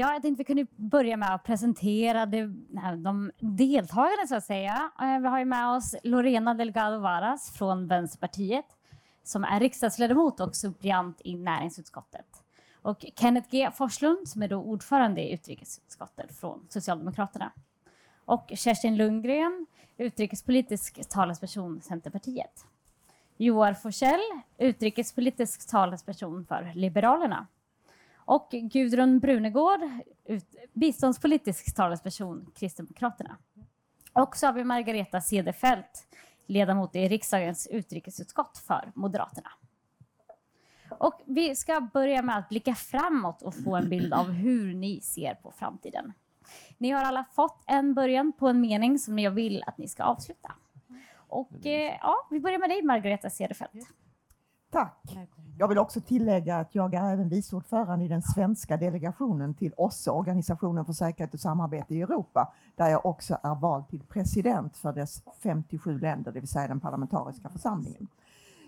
Ja, 0.00 0.12
jag 0.12 0.22
tänkte 0.22 0.40
vi 0.40 0.44
kunde 0.44 0.66
börja 0.76 1.16
med 1.16 1.34
att 1.34 1.44
presentera 1.44 2.26
de, 2.26 2.66
de 2.96 3.30
deltagarna 3.40 4.26
så 4.28 4.34
att 4.34 4.44
säga. 4.44 4.90
Eh, 5.00 5.20
vi 5.20 5.28
har 5.28 5.38
ju 5.38 5.44
med 5.44 5.68
oss 5.68 5.94
Lorena 6.02 6.54
Delgado 6.54 6.98
Varas 6.98 7.52
från 7.56 7.86
Vänsterpartiet 7.86 8.64
som 9.22 9.44
är 9.44 9.60
riksdagsledamot 9.60 10.40
och 10.40 10.56
suppleant 10.56 11.20
i 11.24 11.36
näringsutskottet. 11.36 12.26
Och 12.82 13.04
Kenneth 13.16 13.48
G 13.50 13.70
Forslund 13.74 14.28
som 14.28 14.42
är 14.42 14.48
då 14.48 14.56
ordförande 14.56 15.20
i 15.20 15.32
utrikesutskottet 15.32 16.38
från 16.40 16.66
Socialdemokraterna. 16.68 17.52
Och 18.24 18.52
Kerstin 18.54 18.96
Lundgren, 18.96 19.66
utrikespolitisk 19.96 21.08
talesperson 21.08 21.80
Centerpartiet. 21.80 22.66
Joar 23.36 23.74
Forsell, 23.74 24.20
utrikespolitisk 24.58 25.70
talesperson 25.70 26.46
för 26.46 26.72
Liberalerna. 26.74 27.46
Och 28.28 28.48
Gudrun 28.50 29.18
Brunegård, 29.18 29.80
biståndspolitisk 30.72 31.74
talesperson 31.74 32.52
Kristdemokraterna. 32.54 33.36
Och 34.12 34.36
så 34.36 34.46
har 34.46 34.52
vi 34.52 34.64
Margareta 34.64 35.20
Cederfelt, 35.20 36.06
ledamot 36.46 36.96
i 36.96 37.08
riksdagens 37.08 37.66
utrikesutskott 37.66 38.58
för 38.58 38.92
Moderaterna. 38.94 39.50
Och 40.90 41.20
vi 41.26 41.56
ska 41.56 41.80
börja 41.80 42.22
med 42.22 42.38
att 42.38 42.48
blicka 42.48 42.74
framåt 42.74 43.42
och 43.42 43.54
få 43.54 43.76
en 43.76 43.88
bild 43.88 44.14
av 44.14 44.30
hur 44.30 44.74
ni 44.74 45.00
ser 45.00 45.34
på 45.34 45.50
framtiden. 45.50 46.12
Ni 46.78 46.90
har 46.90 47.04
alla 47.04 47.24
fått 47.32 47.62
en 47.66 47.94
början 47.94 48.32
på 48.32 48.48
en 48.48 48.60
mening 48.60 48.98
som 48.98 49.18
jag 49.18 49.30
vill 49.30 49.62
att 49.66 49.78
ni 49.78 49.88
ska 49.88 50.02
avsluta. 50.02 50.54
Och 51.16 51.66
eh, 51.66 51.98
ja, 52.00 52.26
vi 52.30 52.40
börjar 52.40 52.58
med 52.58 52.70
dig 52.70 52.82
Margareta 52.82 53.30
Cederfelt. 53.30 53.88
Tack. 54.70 55.37
Jag 55.60 55.68
vill 55.68 55.78
också 55.78 56.00
tillägga 56.00 56.56
att 56.56 56.74
jag 56.74 56.94
är 56.94 57.12
även 57.12 57.28
vice 57.28 57.56
ordförande 57.56 58.04
i 58.04 58.08
den 58.08 58.22
svenska 58.22 58.76
delegationen 58.76 59.54
till 59.54 59.74
OSSE, 59.76 60.10
Organisationen 60.10 60.84
för 60.84 60.92
säkerhet 60.92 61.34
och 61.34 61.40
samarbete 61.40 61.94
i 61.94 62.02
Europa, 62.02 62.52
där 62.76 62.88
jag 62.88 63.06
också 63.06 63.38
är 63.42 63.54
vald 63.54 63.88
till 63.88 64.02
president 64.02 64.76
för 64.76 64.92
dess 64.92 65.22
57 65.42 65.98
länder, 65.98 66.32
det 66.32 66.40
vill 66.40 66.48
säga 66.48 66.68
den 66.68 66.80
parlamentariska 66.80 67.48
församlingen. 67.48 68.08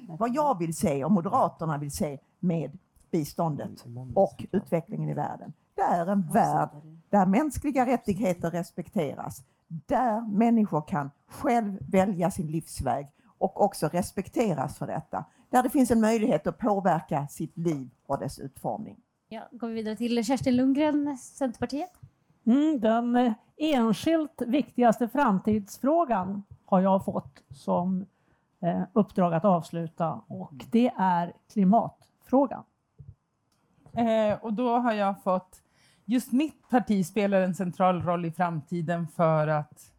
Vad 0.08 0.34
jag 0.34 0.58
vill 0.58 0.74
se 0.74 1.04
och 1.04 1.12
Moderaterna 1.12 1.78
vill 1.78 1.90
se 1.90 2.18
med 2.38 2.78
biståndet 3.10 3.86
och 4.14 4.44
utvecklingen 4.52 5.08
i 5.08 5.14
världen, 5.14 5.52
det 5.74 5.82
är 5.82 6.06
en 6.06 6.22
värld 6.22 6.70
där 7.08 7.26
mänskliga 7.26 7.86
rättigheter 7.86 8.50
respekteras, 8.50 9.42
där 9.68 10.20
människor 10.20 10.82
kan 10.88 11.10
själv 11.28 11.78
välja 11.90 12.30
sin 12.30 12.46
livsväg 12.46 13.08
och 13.38 13.62
också 13.64 13.88
respekteras 13.88 14.78
för 14.78 14.86
detta. 14.86 15.24
Där 15.50 15.62
det 15.62 15.70
finns 15.70 15.90
en 15.90 16.00
möjlighet 16.00 16.46
att 16.46 16.58
påverka 16.58 17.28
sitt 17.28 17.58
liv 17.58 17.90
och 18.06 18.18
dess 18.18 18.38
utformning. 18.38 18.96
Ja, 19.28 19.48
går 19.52 19.68
vi 19.68 19.74
vidare 19.74 19.96
till 19.96 20.24
Kerstin 20.24 20.56
Lundgren, 20.56 21.18
Centerpartiet. 21.18 21.90
Mm, 22.44 22.80
den 22.80 23.16
eh, 23.16 23.32
enskilt 23.56 24.42
viktigaste 24.46 25.08
framtidsfrågan 25.08 26.42
har 26.64 26.80
jag 26.80 27.04
fått 27.04 27.42
som 27.50 28.06
eh, 28.62 28.82
uppdrag 28.92 29.34
att 29.34 29.44
avsluta 29.44 30.20
och 30.26 30.64
det 30.70 30.92
är 30.98 31.32
klimatfrågan. 31.52 32.62
Eh, 33.92 34.38
och 34.44 34.52
då 34.52 34.78
har 34.78 34.92
jag 34.92 35.22
fått, 35.22 35.62
just 36.04 36.32
mitt 36.32 36.68
parti 36.68 37.06
spelar 37.06 37.40
en 37.40 37.54
central 37.54 38.02
roll 38.02 38.24
i 38.24 38.32
framtiden 38.32 39.08
för 39.08 39.48
att 39.48 39.92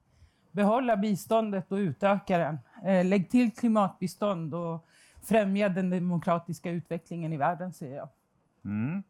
behålla 0.52 0.98
biståndet 0.98 1.72
och 1.72 1.76
utöka 1.76 2.38
den. 2.38 2.60
Eh, 2.86 3.06
lägg 3.06 3.30
till 3.30 3.52
klimatbistånd 3.52 4.54
och 4.54 4.88
främja 5.24 5.70
den 5.70 5.90
demokratiska 5.90 6.72
utvecklingen 6.72 7.34
i 7.34 7.38
världen, 7.38 7.74
säger 7.74 7.96
jag. 7.96 8.10
Mm. 8.66 9.04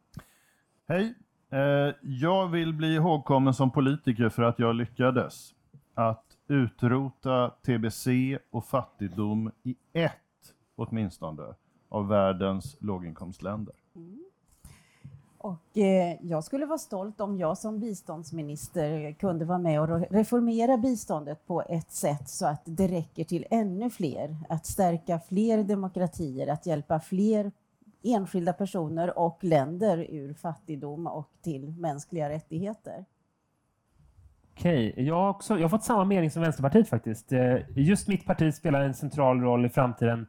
Hej! 0.88 1.14
Eh, 1.50 1.96
jag 2.02 2.48
vill 2.48 2.74
bli 2.74 2.96
ihågkommen 2.96 3.54
som 3.54 3.72
politiker 3.72 4.30
för 4.30 4.44
att 4.44 4.60
jag 4.60 4.76
lyckades 4.76 5.54
att 5.94 6.26
utrota 6.48 7.50
TBC 7.50 8.08
och 8.50 8.66
fattigdom 8.66 9.52
i 9.64 9.76
ett, 9.94 10.56
åtminstone, 10.76 11.44
av 11.90 12.08
världens 12.08 12.78
låginkomstländer. 12.80 13.76
Mm. 13.96 14.31
Och 15.44 15.78
eh, 15.78 16.18
jag 16.22 16.44
skulle 16.44 16.66
vara 16.66 16.78
stolt 16.78 17.22
om 17.22 17.38
jag 17.38 17.58
som 17.58 17.80
biståndsminister 17.80 19.14
kunde 19.14 19.46
vara 19.46 19.58
med 19.58 19.82
och 19.82 20.12
reformera 20.12 20.78
biståndet 20.78 21.48
på 21.48 21.62
ett 21.70 21.92
sätt 21.92 22.30
så 22.30 22.46
att 22.46 22.62
det 22.66 22.88
räcker 22.88 23.24
till 23.24 23.46
ännu 23.50 23.90
fler, 23.90 24.38
att 24.50 24.66
stärka 24.66 25.20
fler 25.20 25.64
demokratier, 25.64 26.48
att 26.48 26.66
hjälpa 26.66 27.00
fler 27.00 27.52
enskilda 28.04 28.54
personer 28.54 29.20
och 29.20 29.44
länder 29.44 30.08
ur 30.10 30.34
fattigdom 30.34 31.08
och 31.08 31.30
till 31.42 31.72
mänskliga 31.72 32.30
rättigheter. 32.30 33.06
Okej, 34.54 34.94
jag 34.98 35.16
har, 35.16 35.30
också, 35.30 35.54
jag 35.54 35.62
har 35.62 35.70
fått 35.70 35.84
samma 35.84 36.06
mening 36.06 36.32
som 36.32 36.42
Vänsterpartiet 36.42 36.90
faktiskt. 36.90 37.32
Eh, 37.32 37.56
just 37.76 38.08
mitt 38.08 38.26
parti 38.26 38.54
spelar 38.54 38.82
en 38.82 38.94
central 38.94 39.42
roll 39.42 39.66
i 39.66 39.70
framtiden 39.70 40.28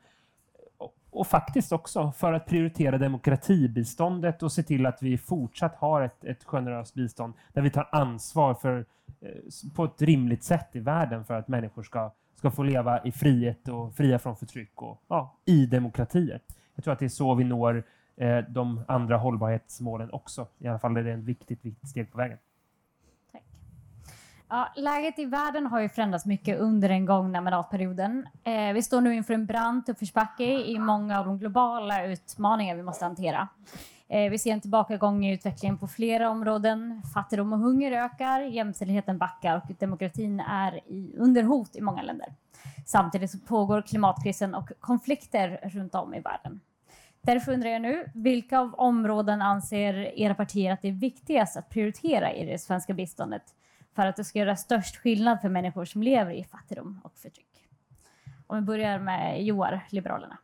och 1.13 1.27
faktiskt 1.27 1.73
också 1.73 2.13
för 2.13 2.33
att 2.33 2.47
prioritera 2.47 2.99
demokratibiståndet 2.99 4.43
och 4.43 4.53
se 4.53 4.63
till 4.63 4.87
att 4.87 5.03
vi 5.03 5.19
fortsatt 5.19 5.75
har 5.75 6.03
ett, 6.03 6.25
ett 6.25 6.45
generöst 6.45 6.95
bistånd 6.95 7.35
där 7.53 7.63
vi 7.63 7.71
tar 7.71 7.89
ansvar 7.93 8.55
för, 8.55 8.85
eh, 9.21 9.29
på 9.75 9.85
ett 9.85 10.03
rimligt 10.03 10.45
sätt 10.45 10.69
i 10.73 10.81
världen 10.81 11.25
för 11.25 11.35
att 11.35 11.49
människor 11.49 11.83
ska, 11.83 12.13
ska 12.35 12.51
få 12.51 12.63
leva 12.63 13.05
i 13.05 13.13
frihet 13.13 13.69
och 13.69 13.95
fria 13.95 14.19
från 14.19 14.37
förtryck 14.37 14.83
och 14.83 15.03
ja, 15.09 15.35
i 15.45 15.67
demokratier. 15.67 16.41
Jag 16.75 16.85
tror 16.85 16.93
att 16.93 16.99
det 16.99 17.05
är 17.05 17.09
så 17.09 17.35
vi 17.35 17.45
når 17.45 17.85
eh, 18.17 18.39
de 18.39 18.85
andra 18.89 19.17
hållbarhetsmålen 19.17 20.11
också. 20.13 20.47
I 20.59 20.69
alla 20.69 20.79
fall 20.79 20.97
är 20.97 21.03
det 21.03 21.13
ett 21.13 21.19
viktigt, 21.19 21.65
viktigt 21.65 21.89
steg 21.89 22.13
på 22.13 22.19
vägen. 22.19 22.39
Ja, 24.55 24.69
läget 24.77 25.19
i 25.19 25.25
världen 25.25 25.67
har 25.67 25.81
ju 25.81 25.89
förändrats 25.89 26.27
mycket 26.27 26.59
under 26.59 26.89
den 26.89 27.07
gångna 27.07 27.41
mandatperioden. 27.41 28.27
Eh, 28.45 28.73
vi 28.73 28.83
står 28.83 29.01
nu 29.01 29.15
inför 29.15 29.35
en 29.35 29.47
brant 29.47 29.89
uppförsbacke 29.89 30.45
i 30.45 30.79
många 30.79 31.19
av 31.21 31.27
de 31.27 31.39
globala 31.39 32.07
utmaningar 32.07 32.77
vi 32.77 32.83
måste 32.83 33.05
hantera. 33.05 33.49
Eh, 34.09 34.31
vi 34.31 34.39
ser 34.39 34.53
en 34.53 34.61
tillbakagång 34.61 35.25
i 35.25 35.35
utvecklingen 35.35 35.79
på 35.79 35.89
flera 35.89 36.31
områden. 36.31 37.03
Fattigdom 37.15 37.53
och 37.53 37.59
hunger 37.59 37.93
ökar, 37.93 38.41
jämställdheten 38.41 39.19
backar 39.19 39.57
och 39.57 39.75
demokratin 39.79 40.41
är 40.41 40.77
i, 40.77 41.15
under 41.19 41.43
hot 41.43 41.77
i 41.77 41.81
många 41.81 42.03
länder. 42.03 42.35
Samtidigt 42.87 43.31
så 43.31 43.39
pågår 43.39 43.83
klimatkrisen 43.83 44.55
och 44.55 44.71
konflikter 44.81 45.61
runt 45.63 45.95
om 45.95 46.15
i 46.15 46.21
världen. 46.21 46.61
Därför 47.21 47.53
undrar 47.53 47.71
jag 47.71 47.83
nu, 47.83 48.11
vilka 48.15 48.59
av 48.59 48.75
områden 48.75 49.43
anser 49.43 49.95
era 49.95 50.35
partier 50.35 50.73
att 50.73 50.83
det 50.83 50.89
är 50.89 50.93
viktigast 50.93 51.57
att 51.57 51.69
prioritera 51.69 52.33
i 52.33 52.47
det 52.47 52.59
svenska 52.59 52.95
biståndet 52.95 53.43
för 53.95 54.07
att 54.07 54.17
det 54.17 54.25
ska 54.25 54.39
göra 54.39 54.57
störst 54.57 54.97
skillnad 54.97 55.41
för 55.41 55.49
människor 55.49 55.85
som 55.85 56.03
lever 56.03 56.33
i 56.33 56.45
fattigdom 56.45 57.01
och 57.05 57.13
förtryck. 57.17 57.47
Om 58.47 58.57
vi 58.57 58.63
börjar 58.63 58.99
med 58.99 59.45
Joar, 59.45 59.81
Liberalerna. 59.91 60.39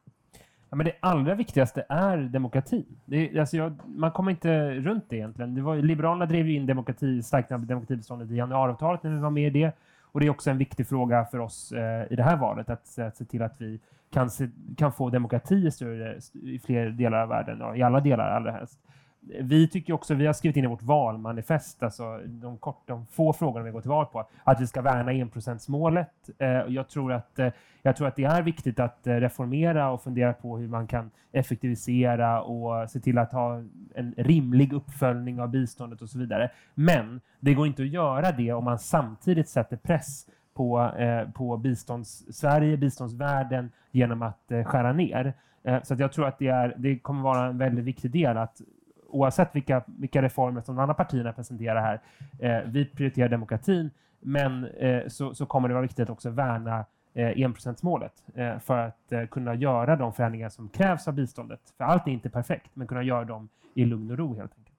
Ja, 0.71 0.77
men 0.77 0.87
det 0.87 0.93
allra 1.01 1.35
viktigaste 1.35 1.85
är 1.89 2.19
demokratin. 2.19 2.87
Det, 3.05 3.39
alltså 3.39 3.57
jag, 3.57 3.81
man 3.87 4.11
kommer 4.11 4.31
inte 4.31 4.71
runt 4.71 5.05
det 5.09 5.17
egentligen. 5.17 5.55
Det 5.55 5.63
var, 5.63 5.77
Liberalerna 5.77 6.27
drev 6.27 6.47
ju 6.47 6.55
in 6.55 6.67
demokrati, 6.67 7.23
av 7.51 7.67
demokratibeståndet 7.67 8.31
i 8.31 8.35
januariavtalet 8.35 9.03
när 9.03 9.11
vi 9.11 9.19
var 9.19 9.31
med 9.31 9.57
i 9.57 9.61
det. 9.63 9.73
Och 10.03 10.21
det 10.21 10.27
är 10.27 10.31
också 10.31 10.51
en 10.51 10.59
viktig 10.59 10.89
fråga 10.89 11.25
för 11.25 11.39
oss 11.39 11.73
eh, 11.73 12.13
i 12.13 12.17
det 12.17 12.23
här 12.23 12.37
valet 12.37 12.71
att, 12.71 12.99
att 12.99 13.17
se 13.17 13.25
till 13.25 13.43
att 13.43 13.61
vi 13.61 13.81
kan, 14.11 14.31
se, 14.31 14.49
kan 14.77 14.93
få 14.93 15.11
demokrati 15.11 15.67
i, 15.67 15.71
större, 15.71 16.19
i 16.33 16.59
fler 16.59 16.91
delar 16.91 17.23
av 17.23 17.29
världen, 17.29 17.63
och 17.63 17.79
i 17.79 17.83
alla 17.83 18.01
delar 18.01 18.31
allra 18.31 18.53
helst 18.53 18.79
vi 19.21 19.69
tycker 19.69 19.93
också, 19.93 20.15
vi 20.15 20.27
har 20.27 20.33
skrivit 20.33 20.57
in 20.57 20.65
i 20.65 20.67
vårt 20.67 20.83
valmanifest, 20.83 21.83
alltså 21.83 22.19
de, 22.27 22.59
kort, 22.59 22.83
de 22.87 23.07
få 23.07 23.33
frågorna 23.33 23.65
vi 23.65 23.71
går 23.71 23.81
till 23.81 23.91
val 23.91 24.07
på, 24.07 24.29
att 24.45 24.61
vi 24.61 24.67
ska 24.67 24.83
värna 24.83 25.13
enprocentsmålet. 25.13 26.31
Eh, 26.39 26.49
jag, 26.49 26.89
tror 26.89 27.13
att, 27.13 27.39
eh, 27.39 27.49
jag 27.83 27.97
tror 27.97 28.09
att 28.09 28.17
det 28.17 28.25
är 28.25 28.43
viktigt 28.43 28.81
att 28.81 29.07
eh, 29.07 29.15
reformera 29.15 29.91
och 29.91 30.03
fundera 30.03 30.33
på 30.33 30.59
hur 30.59 30.69
man 30.69 30.87
kan 30.87 31.11
effektivisera 31.33 32.43
och 32.43 32.91
se 32.91 33.01
till 33.01 33.19
att 33.19 33.33
ha 33.33 33.57
en 33.95 34.15
rimlig 34.17 34.73
uppföljning 34.73 35.41
av 35.41 35.49
biståndet 35.49 36.03
och 36.03 36.09
så 36.09 36.19
vidare. 36.19 36.51
Men 36.75 37.21
det 37.41 37.55
går 37.55 37.67
inte 37.67 37.83
att 37.83 37.89
göra 37.89 38.33
det 38.33 38.53
om 38.53 38.65
man 38.65 38.79
samtidigt 38.79 39.49
sätter 39.49 39.77
press 39.77 40.27
på, 40.55 40.81
eh, 40.99 41.31
på 41.31 41.57
bistånds, 41.57 42.25
Sverige, 42.31 42.77
biståndsvärlden 42.77 43.71
genom 43.91 44.23
att 44.23 44.53
eh, 44.53 44.65
skära 44.65 44.93
ner. 44.93 45.35
Eh, 45.63 45.83
så 45.83 45.95
att 45.95 46.01
jag 46.01 46.13
tror 46.13 46.27
att 46.27 46.39
det, 46.39 46.49
är, 46.49 46.75
det 46.79 46.99
kommer 46.99 47.23
vara 47.23 47.47
en 47.47 47.59
väldigt 47.59 47.85
viktig 47.85 48.11
del 48.11 48.37
att 48.37 48.61
oavsett 49.09 49.57
vilka, 49.57 49.83
vilka 49.87 50.23
reformer 50.23 50.61
som 50.61 50.77
de 50.77 50.83
andra 50.83 50.95
partierna 50.95 51.33
presenterar 51.33 51.81
här, 51.81 52.01
eh, 52.39 52.71
vi 52.71 52.85
prioriterar 52.85 53.29
demokratin, 53.29 53.91
men 54.21 54.65
eh, 54.65 55.09
så, 55.09 55.35
så 55.35 55.47
kommer 55.47 55.69
det 55.69 55.75
vara 55.75 55.83
viktigt 55.83 56.03
att 56.03 56.11
också 56.11 56.31
värna 56.31 56.85
eh, 57.15 57.41
enprocentsmålet 57.41 58.13
eh, 58.35 58.59
för 58.59 58.79
att 58.79 59.13
eh, 59.13 59.27
kunna 59.27 59.55
göra 59.55 59.97
de 59.97 60.13
förändringar 60.13 60.49
som 60.49 60.69
krävs 60.69 61.09
av 61.09 61.15
biståndet. 61.15 61.61
För 61.77 61.85
allt 61.85 62.07
är 62.07 62.11
inte 62.11 62.31
perfekt, 62.31 62.71
men 62.75 62.87
kunna 62.87 63.03
göra 63.03 63.25
dem 63.25 63.49
i 63.75 63.85
lugn 63.85 64.11
och 64.11 64.19
ro 64.19 64.35
helt 64.35 64.53
enkelt. 64.59 64.77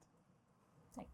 Tack. 0.94 1.06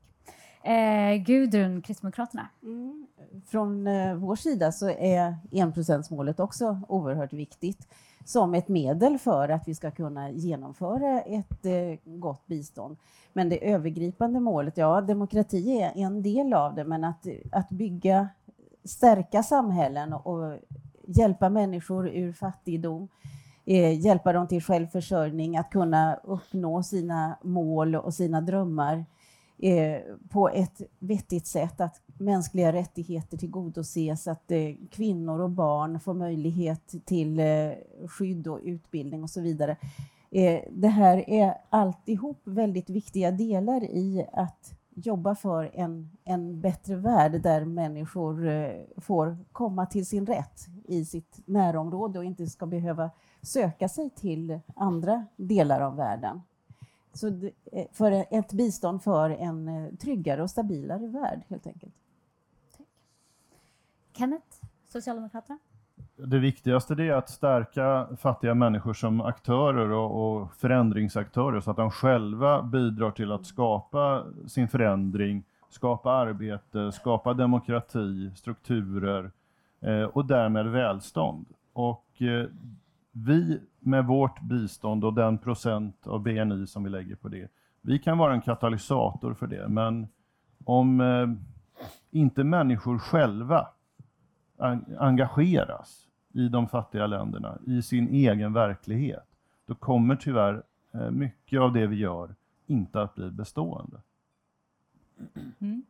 Eh, 0.70 1.16
Gudrun, 1.16 1.82
Kristdemokraterna. 1.82 2.48
Mm. 2.62 3.06
Från 3.46 3.86
eh, 3.86 4.14
vår 4.14 4.36
sida 4.36 4.72
så 4.72 4.90
är 4.90 5.36
enprocentsmålet 5.52 6.40
också 6.40 6.80
oerhört 6.88 7.32
viktigt 7.32 7.88
som 8.26 8.54
ett 8.54 8.68
medel 8.68 9.18
för 9.18 9.48
att 9.48 9.68
vi 9.68 9.74
ska 9.74 9.90
kunna 9.90 10.30
genomföra 10.30 11.20
ett 11.20 11.66
eh, 11.66 11.98
gott 12.04 12.46
bistånd. 12.46 12.96
Men 13.32 13.48
det 13.48 13.72
övergripande 13.72 14.40
målet, 14.40 14.76
ja, 14.76 15.00
demokrati 15.00 15.80
är 15.80 15.92
en 15.94 16.22
del 16.22 16.52
av 16.52 16.74
det, 16.74 16.84
men 16.84 17.04
att, 17.04 17.26
att 17.52 17.68
bygga, 17.68 18.28
stärka 18.84 19.42
samhällen 19.42 20.12
och 20.12 20.58
hjälpa 21.06 21.48
människor 21.48 22.08
ur 22.08 22.32
fattigdom, 22.32 23.08
eh, 23.64 24.00
hjälpa 24.00 24.32
dem 24.32 24.48
till 24.48 24.62
självförsörjning, 24.62 25.56
att 25.56 25.70
kunna 25.70 26.14
uppnå 26.14 26.82
sina 26.82 27.38
mål 27.42 27.94
och 27.96 28.14
sina 28.14 28.40
drömmar 28.40 29.04
eh, 29.58 30.00
på 30.28 30.48
ett 30.48 30.82
vettigt 30.98 31.46
sätt, 31.46 31.80
att 31.80 32.00
mänskliga 32.18 32.72
rättigheter 32.72 33.36
tillgodoses, 33.36 34.28
att 34.28 34.50
eh, 34.50 34.74
kvinnor 34.90 35.40
och 35.40 35.50
barn 35.50 36.00
får 36.00 36.14
möjlighet 36.14 36.94
till 37.04 37.40
eh, 37.40 37.72
skydd 38.08 38.48
och 38.48 38.60
utbildning 38.62 39.22
och 39.22 39.30
så 39.30 39.40
vidare. 39.40 39.76
Eh, 40.30 40.60
det 40.70 40.88
här 40.88 41.30
är 41.30 41.54
alltihop 41.70 42.40
väldigt 42.44 42.90
viktiga 42.90 43.30
delar 43.30 43.84
i 43.84 44.26
att 44.32 44.76
jobba 44.94 45.34
för 45.34 45.70
en, 45.74 46.10
en 46.24 46.60
bättre 46.60 46.96
värld 46.96 47.42
där 47.42 47.64
människor 47.64 48.48
eh, 48.48 48.70
får 48.96 49.38
komma 49.52 49.86
till 49.86 50.06
sin 50.06 50.26
rätt 50.26 50.66
i 50.84 51.04
sitt 51.04 51.40
närområde 51.44 52.18
och 52.18 52.24
inte 52.24 52.46
ska 52.46 52.66
behöva 52.66 53.10
söka 53.42 53.88
sig 53.88 54.10
till 54.10 54.60
andra 54.76 55.26
delar 55.36 55.80
av 55.80 55.96
världen. 55.96 56.42
Så 57.16 57.28
eh, 57.72 57.86
för 57.92 58.24
ett 58.30 58.52
bistånd 58.52 59.02
för 59.02 59.30
en 59.30 59.68
eh, 59.68 59.94
tryggare 59.94 60.42
och 60.42 60.50
stabilare 60.50 61.06
värld 61.06 61.42
helt 61.48 61.66
enkelt. 61.66 61.94
Kenneth, 64.12 64.46
Socialdemokraterna? 64.88 65.58
Det 66.16 66.38
viktigaste 66.38 66.94
är 66.94 67.12
att 67.12 67.30
stärka 67.30 68.08
fattiga 68.16 68.54
människor 68.54 68.94
som 68.94 69.20
aktörer 69.20 69.90
och, 69.90 70.40
och 70.40 70.54
förändringsaktörer 70.54 71.60
så 71.60 71.70
att 71.70 71.76
de 71.76 71.90
själva 71.90 72.62
bidrar 72.62 73.10
till 73.10 73.32
att 73.32 73.46
skapa 73.46 74.24
sin 74.46 74.68
förändring, 74.68 75.44
skapa 75.68 76.10
arbete, 76.10 76.92
skapa 76.92 77.34
demokrati, 77.34 78.30
strukturer 78.36 79.30
eh, 79.80 80.02
och 80.02 80.26
därmed 80.26 80.66
välstånd. 80.66 81.46
Och 81.72 82.22
eh, 82.22 82.46
vi 83.12 83.60
med 83.86 84.06
vårt 84.06 84.40
bistånd 84.40 85.04
och 85.04 85.14
den 85.14 85.38
procent 85.38 86.06
av 86.06 86.22
BNI 86.22 86.66
som 86.66 86.84
vi 86.84 86.90
lägger 86.90 87.16
på 87.16 87.28
det, 87.28 87.50
vi 87.80 87.98
kan 87.98 88.18
vara 88.18 88.34
en 88.34 88.40
katalysator 88.40 89.34
för 89.34 89.46
det. 89.46 89.68
Men 89.68 90.08
om 90.64 91.00
eh, 91.00 91.28
inte 92.10 92.44
människor 92.44 92.98
själva 92.98 93.68
engageras 94.98 96.08
i 96.32 96.48
de 96.48 96.68
fattiga 96.68 97.06
länderna, 97.06 97.58
i 97.66 97.82
sin 97.82 98.08
egen 98.08 98.52
verklighet, 98.52 99.26
då 99.66 99.74
kommer 99.74 100.16
tyvärr 100.16 100.62
eh, 100.92 101.10
mycket 101.10 101.60
av 101.60 101.72
det 101.72 101.86
vi 101.86 101.96
gör 101.96 102.34
inte 102.66 103.02
att 103.02 103.14
bli 103.14 103.30
bestående. 103.30 103.96
Mm. 105.58 105.82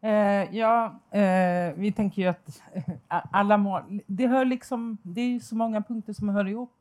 Eh, 0.00 0.56
ja, 0.56 1.00
eh, 1.10 1.74
vi 1.76 1.92
tänker 1.96 2.22
ju 2.22 2.28
att 2.28 2.62
eh, 2.72 2.84
alla 3.08 3.56
mål, 3.56 4.00
det, 4.06 4.26
hör 4.26 4.44
liksom, 4.44 4.98
det 5.02 5.20
är 5.20 5.40
så 5.40 5.56
många 5.56 5.82
punkter 5.82 6.12
som 6.12 6.28
hör 6.28 6.48
ihop. 6.48 6.72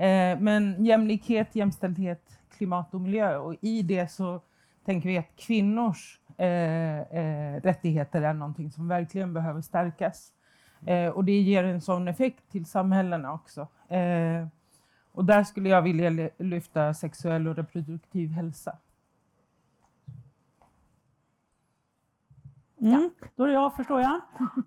Eh, 0.00 0.38
men 0.38 0.84
jämlikhet, 0.84 1.56
jämställdhet, 1.56 2.40
klimat 2.56 2.94
och 2.94 3.00
miljö 3.00 3.36
och 3.36 3.54
i 3.60 3.82
det 3.82 4.10
så 4.10 4.40
tänker 4.84 5.08
vi 5.08 5.18
att 5.18 5.36
kvinnors 5.36 6.20
eh, 6.36 7.00
eh, 7.00 7.60
rättigheter 7.60 8.22
är 8.22 8.34
någonting 8.34 8.70
som 8.70 8.88
verkligen 8.88 9.34
behöver 9.34 9.60
stärkas. 9.60 10.32
Och 11.14 11.24
det 11.24 11.40
ger 11.40 11.64
en 11.64 11.80
sån 11.80 12.08
effekt 12.08 12.50
till 12.50 12.66
samhällena 12.66 13.32
också. 13.32 13.68
Och 15.12 15.24
där 15.24 15.44
skulle 15.44 15.68
jag 15.68 15.82
vilja 15.82 16.30
lyfta 16.38 16.94
sexuell 16.94 17.48
och 17.48 17.56
reproduktiv 17.56 18.30
hälsa. 18.30 18.78
Mm, 22.80 23.10
då 23.36 23.44
är 23.44 23.48
det 23.48 23.54
jag, 23.54 23.76
förstår 23.76 24.00
jag. 24.00 24.20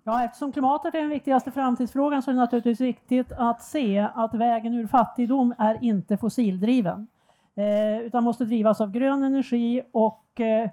Ja, 0.04 0.24
eftersom 0.24 0.52
klimatet 0.52 0.94
är 0.94 1.00
den 1.00 1.10
viktigaste 1.10 1.50
framtidsfrågan 1.50 2.22
så 2.22 2.30
är 2.30 2.34
det 2.34 2.40
naturligtvis 2.40 2.80
viktigt 2.80 3.32
att 3.32 3.62
se 3.62 4.08
att 4.14 4.34
vägen 4.34 4.74
ur 4.74 4.86
fattigdom 4.86 5.54
är 5.58 5.84
inte 5.84 6.16
fossildriven. 6.16 7.06
Eh, 7.54 7.98
utan 7.98 8.24
måste 8.24 8.44
drivas 8.44 8.80
av 8.80 8.90
grön 8.90 9.22
energi 9.22 9.82
och 9.92 10.40
eh, 10.40 10.70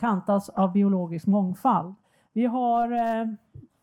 kantas 0.00 0.48
av 0.48 0.72
biologisk 0.72 1.26
mångfald. 1.26 1.94
Vi 2.32 2.46
har 2.46 2.92
eh, 2.92 3.26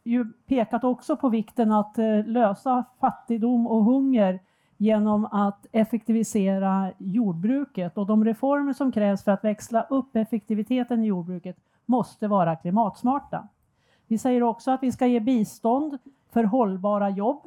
ju 0.03 0.25
pekat 0.47 0.83
också 0.83 1.17
på 1.17 1.29
vikten 1.29 1.71
att 1.71 1.97
eh, 1.97 2.25
lösa 2.25 2.83
fattigdom 2.99 3.67
och 3.67 3.83
hunger 3.83 4.39
genom 4.77 5.25
att 5.25 5.65
effektivisera 5.71 6.91
jordbruket 6.97 7.97
och 7.97 8.05
de 8.05 8.25
reformer 8.25 8.73
som 8.73 8.91
krävs 8.91 9.23
för 9.23 9.31
att 9.31 9.43
växla 9.43 9.81
upp 9.89 10.15
effektiviteten 10.15 11.03
i 11.03 11.05
jordbruket 11.05 11.57
måste 11.89 12.27
vara 12.27 12.55
klimatsmarta. 12.55 13.47
Vi 14.07 14.17
säger 14.17 14.43
också 14.43 14.71
att 14.71 14.83
vi 14.83 14.91
ska 14.91 15.07
ge 15.07 15.19
bistånd 15.19 15.97
för 16.29 16.43
hållbara 16.43 17.09
jobb 17.09 17.45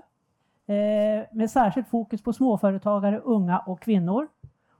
eh, 0.66 0.74
med 1.32 1.50
särskilt 1.50 1.88
fokus 1.88 2.22
på 2.22 2.32
småföretagare, 2.32 3.18
unga 3.18 3.58
och 3.58 3.80
kvinnor. 3.80 4.28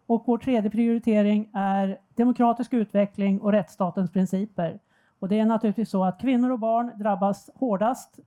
Och 0.07 0.23
vår 0.27 0.39
tredje 0.39 0.71
prioritering 0.71 1.51
är 1.53 1.99
demokratisk 2.15 2.73
utveckling 2.73 3.41
och 3.41 3.53
rättsstatens 3.53 4.11
principer. 4.11 4.81
Och 5.19 5.29
det 5.29 5.39
är 5.39 5.47
naturligtvis 5.47 5.91
så 5.91 6.05
att 6.05 6.21
kvinnor 6.21 6.51
och 6.51 6.59
barn 6.59 6.93
drabbas 6.97 7.51
hårdast 7.55 8.19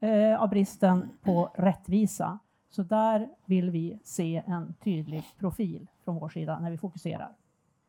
eh, 0.00 0.42
av 0.42 0.48
bristen 0.48 1.08
på 1.22 1.50
rättvisa. 1.54 2.38
Så 2.70 2.82
där 2.82 3.28
vill 3.44 3.70
vi 3.70 3.98
se 4.04 4.42
en 4.46 4.74
tydlig 4.84 5.24
profil 5.38 5.86
från 6.04 6.18
vår 6.18 6.28
sida 6.28 6.58
när 6.58 6.70
vi 6.70 6.78
fokuserar. 6.78 7.28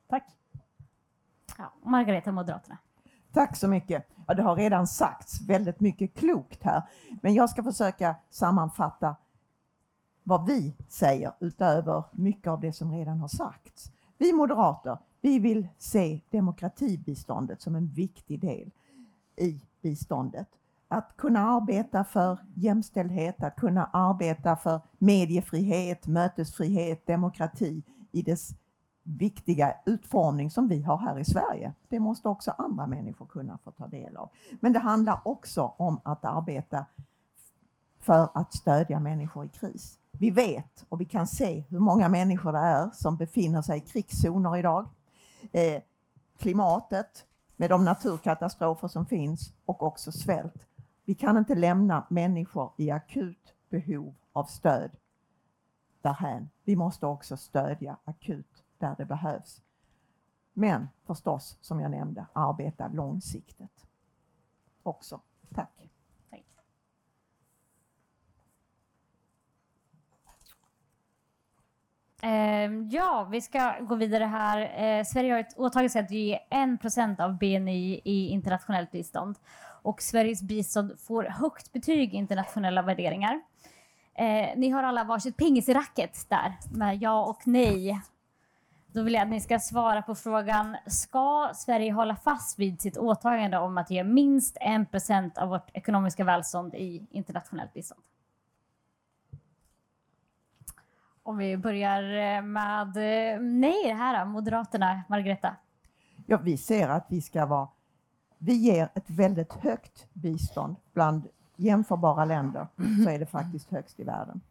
Tack! 0.08 0.24
Ja, 1.58 1.74
Margareta, 1.84 2.32
Moderaterna. 2.32 2.78
Tack 3.34 3.56
så 3.56 3.68
mycket. 3.68 4.08
Ja, 4.28 4.34
det 4.34 4.44
har 4.44 4.56
redan 4.56 4.88
sagts 4.88 5.42
väldigt 5.42 5.80
mycket 5.80 6.14
klokt 6.14 6.64
här, 6.64 6.82
men 7.22 7.34
jag 7.34 7.50
ska 7.50 7.64
försöka 7.64 8.16
sammanfatta 8.30 9.16
vad 10.24 10.46
vi 10.46 10.76
säger 10.88 11.32
utöver 11.40 12.04
mycket 12.12 12.48
av 12.48 12.60
det 12.60 12.74
som 12.74 12.92
redan 12.92 13.20
har 13.20 13.28
sagts. 13.28 13.92
Vi 14.18 14.34
moderater, 14.34 14.98
vi 15.22 15.40
vill 15.40 15.68
se 15.78 16.22
demokratibiståndet 16.30 17.62
som 17.62 17.76
en 17.76 17.88
viktig 17.88 18.40
del 18.40 18.72
i 19.36 19.62
biståndet. 19.82 20.48
Att 20.88 21.18
kunna 21.18 21.40
arbeta 21.40 22.04
för 22.04 22.38
jämställdhet, 22.54 23.44
att 23.44 23.56
kunna 23.56 23.86
arbeta 23.86 24.56
för 24.56 24.82
mediefrihet, 24.98 26.08
mötesfrihet, 26.08 27.08
demokrati 27.08 27.84
i 28.12 28.22
dess 28.22 28.56
viktiga 29.08 29.76
utformning 29.86 30.52
som 30.52 30.68
vi 30.68 30.82
har 30.82 30.98
här 30.98 31.20
i 31.20 31.26
Sverige. 31.26 31.74
Det 31.90 32.00
måste 32.00 32.28
också 32.30 32.52
andra 32.58 32.88
människor 32.88 33.26
kunna 33.26 33.58
få 33.58 33.72
ta 33.72 33.88
del 33.88 34.18
av. 34.18 34.30
Men 34.60 34.74
det 34.74 34.80
handlar 34.80 35.22
också 35.24 35.74
om 35.78 36.00
att 36.04 36.26
arbeta 36.26 36.86
för 38.00 38.30
att 38.34 38.54
stödja 38.54 39.00
människor 39.00 39.46
i 39.46 39.50
kris. 39.50 40.00
Vi 40.12 40.32
vet 40.32 40.86
och 40.90 41.02
vi 41.02 41.06
kan 41.06 41.28
se 41.28 41.64
hur 41.70 41.80
många 41.80 42.10
människor 42.10 42.52
det 42.52 42.60
är 42.60 42.90
som 42.94 43.16
befinner 43.16 43.62
sig 43.62 43.78
i 43.78 43.82
krigszoner 43.82 44.58
idag. 44.58 44.90
Eh, 45.52 45.82
klimatet 46.38 47.26
med 47.56 47.70
de 47.70 47.86
naturkatastrofer 47.86 48.88
som 48.88 49.06
finns 49.06 49.54
och 49.66 49.84
också 49.84 50.12
svält. 50.12 50.68
Vi 51.06 51.16
kan 51.16 51.38
inte 51.38 51.56
lämna 51.56 52.08
människor 52.10 52.72
i 52.78 52.92
akut 52.92 53.54
behov 53.70 54.16
av 54.34 54.44
stöd 54.44 54.92
därhän. 56.02 56.50
Vi 56.64 56.76
måste 56.76 57.06
också 57.06 57.38
stödja 57.38 57.98
akut 58.06 58.64
där 58.80 58.96
det 58.98 59.06
behövs. 59.06 59.62
Men 60.54 60.90
förstås, 61.06 61.58
som 61.62 61.80
jag 61.80 61.92
nämnde, 61.92 62.26
arbeta 62.34 62.88
långsiktigt 62.88 63.86
också. 64.84 65.22
Tack. 65.56 65.78
Ehm, 72.22 72.90
ja, 72.90 73.28
vi 73.32 73.42
ska 73.42 73.80
gå 73.80 73.96
vidare 73.96 74.24
här. 74.24 74.84
Eh, 74.84 75.04
Sverige 75.04 75.34
har 75.34 75.40
ett 75.40 75.58
åtagande 75.58 75.90
sig 75.90 76.02
att 76.02 76.12
ge 76.12 76.40
1 76.50 77.20
av 77.20 77.38
BNI 77.38 78.02
i 78.04 78.28
internationellt 78.28 78.92
bistånd. 78.92 79.36
Och 79.82 80.02
Sveriges 80.02 80.42
bistånd 80.42 81.00
får 81.00 81.24
högt 81.24 81.74
betyg 81.74 82.14
i 82.14 82.18
internationella 82.18 82.82
värderingar. 82.82 83.42
Eh, 84.14 84.50
ni 84.56 84.70
har 84.70 84.84
alla 84.84 85.04
varsitt 85.04 85.38
pingis 85.38 85.70
i 85.70 85.74
racket 85.74 86.30
där 86.30 86.58
med 86.72 87.02
ja 87.02 87.26
och 87.26 87.48
nej. 87.48 88.02
Då 88.98 89.04
vill 89.04 89.14
jag 89.14 89.24
att 89.24 89.30
ni 89.30 89.42
ska 89.42 89.60
svara 89.60 90.02
på 90.02 90.16
frågan, 90.16 90.78
ska 90.86 91.52
Sverige 91.56 91.92
hålla 91.92 92.16
fast 92.16 92.60
vid 92.60 92.82
sitt 92.82 92.98
åtagande 92.98 93.58
om 93.58 93.78
att 93.78 93.92
ge 93.92 94.04
minst 94.04 94.58
1% 94.58 95.38
av 95.38 95.50
vårt 95.50 95.70
ekonomiska 95.74 96.24
välstånd 96.24 96.76
i 96.76 97.08
internationellt 97.12 97.74
bistånd? 97.74 98.02
Om 101.24 101.38
vi 101.38 101.58
börjar 101.58 102.04
eh, 102.04 102.42
med 102.42 102.98
eh, 102.98 103.40
nej 103.42 103.94
här 103.94 104.20
då, 104.20 104.32
Moderaterna, 104.32 105.02
Margareta. 105.10 105.56
Ja, 106.26 106.38
vi 106.38 106.58
ser 106.58 106.90
att 106.90 107.06
vi 107.10 107.22
ska 107.22 107.46
vara, 107.46 107.68
vi 108.38 108.54
ger 108.54 108.90
ett 108.94 109.10
väldigt 109.10 109.54
högt 109.54 110.08
bistånd 110.14 110.76
bland 110.94 111.28
jämförbara 111.56 112.26
länder 112.26 112.68
så 113.04 113.10
är 113.10 113.20
det 113.20 113.26
faktiskt 113.26 113.72
högst 113.72 114.00
i 114.00 114.04
världen 114.04 114.42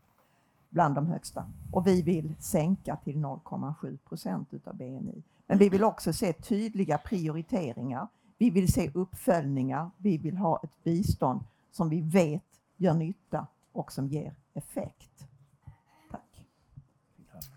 bland 0.76 0.95
de 0.95 1.06
högsta. 1.06 1.45
Och 1.73 1.87
vi 1.87 2.02
vill 2.02 2.35
sänka 2.38 2.97
till 2.97 3.16
0,7 3.16 3.97
procent 3.97 4.54
utav 4.54 4.76
BNI. 4.76 5.23
Men 5.47 5.59
vi 5.59 5.68
vill 5.68 5.85
också 5.85 6.12
se 6.12 6.33
tydliga 6.33 6.99
prioriteringar. 6.99 8.09
Vi 8.38 8.50
vill 8.50 8.73
se 8.73 8.90
uppföljningar. 8.95 9.90
Vi 9.97 10.18
vill 10.18 10.37
ha 10.37 10.61
ett 10.62 10.85
bistånd 10.85 11.45
som 11.71 11.88
vi 11.88 12.00
vet 12.00 12.42
gör 12.76 12.95
nytta 12.95 13.47
och 13.73 13.92
som 13.92 14.09
ger 14.09 14.35
effekt. 14.54 15.28
Tack. 16.11 16.45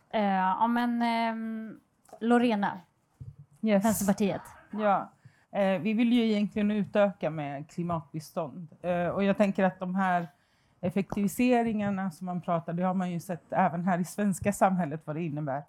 Eh, 0.09 0.21
ja, 0.23 0.67
men 0.67 1.01
ehm, 1.01 1.79
Lorena, 2.19 2.79
Yes. 3.61 3.85
Vänsterpartiet. 3.85 4.41
Ja, 4.71 5.11
eh, 5.51 5.81
vi 5.81 5.93
vill 5.93 6.13
ju 6.13 6.31
egentligen 6.31 6.71
utöka 6.71 7.29
med 7.29 7.69
klimatbistånd. 7.69 8.67
Eh, 8.81 9.07
och 9.07 9.23
jag 9.23 9.37
tänker 9.37 9.63
att 9.63 9.79
de 9.79 9.95
här 9.95 10.27
effektiviseringarna 10.81 12.11
som 12.11 12.25
man 12.25 12.41
pratar, 12.41 12.73
det 12.73 12.83
har 12.83 12.93
man 12.93 13.11
ju 13.11 13.19
sett 13.19 13.53
även 13.53 13.85
här 13.85 13.99
i 13.99 14.05
svenska 14.05 14.53
samhället 14.53 15.01
vad 15.05 15.15
det 15.15 15.23
innebär. 15.23 15.63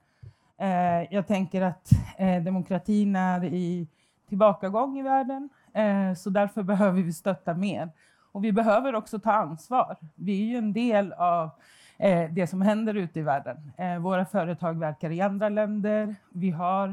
Eh, 0.59 1.15
jag 1.15 1.27
tänker 1.27 1.63
att 1.63 1.91
eh, 2.19 2.43
demokratin 2.43 3.17
är 3.17 3.45
i 3.45 3.89
tillbakagång 4.29 4.99
i 4.99 5.03
världen, 5.03 5.49
eh, 5.75 6.15
så 6.15 6.31
därför 6.31 6.63
behöver 6.73 7.03
vi 7.03 7.13
stötta 7.13 7.55
mer. 7.55 7.91
Och 8.33 8.45
vi 8.45 8.53
behöver 8.53 8.95
också 8.95 9.19
ta 9.19 9.33
ansvar. 9.33 9.97
Vi 10.15 10.43
är 10.43 10.47
ju 10.47 10.57
en 10.57 10.73
del 10.73 11.13
av 11.13 11.51
eh, 11.99 12.31
det 12.31 12.47
som 12.47 12.63
händer 12.63 12.95
ute 12.95 13.21
i 13.21 13.23
världen. 13.23 13.73
Eh, 13.79 13.99
våra 13.99 14.25
företag 14.25 14.79
verkar 14.79 15.11
i 15.11 15.21
andra 15.21 15.49
länder. 15.49 16.15
Vi 16.33 16.51
har 16.51 16.89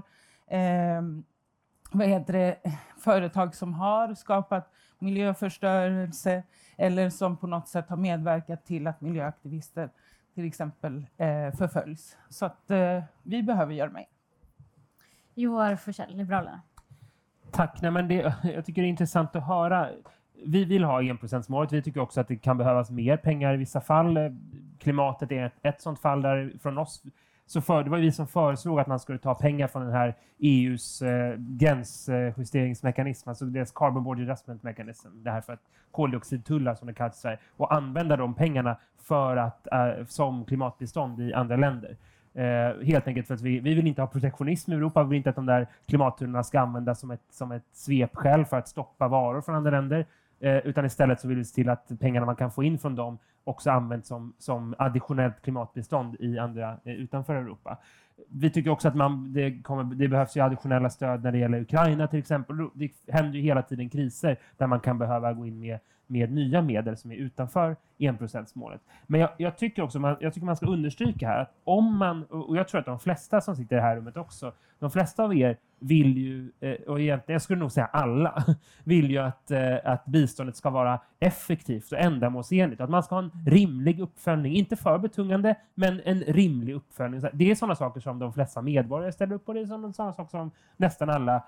eh, 0.47 1.01
vad 1.91 2.07
heter 2.07 2.33
det, 2.33 2.57
företag 2.97 3.55
som 3.55 3.73
har 3.73 4.13
skapat 4.13 4.71
miljöförstörelse 4.99 6.43
eller 6.77 7.09
som 7.09 7.37
på 7.37 7.47
något 7.47 7.67
sätt 7.67 7.89
har 7.89 7.97
medverkat 7.97 8.65
till 8.65 8.87
att 8.87 9.01
miljöaktivister 9.01 9.89
till 10.35 10.45
exempel 10.45 11.05
eh, 11.17 11.51
förföljs. 11.57 12.17
Så 12.29 12.45
att 12.45 12.71
eh, 12.71 13.03
vi 13.23 13.43
behöver 13.43 13.73
göra 13.73 13.89
mer. 13.89 14.05
Joar 15.35 15.75
Forssell, 15.75 16.15
Liberalerna. 16.15 16.61
Tack. 17.51 17.81
Nej, 17.81 17.91
men 17.91 18.07
det, 18.07 18.35
jag 18.43 18.65
tycker 18.65 18.81
det 18.81 18.87
är 18.87 18.89
intressant 18.89 19.35
att 19.35 19.47
höra. 19.47 19.89
Vi 20.45 20.65
vill 20.65 20.83
ha 20.83 21.03
enprocentsmålet. 21.03 21.71
Vi 21.71 21.81
tycker 21.81 21.99
också 21.99 22.21
att 22.21 22.27
det 22.27 22.35
kan 22.35 22.57
behövas 22.57 22.89
mer 22.89 23.17
pengar 23.17 23.53
i 23.53 23.57
vissa 23.57 23.81
fall. 23.81 24.17
Eh, 24.17 24.31
Klimatet 24.79 25.31
är 25.31 25.45
ett, 25.45 25.55
ett 25.61 25.81
sådant 25.81 25.99
fall 25.99 26.21
där 26.21 26.53
från 26.61 26.77
oss 26.77 27.03
så 27.47 27.61
för, 27.61 27.83
det 27.83 27.89
var 27.89 27.97
vi 27.97 28.11
som 28.11 28.27
föreslog 28.27 28.79
att 28.79 28.87
man 28.87 28.99
skulle 28.99 29.19
ta 29.19 29.35
pengar 29.35 29.67
från 29.67 29.81
den 29.81 29.91
här 29.91 30.15
EUs 30.39 31.01
eh, 31.01 31.35
gränsjusteringsmekanism, 31.37 33.29
alltså 33.29 33.45
deras 33.45 33.71
carbon 33.71 34.03
border 34.03 34.23
adjustment 34.23 34.63
mechanism, 34.63 35.07
det 35.13 35.31
här 35.31 35.41
för 35.41 35.53
att 35.53 35.61
koldioxidtullar 35.91 36.75
som 36.75 36.87
det 36.87 36.93
kallas 36.93 37.17
i 37.17 37.19
Sverige, 37.19 37.39
och 37.57 37.73
använda 37.73 38.17
de 38.17 38.33
pengarna 38.33 38.77
för 39.01 39.37
att, 39.37 39.67
eh, 39.71 40.05
som 40.07 40.45
klimatbistånd 40.45 41.19
i 41.19 41.33
andra 41.33 41.55
länder. 41.55 41.97
Eh, 42.33 42.85
helt 42.85 43.07
enkelt 43.07 43.27
för 43.27 43.33
att 43.33 43.41
vi, 43.41 43.59
vi 43.59 43.73
vill 43.73 43.87
inte 43.87 44.01
ha 44.01 44.07
protektionism 44.07 44.71
i 44.71 44.75
Europa. 44.75 45.03
Vi 45.03 45.09
vill 45.09 45.17
inte 45.17 45.29
att 45.29 45.35
de 45.35 45.45
där 45.45 45.67
klimattullarna 45.87 46.43
ska 46.43 46.59
användas 46.59 46.99
som 46.99 47.11
ett, 47.11 47.21
som 47.29 47.51
ett 47.51 47.65
svepskäl 47.73 48.45
för 48.45 48.57
att 48.57 48.67
stoppa 48.67 49.07
varor 49.07 49.41
från 49.41 49.55
andra 49.55 49.71
länder. 49.71 50.05
Eh, 50.39 50.57
utan 50.57 50.85
istället 50.85 51.21
så 51.21 51.27
vill 51.27 51.37
vi 51.37 51.45
se 51.45 51.55
till 51.55 51.69
att 51.69 51.91
pengarna 51.99 52.25
man 52.25 52.35
kan 52.35 52.51
få 52.51 52.63
in 52.63 52.79
från 52.79 52.95
dem 52.95 53.17
också 53.43 53.71
används 53.71 54.07
som, 54.07 54.33
som 54.37 54.75
additionellt 54.77 55.41
klimatbistånd 55.41 56.15
i 56.19 56.39
andra 56.39 56.77
eh, 56.83 56.93
utanför 56.93 57.35
Europa. 57.35 57.77
Vi 58.29 58.49
tycker 58.49 58.69
också 58.69 58.87
att 58.87 58.95
man, 58.95 59.33
det, 59.33 59.61
kommer, 59.63 59.95
det 59.95 60.07
behövs 60.07 60.37
ju 60.37 60.41
additionella 60.41 60.89
stöd 60.89 61.23
när 61.23 61.31
det 61.31 61.37
gäller 61.37 61.61
Ukraina 61.61 62.07
till 62.07 62.19
exempel. 62.19 62.57
Det 62.73 62.91
händer 63.07 63.37
ju 63.37 63.41
hela 63.41 63.61
tiden 63.61 63.89
kriser 63.89 64.39
där 64.57 64.67
man 64.67 64.79
kan 64.79 64.97
behöva 64.97 65.33
gå 65.33 65.45
in 65.45 65.59
med, 65.59 65.79
med 66.07 66.31
nya 66.31 66.61
medel 66.61 66.97
som 66.97 67.11
är 67.11 67.15
utanför 67.15 67.75
enprocentsmålet. 67.97 68.81
Men 69.07 69.21
jag, 69.21 69.29
jag, 69.37 69.57
tycker 69.57 69.81
också 69.81 69.99
man, 69.99 70.17
jag 70.19 70.33
tycker 70.33 70.45
man 70.45 70.55
ska 70.55 70.65
understryka 70.65 71.27
här 71.27 71.41
att 71.41 71.53
om 71.63 71.97
man, 71.97 72.23
och 72.23 72.57
jag 72.57 72.67
tror 72.67 72.79
att 72.79 72.85
de 72.85 72.99
flesta 72.99 73.41
som 73.41 73.55
sitter 73.55 73.75
i 73.75 73.79
det 73.79 73.85
här 73.85 73.95
rummet 73.95 74.17
också, 74.17 74.53
de 74.79 74.91
flesta 74.91 75.23
av 75.23 75.37
er 75.37 75.57
vill 75.79 76.17
ju, 76.17 76.51
eh, 76.59 76.71
och 76.71 76.99
egentligen, 76.99 77.33
jag 77.33 77.41
skulle 77.41 77.59
nog 77.59 77.71
säga 77.71 77.85
alla, 77.85 78.43
vill 78.83 79.11
ju 79.11 79.17
att, 79.17 79.51
eh, 79.51 79.75
att 79.83 80.05
biståndet 80.05 80.55
ska 80.55 80.69
vara 80.69 80.99
effektivt 81.19 81.91
och 81.91 81.99
ändamålsenligt. 81.99 82.81
Att 82.81 82.89
man 82.89 83.03
ska 83.03 83.15
ha 83.15 83.23
en 83.23 83.31
rimlig 83.45 83.99
uppföljning, 83.99 84.55
inte 84.55 84.75
för 84.75 84.97
betungande, 84.97 85.55
men 85.73 86.01
en 86.05 86.19
rimlig 86.19 86.73
uppföljning. 86.73 87.21
Det 87.33 87.51
är 87.51 87.55
sådana 87.55 87.75
saker 87.75 87.99
som 87.99 88.19
de 88.19 88.33
flesta 88.33 88.61
medborgare 88.61 89.11
ställer 89.11 89.35
upp 89.35 89.45
på, 89.45 89.53
det 89.53 89.59
är 89.59 89.65
sådana 89.65 89.93
saker 89.93 90.25
som 90.25 90.51
nästan 90.77 91.09
alla, 91.09 91.43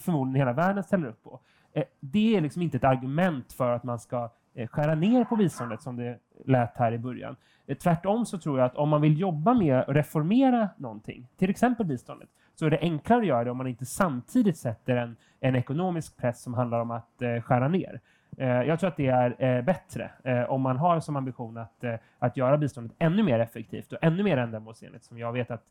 förmodligen 0.00 0.34
hela 0.34 0.52
världen, 0.52 0.84
ställer 0.84 1.08
upp 1.08 1.22
på. 1.22 1.40
Eh, 1.78 1.84
det 2.00 2.36
är 2.36 2.40
liksom 2.40 2.62
inte 2.62 2.76
ett 2.76 2.84
argument 2.84 3.52
för 3.52 3.70
att 3.70 3.84
man 3.84 3.98
ska 3.98 4.30
eh, 4.54 4.68
skära 4.68 4.94
ner 4.94 5.24
på 5.24 5.36
biståndet 5.36 5.82
som 5.82 5.96
det 5.96 6.18
lät 6.44 6.76
här 6.76 6.92
i 6.92 6.98
början. 6.98 7.36
Eh, 7.66 7.76
tvärtom 7.76 8.26
så 8.26 8.38
tror 8.38 8.58
jag 8.58 8.66
att 8.66 8.76
om 8.76 8.88
man 8.88 9.00
vill 9.00 9.20
jobba 9.20 9.54
med 9.54 9.78
att 9.78 9.88
reformera 9.88 10.68
någonting, 10.76 11.28
till 11.36 11.50
exempel 11.50 11.86
biståndet, 11.86 12.28
så 12.54 12.66
är 12.66 12.70
det 12.70 12.78
enklare 12.80 13.20
att 13.20 13.26
göra 13.26 13.44
det 13.44 13.50
om 13.50 13.56
man 13.56 13.66
inte 13.66 13.86
samtidigt 13.86 14.56
sätter 14.56 14.96
en, 14.96 15.16
en 15.40 15.56
ekonomisk 15.56 16.16
press 16.16 16.42
som 16.42 16.54
handlar 16.54 16.80
om 16.80 16.90
att 16.90 17.22
skära 17.42 17.68
ner. 17.68 18.00
Jag 18.36 18.80
tror 18.80 18.88
att 18.88 18.96
det 18.96 19.06
är 19.06 19.62
bättre 19.62 20.10
om 20.48 20.60
man 20.60 20.76
har 20.76 21.00
som 21.00 21.16
ambition 21.16 21.56
att, 21.56 21.84
att 22.18 22.36
göra 22.36 22.58
biståndet 22.58 22.96
ännu 22.98 23.22
mer 23.22 23.38
effektivt 23.38 23.92
och 23.92 23.98
ännu 24.02 24.22
mer 24.22 24.36
ändamålsenligt, 24.36 25.04
som 25.04 25.18
jag 25.18 25.32
vet 25.32 25.50
att 25.50 25.62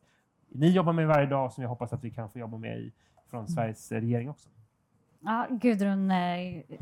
ni 0.49 0.69
jobbar 0.69 0.93
med 0.93 1.07
varje 1.07 1.25
dag 1.25 1.45
och 1.45 1.53
som 1.53 1.61
jag 1.61 1.69
hoppas 1.69 1.93
att 1.93 2.03
vi 2.03 2.11
kan 2.11 2.29
få 2.29 2.39
jobba 2.39 2.57
med 2.57 2.77
i, 2.77 2.91
från 3.29 3.47
Sveriges 3.47 3.91
regering 3.91 4.29
också. 4.29 4.49
Ja, 5.19 5.47
Gudrun, 5.49 6.11
eh, 6.11 6.17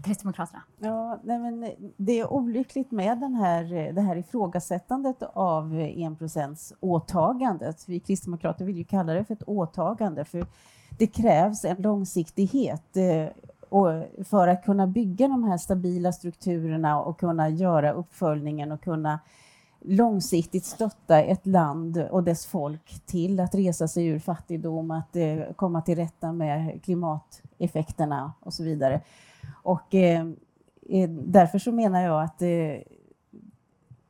Kristdemokraterna. 0.04 0.64
Ja, 0.80 1.20
nej 1.24 1.40
men 1.40 1.64
eh, 1.64 1.70
det 1.98 2.20
är 2.20 2.34
olyckligt 2.34 2.92
med 2.92 3.20
den 3.20 3.36
här, 3.36 3.74
eh, 3.74 3.94
det 3.94 4.02
här 4.02 4.16
ifrågasättandet 4.16 5.24
av 5.34 5.80
enprocentsåtagandet. 5.80 7.84
Vi 7.88 8.00
kristdemokrater 8.00 8.66
vill 8.66 8.78
ju 8.78 8.84
kalla 8.84 9.14
det 9.14 9.26
för 9.26 9.34
ett 9.34 9.48
åtagande, 9.48 10.26
för 10.26 10.46
det 10.98 11.08
krävs 11.08 11.66
en 11.66 11.82
långsiktighet 11.82 12.98
och 13.70 13.88
för 14.26 14.48
att 14.48 14.66
kunna 14.66 14.88
bygga 14.88 15.28
de 15.28 15.44
här 15.44 15.58
stabila 15.58 16.12
strukturerna 16.12 17.02
och 17.02 17.20
kunna 17.20 17.50
göra 17.50 17.92
uppföljningen 17.92 18.72
och 18.72 18.82
kunna 18.82 19.20
långsiktigt 19.88 20.66
stötta 20.66 21.22
ett 21.22 21.46
land 21.48 21.98
och 21.98 22.24
dess 22.24 22.46
folk 22.46 23.02
till 23.06 23.40
att 23.40 23.56
resa 23.56 23.88
sig 23.88 24.06
ur 24.06 24.20
fattigdom, 24.20 24.92
att 24.92 25.16
eh, 25.16 25.40
komma 25.56 25.82
till 25.82 25.96
rätta 25.96 26.32
med 26.32 26.84
klimateffekterna 26.84 28.34
och 28.40 28.54
så 28.54 28.64
vidare. 28.64 29.02
Och 29.64 29.96
eh, 29.96 30.28
eh, 30.90 31.10
därför 31.10 31.60
så 31.60 31.72
menar 31.72 32.02
jag 32.02 32.24
att 32.24 32.42
eh, 32.42 32.50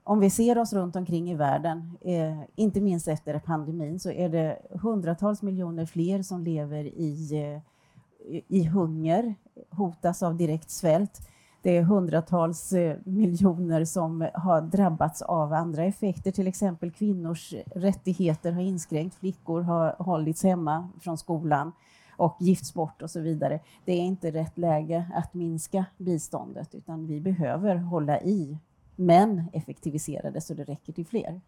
om 0.04 0.20
vi 0.20 0.30
ser 0.30 0.58
oss 0.58 0.74
runt 0.74 0.96
omkring 0.96 1.32
i 1.32 1.36
världen, 1.36 1.98
eh, 2.02 2.40
inte 2.56 2.82
minst 2.82 3.08
efter 3.08 3.40
pandemin, 3.40 4.00
så 4.00 4.12
är 4.12 4.30
det 4.30 4.60
hundratals 4.70 5.42
miljoner 5.42 5.86
fler 5.86 6.22
som 6.22 6.44
lever 6.44 6.84
i, 6.86 7.30
eh, 7.34 8.42
i 8.48 8.64
hunger, 8.64 9.36
hotas 9.70 10.24
av 10.24 10.36
direkt 10.36 10.70
svält. 10.70 11.30
Det 11.66 11.78
är 11.78 11.84
hundratals 11.84 12.74
eh, 12.74 12.98
miljoner 13.04 13.86
som 13.86 14.28
har 14.34 14.62
drabbats 14.62 15.22
av 15.22 15.54
andra 15.54 15.84
effekter, 15.84 16.32
till 16.32 16.48
exempel 16.48 16.92
kvinnors 16.92 17.54
rättigheter 17.76 18.52
har 18.52 18.62
inskränkt, 18.62 19.16
flickor 19.16 19.62
har 19.62 19.96
hållits 20.00 20.44
hemma 20.44 20.90
från 21.02 21.18
skolan 21.18 21.72
och 22.10 22.38
gifts 22.40 22.74
bort 22.74 23.02
och 23.02 23.10
så 23.10 23.20
vidare. 23.20 23.60
Det 23.86 23.92
är 23.92 24.02
inte 24.02 24.32
rätt 24.32 24.58
läge 24.58 25.06
att 25.16 25.34
minska 25.34 25.86
biståndet 25.98 26.76
utan 26.76 27.08
vi 27.08 27.22
behöver 27.22 27.76
hålla 27.76 28.22
i 28.22 28.58
men 28.96 29.44
effektivisera 29.54 30.32
det 30.32 30.42
så 30.42 30.54
det 30.54 30.64
räcker 30.64 30.94
till 30.94 31.06
fler. 31.06 31.42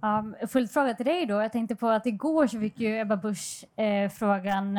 Um, 0.00 0.48
fullt 0.48 0.72
fråga 0.72 0.94
till 0.94 1.06
dig 1.06 1.26
då. 1.26 1.34
Jag 1.34 1.52
tänkte 1.52 1.76
på 1.76 1.88
att 1.88 2.06
igår 2.06 2.46
så 2.46 2.60
fick 2.60 2.80
ju 2.80 2.98
Ebba 3.00 3.16
Busch 3.16 3.64
eh, 3.76 4.10
frågan 4.10 4.78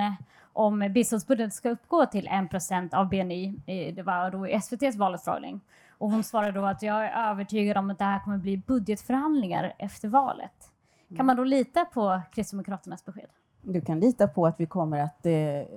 om 0.54 0.92
biståndsbudgeten 0.94 1.52
ska 1.52 1.70
uppgå 1.70 2.06
till 2.06 2.28
1 2.28 2.94
av 2.94 3.10
BNI. 3.10 3.54
Det 3.96 4.04
var 4.04 4.32
då 4.32 4.48
i 4.48 4.54
SVTs 4.54 4.96
valutfrågning. 4.96 5.62
Och 5.98 6.12
hon 6.12 6.24
svarade 6.24 6.52
då 6.52 6.66
att 6.66 6.82
jag 6.82 7.06
är 7.06 7.32
övertygad 7.32 7.78
om 7.78 7.90
att 7.90 8.00
det 8.00 8.06
här 8.06 8.20
kommer 8.20 8.38
bli 8.38 8.58
budgetförhandlingar 8.58 9.74
efter 9.78 10.08
valet. 10.08 10.72
Kan 11.18 11.26
man 11.26 11.36
då 11.36 11.44
lita 11.44 11.86
på 11.86 12.22
Kristdemokraternas 12.32 13.06
besked? 13.06 13.30
Du 13.62 13.82
kan 13.82 14.00
lita 14.00 14.28
på 14.28 14.46
att 14.46 14.60
vi 14.60 14.66
kommer 14.66 15.00
att 15.00 15.26
eh, 15.26 15.34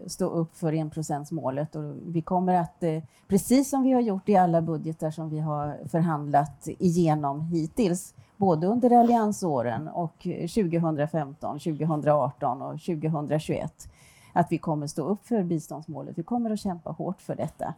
stå 0.06 0.28
upp 0.28 0.56
för 0.56 0.72
enprocentsmålet 0.72 1.76
och 1.76 1.94
vi 2.06 2.22
kommer 2.22 2.54
att, 2.54 2.82
eh, 2.82 3.02
precis 3.28 3.70
som 3.70 3.82
vi 3.82 3.92
har 3.92 4.00
gjort 4.00 4.28
i 4.28 4.36
alla 4.36 4.62
budgetar 4.62 5.10
som 5.10 5.30
vi 5.30 5.40
har 5.40 5.78
förhandlat 5.88 6.68
igenom 6.78 7.40
hittills, 7.40 8.14
både 8.36 8.66
under 8.66 9.00
alliansåren 9.00 9.88
och 9.88 10.26
2015, 10.54 11.58
2018 11.58 12.62
och 12.62 12.80
2021, 12.80 13.88
att 14.34 14.52
vi 14.52 14.58
kommer 14.58 14.86
stå 14.86 15.04
upp 15.04 15.26
för 15.26 15.42
biståndsmålet. 15.42 16.18
Vi 16.18 16.22
kommer 16.22 16.50
att 16.50 16.60
kämpa 16.60 16.90
hårt 16.90 17.22
för 17.22 17.34
detta. 17.34 17.74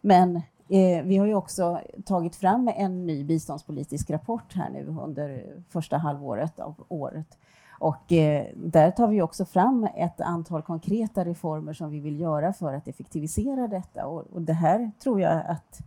Men 0.00 0.36
eh, 0.68 1.02
vi 1.04 1.16
har 1.16 1.26
ju 1.26 1.34
också 1.34 1.80
tagit 2.04 2.36
fram 2.36 2.70
en 2.76 3.06
ny 3.06 3.24
biståndspolitisk 3.24 4.10
rapport 4.10 4.54
här 4.54 4.70
nu 4.70 4.96
under 5.00 5.44
första 5.68 5.96
halvåret 5.96 6.60
av 6.60 6.74
året. 6.88 7.38
Och 7.80 8.12
eh, 8.12 8.46
där 8.54 8.90
tar 8.90 9.08
vi 9.08 9.22
också 9.22 9.44
fram 9.44 9.88
ett 9.96 10.20
antal 10.20 10.62
konkreta 10.62 11.24
reformer 11.24 11.72
som 11.72 11.90
vi 11.90 12.00
vill 12.00 12.20
göra 12.20 12.52
för 12.52 12.74
att 12.74 12.88
effektivisera 12.88 13.68
detta. 13.68 14.06
Och, 14.06 14.26
och 14.32 14.42
det 14.42 14.52
här 14.52 14.90
tror 15.02 15.20
jag 15.20 15.42
att 15.46 15.80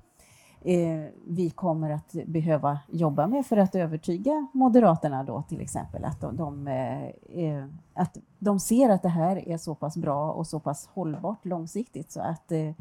vi 1.27 1.51
kommer 1.55 1.89
att 1.89 2.11
behöva 2.25 2.79
jobba 2.87 3.27
med 3.27 3.45
för 3.45 3.57
att 3.57 3.75
övertyga 3.75 4.47
Moderaterna 4.53 5.23
då 5.23 5.41
till 5.41 5.61
exempel 5.61 6.05
att 6.05 6.21
de, 6.21 6.37
de 6.37 6.67
eh, 6.67 7.03
eh, 7.45 7.65
att 7.93 8.17
de 8.39 8.59
ser 8.59 8.89
att 8.89 9.01
det 9.01 9.09
här 9.09 9.47
är 9.47 9.57
så 9.57 9.75
pass 9.75 9.97
bra 9.97 10.31
och 10.31 10.47
så 10.47 10.59
pass 10.59 10.89
hållbart 10.93 11.45
långsiktigt 11.45 12.11
så 12.11 12.21
att 12.21 12.51
eh, 12.51 12.71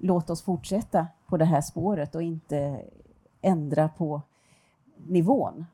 låt 0.00 0.30
oss 0.30 0.42
fortsätta 0.42 1.06
på 1.26 1.36
det 1.36 1.44
här 1.44 1.60
spåret 1.60 2.14
och 2.14 2.22
inte 2.22 2.82
ändra 3.40 3.88
på 3.88 4.22
nivån. 5.06 5.66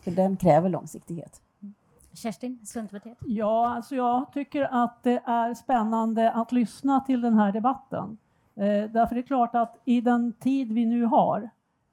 För 0.00 0.10
den 0.10 0.36
kräver 0.36 0.68
långsiktighet. 0.68 1.40
Kerstin, 2.12 2.66
Centerpartiet? 2.66 3.18
Ja, 3.20 3.74
alltså 3.74 3.94
jag 3.94 4.32
tycker 4.32 4.84
att 4.84 5.02
det 5.02 5.22
är 5.26 5.54
spännande 5.54 6.32
att 6.32 6.52
lyssna 6.52 7.00
till 7.00 7.20
den 7.20 7.34
här 7.34 7.52
debatten. 7.52 8.18
Eh, 8.56 8.90
därför 8.90 9.16
är 9.16 9.20
det 9.20 9.26
klart 9.26 9.54
att 9.54 9.80
i 9.84 10.00
den 10.00 10.32
tid 10.32 10.72
vi 10.72 10.86
nu 10.86 11.04
har 11.04 11.50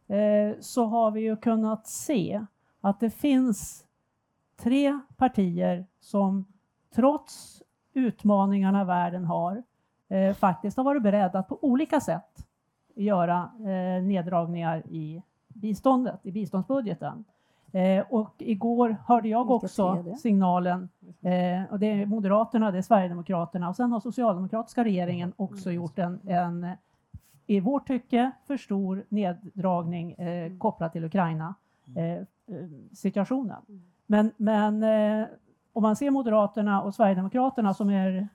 eh, 0.08 0.60
så 0.60 0.86
har 0.86 1.12
vi 1.12 1.22
ju 1.22 1.36
kunnat 1.36 1.88
se 1.88 2.46
att 2.82 3.00
det 3.00 3.10
finns 3.10 3.86
tre 4.56 5.00
partier 5.18 5.86
som 6.00 6.46
trots 6.96 7.64
utmaningarna 7.94 8.84
världen 8.84 9.26
har 9.26 9.64
eh, 10.10 10.34
faktiskt 10.34 10.78
har 10.78 10.84
varit 10.84 11.04
beredda 11.04 11.40
att 11.40 11.48
på 11.48 11.60
olika 11.62 12.00
sätt 12.00 12.48
göra 12.96 13.52
eh, 13.60 14.04
neddragningar 14.04 14.84
i 14.90 15.24
biståndet, 15.48 16.26
i 16.26 16.32
biståndsbudgeten. 16.32 17.26
Eh, 17.72 18.06
och 18.10 18.36
igår 18.38 18.98
hörde 19.06 19.30
jag 19.30 19.52
också 19.52 20.06
signalen, 20.18 20.90
eh, 21.22 21.64
och 21.72 21.80
det 21.80 21.86
är 21.86 22.06
Moderaterna, 22.06 22.72
det 22.72 22.78
är 22.78 22.82
Sverigedemokraterna. 22.82 23.70
Och 23.70 23.76
sen 23.76 23.92
har 23.92 24.00
socialdemokratiska 24.00 24.84
regeringen 24.84 25.34
också 25.36 25.72
gjort 25.72 26.00
en, 26.00 26.20
en 26.28 26.68
i 27.48 27.60
vårt 27.60 27.88
tycke, 27.88 28.32
för 28.48 28.58
stor 28.58 29.06
neddragning 29.10 30.12
eh, 30.12 30.58
kopplat 30.58 30.94
till 30.94 31.06
Ukraina-situationen. 31.06 33.62
Men, 34.08 34.32
men 34.38 34.84
eh, 34.84 35.26
om 35.74 35.84
man 35.84 35.96
ser 35.96 36.12
Moderaterna 36.12 36.82
och 36.82 36.96
Sverigedemokraterna 36.96 37.74
som 37.74 37.90
är 37.90 38.28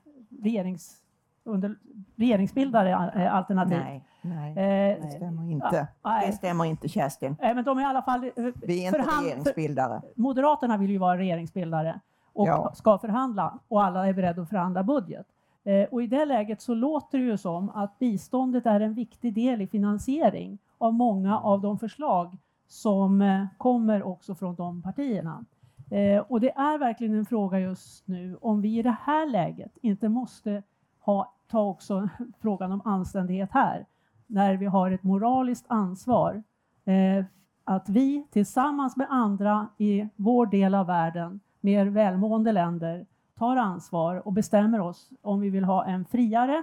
regerings, 0.42 1.02
under, 1.46 1.76
regeringsbildare 2.16 2.90
eh, 3.14 3.34
alternativ. 3.34 3.78
Nej, 3.78 4.04
nej, 4.22 4.50
Eh, 4.50 5.02
det 5.04 5.10
stämmer 5.10 5.50
inte. 5.50 5.86
nej. 6.04 6.26
Det 6.26 6.32
stämmer 6.32 6.64
inte 6.64 6.88
Kerstin. 6.88 7.36
Eh, 7.42 7.54
men 7.54 7.64
de 7.64 7.78
är 7.78 7.82
i 7.82 7.84
alla 7.84 8.02
fall... 8.02 8.20
Vi 8.20 8.82
är 8.82 8.86
inte 8.86 8.98
förhand- 8.98 9.24
regeringsbildare. 9.24 10.02
Moderaterna 10.16 10.76
vill 10.76 10.90
ju 10.90 10.98
vara 10.98 11.18
regeringsbildare 11.18 12.00
och 12.32 12.48
Ja. 12.48 12.72
ska 12.74 12.98
förhandla 12.98 13.58
och 13.68 13.84
alla 13.84 14.08
är 14.08 14.12
beredda 14.12 14.42
att 14.42 14.48
förhandla 14.48 14.82
budget. 14.82 15.26
Eh, 15.64 15.88
och 15.90 16.02
I 16.02 16.06
det 16.06 16.24
läget 16.24 16.60
så 16.62 16.74
låter 16.74 17.18
det 17.18 17.24
ju 17.24 17.36
som 17.38 17.70
att 17.70 17.98
biståndet 17.98 18.66
är 18.66 18.80
en 18.80 18.94
viktig 18.94 19.34
del 19.34 19.60
i 19.62 19.66
finansiering 19.66 20.58
av 20.78 20.94
många 20.94 21.40
av 21.40 21.60
de 21.60 21.78
förslag 21.78 22.36
som 22.68 23.46
kommer 23.58 24.02
också 24.02 24.34
från 24.34 24.54
de 24.54 24.82
partierna. 24.82 25.44
Eh, 25.90 26.18
och 26.28 26.40
det 26.40 26.50
är 26.50 26.78
verkligen 26.78 27.14
en 27.14 27.26
fråga 27.26 27.58
just 27.58 28.08
nu 28.08 28.36
om 28.40 28.60
vi 28.60 28.78
i 28.78 28.82
det 28.82 28.96
här 29.02 29.26
läget 29.26 29.72
inte 29.82 30.08
måste 30.08 30.62
ha, 31.00 31.32
ta 31.48 31.60
också 31.60 32.08
frågan 32.42 32.72
om 32.72 32.82
anständighet 32.84 33.50
här, 33.52 33.86
när 34.26 34.56
vi 34.56 34.66
har 34.66 34.90
ett 34.90 35.02
moraliskt 35.02 35.66
ansvar 35.68 36.42
eh, 36.84 37.24
att 37.64 37.88
vi 37.88 38.26
tillsammans 38.30 38.96
med 38.96 39.06
andra 39.10 39.68
i 39.78 40.08
vår 40.16 40.46
del 40.46 40.74
av 40.74 40.86
världen, 40.86 41.40
mer 41.60 41.86
välmående 41.86 42.52
länder, 42.52 43.06
tar 43.38 43.56
ansvar 43.56 44.26
och 44.26 44.32
bestämmer 44.32 44.80
oss 44.80 45.10
om 45.22 45.40
vi 45.40 45.50
vill 45.50 45.64
ha 45.64 45.84
en 45.84 46.04
friare 46.04 46.62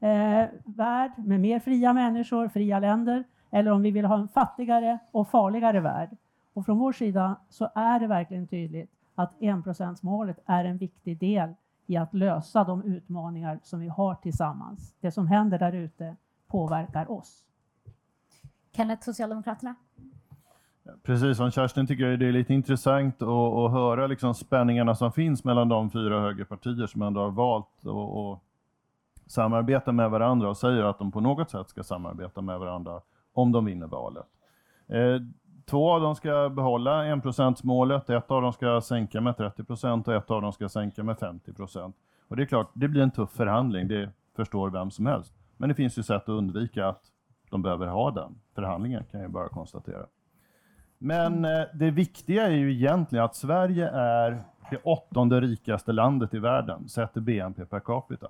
eh, 0.00 0.48
värld 0.64 1.12
med 1.16 1.40
mer 1.40 1.58
fria 1.58 1.92
människor, 1.92 2.48
fria 2.48 2.78
länder, 2.78 3.24
eller 3.50 3.70
om 3.70 3.82
vi 3.82 3.90
vill 3.90 4.04
ha 4.04 4.18
en 4.18 4.28
fattigare 4.28 4.98
och 5.10 5.28
farligare 5.28 5.80
värld. 5.80 6.16
Och 6.52 6.66
från 6.66 6.78
vår 6.78 6.92
sida 6.92 7.36
så 7.48 7.68
är 7.74 8.00
det 8.00 8.06
verkligen 8.06 8.46
tydligt 8.46 8.90
att 9.14 9.42
enprocentsmålet 9.42 10.38
är 10.46 10.64
en 10.64 10.78
viktig 10.78 11.18
del 11.18 11.54
i 11.92 11.96
att 11.96 12.14
lösa 12.14 12.64
de 12.64 12.82
utmaningar 12.82 13.60
som 13.62 13.80
vi 13.80 13.88
har 13.88 14.14
tillsammans. 14.14 14.94
Det 15.00 15.10
som 15.10 15.26
händer 15.26 15.58
där 15.58 15.72
ute 15.72 16.16
påverkar 16.48 17.10
oss. 17.10 17.44
Kenneth, 18.76 19.04
Socialdemokraterna? 19.04 19.74
Precis 21.02 21.36
som 21.36 21.50
Kerstin 21.50 21.86
tycker 21.86 22.04
jag 22.04 22.18
det 22.18 22.26
är 22.26 22.32
lite 22.32 22.54
intressant 22.54 23.22
att, 23.22 23.28
att 23.28 23.70
höra 23.70 24.06
liksom 24.06 24.34
spänningarna 24.34 24.94
som 24.94 25.12
finns 25.12 25.44
mellan 25.44 25.68
de 25.68 25.90
fyra 25.90 26.20
högerpartier 26.20 26.86
som 26.86 27.02
ändå 27.02 27.20
har 27.20 27.30
valt 27.30 27.66
att, 27.80 27.86
att 27.86 28.40
samarbeta 29.26 29.92
med 29.92 30.10
varandra 30.10 30.48
och 30.48 30.56
säger 30.56 30.82
att 30.82 30.98
de 30.98 31.12
på 31.12 31.20
något 31.20 31.50
sätt 31.50 31.68
ska 31.68 31.82
samarbeta 31.82 32.40
med 32.40 32.58
varandra 32.58 33.00
om 33.32 33.52
de 33.52 33.64
vinner 33.64 33.86
valet. 33.86 34.26
Två 35.64 35.92
av 35.92 36.00
dem 36.00 36.14
ska 36.14 36.48
behålla 36.48 37.06
enprocentsmålet, 37.06 38.10
ett 38.10 38.30
av 38.30 38.42
dem 38.42 38.52
ska 38.52 38.80
sänka 38.80 39.20
med 39.20 39.36
30 39.36 39.64
procent 39.64 40.08
och 40.08 40.14
ett 40.14 40.30
av 40.30 40.42
dem 40.42 40.52
ska 40.52 40.68
sänka 40.68 41.02
med 41.02 41.18
50 41.18 41.52
procent. 41.52 41.96
Och 42.28 42.36
det 42.36 42.42
är 42.42 42.46
klart, 42.46 42.70
det 42.74 42.88
blir 42.88 43.02
en 43.02 43.10
tuff 43.10 43.30
förhandling, 43.30 43.88
det 43.88 44.10
förstår 44.36 44.70
vem 44.70 44.90
som 44.90 45.06
helst. 45.06 45.34
Men 45.56 45.68
det 45.68 45.74
finns 45.74 45.98
ju 45.98 46.02
sätt 46.02 46.22
att 46.22 46.28
undvika 46.28 46.86
att 46.86 47.02
de 47.50 47.62
behöver 47.62 47.86
ha 47.86 48.10
den 48.10 48.34
förhandlingen, 48.54 49.04
kan 49.10 49.20
jag 49.20 49.30
bara 49.30 49.48
konstatera. 49.48 50.06
Men 50.98 51.44
eh, 51.44 51.62
det 51.74 51.90
viktiga 51.90 52.46
är 52.46 52.50
ju 52.50 52.72
egentligen 52.72 53.24
att 53.24 53.36
Sverige 53.36 53.88
är 53.88 54.42
det 54.70 54.76
åttonde 54.84 55.40
rikaste 55.40 55.92
landet 55.92 56.34
i 56.34 56.38
världen, 56.38 56.88
sett 56.88 57.12
till 57.12 57.22
BNP 57.22 57.64
per 57.64 57.80
capita. 57.80 58.28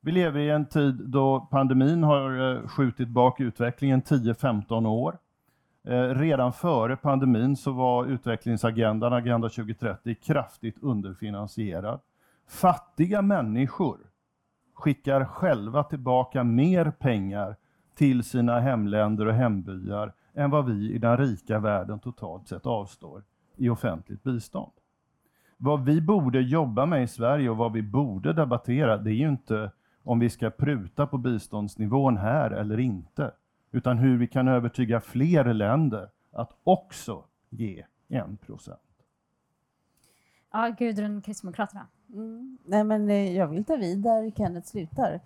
Vi 0.00 0.12
lever 0.12 0.40
i 0.40 0.50
en 0.50 0.66
tid 0.66 0.94
då 0.94 1.48
pandemin 1.50 2.02
har 2.02 2.54
eh, 2.54 2.68
skjutit 2.68 3.08
bak 3.08 3.40
utvecklingen 3.40 4.02
10-15 4.02 4.86
år. 4.86 5.18
Eh, 5.84 6.14
redan 6.14 6.52
före 6.52 6.96
pandemin 6.96 7.56
så 7.56 7.72
var 7.72 8.06
utvecklingsagendan, 8.06 9.12
Agenda 9.12 9.48
2030, 9.48 10.14
kraftigt 10.22 10.76
underfinansierad. 10.82 12.00
Fattiga 12.48 13.22
människor 13.22 13.98
skickar 14.74 15.24
själva 15.24 15.82
tillbaka 15.82 16.44
mer 16.44 16.90
pengar 16.90 17.56
till 17.94 18.22
sina 18.22 18.60
hemländer 18.60 19.26
och 19.26 19.34
hembyar 19.34 20.12
än 20.34 20.50
vad 20.50 20.66
vi 20.66 20.92
i 20.92 20.98
den 20.98 21.16
rika 21.16 21.58
världen 21.58 21.98
totalt 21.98 22.48
sett 22.48 22.66
avstår 22.66 23.22
i 23.56 23.68
offentligt 23.68 24.22
bistånd. 24.22 24.72
Vad 25.56 25.84
vi 25.84 26.00
borde 26.00 26.40
jobba 26.40 26.86
med 26.86 27.02
i 27.02 27.06
Sverige 27.06 27.50
och 27.50 27.56
vad 27.56 27.72
vi 27.72 27.82
borde 27.82 28.32
debattera, 28.32 28.96
det 28.96 29.10
är 29.10 29.14
ju 29.14 29.28
inte 29.28 29.70
om 30.02 30.18
vi 30.18 30.30
ska 30.30 30.50
pruta 30.50 31.06
på 31.06 31.18
biståndsnivån 31.18 32.16
här 32.16 32.50
eller 32.50 32.80
inte, 32.80 33.30
utan 33.72 33.98
hur 33.98 34.18
vi 34.18 34.26
kan 34.26 34.48
övertyga 34.48 35.00
fler 35.00 35.44
länder 35.54 36.10
att 36.32 36.50
också 36.64 37.24
ge 37.50 37.84
1 38.08 38.40
procent. 38.40 38.80
Ja, 40.52 40.68
Gudrun, 40.78 41.22
Kristdemokraterna. 41.22 41.86
Mm. 42.12 42.58
Nej, 42.64 42.84
men 42.84 43.10
eh, 43.10 43.36
jag 43.36 43.46
vill 43.46 43.64
ta 43.64 43.76
vid 43.76 43.98
där 43.98 44.30
Kenneth 44.36 44.66
slutar. 44.68 45.20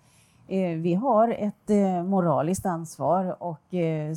Eh, 0.47 0.77
Vi 0.77 0.93
har 0.93 1.29
ett 1.29 1.69
eh, 1.69 2.03
moraliskt 2.03 2.65
ansvar 2.65 3.43
och 3.43 3.61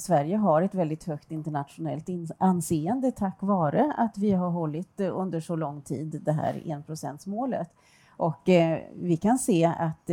Sverige 0.01 0.37
har 0.37 0.63
ett 0.63 0.75
väldigt 0.75 1.05
högt 1.05 1.31
internationellt 1.31 2.09
in- 2.09 2.29
anseende 2.39 3.13
tack 3.13 3.37
vare 3.43 3.95
att 3.97 4.19
vi 4.19 4.33
har 4.33 4.51
hållit 4.51 5.01
under 5.01 5.41
så 5.41 5.57
lång 5.57 5.81
tid 5.83 6.21
det 6.25 6.33
här 6.33 6.63
enprocentsmålet. 6.71 7.71
Och 8.17 8.41
vi 8.95 9.19
kan 9.23 9.39
se 9.39 9.65
att 9.79 10.11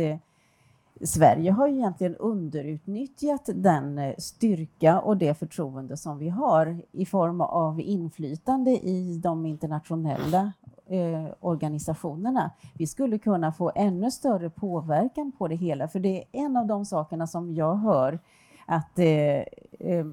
Sverige 1.02 1.50
har 1.50 1.68
ju 1.68 1.74
egentligen 1.74 2.16
underutnyttjat 2.16 3.48
den 3.54 3.98
eh, 3.98 4.14
styrka 4.18 5.00
och 5.00 5.16
det 5.16 5.38
förtroende 5.38 5.96
som 5.96 6.18
vi 6.18 6.28
har 6.28 6.82
i 6.92 7.06
form 7.06 7.40
av 7.40 7.80
inflytande 7.80 8.70
i 8.70 9.20
de 9.22 9.46
internationella 9.46 10.52
eh, 10.86 11.26
organisationerna. 11.40 12.50
Vi 12.74 12.86
skulle 12.86 13.18
kunna 13.18 13.52
få 13.52 13.72
ännu 13.74 14.10
större 14.10 14.50
påverkan 14.50 15.32
på 15.38 15.48
det 15.48 15.54
hela, 15.54 15.88
för 15.88 15.98
det 15.98 16.18
är 16.18 16.24
en 16.32 16.56
av 16.56 16.66
de 16.66 16.84
sakerna 16.84 17.26
som 17.26 17.54
jag 17.54 17.74
hör 17.76 18.18
att 18.66 18.98
eh, 18.98 19.06
eh, 19.06 20.06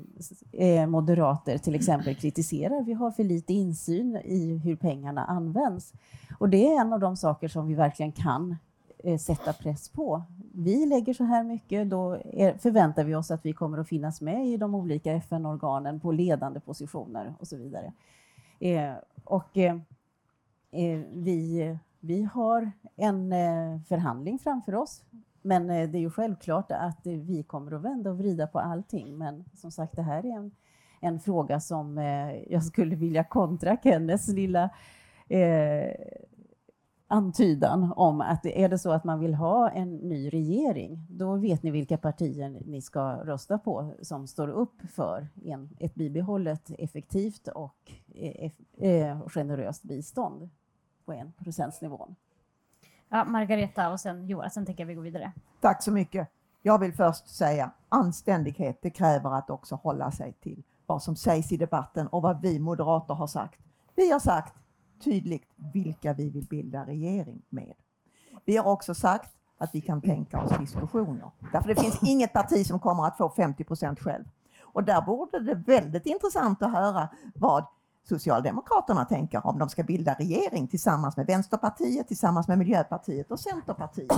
eh 0.52 0.88
moderater 0.88 1.58
till 1.58 1.76
exempel 1.76 2.16
kritiserar. 2.16 2.84
Vi 2.84 2.94
har 2.94 3.12
för 3.12 3.24
lite 3.24 3.54
insyn 3.54 4.16
i 4.16 4.58
hur 4.58 4.76
pengarna 4.76 5.26
används. 5.26 5.94
Och 6.40 6.50
det 6.50 6.68
är 6.68 6.82
en 6.82 6.94
av 6.94 7.00
de 7.00 7.18
saker 7.18 7.48
som 7.48 7.68
vi 7.68 7.74
verkligen 7.74 8.12
kan 8.12 8.56
Eh, 9.04 9.18
sätta 9.18 9.54
press 9.54 9.90
på. 9.90 10.24
Vi 10.54 10.86
lägger 10.86 11.14
så 11.14 11.24
här 11.24 11.44
mycket, 11.44 11.90
då 11.90 12.14
är, 12.34 12.58
förväntar 12.58 13.04
vi 13.04 13.16
oss 13.16 13.32
att 13.32 13.46
vi 13.46 13.54
kommer 13.54 13.78
att 13.78 13.88
finnas 13.90 14.22
med 14.22 14.48
i 14.48 14.58
de 14.58 14.76
olika 14.76 15.12
FN-organen 15.12 16.00
på 16.00 16.12
ledande 16.12 16.60
positioner 16.60 17.36
och 17.40 17.48
så 17.48 17.58
vidare. 17.58 17.94
Eh, 18.60 18.94
och 19.24 19.58
eh, 19.58 19.76
eh, 20.72 21.00
vi, 21.14 21.78
vi 22.00 22.24
har 22.24 22.72
en 22.96 23.32
eh, 23.32 23.82
förhandling 23.88 24.40
framför 24.40 24.76
oss. 24.76 25.04
Men 25.42 25.70
eh, 25.70 25.90
det 25.90 25.98
är 25.98 26.02
ju 26.02 26.12
självklart 26.12 26.72
att 26.72 27.08
eh, 27.08 27.14
vi 27.14 27.44
kommer 27.44 27.72
att 27.72 27.82
vända 27.82 28.10
och 28.10 28.18
vrida 28.18 28.48
på 28.48 28.60
allting. 28.60 29.18
Men 29.18 29.46
som 29.54 29.72
sagt, 29.72 29.96
det 29.96 30.02
här 30.02 30.26
är 30.26 30.36
en, 30.36 30.52
en 31.00 31.20
fråga 31.20 31.60
som 31.60 31.98
eh, 31.98 32.36
jag 32.50 32.64
skulle 32.64 32.96
vilja 32.96 33.24
kontra 33.24 33.78
Kenneths 33.84 34.28
lilla 34.28 34.70
eh, 35.28 35.92
antydan 37.12 37.94
om 37.96 38.22
att 38.22 38.46
är 38.46 38.70
det 38.70 38.80
så 38.80 38.92
att 38.92 39.04
man 39.04 39.20
vill 39.20 39.34
ha 39.34 39.70
en 39.70 39.96
ny 39.96 40.30
regering, 40.30 41.08
då 41.10 41.36
vet 41.36 41.64
ni 41.64 41.72
vilka 41.72 41.98
partier 41.98 42.62
ni 42.66 42.82
ska 42.82 43.16
rösta 43.16 43.58
på 43.58 43.94
som 44.02 44.28
står 44.28 44.48
upp 44.48 44.82
för 44.94 45.28
en, 45.46 45.70
ett 45.80 45.96
bibehållet 45.96 46.72
effektivt 46.78 47.48
och 47.48 47.92
eh, 48.16 48.52
eh, 48.78 49.28
generöst 49.28 49.84
bistånd 49.84 50.50
på 51.06 51.14
en 51.14 51.34
procentsnivån. 51.34 52.16
Ja, 53.10 53.26
Margareta 53.26 53.92
och 53.92 54.00
sen 54.00 54.28
Joar, 54.28 54.50
sen 54.50 54.66
tänker 54.66 54.84
jag 54.84 54.88
vi 54.88 54.96
går 54.96 55.04
vidare. 55.04 55.32
Tack 55.62 55.84
så 55.84 55.92
mycket. 55.92 56.28
Jag 56.62 56.80
vill 56.80 56.94
först 56.94 57.28
säga 57.28 57.72
anständighet, 57.90 58.80
det 58.82 58.90
kräver 58.90 59.38
att 59.38 59.50
också 59.50 59.76
hålla 59.76 60.12
sig 60.12 60.34
till 60.34 60.64
vad 60.86 61.04
som 61.04 61.16
sägs 61.16 61.52
i 61.52 61.58
debatten 61.58 62.08
och 62.08 62.22
vad 62.22 62.42
vi 62.42 62.60
moderater 62.60 63.14
har 63.14 63.28
sagt. 63.28 63.60
Vi 63.96 64.12
har 64.12 64.20
sagt 64.20 64.54
tydligt 65.04 65.44
vilka 65.74 66.14
vi 66.14 66.30
vill 66.30 66.46
bilda 66.46 66.86
regering 66.86 67.42
med. 67.50 67.74
Vi 68.46 68.58
har 68.58 68.72
också 68.72 68.94
sagt 68.94 69.32
att 69.58 69.76
vi 69.76 69.82
kan 69.82 70.02
tänka 70.02 70.42
oss 70.42 70.58
diskussioner. 70.60 71.32
Därför 71.52 71.68
det 71.68 71.82
finns 71.82 72.00
inget 72.04 72.34
parti 72.34 72.66
som 72.66 72.80
kommer 72.80 73.08
att 73.08 73.18
få 73.18 73.30
50 73.30 73.64
procent 73.64 74.00
själv. 74.00 74.24
Och 74.62 74.84
där 74.84 75.02
borde 75.02 75.40
det 75.40 75.56
väldigt 75.56 76.06
intressant 76.06 76.62
att 76.62 76.72
höra 76.72 77.10
vad 77.36 77.66
Socialdemokraterna 78.04 79.06
tänker 79.06 79.48
om 79.48 79.60
de 79.60 79.70
ska 79.70 79.84
bilda 79.84 80.14
regering 80.14 80.68
tillsammans 80.68 81.18
med 81.18 81.26
Vänsterpartiet, 81.26 82.08
tillsammans 82.08 82.48
med 82.48 82.58
Miljöpartiet 82.58 83.32
och 83.32 83.40
Centerpartiet. 83.40 84.12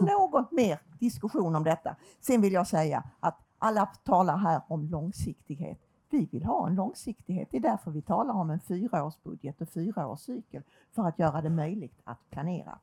Något 0.00 0.52
mer 0.52 0.80
diskussion 0.98 1.56
om 1.56 1.64
detta. 1.64 1.96
Sen 2.20 2.40
vill 2.40 2.52
jag 2.52 2.66
säga 2.66 3.02
att 3.20 3.38
alla 3.58 3.86
talar 3.86 4.36
här 4.36 4.62
om 4.68 4.84
långsiktighet. 4.84 5.78
Vi 6.10 6.28
vill 6.32 6.44
ha 6.44 6.68
en 6.68 6.74
långsiktighet. 6.74 7.48
Det 7.50 7.56
är 7.56 7.60
därför 7.60 7.90
vi 7.90 8.02
talar 8.02 8.34
om 8.34 8.50
en 8.50 8.60
fyraårsbudget 8.60 9.60
och 9.60 9.68
fyraårscykel 9.68 10.62
för 10.94 11.08
att 11.08 11.18
göra 11.18 11.42
det 11.42 11.50
möjligt 11.50 12.00
att 12.04 12.30
planera. 12.30 12.78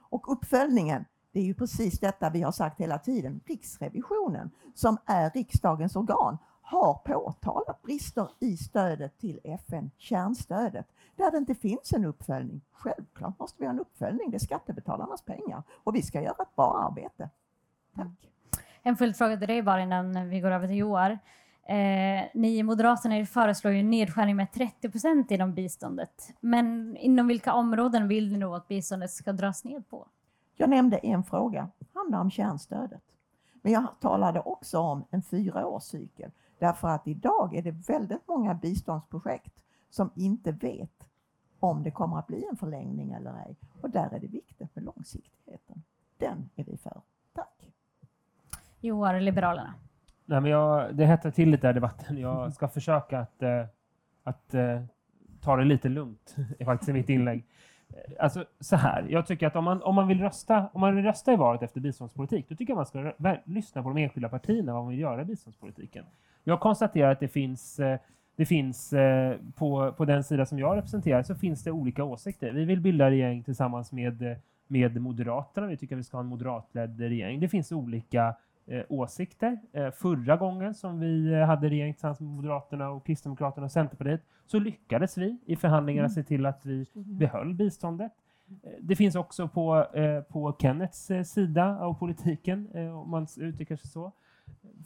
Och 0.00 0.32
uppföljningen, 0.32 1.04
det 1.32 1.40
är 1.40 1.44
ju 1.44 1.54
precis 1.54 1.98
detta 1.98 2.30
vi 2.30 2.42
har 2.42 2.52
sagt 2.52 2.80
hela 2.80 2.98
tiden. 2.98 3.40
Riksrevisionen, 3.46 4.50
som 4.74 4.98
är 5.06 5.30
riksdagens 5.30 5.96
organ, 5.96 6.38
har 6.62 6.94
påtalat 6.94 7.82
brister 7.82 8.28
i 8.38 8.56
stödet 8.56 9.18
till 9.18 9.40
FN, 9.44 9.90
kärnstödet, 9.96 10.86
där 11.16 11.30
det 11.30 11.38
inte 11.38 11.54
finns 11.54 11.92
en 11.92 12.04
uppföljning. 12.04 12.60
Självklart 12.72 13.38
måste 13.38 13.56
vi 13.58 13.66
ha 13.66 13.72
en 13.72 13.80
uppföljning, 13.80 14.30
det 14.30 14.36
är 14.36 14.38
skattebetalarnas 14.38 15.22
pengar 15.22 15.62
och 15.70 15.94
vi 15.94 16.02
ska 16.02 16.22
göra 16.22 16.42
ett 16.42 16.56
bra 16.56 16.88
arbete. 16.88 17.30
Tack. 17.94 18.04
Mm. 18.04 18.16
En 18.82 18.96
följdfråga 18.96 19.36
till 19.36 19.48
dig 19.48 19.62
bara 19.62 19.82
innan 19.82 20.28
vi 20.28 20.40
går 20.40 20.50
över 20.50 20.66
till 20.66 20.76
Joar. 20.76 21.18
Eh, 21.66 22.24
ni 22.34 22.58
i 22.58 22.62
Moderaterna 22.62 23.26
föreslår 23.26 23.72
ju 23.72 23.82
nedskärning 23.82 24.36
med 24.36 24.52
30 24.52 24.90
procent 24.90 25.30
inom 25.30 25.54
biståndet. 25.54 26.34
Men 26.40 26.96
inom 26.96 27.26
vilka 27.26 27.52
områden 27.52 28.08
vill 28.08 28.32
ni 28.32 28.38
då 28.38 28.54
att 28.54 28.68
biståndet 28.68 29.10
ska 29.10 29.32
dras 29.32 29.64
ned 29.64 29.88
på? 29.88 30.06
Jag 30.56 30.70
nämnde 30.70 30.96
en 30.96 31.24
fråga, 31.24 31.68
handlar 31.94 32.20
om 32.20 32.30
kärnstödet. 32.30 33.02
Men 33.62 33.72
jag 33.72 33.86
talade 34.00 34.40
också 34.40 34.78
om 34.78 35.04
en 35.10 35.22
fyraårscykel. 35.22 36.30
Därför 36.58 36.88
att 36.88 37.08
idag 37.08 37.56
är 37.56 37.62
det 37.62 37.70
väldigt 37.70 38.28
många 38.28 38.54
biståndsprojekt 38.54 39.62
som 39.90 40.10
inte 40.14 40.52
vet 40.52 41.06
om 41.60 41.82
det 41.82 41.90
kommer 41.90 42.18
att 42.18 42.26
bli 42.26 42.44
en 42.50 42.56
förlängning 42.56 43.12
eller 43.12 43.30
ej. 43.46 43.56
Och 43.80 43.90
där 43.90 44.14
är 44.14 44.20
det 44.20 44.26
viktigt 44.26 44.76
med 44.76 44.84
långsiktigheten. 44.84 45.82
Den 46.18 46.50
är 46.56 46.64
vi 46.64 46.76
för. 46.76 47.00
Tack! 47.32 47.72
Joar, 48.80 49.20
Liberalerna. 49.20 49.74
Nej, 50.30 50.40
men 50.40 50.50
jag, 50.50 50.94
det 50.94 51.06
hettar 51.06 51.30
till 51.30 51.50
lite 51.50 51.68
i 51.68 51.72
debatten. 51.72 52.18
Jag 52.18 52.52
ska 52.52 52.68
försöka 52.68 53.18
att, 53.18 53.42
eh, 53.42 53.64
att 54.24 54.54
eh, 54.54 54.82
ta 55.40 55.56
det 55.56 55.64
lite 55.64 55.88
lugnt 55.88 56.36
är 56.58 56.64
faktiskt 56.64 56.88
i 56.88 56.92
mitt 56.92 57.08
inlägg. 57.08 57.44
Eh, 57.88 58.24
alltså 58.24 58.44
så 58.60 58.76
här, 58.76 59.06
jag 59.08 59.26
tycker 59.26 59.46
att 59.46 59.56
om 59.56 59.64
man, 59.64 59.82
om 59.82 59.94
man, 59.94 60.08
vill 60.08 60.20
rösta, 60.20 60.68
om 60.72 60.80
man 60.80 60.96
vill 60.96 61.04
rösta 61.04 61.32
i 61.32 61.36
valet 61.36 61.62
efter 61.62 61.80
biståndspolitik, 61.80 62.48
då 62.48 62.54
tycker 62.54 62.70
jag 62.70 62.76
man 62.76 62.86
ska 62.86 63.12
lyssna 63.44 63.82
på 63.82 63.88
de 63.88 63.98
enskilda 63.98 64.28
partierna 64.28 64.72
vad 64.72 64.82
man 64.82 64.90
vill 64.90 65.00
göra 65.00 65.22
i 65.22 65.24
biståndspolitiken. 65.24 66.04
Jag 66.44 66.60
konstaterar 66.60 67.12
att 67.12 67.20
det 67.20 67.28
finns, 67.28 67.80
det 68.36 68.46
finns 68.46 68.94
på, 69.54 69.92
på 69.92 70.04
den 70.04 70.24
sida 70.24 70.46
som 70.46 70.58
jag 70.58 70.76
representerar 70.76 71.22
så 71.22 71.34
finns 71.34 71.64
det 71.64 71.70
olika 71.70 72.04
åsikter. 72.04 72.52
Vi 72.52 72.64
vill 72.64 72.80
bilda 72.80 73.10
regering 73.10 73.42
tillsammans 73.42 73.92
med, 73.92 74.36
med 74.66 75.00
Moderaterna. 75.00 75.66
Vi 75.66 75.76
tycker 75.76 75.94
att 75.94 75.98
vi 75.98 76.04
ska 76.04 76.16
ha 76.16 76.22
en 76.22 76.28
moderatledd 76.28 77.00
regering. 77.00 77.40
Det 77.40 77.48
finns 77.48 77.72
olika 77.72 78.34
åsikter. 78.88 79.58
Eh, 79.72 79.90
förra 79.90 80.36
gången 80.36 80.74
som 80.74 81.00
vi 81.00 81.42
hade 81.42 81.68
regering 81.68 81.94
tillsammans 81.94 82.20
med 82.20 82.30
Moderaterna 82.30 82.90
och 82.90 83.06
Kristdemokraterna 83.06 83.64
och 83.64 83.72
Centerpartiet 83.72 84.22
så 84.46 84.58
lyckades 84.58 85.18
vi 85.18 85.38
i 85.46 85.56
förhandlingarna 85.56 86.06
mm. 86.06 86.14
se 86.14 86.22
till 86.22 86.46
att 86.46 86.66
vi 86.66 86.86
behöll 86.94 87.54
biståndet. 87.54 88.12
Det 88.80 88.96
finns 88.96 89.14
också 89.14 89.48
på, 89.48 89.86
eh, 89.94 90.20
på 90.22 90.56
Kennets 90.58 91.10
sida 91.24 91.78
av 91.80 91.94
politiken, 91.94 92.68
om 92.92 93.10
man 93.10 93.26
uttrycker 93.38 93.76
sig 93.76 93.90
så, 93.90 94.12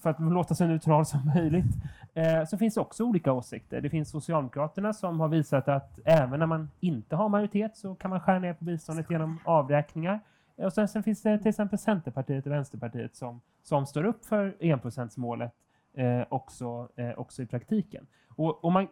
för 0.02 0.10
att 0.10 0.20
låta 0.20 0.54
så 0.54 0.66
neutral 0.66 1.06
som 1.06 1.20
möjligt, 1.34 1.76
eh, 2.14 2.44
så 2.44 2.58
finns 2.58 2.74
det 2.74 2.80
också 2.80 3.04
olika 3.04 3.32
åsikter. 3.32 3.80
Det 3.80 3.90
finns 3.90 4.10
Socialdemokraterna 4.10 4.92
som 4.92 5.20
har 5.20 5.28
visat 5.28 5.68
att 5.68 5.98
även 6.04 6.38
när 6.38 6.46
man 6.46 6.70
inte 6.80 7.16
har 7.16 7.28
majoritet 7.28 7.76
så 7.76 7.94
kan 7.94 8.10
man 8.10 8.20
skära 8.20 8.38
ner 8.38 8.54
på 8.54 8.64
biståndet 8.64 9.10
genom 9.10 9.38
avräkningar. 9.44 10.20
Och 10.56 10.72
sen, 10.72 10.88
sen 10.88 11.02
finns 11.02 11.22
det 11.22 11.38
till 11.38 11.48
exempel 11.48 11.78
Centerpartiet 11.78 12.46
och 12.46 12.52
Vänsterpartiet 12.52 13.16
som, 13.16 13.40
som 13.62 13.86
står 13.86 14.04
upp 14.04 14.24
för 14.24 14.56
enprocentsmålet 14.60 15.52
eh, 15.94 16.22
också, 16.28 16.88
eh, 16.96 17.10
också 17.10 17.42
i 17.42 17.46
praktiken. 17.46 18.06
Och, 18.28 18.64
och 18.64 18.72
man, 18.72 18.88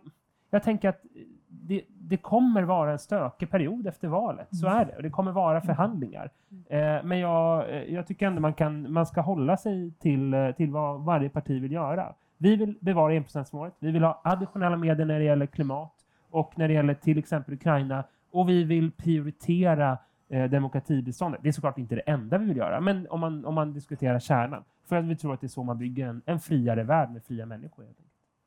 jag 0.50 0.62
tänker 0.62 0.88
att 0.88 1.02
det, 1.48 1.82
det, 1.88 2.16
kommer 2.16 2.62
vara 2.62 2.92
en 2.92 2.98
stökig 2.98 3.50
period 3.50 3.86
efter 3.86 4.08
valet. 4.08 4.48
Så 4.56 4.66
är 4.66 4.84
det. 4.84 4.96
Och 4.96 5.02
det 5.02 5.10
kommer 5.10 5.32
vara 5.32 5.60
förhandlingar. 5.60 6.30
Eh, 6.68 7.04
men 7.04 7.18
jag, 7.18 7.70
eh, 7.70 7.94
jag 7.94 8.06
tycker 8.06 8.26
ändå 8.26 8.40
man, 8.40 8.54
kan, 8.54 8.92
man 8.92 9.06
ska 9.06 9.20
hålla 9.20 9.56
sig 9.56 9.92
till, 9.98 10.34
eh, 10.34 10.50
till 10.50 10.70
vad 10.70 11.00
varje 11.00 11.28
parti 11.28 11.62
vill 11.62 11.72
göra. 11.72 12.14
Vi 12.38 12.56
vill 12.56 12.78
bevara 12.80 13.14
enprocentsmålet. 13.14 13.74
Vi 13.78 13.90
vill 13.90 14.02
ha 14.02 14.20
additionella 14.24 14.76
medel 14.76 15.06
när 15.06 15.18
det 15.18 15.24
gäller 15.24 15.46
klimat 15.46 15.94
och 16.30 16.58
när 16.58 16.68
det 16.68 16.74
gäller 16.74 16.94
till 16.94 17.18
exempel 17.18 17.54
Ukraina. 17.54 18.04
Och 18.30 18.48
vi 18.48 18.64
vill 18.64 18.92
prioritera 18.92 19.98
eh, 20.32 20.44
demokratibiståndet. 20.44 21.42
Det 21.42 21.48
är 21.48 21.52
såklart 21.52 21.78
inte 21.78 21.94
det 21.94 22.00
enda 22.00 22.38
vi 22.38 22.46
vill 22.46 22.56
göra, 22.56 22.80
men 22.80 23.10
om 23.10 23.20
man, 23.20 23.44
om 23.44 23.54
man 23.54 23.72
diskuterar 23.72 24.20
kärnan. 24.20 24.64
För 24.88 24.96
att 24.96 25.04
vi 25.04 25.16
tror 25.16 25.34
att 25.34 25.40
det 25.40 25.46
är 25.46 25.48
så 25.48 25.62
man 25.62 25.78
bygger 25.78 26.06
en, 26.06 26.22
en 26.26 26.40
friare 26.40 26.82
värld 26.82 27.10
med 27.10 27.24
fria 27.24 27.46
människor. 27.46 27.86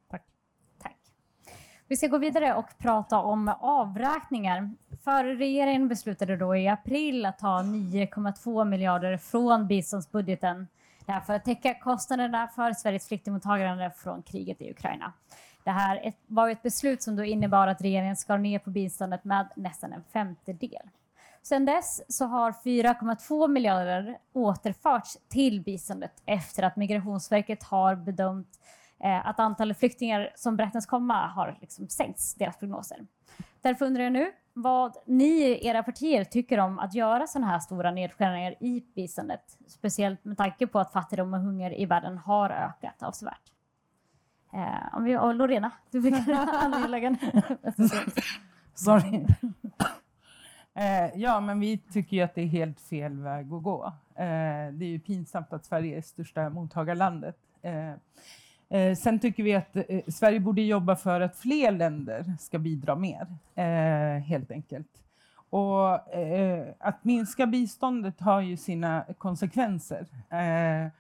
Tack. 0.10 0.24
Tack. 0.82 0.98
Vi 1.88 1.98
ska 1.98 2.08
gå 2.08 2.17
vidare 2.17 2.54
och 2.54 2.78
prata 2.78 3.19
om 3.19 3.54
avräkningar. 3.60 4.71
För 5.04 5.24
regeringen 5.24 5.88
beslutade 5.88 6.38
då 6.38 6.56
i 6.56 6.67
april 6.67 7.26
att 7.26 7.39
ta 7.39 7.62
9,2 7.62 8.65
miljarder 8.65 9.17
från 9.17 9.67
biståndsbudgeten. 9.67 10.67
Det 11.06 11.12
här 11.12 11.21
för 11.21 11.34
att 11.34 11.45
täcka 11.45 11.74
kostnaderna 11.74 12.48
för 12.48 12.74
Sveriges 12.74 13.08
flyktingmottagande 13.08 13.91
från 13.98 14.21
kriget 14.21 14.62
i 14.62 14.71
Ukraina. 14.71 15.13
Det 15.63 15.71
här 15.71 16.13
var 16.28 16.50
ett 16.50 16.62
beslut 16.62 17.04
som 17.04 17.15
då 17.15 17.24
innebar 17.24 17.67
att 17.67 17.82
regeringen 17.82 18.15
skar 18.15 18.38
ner 18.38 18.60
på 18.60 18.69
biståndet 18.69 19.24
med 19.24 19.48
nästan 19.56 19.93
en 19.93 20.04
femtedel. 20.13 20.89
Sedan 21.45 21.65
dess 21.65 22.01
så 22.08 22.25
har 22.25 22.51
4,2 22.51 23.47
miljarder 23.47 24.17
återförts 24.34 25.17
till 25.27 25.62
biståndet 25.62 26.12
efter 26.25 26.63
att 26.63 26.75
Migrationsverket 26.75 27.63
har 27.63 27.95
bedömt 27.95 28.60
eh, 29.03 29.27
att 29.27 29.39
antalet 29.39 29.79
flyktingar 29.79 30.31
som 30.36 30.55
beräknas 30.55 30.86
komma 30.86 31.27
har 31.27 31.58
liksom 31.62 31.89
sänkts, 31.89 32.36
deras 32.36 32.58
prognoser. 32.58 33.08
Därför 33.62 33.86
undrar 33.86 34.03
jag 34.03 34.13
nu 34.13 34.31
vad 34.53 34.97
ni 35.05 35.25
i 35.25 35.67
era 35.67 35.84
partier 35.84 36.23
tycker 36.23 36.60
om 36.60 36.79
att 36.79 36.93
göra 36.93 37.27
sådana 37.27 37.47
här 37.51 37.60
stora 37.60 37.91
nedskärningar 37.91 38.55
i 38.60 38.84
biståndet, 38.95 39.58
speciellt 39.67 40.25
med 40.25 40.38
tanke 40.38 40.67
på 40.67 40.79
att 40.79 40.91
fattigdom 40.91 41.34
och 41.34 41.39
hunger 41.39 41.79
i 41.79 41.86
världen 41.86 42.17
har 42.17 42.49
ökat 42.49 43.03
avsevärt. 43.03 43.51
Eh, 44.53 44.95
om 44.97 45.03
vi, 45.03 45.17
och 45.17 45.36
Lorena, 45.36 45.71
du 45.91 46.01
fick 46.01 46.13
angelägen. 46.27 47.17
Sorry. 48.75 49.25
Eh, 50.76 51.12
ja, 51.16 51.40
men 51.40 51.60
vi 51.60 51.78
tycker 51.78 52.18
ju 52.18 52.24
att 52.24 52.36
det 52.36 52.42
är 52.42 52.48
helt 52.48 52.80
fel 52.80 53.20
väg 53.20 53.54
att 53.54 53.64
gå. 53.64 53.86
Eh, 54.16 54.24
det 54.72 54.86
är 54.86 54.90
ju 54.90 55.00
pinsamt 55.00 55.54
att 55.54 55.66
Sverige 55.66 55.98
är 55.98 56.02
största 56.02 56.50
mottagarlandet. 56.50 57.38
Eh, 57.62 57.94
Eh, 58.70 58.96
sen 58.96 59.20
tycker 59.20 59.44
vi 59.44 59.56
att 59.56 59.76
eh, 59.76 59.84
Sverige 60.08 60.40
borde 60.40 60.62
jobba 60.62 60.96
för 60.96 61.22
att 61.22 61.38
fler 61.38 61.72
länder 61.72 62.34
ska 62.40 62.60
bidra 62.60 62.96
mer, 62.96 63.28
eh, 63.56 64.24
helt 64.24 64.52
enkelt. 64.52 64.88
Och 65.50 66.14
eh, 66.14 66.68
att 66.80 67.04
minska 67.04 67.46
biståndet 67.46 68.20
har 68.20 68.42
ju 68.42 68.58
sina 68.58 69.06
konsekvenser. 69.18 70.06
Eh, 70.30 70.92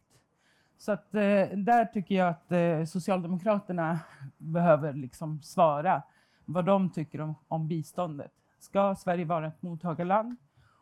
Så 0.77 0.91
att, 0.91 1.15
eh, 1.15 1.21
där 1.57 1.85
tycker 1.85 2.15
jag 2.15 2.29
att 2.29 2.51
eh, 2.51 2.83
Socialdemokraterna 2.85 3.99
behöver 4.37 4.93
liksom 4.93 5.41
svara 5.41 6.01
vad 6.45 6.65
de 6.65 6.89
tycker 6.89 7.21
om, 7.21 7.35
om 7.47 7.67
biståndet. 7.67 8.31
Ska 8.59 8.95
Sverige 8.95 9.25
vara 9.25 9.47
ett 9.47 9.61
mottagarland? 9.61 10.35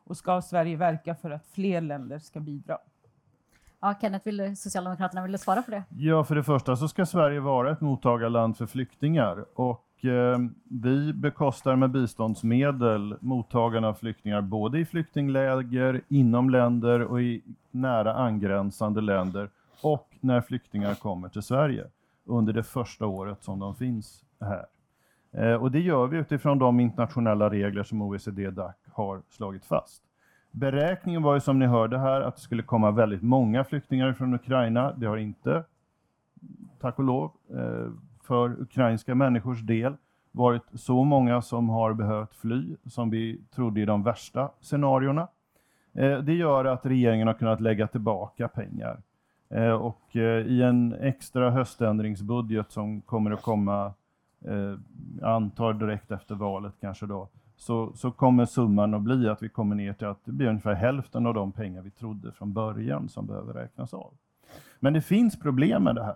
Och 0.05 0.17
ska 0.17 0.41
Sverige 0.41 0.77
verka 0.77 1.15
för 1.15 1.31
att 1.31 1.47
fler 1.47 1.81
länder 1.81 2.19
ska 2.19 2.39
bidra? 2.39 2.77
Ja, 3.79 3.95
Kenneth, 4.01 4.25
vill 4.25 4.38
du, 4.38 4.55
Socialdemokraterna, 4.55 5.23
vill 5.23 5.31
du 5.31 5.38
svara 5.38 5.61
på 5.61 5.71
det? 5.71 5.83
Ja, 5.89 6.23
för 6.23 6.35
det 6.35 6.43
första 6.43 6.75
så 6.75 6.88
ska 6.88 7.05
Sverige 7.05 7.39
vara 7.39 7.71
ett 7.71 7.81
mottagarland 7.81 8.57
för 8.57 8.65
flyktingar 8.65 9.59
och 9.59 9.69
eh, 9.69 9.77
Eh, 10.03 10.39
vi 10.63 11.13
bekostar 11.13 11.75
med 11.75 11.91
biståndsmedel 11.91 13.15
mottagarna 13.19 13.88
av 13.88 13.93
flyktingar 13.93 14.41
både 14.41 14.79
i 14.79 14.86
flyktingläger, 14.86 16.01
inom 16.08 16.49
länder 16.49 17.01
och 17.01 17.21
i 17.21 17.41
nära 17.71 18.13
angränsande 18.13 19.01
länder 19.01 19.49
och 19.81 20.10
när 20.19 20.41
flyktingar 20.41 20.95
kommer 20.95 21.29
till 21.29 21.41
Sverige 21.41 21.86
under 22.25 22.53
det 22.53 22.63
första 22.63 23.05
året 23.05 23.43
som 23.43 23.60
de 23.60 23.75
finns 23.75 24.25
här. 24.39 24.65
Eh, 25.31 25.53
och 25.53 25.71
det 25.71 25.79
gör 25.79 26.08
vi 26.08 26.17
utifrån 26.17 26.60
de 26.60 26.79
internationella 26.79 27.49
regler 27.49 27.84
som 27.84 28.01
OECD-DAC 28.01 28.75
har 28.93 29.21
slagit 29.29 29.65
fast. 29.65 30.03
Beräkningen 30.51 31.23
var 31.23 31.34
ju 31.34 31.39
som 31.39 31.60
ni 31.60 31.65
hörde 31.65 31.97
här 31.97 32.21
att 32.21 32.36
det 32.36 32.41
skulle 32.41 32.63
komma 32.63 32.91
väldigt 32.91 33.21
många 33.21 33.63
flyktingar 33.63 34.13
från 34.13 34.34
Ukraina. 34.34 34.93
Det 34.97 35.05
har 35.05 35.17
inte, 35.17 35.63
tack 36.79 36.99
och 36.99 37.05
lov, 37.05 37.31
eh, 37.49 37.91
för 38.25 38.61
ukrainska 38.61 39.15
människors 39.15 39.61
del 39.61 39.95
varit 40.31 40.63
så 40.73 41.03
många 41.03 41.41
som 41.41 41.69
har 41.69 41.93
behövt 41.93 42.35
fly 42.35 42.75
som 42.85 43.09
vi 43.09 43.41
trodde 43.55 43.81
i 43.81 43.85
de 43.85 44.03
värsta 44.03 44.51
scenarierna. 44.61 45.27
Eh, 45.93 46.17
det 46.17 46.33
gör 46.33 46.65
att 46.65 46.85
regeringen 46.85 47.27
har 47.27 47.33
kunnat 47.33 47.61
lägga 47.61 47.88
tillbaka 47.88 48.47
pengar. 48.47 49.01
Eh, 49.49 49.71
och 49.71 50.15
eh, 50.15 50.45
i 50.45 50.61
en 50.61 50.93
extra 50.93 51.51
höständringsbudget 51.51 52.71
som 52.71 53.01
kommer 53.01 53.31
att 53.31 53.41
komma, 53.41 53.93
jag 55.19 55.31
antar 55.31 55.73
direkt 55.73 56.11
efter 56.11 56.35
valet 56.35 56.73
kanske 56.81 57.05
då, 57.05 57.29
så, 57.55 57.93
så 57.93 58.11
kommer 58.11 58.45
summan 58.45 58.93
att 58.93 59.01
bli 59.01 59.29
att 59.29 59.43
vi 59.43 59.49
kommer 59.49 59.75
ner 59.75 59.93
till 59.93 60.07
att 60.07 60.25
det 60.25 60.31
blir 60.31 60.47
ungefär 60.47 60.73
hälften 60.73 61.25
av 61.25 61.33
de 61.33 61.51
pengar 61.51 61.81
vi 61.81 61.91
trodde 61.91 62.31
från 62.31 62.53
början 62.53 63.09
som 63.09 63.25
behöver 63.25 63.53
räknas 63.53 63.93
av. 63.93 64.13
Men 64.79 64.93
det 64.93 65.01
finns 65.01 65.39
problem 65.39 65.83
med 65.83 65.95
det 65.95 66.03
här. 66.03 66.15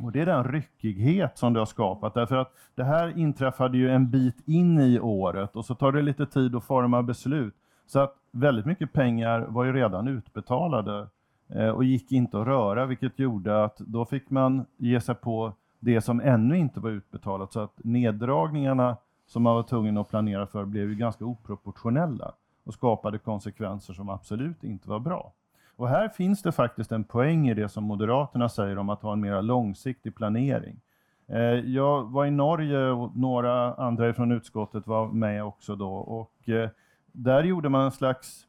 Och 0.00 0.12
det 0.12 0.20
är 0.20 0.26
den 0.26 0.44
ryckighet 0.44 1.38
som 1.38 1.52
det 1.52 1.58
har 1.58 1.66
skapat. 1.66 2.14
Därför 2.14 2.36
att 2.36 2.52
det 2.74 2.84
här 2.84 3.18
inträffade 3.18 3.78
ju 3.78 3.90
en 3.90 4.10
bit 4.10 4.48
in 4.48 4.78
i 4.78 5.00
året 5.00 5.56
och 5.56 5.64
så 5.64 5.74
tar 5.74 5.92
det 5.92 6.02
lite 6.02 6.26
tid 6.26 6.56
att 6.56 6.64
forma 6.64 7.02
beslut. 7.02 7.54
Så 7.86 8.00
att 8.00 8.14
väldigt 8.30 8.66
mycket 8.66 8.92
pengar 8.92 9.40
var 9.40 9.64
ju 9.64 9.72
redan 9.72 10.08
utbetalade 10.08 11.08
eh, 11.48 11.68
och 11.68 11.84
gick 11.84 12.12
inte 12.12 12.40
att 12.40 12.46
röra, 12.46 12.86
vilket 12.86 13.18
gjorde 13.18 13.64
att 13.64 13.78
då 13.78 14.04
fick 14.04 14.30
man 14.30 14.66
ge 14.76 15.00
sig 15.00 15.14
på 15.14 15.52
det 15.80 16.00
som 16.00 16.20
ännu 16.20 16.58
inte 16.58 16.80
var 16.80 16.90
utbetalat. 16.90 17.52
Så 17.52 17.60
att 17.60 17.84
neddragningarna 17.84 18.96
som 19.26 19.42
man 19.42 19.54
var 19.54 19.62
tvungen 19.62 19.98
att 19.98 20.08
planera 20.08 20.46
för 20.46 20.64
blev 20.64 20.88
ju 20.88 20.94
ganska 20.94 21.24
oproportionella 21.24 22.32
och 22.64 22.74
skapade 22.74 23.18
konsekvenser 23.18 23.94
som 23.94 24.08
absolut 24.08 24.64
inte 24.64 24.88
var 24.88 24.98
bra. 24.98 25.32
Och 25.76 25.88
här 25.88 26.08
finns 26.08 26.42
det 26.42 26.52
faktiskt 26.52 26.92
en 26.92 27.04
poäng 27.04 27.48
i 27.48 27.54
det 27.54 27.68
som 27.68 27.84
Moderaterna 27.84 28.48
säger 28.48 28.78
om 28.78 28.88
att 28.88 29.02
ha 29.02 29.12
en 29.12 29.20
mer 29.20 29.42
långsiktig 29.42 30.14
planering. 30.14 30.80
Eh, 31.28 31.40
jag 31.40 32.04
var 32.04 32.26
i 32.26 32.30
Norge 32.30 32.90
och 32.90 33.16
några 33.16 33.74
andra 33.74 34.14
från 34.14 34.32
utskottet 34.32 34.86
var 34.86 35.08
med 35.08 35.44
också 35.44 35.76
då 35.76 35.94
och 35.94 36.48
eh, 36.48 36.70
där 37.12 37.44
gjorde 37.44 37.68
man 37.68 37.84
en 37.84 37.90
slags 37.90 38.46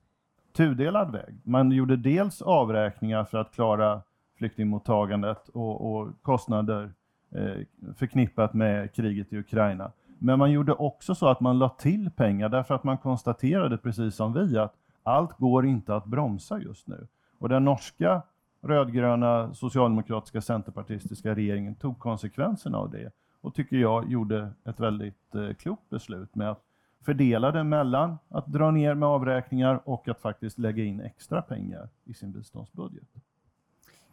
tudelad 0.57 1.11
väg. 1.11 1.35
Man 1.43 1.71
gjorde 1.71 1.95
dels 1.95 2.41
avräkningar 2.41 3.25
för 3.25 3.37
att 3.37 3.51
klara 3.51 4.01
flyktingmottagandet 4.37 5.49
och, 5.49 5.93
och 5.93 6.09
kostnader 6.21 6.91
eh, 7.31 7.55
förknippat 7.95 8.53
med 8.53 8.93
kriget 8.93 9.33
i 9.33 9.37
Ukraina. 9.37 9.91
Men 10.19 10.39
man 10.39 10.51
gjorde 10.51 10.73
också 10.73 11.15
så 11.15 11.27
att 11.27 11.39
man 11.39 11.59
la 11.59 11.69
till 11.69 12.11
pengar 12.11 12.49
därför 12.49 12.75
att 12.75 12.83
man 12.83 12.97
konstaterade 12.97 13.77
precis 13.77 14.15
som 14.15 14.33
vi 14.33 14.57
att 14.57 14.73
allt 15.03 15.37
går 15.37 15.65
inte 15.65 15.95
att 15.95 16.05
bromsa 16.05 16.59
just 16.59 16.87
nu. 16.87 17.07
Och 17.39 17.49
den 17.49 17.65
norska 17.65 18.21
rödgröna 18.61 19.53
socialdemokratiska 19.53 20.41
centerpartistiska 20.41 21.35
regeringen 21.35 21.75
tog 21.75 21.99
konsekvenserna 21.99 22.77
av 22.77 22.89
det 22.89 23.11
och 23.41 23.55
tycker 23.55 23.77
jag 23.77 24.11
gjorde 24.11 24.51
ett 24.65 24.79
väldigt 24.79 25.35
eh, 25.35 25.53
klokt 25.53 25.89
beslut 25.89 26.35
med 26.35 26.51
att 26.51 26.63
fördela 27.01 27.51
det 27.51 27.63
mellan 27.63 28.17
att 28.29 28.47
dra 28.47 28.71
ner 28.71 28.93
med 28.93 29.09
avräkningar 29.09 29.81
och 29.85 30.07
att 30.07 30.21
faktiskt 30.21 30.59
lägga 30.59 30.83
in 30.83 31.01
extra 31.01 31.41
pengar 31.41 31.89
i 32.05 32.13
sin 32.13 32.31
biståndsbudget. 32.31 33.07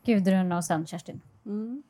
Gudrun 0.04 0.52
och 0.52 0.64
sen 0.64 0.86
Kerstin. 0.86 1.20
Mm. 1.46 1.82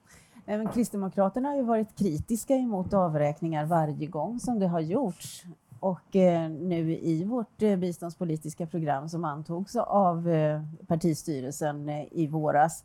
Även 0.47 0.69
Kristdemokraterna 0.69 1.49
har 1.49 1.57
ju 1.57 1.63
varit 1.63 1.99
kritiska 1.99 2.55
emot 2.55 2.95
avräkningar 2.95 3.65
varje 3.65 4.07
gång 4.07 4.41
som 4.41 4.59
det 4.59 4.67
har 4.67 4.81
gjorts. 4.81 5.45
Och 5.85 6.17
eh, 6.17 6.51
nu 6.51 6.99
i 6.99 7.25
vårt 7.25 7.63
eh, 7.63 7.77
biståndspolitiska 7.77 8.67
program 8.67 9.09
som 9.09 9.25
antogs 9.25 9.77
av 9.77 10.29
eh, 10.29 10.63
partistyrelsen 10.87 11.89
i 11.91 12.27
våras 12.27 12.85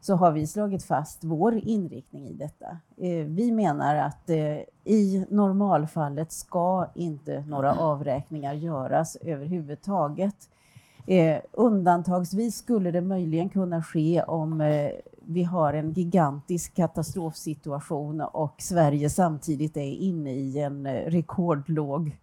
så 0.00 0.14
har 0.14 0.32
vi 0.32 0.46
slagit 0.46 0.84
fast 0.84 1.24
vår 1.24 1.54
inriktning 1.54 2.28
i 2.28 2.32
detta. 2.32 2.78
Vi 3.26 3.52
menar 3.52 3.96
att 3.96 4.30
i 4.84 5.26
normalfallet 5.30 6.32
ska 6.32 6.86
inte 6.94 7.44
några 7.48 7.74
avräkningar 7.74 8.54
göras 8.54 9.16
överhuvudtaget. 9.16 10.36
Undantagsvis 11.52 12.56
skulle 12.56 12.90
det 12.90 13.00
möjligen 13.00 13.48
kunna 13.48 13.82
ske 13.82 14.22
om 14.22 14.60
vi 15.26 15.42
har 15.42 15.74
en 15.74 15.92
gigantisk 15.92 16.74
katastrofsituation 16.74 18.20
och 18.20 18.54
Sverige 18.58 19.10
samtidigt 19.10 19.76
är 19.76 19.92
inne 19.92 20.32
i 20.32 20.58
en 20.58 20.86
eh, 20.86 21.10
rekordlåg 21.10 22.16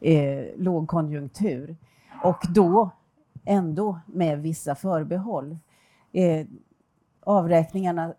eh, 0.00 0.44
lågkonjunktur. 0.56 1.76
Och 2.22 2.44
då 2.54 2.90
ändå 3.44 4.00
med 4.06 4.42
vissa 4.42 4.74
förbehåll. 4.74 5.58
Eh, 6.12 6.46
avräkningarna 7.20 8.14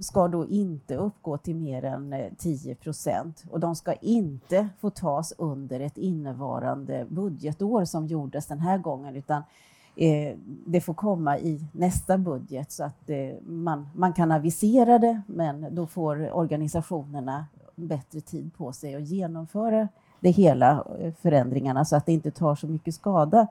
ska 0.00 0.28
då 0.28 0.46
inte 0.46 0.96
uppgå 0.96 1.38
till 1.38 1.56
mer 1.56 1.84
än 1.84 2.12
eh, 2.12 2.32
10 2.38 2.74
procent 2.74 3.44
och 3.50 3.60
de 3.60 3.76
ska 3.76 3.92
inte 3.92 4.68
få 4.78 4.90
tas 4.90 5.32
under 5.38 5.80
ett 5.80 5.98
innevarande 5.98 7.06
budgetår 7.08 7.84
som 7.84 8.06
gjordes 8.06 8.46
den 8.46 8.60
här 8.60 8.78
gången 8.78 9.16
utan 9.16 9.42
eh, 9.96 10.36
det 10.66 10.80
får 10.80 10.94
komma 10.94 11.38
i 11.38 11.64
nästa 11.72 12.18
budget 12.18 12.72
så 12.72 12.84
att 12.84 13.10
eh, 13.10 13.34
man, 13.46 13.88
man 13.94 14.12
kan 14.12 14.32
avisera 14.32 14.98
det 14.98 15.22
men 15.26 15.74
då 15.74 15.86
får 15.86 16.36
organisationerna 16.36 17.46
bättre 17.74 18.20
tid 18.20 18.54
på 18.56 18.72
sig 18.72 18.94
att 18.94 19.08
genomföra 19.08 19.88
det 20.20 20.30
hela 20.30 20.84
eh, 21.00 21.12
förändringarna 21.14 21.84
så 21.84 21.96
att 21.96 22.06
det 22.06 22.12
inte 22.12 22.30
tar 22.30 22.54
så 22.54 22.66
mycket 22.66 22.94
skada. 22.94 23.46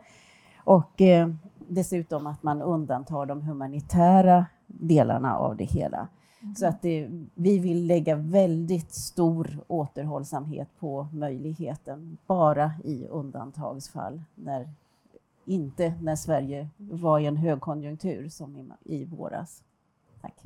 Och 0.58 1.02
eh, 1.02 1.30
dessutom 1.68 2.28
att 2.28 2.44
man 2.44 2.62
undantar 2.62 3.26
de 3.26 3.42
humanitära 3.42 4.46
delarna 4.68 5.38
av 5.38 5.58
det 5.58 5.64
hela. 5.64 6.08
Mm. 6.42 6.56
Så 6.56 6.68
att 6.68 6.82
det, 6.82 7.10
vi 7.34 7.60
vill 7.60 7.88
lägga 7.88 8.16
väldigt 8.16 8.94
stor 8.94 9.60
återhållsamhet 9.68 10.68
på 10.80 11.08
möjligheten 11.14 12.18
bara 12.28 12.72
i 12.84 13.08
undantagsfall 13.08 14.22
när 14.36 14.70
inte 15.46 15.94
när 16.02 16.16
Sverige 16.16 16.70
var 16.78 17.20
i 17.20 17.26
en 17.26 17.38
högkonjunktur 17.38 18.30
som 18.30 18.58
i, 18.58 18.96
i 18.96 19.06
våras. 19.06 19.64
Tack. 20.22 20.42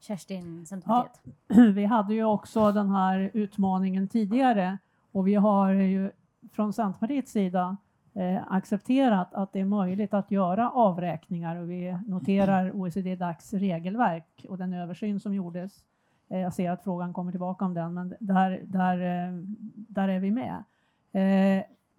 Kerstin, 0.00 0.66
Centerpartiet. 0.66 1.20
Ja, 1.48 1.62
vi 1.74 1.84
hade 1.84 2.14
ju 2.14 2.24
också 2.24 2.72
den 2.72 2.90
här 2.90 3.30
utmaningen 3.34 4.08
tidigare 4.08 4.78
och 5.12 5.26
vi 5.26 5.34
har 5.34 5.70
ju 5.70 6.10
från 6.52 6.72
Centerpartiets 6.72 7.32
sida 7.32 7.76
eh, 8.14 8.52
accepterat 8.52 9.34
att 9.34 9.52
det 9.52 9.60
är 9.60 9.64
möjligt 9.64 10.14
att 10.14 10.30
göra 10.30 10.70
avräkningar 10.70 11.56
och 11.56 11.70
vi 11.70 11.98
noterar 12.06 12.70
OECD-DACs 12.76 13.52
regelverk 13.52 14.46
och 14.48 14.58
den 14.58 14.72
översyn 14.74 15.20
som 15.20 15.34
gjordes. 15.34 15.84
Eh, 16.28 16.38
jag 16.38 16.54
ser 16.54 16.70
att 16.70 16.82
frågan 16.82 17.12
kommer 17.12 17.32
tillbaka 17.32 17.64
om 17.64 17.74
den, 17.74 17.94
men 17.94 18.14
där, 18.20 18.60
där, 18.64 19.26
eh, 19.26 19.32
där 19.74 20.08
är 20.08 20.20
vi 20.20 20.30
med. 20.30 20.64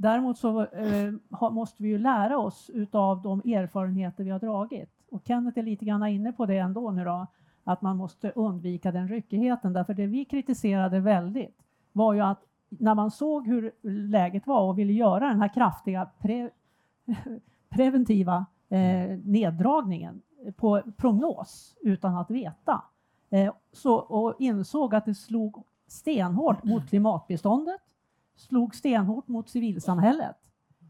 Däremot 0.02 0.38
så 0.38 0.66
eh, 0.66 1.14
måste 1.52 1.84
vi 1.84 1.90
ju 1.90 1.98
lära 1.98 2.38
oss 2.38 2.70
utav 2.74 3.22
de 3.22 3.40
erfarenheter 3.40 4.24
vi 4.24 4.30
har 4.30 4.40
dragit. 4.40 4.90
Och 5.12 5.22
Kenneth 5.26 5.60
är 5.60 5.64
lite 5.64 5.86
grann 5.86 6.08
inne 6.08 6.32
på 6.32 6.46
det 6.46 6.58
ändå 6.58 6.92
nu 6.92 7.04
då, 7.04 7.28
att 7.64 7.82
man 7.82 7.98
måste 7.98 8.32
undvika 8.32 8.92
den 8.92 9.08
ryckigheten. 9.08 9.74
Därför 9.74 9.94
det 9.94 10.08
vi 10.08 10.26
kritiserade 10.26 11.00
väldigt 11.00 11.58
var 11.92 12.14
ju 12.14 12.20
att 12.20 12.40
när 12.70 12.96
man 12.96 13.12
såg 13.12 13.48
hur 13.48 13.72
läget 13.82 14.48
var 14.48 14.62
och 14.62 14.80
ville 14.80 14.94
göra 14.94 15.28
den 15.28 15.42
här 15.42 15.54
kraftiga 15.54 16.10
pre 16.20 16.50
preventiva 17.70 18.46
eh, 18.70 19.18
neddragningen 19.24 20.22
på 20.56 20.82
prognos 20.98 21.76
utan 21.82 22.18
att 22.18 22.32
veta 22.32 22.84
eh, 23.30 23.54
så, 23.72 23.96
och 23.96 24.36
insåg 24.40 24.96
att 24.96 25.06
det 25.06 25.16
slog 25.16 25.64
stenhårt 25.88 26.64
mot 26.64 26.90
klimatbiståndet, 26.90 27.82
slog 28.40 28.76
stenhårt 28.76 29.28
mot 29.28 29.50
civilsamhället 29.50 30.38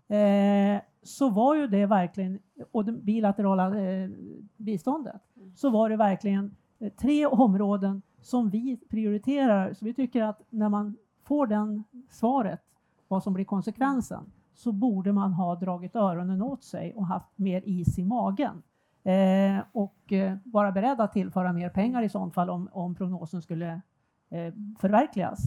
eh, 0.07 0.81
så 1.03 1.29
var 1.29 1.55
ju 1.55 1.67
det 1.67 1.85
verkligen, 1.85 2.39
och 2.71 2.85
det 2.85 2.91
bilaterala 2.91 3.79
eh, 3.79 4.09
biståndet, 4.57 5.21
så 5.55 5.69
var 5.69 5.89
det 5.89 5.97
verkligen 5.97 6.55
eh, 6.79 6.91
tre 6.91 7.25
områden 7.25 8.01
som 8.21 8.49
vi 8.49 8.79
prioriterar. 8.89 9.73
Så 9.73 9.85
vi 9.85 9.93
tycker 9.93 10.23
att 10.23 10.41
när 10.49 10.69
man 10.69 10.95
får 11.23 11.47
den 11.47 11.83
svaret, 12.09 12.61
vad 13.07 13.23
som 13.23 13.33
blir 13.33 13.45
konsekvensen, 13.45 14.31
så 14.53 14.71
borde 14.71 15.13
man 15.13 15.33
ha 15.33 15.55
dragit 15.55 15.95
öronen 15.95 16.41
åt 16.41 16.63
sig 16.63 16.93
och 16.93 17.05
haft 17.05 17.37
mer 17.37 17.61
is 17.65 17.99
i 17.99 18.03
magen. 18.03 18.61
Eh, 19.03 19.63
och 19.71 20.13
eh, 20.13 20.37
vara 20.43 20.71
beredd 20.71 21.01
att 21.01 21.13
tillföra 21.13 21.53
mer 21.53 21.69
pengar 21.69 22.03
i 22.03 22.09
sådant 22.09 22.33
fall 22.33 22.49
om, 22.49 22.69
om 22.71 22.95
prognosen 22.95 23.41
skulle 23.41 23.81
eh, 24.29 24.53
förverkligas. 24.79 25.39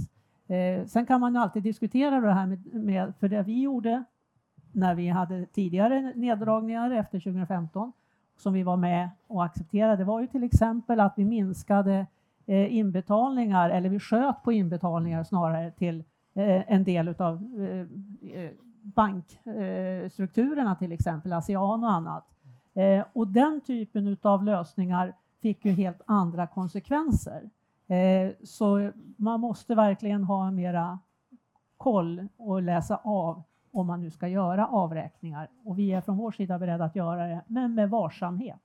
Eh, 0.53 0.87
sen 0.87 1.07
kan 1.07 1.21
man 1.21 1.35
ju 1.35 1.41
alltid 1.41 1.63
diskutera 1.63 2.21
det 2.21 2.33
här 2.33 2.47
med, 2.47 2.75
med, 2.75 3.13
för 3.21 3.29
det 3.29 3.43
vi 3.43 3.63
gjorde 3.63 4.05
när 4.73 4.95
vi 4.95 5.09
hade 5.09 5.47
tidigare 5.47 6.13
neddragningar 6.17 6.91
efter 6.91 7.21
2015 7.21 7.93
som 8.37 8.53
vi 8.53 8.63
var 8.63 8.77
med 8.77 9.11
och 9.27 9.45
accepterade 9.45 10.05
var 10.05 10.21
ju 10.21 10.27
till 10.27 10.43
exempel 10.43 11.01
att 11.01 11.15
vi 11.17 11.25
minskade 11.25 12.07
eh, 12.47 12.75
inbetalningar, 12.77 13.71
eller 13.71 13.89
vi 13.89 14.01
sköt 14.01 14.43
på 14.43 14.53
inbetalningar 14.53 15.25
snarare 15.25 15.71
till 15.71 16.05
eh, 16.35 16.73
en 16.73 16.85
del 16.85 17.09
av 17.09 17.35
eh, 17.59 17.87
eh, 18.41 18.51
bankstrukturerna 18.83 20.75
till 20.75 20.93
exempel, 20.93 21.33
ASEAN 21.33 21.85
och 21.85 21.91
annat. 21.91 22.25
Eh, 22.75 23.05
och 23.13 23.29
den 23.29 23.61
typen 23.61 24.17
av 24.23 24.45
lösningar 24.45 25.13
fick 25.43 25.65
ju 25.65 25.73
helt 25.73 26.01
andra 26.07 26.47
konsekvenser. 26.47 27.51
Så 28.45 28.93
man 29.17 29.41
måste 29.41 29.75
verkligen 29.75 30.25
ha 30.25 30.51
mera 30.51 30.99
koll 31.77 32.29
och 32.37 32.63
läsa 32.63 32.97
av 32.97 33.43
om 33.73 33.87
man 33.87 34.01
nu 34.01 34.11
ska 34.11 34.29
göra 34.29 34.67
avräkningar. 34.67 35.49
Och 35.65 35.79
vi 35.79 35.93
är 35.93 36.01
från 36.01 36.17
vår 36.17 36.31
sida 36.31 36.59
beredda 36.59 36.85
att 36.85 36.97
göra 36.97 37.27
det, 37.27 37.45
men 37.47 37.75
med 37.75 37.91
varsamhet. 37.91 38.61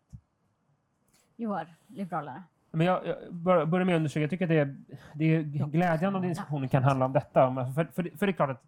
Joar, 1.36 1.76
Liberalerna. 1.88 2.44
Men 2.72 2.88
jag, 2.88 3.08
jag 3.08 3.34
börjar 3.68 3.86
med 3.86 3.96
att 3.96 3.98
undersöka, 3.98 4.22
jag 4.22 4.30
tycker 4.30 4.46
att 4.46 4.50
det 4.50 4.60
är, 4.60 4.76
det 5.14 5.36
är 5.36 5.42
glädjande 5.68 6.20
om 6.20 6.28
diskussionen 6.28 6.70
kan 6.70 6.84
handla 6.84 7.06
om 7.06 7.14
detta. 7.14 7.56
För, 7.76 7.84
för, 7.84 8.18
för 8.18 8.26
det 8.26 8.32
är 8.32 8.34
klart 8.34 8.50
att 8.50 8.64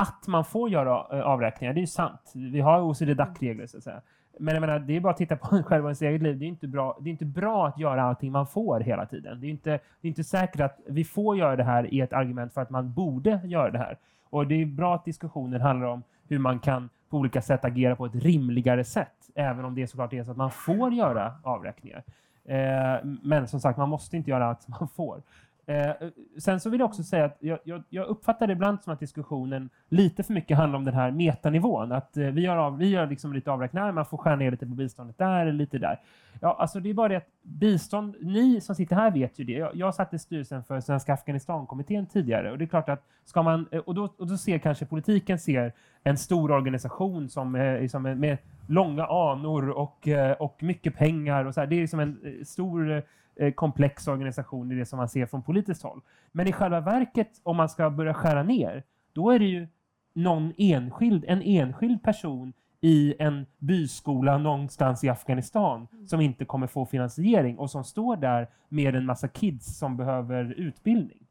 att 0.00 0.26
man 0.26 0.44
får 0.44 0.70
göra 0.70 1.02
avräkningar, 1.24 1.74
det 1.74 1.78
är 1.78 1.82
ju 1.82 1.86
sant. 1.86 2.32
Vi 2.34 2.60
har 2.60 2.80
OECD-DAC-regler 2.80 3.66
så 3.66 3.76
att 3.76 3.84
säga. 3.84 4.02
Men 4.38 4.54
jag 4.54 4.60
menar, 4.60 4.78
det 4.78 4.96
är 4.96 5.00
bara 5.00 5.10
att 5.10 5.16
titta 5.16 5.36
på 5.36 5.62
själva 5.66 5.88
ens 5.88 6.02
eget 6.02 6.22
liv. 6.22 6.38
Det 6.38 6.44
är, 6.44 6.48
inte 6.48 6.68
bra, 6.68 6.98
det 7.00 7.08
är 7.08 7.12
inte 7.12 7.24
bra 7.24 7.66
att 7.66 7.78
göra 7.78 8.02
allting 8.02 8.32
man 8.32 8.46
får 8.46 8.80
hela 8.80 9.06
tiden. 9.06 9.40
Det 9.40 9.46
är, 9.46 9.50
inte, 9.50 9.70
det 9.70 10.06
är 10.06 10.08
inte 10.08 10.24
säkert 10.24 10.60
att 10.60 10.80
vi 10.86 11.04
får 11.04 11.36
göra 11.36 11.56
det 11.56 11.64
här 11.64 11.94
i 11.94 12.00
ett 12.00 12.12
argument 12.12 12.54
för 12.54 12.60
att 12.60 12.70
man 12.70 12.92
borde 12.92 13.40
göra 13.44 13.70
det 13.70 13.78
här. 13.78 13.96
Och 14.30 14.46
det 14.46 14.62
är 14.62 14.66
bra 14.66 14.94
att 14.94 15.04
diskussionen 15.04 15.60
handlar 15.60 15.86
om 15.86 16.02
hur 16.28 16.38
man 16.38 16.58
kan 16.58 16.88
på 17.10 17.16
olika 17.16 17.42
sätt 17.42 17.64
agera 17.64 17.96
på 17.96 18.06
ett 18.06 18.14
rimligare 18.14 18.84
sätt, 18.84 19.30
även 19.34 19.64
om 19.64 19.74
det 19.74 19.86
såklart 19.86 20.12
är 20.12 20.24
så 20.24 20.30
att 20.30 20.36
man 20.36 20.50
får 20.50 20.92
göra 20.92 21.34
avräkningar. 21.42 22.02
Eh, 22.44 23.04
men 23.22 23.48
som 23.48 23.60
sagt, 23.60 23.78
man 23.78 23.88
måste 23.88 24.16
inte 24.16 24.30
göra 24.30 24.46
allt 24.46 24.68
man 24.80 24.88
får. 24.88 25.22
Eh, 25.68 26.08
sen 26.38 26.60
så 26.60 26.70
vill 26.70 26.80
jag 26.80 26.88
också 26.88 27.02
säga 27.02 27.24
att 27.24 27.36
jag, 27.40 27.58
jag, 27.64 27.82
jag, 27.88 28.06
uppfattar 28.06 28.50
ibland 28.50 28.82
som 28.82 28.92
att 28.92 29.00
diskussionen 29.00 29.70
lite 29.88 30.22
för 30.22 30.32
mycket 30.32 30.56
handlar 30.56 30.78
om 30.78 30.84
den 30.84 30.94
här 30.94 31.10
metanivån. 31.10 31.92
Att 31.92 32.16
eh, 32.16 32.26
vi 32.26 32.40
gör, 32.40 32.56
av, 32.56 32.78
vi 32.78 32.88
gör 32.88 33.06
liksom 33.06 33.32
lite 33.32 33.50
avräkningar, 33.50 33.92
man 33.92 34.06
får 34.06 34.18
skära 34.18 34.36
ner 34.36 34.50
lite 34.50 34.66
på 34.66 34.74
biståndet 34.74 35.18
där, 35.18 35.40
eller 35.40 35.52
lite 35.52 35.78
där. 35.78 36.00
Ja, 36.40 36.56
alltså 36.58 36.80
det 36.80 36.90
är 36.90 36.94
bara 36.94 37.08
det 37.08 37.16
att 37.16 37.28
bistånd, 37.42 38.16
ni 38.20 38.60
som 38.60 38.74
sitter 38.74 38.96
här 38.96 39.10
vet 39.10 39.38
ju 39.38 39.44
det. 39.44 39.52
Jag, 39.52 39.76
jag 39.76 39.94
satt 39.94 40.14
i 40.14 40.18
styrelsen 40.18 40.64
för 40.64 40.80
Svenska 40.80 41.14
Afghanistankommittén 41.14 42.06
tidigare 42.06 42.50
och 42.50 42.58
det 42.58 42.64
är 42.64 42.68
klart 42.68 42.88
att 42.88 43.02
ska 43.24 43.42
man, 43.42 43.68
eh, 43.70 43.78
och 43.78 43.94
då, 43.94 44.14
och 44.18 44.26
då 44.26 44.36
ser 44.36 44.58
kanske 44.58 44.86
politiken 44.86 45.38
ser 45.38 45.72
en 46.02 46.18
stor 46.18 46.50
organisation 46.50 47.28
som, 47.28 47.54
eh, 47.54 47.80
liksom 47.80 48.02
med 48.02 48.38
långa 48.66 49.06
anor 49.06 49.70
och, 49.70 50.08
eh, 50.08 50.32
och 50.32 50.62
mycket 50.62 50.96
pengar 50.96 51.44
och 51.44 51.54
så 51.54 51.60
här. 51.60 51.66
Det 51.66 51.76
är 51.76 51.80
liksom 51.80 52.00
en 52.00 52.18
eh, 52.24 52.44
stor 52.44 52.90
Eh, 52.92 53.02
komplex 53.54 54.08
organisation 54.08 54.72
i 54.72 54.74
det 54.74 54.86
som 54.86 54.96
man 54.96 55.08
ser 55.08 55.26
från 55.26 55.42
politiskt 55.42 55.82
håll. 55.82 56.00
Men 56.32 56.46
i 56.46 56.52
själva 56.52 56.80
verket, 56.80 57.40
om 57.42 57.56
man 57.56 57.68
ska 57.68 57.90
börja 57.90 58.14
skära 58.14 58.42
ner, 58.42 58.82
då 59.12 59.30
är 59.30 59.38
det 59.38 59.44
ju 59.44 59.68
någon 60.12 60.52
enskild, 60.56 61.24
en 61.28 61.42
enskild 61.42 62.02
person 62.02 62.52
i 62.80 63.14
en 63.18 63.46
byskola 63.58 64.38
någonstans 64.38 65.04
i 65.04 65.08
Afghanistan 65.08 65.88
som 66.06 66.20
inte 66.20 66.44
kommer 66.44 66.66
få 66.66 66.86
finansiering 66.86 67.58
och 67.58 67.70
som 67.70 67.84
står 67.84 68.16
där 68.16 68.48
med 68.68 68.94
en 68.94 69.06
massa 69.06 69.28
kids 69.28 69.78
som 69.78 69.96
behöver 69.96 70.44
utbildning. 70.44 71.27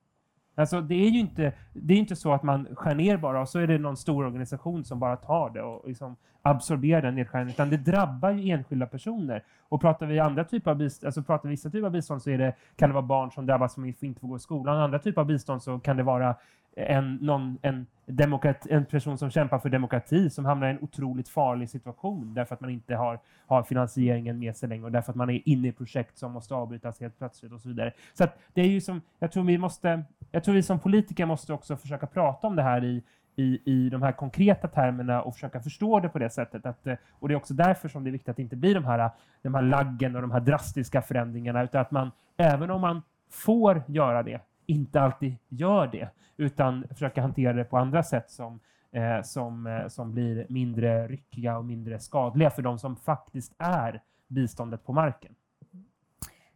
Alltså 0.58 0.82
det 0.82 0.96
är 0.96 1.10
ju 1.10 1.20
inte, 1.20 1.54
det 1.74 1.94
är 1.94 1.98
inte 1.98 2.16
så 2.16 2.34
att 2.34 2.44
man 2.44 2.68
skär 2.76 2.96
ner 2.96 3.18
bara 3.18 3.42
och 3.42 3.50
så 3.50 3.60
är 3.60 3.68
det 3.68 3.78
någon 3.78 3.98
stor 3.98 4.26
organisation 4.26 4.86
som 4.86 5.00
bara 5.00 5.16
tar 5.16 5.50
det 5.50 5.62
och 5.62 5.88
liksom 5.88 6.16
absorberar 6.42 7.02
den 7.02 7.16
nedskärningen, 7.16 7.54
utan 7.54 7.70
det 7.70 7.78
drabbar 7.78 8.32
ju 8.32 8.52
enskilda 8.52 8.86
personer. 8.86 9.44
Och 9.70 9.82
pratar 9.82 10.06
vi 10.06 10.20
andra 10.20 10.44
typer 10.44 10.72
av 10.72 10.78
bistånd, 10.78 11.08
alltså 11.08 11.24
pratar 11.24 11.50
vi 11.50 11.54
vissa 11.54 11.70
typer 11.70 11.86
av 11.86 11.92
bistånd 11.92 12.22
så 12.22 12.30
är 12.30 12.38
det, 12.38 12.54
kan 12.76 12.90
det 12.90 12.94
vara 12.94 13.06
barn 13.06 13.32
som 13.32 13.46
drabbas 13.46 13.74
som 13.74 13.86
inte 13.86 14.20
får 14.20 14.28
gå 14.28 14.36
i 14.36 14.40
skolan. 14.40 14.78
Andra 14.78 15.00
typer 15.00 15.22
av 15.22 15.28
bistånd 15.28 15.64
så 15.64 15.80
kan 15.80 15.98
det 15.98 16.04
vara 16.04 16.36
en, 16.78 17.16
någon, 17.16 17.58
en, 17.62 17.86
demokrati, 18.06 18.74
en 18.74 18.86
person 18.86 19.18
som 19.18 19.30
kämpar 19.30 19.60
för 19.60 19.70
demokrati 19.70 20.30
som 20.30 20.46
hamnar 20.46 20.68
i 20.68 20.72
en 20.72 20.80
otroligt 20.82 21.30
farlig 21.30 21.70
situation 21.70 22.34
därför 22.34 22.56
att 22.56 22.62
man 22.62 22.70
inte 22.70 22.96
har, 22.96 23.20
har 23.48 23.64
finansieringen 23.64 24.40
med 24.40 24.56
sig 24.56 24.70
längre 24.70 24.86
och 24.86 24.92
därför 24.92 25.12
att 25.12 25.16
man 25.16 25.30
är 25.30 25.42
inne 25.46 25.68
i 25.68 25.72
projekt 25.72 26.18
som 26.18 26.32
måste 26.32 26.56
avbrytas 26.56 27.00
helt 27.00 27.18
plötsligt 27.18 27.52
och 27.52 27.62
så 27.62 27.68
vidare. 27.68 27.94
Så 28.14 28.24
att 28.24 28.40
det 28.54 28.62
är 28.62 28.68
ju 28.68 28.82
som, 28.82 29.02
jag 29.20 29.32
tror 29.32 29.44
vi 29.44 29.58
måste, 29.58 30.04
jag 30.32 30.44
tror 30.44 30.56
vi 30.56 30.64
som 30.64 30.80
politiker 30.80 31.26
måste 31.26 31.54
också 31.54 31.78
försöka 31.78 32.08
prata 32.08 32.48
om 32.48 32.56
det 32.56 32.64
här 32.64 32.84
i, 32.84 33.04
i, 33.36 33.60
i 33.66 33.90
de 33.90 34.02
här 34.02 34.12
konkreta 34.12 34.68
termerna 34.68 35.22
och 35.22 35.34
försöka 35.34 35.60
förstå 35.60 36.00
det 36.00 36.10
på 36.10 36.20
det 36.20 36.30
sättet. 36.30 36.66
Att, 36.66 36.88
eh, 36.88 36.96
och 37.12 37.28
det 37.28 37.34
är 37.34 37.36
också 37.36 37.54
därför 37.54 37.90
som 37.90 38.04
det 38.04 38.10
är 38.10 38.12
viktigt 38.12 38.30
att 38.30 38.36
det 38.36 38.44
inte 38.44 38.56
blir 38.56 38.76
de 38.76 38.86
här, 38.86 39.10
de 39.42 39.56
här 39.56 39.62
laggen 39.62 40.16
och 40.16 40.22
de 40.22 40.32
här 40.32 40.40
drastiska 40.40 41.02
förändringarna, 41.02 41.64
utan 41.64 41.82
att 41.82 41.92
man, 41.92 42.12
även 42.38 42.72
om 42.72 42.82
man 42.82 43.02
får 43.30 43.84
göra 43.88 44.24
det, 44.24 44.42
inte 44.68 45.02
alltid 45.02 45.36
gör 45.48 45.88
det, 45.88 46.10
utan 46.38 46.88
försöka 46.88 47.22
hantera 47.22 47.54
det 47.54 47.64
på 47.64 47.78
andra 47.78 48.04
sätt 48.04 48.32
som, 48.32 48.60
eh, 48.92 49.22
som, 49.22 49.68
eh, 49.68 49.88
som 49.88 50.12
blir 50.12 50.46
mindre 50.50 51.08
ryckiga 51.08 51.58
och 51.58 51.66
mindre 51.66 52.00
skadliga 52.00 52.50
för 52.50 52.62
de 52.62 52.80
som 52.80 52.96
faktiskt 52.96 53.54
är 53.58 54.02
biståndet 54.28 54.86
på 54.86 54.94
marken. 54.94 55.36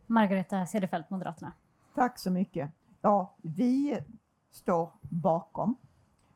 Margareta 0.08 0.65
Cederfelt, 0.65 1.10
Moderaterna. 1.10 1.54
Tack 1.95 2.19
så 2.19 2.32
mycket. 2.32 2.71
Ja, 3.02 3.36
vi 3.41 4.00
står 4.52 4.89
bakom 5.02 5.76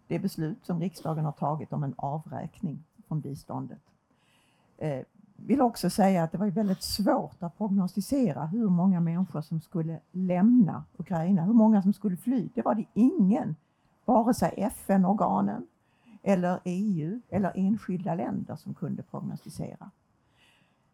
det 0.08 0.20
beslut 0.20 0.66
som 0.66 0.80
riksdagen 0.80 1.26
har 1.26 1.32
tagit 1.32 1.74
om 1.74 1.84
en 1.84 1.94
avräkning 1.98 2.84
från 3.08 3.22
biståndet. 3.22 3.82
Eh, 4.78 5.04
vill 5.36 5.62
också 5.62 5.90
säga 5.90 6.24
att 6.24 6.32
det 6.32 6.38
var 6.38 6.48
väldigt 6.48 6.84
svårt 6.84 7.44
att 7.44 7.58
prognostisera 7.58 8.46
hur 8.46 8.70
många 8.70 9.00
människor 9.00 9.42
som 9.42 9.62
skulle 9.62 10.00
lämna 10.12 10.84
Ukraina, 10.98 11.44
hur 11.44 11.54
många 11.54 11.82
som 11.82 11.94
skulle 11.94 12.18
fly. 12.18 12.50
Det 12.54 12.62
var 12.62 12.76
det 12.76 12.86
ingen, 12.94 13.56
vare 14.06 14.34
sig 14.34 14.54
FN-organen 14.58 15.68
eller 16.24 16.60
EU 16.64 17.22
eller 17.30 17.52
enskilda 17.56 18.16
länder 18.16 18.56
som 18.56 18.74
kunde 18.74 19.04
prognostisera. 19.04 19.92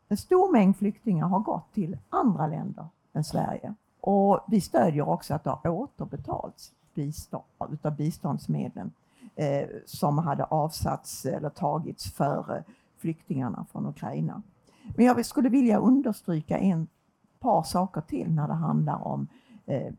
En 0.08 0.18
stor 0.18 0.52
mängd 0.52 0.78
flyktingar 0.78 1.28
har 1.28 1.40
gått 1.40 1.74
till 1.74 1.98
andra 2.10 2.48
länder 2.48 2.86
än 3.14 3.24
Sverige 3.24 3.74
och 4.02 4.40
vi 4.48 4.62
stödjer 4.62 5.10
också 5.10 5.34
att 5.34 5.44
det 5.44 5.50
har 5.50 5.68
återbetalts 5.68 6.74
bistånd, 6.94 7.44
utav 7.72 7.96
biståndsmedlen 7.96 8.92
eh, 9.36 9.68
som 9.86 10.18
hade 10.18 10.44
avsatts 10.44 11.26
eller 11.26 11.50
tagits 11.50 12.12
för 12.12 12.56
eh, 12.56 12.64
flyktingarna 13.02 13.66
från 13.72 13.86
Ukraina. 13.86 14.42
Men 14.96 15.06
jag 15.06 15.26
skulle 15.26 15.50
vilja 15.50 15.80
understryka 15.80 16.58
en 16.58 16.88
par 17.40 17.64
saker 17.64 18.02
till 18.02 18.32
när 18.32 18.48
det 18.48 18.54
handlar 18.54 19.08
om 19.08 19.28
eh, 19.66 19.94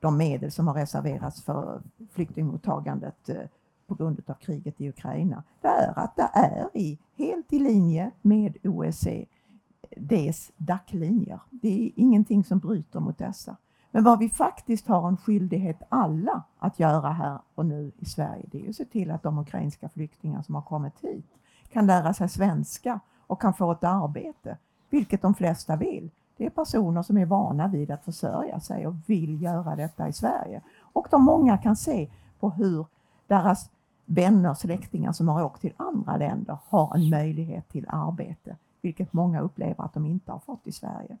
de 0.00 0.16
medel 0.16 0.50
som 0.50 0.66
har 0.66 0.74
reserverats 0.74 1.42
för 1.42 1.82
flyktingmottagandet 2.10 3.28
eh, 3.28 3.42
på 3.86 3.94
grund 3.94 4.22
av 4.26 4.34
kriget 4.34 4.80
i 4.80 4.88
Ukraina. 4.88 5.42
Det 5.60 5.68
är 5.68 5.98
att 5.98 6.16
det 6.16 6.30
är 6.34 6.68
i, 6.74 6.98
helt 7.16 7.52
i 7.52 7.58
linje 7.58 8.10
med 8.22 8.56
OECDs 8.64 10.50
DAC-linjer. 10.56 11.40
Det 11.50 11.86
är 11.86 11.90
ingenting 11.96 12.44
som 12.44 12.58
bryter 12.58 13.00
mot 13.00 13.18
dessa. 13.18 13.56
Men 13.90 14.04
vad 14.04 14.18
vi 14.18 14.28
faktiskt 14.28 14.86
har 14.86 15.08
en 15.08 15.16
skyldighet 15.16 15.82
alla 15.88 16.42
att 16.58 16.80
göra 16.80 17.08
här 17.08 17.38
och 17.54 17.66
nu 17.66 17.92
i 17.98 18.04
Sverige, 18.04 18.44
det 18.52 18.64
är 18.64 18.68
att 18.68 18.76
se 18.76 18.84
till 18.84 19.10
att 19.10 19.22
de 19.22 19.38
ukrainska 19.38 19.88
flyktingar 19.88 20.42
som 20.42 20.54
har 20.54 20.62
kommit 20.62 21.00
hit 21.00 21.39
kan 21.72 21.86
lära 21.86 22.14
sig 22.14 22.28
svenska 22.28 23.00
och 23.26 23.40
kan 23.40 23.54
få 23.54 23.72
ett 23.72 23.84
arbete, 23.84 24.56
vilket 24.90 25.22
de 25.22 25.34
flesta 25.34 25.76
vill. 25.76 26.10
Det 26.36 26.46
är 26.46 26.50
personer 26.50 27.02
som 27.02 27.18
är 27.18 27.26
vana 27.26 27.68
vid 27.68 27.90
att 27.90 28.04
försörja 28.04 28.60
sig 28.60 28.86
och 28.86 28.94
vill 29.06 29.42
göra 29.42 29.76
detta 29.76 30.08
i 30.08 30.12
Sverige. 30.12 30.62
Och 30.92 31.08
de 31.10 31.24
många 31.24 31.58
kan 31.58 31.76
se 31.76 32.10
på 32.40 32.50
hur 32.50 32.86
deras 33.26 33.70
vänner, 34.04 34.54
släktingar 34.54 35.12
som 35.12 35.28
har 35.28 35.42
åkt 35.42 35.60
till 35.60 35.72
andra 35.76 36.16
länder 36.16 36.58
har 36.68 36.94
en 36.94 37.10
möjlighet 37.10 37.68
till 37.68 37.86
arbete, 37.88 38.56
vilket 38.80 39.12
många 39.12 39.40
upplever 39.40 39.84
att 39.84 39.94
de 39.94 40.06
inte 40.06 40.32
har 40.32 40.38
fått 40.38 40.66
i 40.66 40.72
Sverige. 40.72 41.16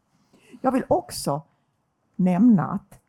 Jag 0.60 0.72
vill 0.72 0.84
också 0.88 1.42
nämna 2.16 2.66
att 2.66 3.00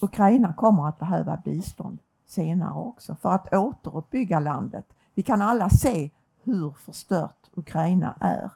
Ukraina 0.00 0.52
kommer 0.52 0.88
att 0.88 0.98
behöva 0.98 1.36
bistånd 1.36 1.98
senare 2.26 2.74
också 2.74 3.14
för 3.14 3.32
att 3.32 3.54
återuppbygga 3.54 4.40
landet. 4.40 4.86
Vi 5.14 5.22
kan 5.22 5.42
alla 5.42 5.70
se 5.70 6.10
hur 6.46 6.70
förstört 6.70 7.50
Ukraina 7.54 8.14
är. 8.20 8.50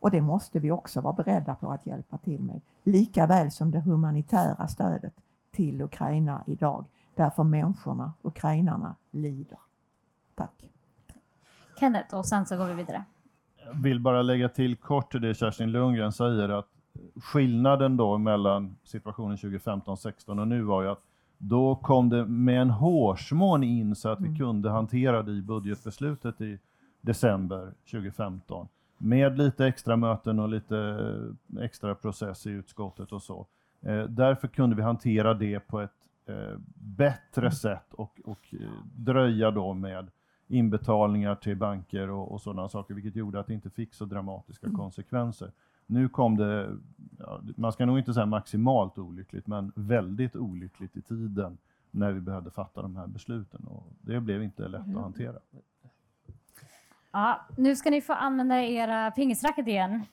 Och 0.00 0.10
det 0.10 0.20
måste 0.20 0.58
vi 0.58 0.70
också 0.70 1.00
vara 1.00 1.12
beredda 1.12 1.54
på 1.54 1.70
att 1.70 1.86
hjälpa 1.86 2.18
till 2.18 2.40
med. 2.40 2.60
Lika 2.82 3.26
väl 3.26 3.50
som 3.50 3.70
det 3.70 3.80
humanitära 3.80 4.68
stödet 4.68 5.14
till 5.50 5.82
Ukraina 5.82 6.44
idag 6.46 6.84
därför 7.14 7.42
människorna, 7.42 8.12
ukrainarna, 8.22 8.94
lider. 9.10 9.58
Tack. 10.34 10.70
Kenneth 11.80 12.14
och 12.14 12.26
sen 12.26 12.46
så 12.46 12.56
går 12.56 12.66
vi 12.66 12.74
vidare. 12.74 13.04
Jag 13.66 13.82
vill 13.82 14.00
bara 14.00 14.22
lägga 14.22 14.48
till 14.48 14.76
kort 14.76 15.10
till 15.10 15.20
det 15.20 15.34
Kerstin 15.34 15.72
Lundgren 15.72 16.12
säger 16.12 16.48
att 16.48 16.68
skillnaden 17.16 17.96
då 17.96 18.18
mellan 18.18 18.76
situationen 18.84 19.36
2015-16 19.36 20.40
och 20.40 20.48
nu 20.48 20.62
var 20.62 20.82
ju 20.82 20.88
att 20.88 21.02
då 21.38 21.76
kom 21.76 22.08
det 22.08 22.26
med 22.26 22.60
en 22.60 22.70
hårsmån 22.70 23.64
in 23.64 23.94
så 23.94 24.08
att 24.08 24.20
vi 24.20 24.38
kunde 24.38 24.70
hantera 24.70 25.22
det 25.22 25.32
i 25.32 25.42
budgetbeslutet 25.42 26.40
i 26.40 26.58
december 27.04 27.72
2015 27.90 28.68
med 28.98 29.38
lite 29.38 29.66
extra 29.66 29.96
möten 29.96 30.38
och 30.38 30.48
lite 30.48 31.08
extra 31.60 31.94
process 31.94 32.46
i 32.46 32.50
utskottet 32.50 33.12
och 33.12 33.22
så. 33.22 33.46
Eh, 33.80 34.04
därför 34.04 34.48
kunde 34.48 34.76
vi 34.76 34.82
hantera 34.82 35.34
det 35.34 35.60
på 35.60 35.80
ett 35.80 36.08
eh, 36.26 36.58
bättre 36.74 37.50
sätt 37.50 37.94
och, 37.94 38.20
och 38.24 38.54
eh, 38.60 38.68
dröja 38.96 39.50
då 39.50 39.74
med 39.74 40.10
inbetalningar 40.48 41.34
till 41.34 41.56
banker 41.56 42.10
och, 42.10 42.32
och 42.32 42.40
sådana 42.40 42.68
saker, 42.68 42.94
vilket 42.94 43.16
gjorde 43.16 43.40
att 43.40 43.46
det 43.46 43.54
inte 43.54 43.70
fick 43.70 43.94
så 43.94 44.04
dramatiska 44.04 44.70
konsekvenser. 44.70 45.52
Nu 45.86 46.08
kom 46.08 46.36
det, 46.36 46.76
ja, 47.18 47.40
man 47.56 47.72
ska 47.72 47.86
nog 47.86 47.98
inte 47.98 48.14
säga 48.14 48.26
maximalt 48.26 48.98
olyckligt, 48.98 49.46
men 49.46 49.72
väldigt 49.74 50.36
olyckligt 50.36 50.96
i 50.96 51.02
tiden 51.02 51.58
när 51.90 52.12
vi 52.12 52.20
behövde 52.20 52.50
fatta 52.50 52.82
de 52.82 52.96
här 52.96 53.06
besluten 53.06 53.64
och 53.64 53.86
det 54.00 54.20
blev 54.20 54.42
inte 54.42 54.68
lätt 54.68 54.96
att 54.96 55.02
hantera. 55.02 55.38
Ja, 57.14 57.40
nu 57.56 57.76
ska 57.76 57.90
ni 57.90 58.00
få 58.00 58.12
använda 58.12 58.62
era 58.62 59.10
pingisracket 59.10 59.66
igen 59.68 60.06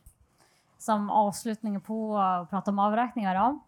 som 0.78 1.10
avslutning 1.10 1.82
på 1.82 2.18
att 2.18 2.50
prata 2.50 2.72
om 2.72 2.80
avräkningar. 2.80 3.36
Då. 3.36 3.60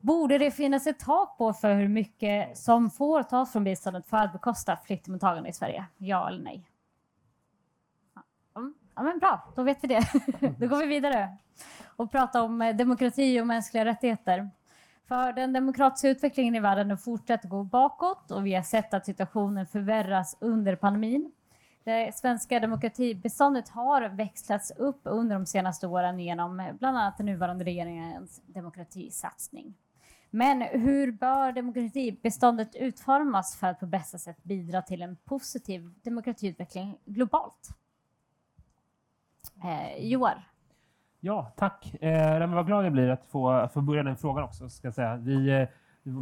Borde 0.00 0.38
det 0.38 0.50
finnas 0.50 0.86
ett 0.86 0.98
tak 0.98 1.38
på 1.38 1.52
för 1.52 1.74
hur 1.74 1.88
mycket 1.88 2.58
som 2.58 2.90
får 2.90 3.22
tas 3.22 3.52
från 3.52 3.64
biståndet 3.64 4.06
för 4.06 4.16
att 4.16 4.32
bekosta 4.32 4.76
flyktingmottagande 4.76 5.48
i 5.48 5.52
Sverige? 5.52 5.86
Ja 5.96 6.28
eller 6.28 6.42
nej? 6.42 6.70
Ja, 8.94 9.02
men 9.02 9.18
bra, 9.18 9.48
då 9.56 9.62
vet 9.62 9.84
vi 9.84 9.88
det. 9.88 10.00
då 10.58 10.66
går 10.66 10.76
vi 10.76 10.86
vidare 10.86 11.36
och 11.96 12.10
pratar 12.10 12.42
om 12.42 12.62
eh, 12.62 12.76
demokrati 12.76 13.40
och 13.40 13.46
mänskliga 13.46 13.84
rättigheter. 13.84 14.50
För 15.08 15.32
den 15.32 15.52
demokratiska 15.52 16.08
utvecklingen 16.08 16.54
i 16.54 16.60
världen 16.60 16.98
fortsätter 16.98 17.48
gå 17.48 17.64
bakåt 17.64 18.30
och 18.30 18.46
vi 18.46 18.54
har 18.54 18.62
sett 18.62 18.94
att 18.94 19.06
situationen 19.06 19.66
förvärras 19.66 20.36
under 20.40 20.76
pandemin. 20.76 21.32
Det 21.88 22.14
svenska 22.14 22.60
demokratibeståndet 22.60 23.68
har 23.68 24.08
växlats 24.08 24.70
upp 24.70 25.00
under 25.04 25.34
de 25.34 25.46
senaste 25.46 25.86
åren 25.86 26.20
genom 26.20 26.60
eh, 26.60 26.72
bland 26.72 26.98
annat 26.98 27.16
den 27.16 27.26
nuvarande 27.26 27.64
regeringens 27.64 28.42
demokratisatsning. 28.46 29.74
Men 30.30 30.62
hur 30.62 31.12
bör 31.12 31.52
demokratibeståndet 31.52 32.76
utformas 32.76 33.56
för 33.56 33.66
att 33.66 33.80
på 33.80 33.86
bästa 33.86 34.18
sätt 34.18 34.44
bidra 34.44 34.82
till 34.82 35.02
en 35.02 35.16
positiv 35.16 35.94
demokratiutveckling 36.02 36.98
globalt? 37.04 37.68
Eh, 39.64 40.04
Joar? 40.06 40.48
Ja, 41.20 41.52
tack. 41.56 41.94
Eh, 42.02 42.54
vad 42.54 42.66
glad 42.66 42.84
jag 42.84 42.92
blir 42.92 43.08
att 43.08 43.26
få, 43.26 43.50
att 43.50 43.72
få 43.72 43.80
börja 43.80 44.02
den 44.02 44.16
frågan 44.16 44.44
också. 44.44 44.68
Ska 44.68 44.86
jag 44.86 44.94
säga. 44.94 45.16
Vi, 45.16 45.50
eh, 45.50 45.68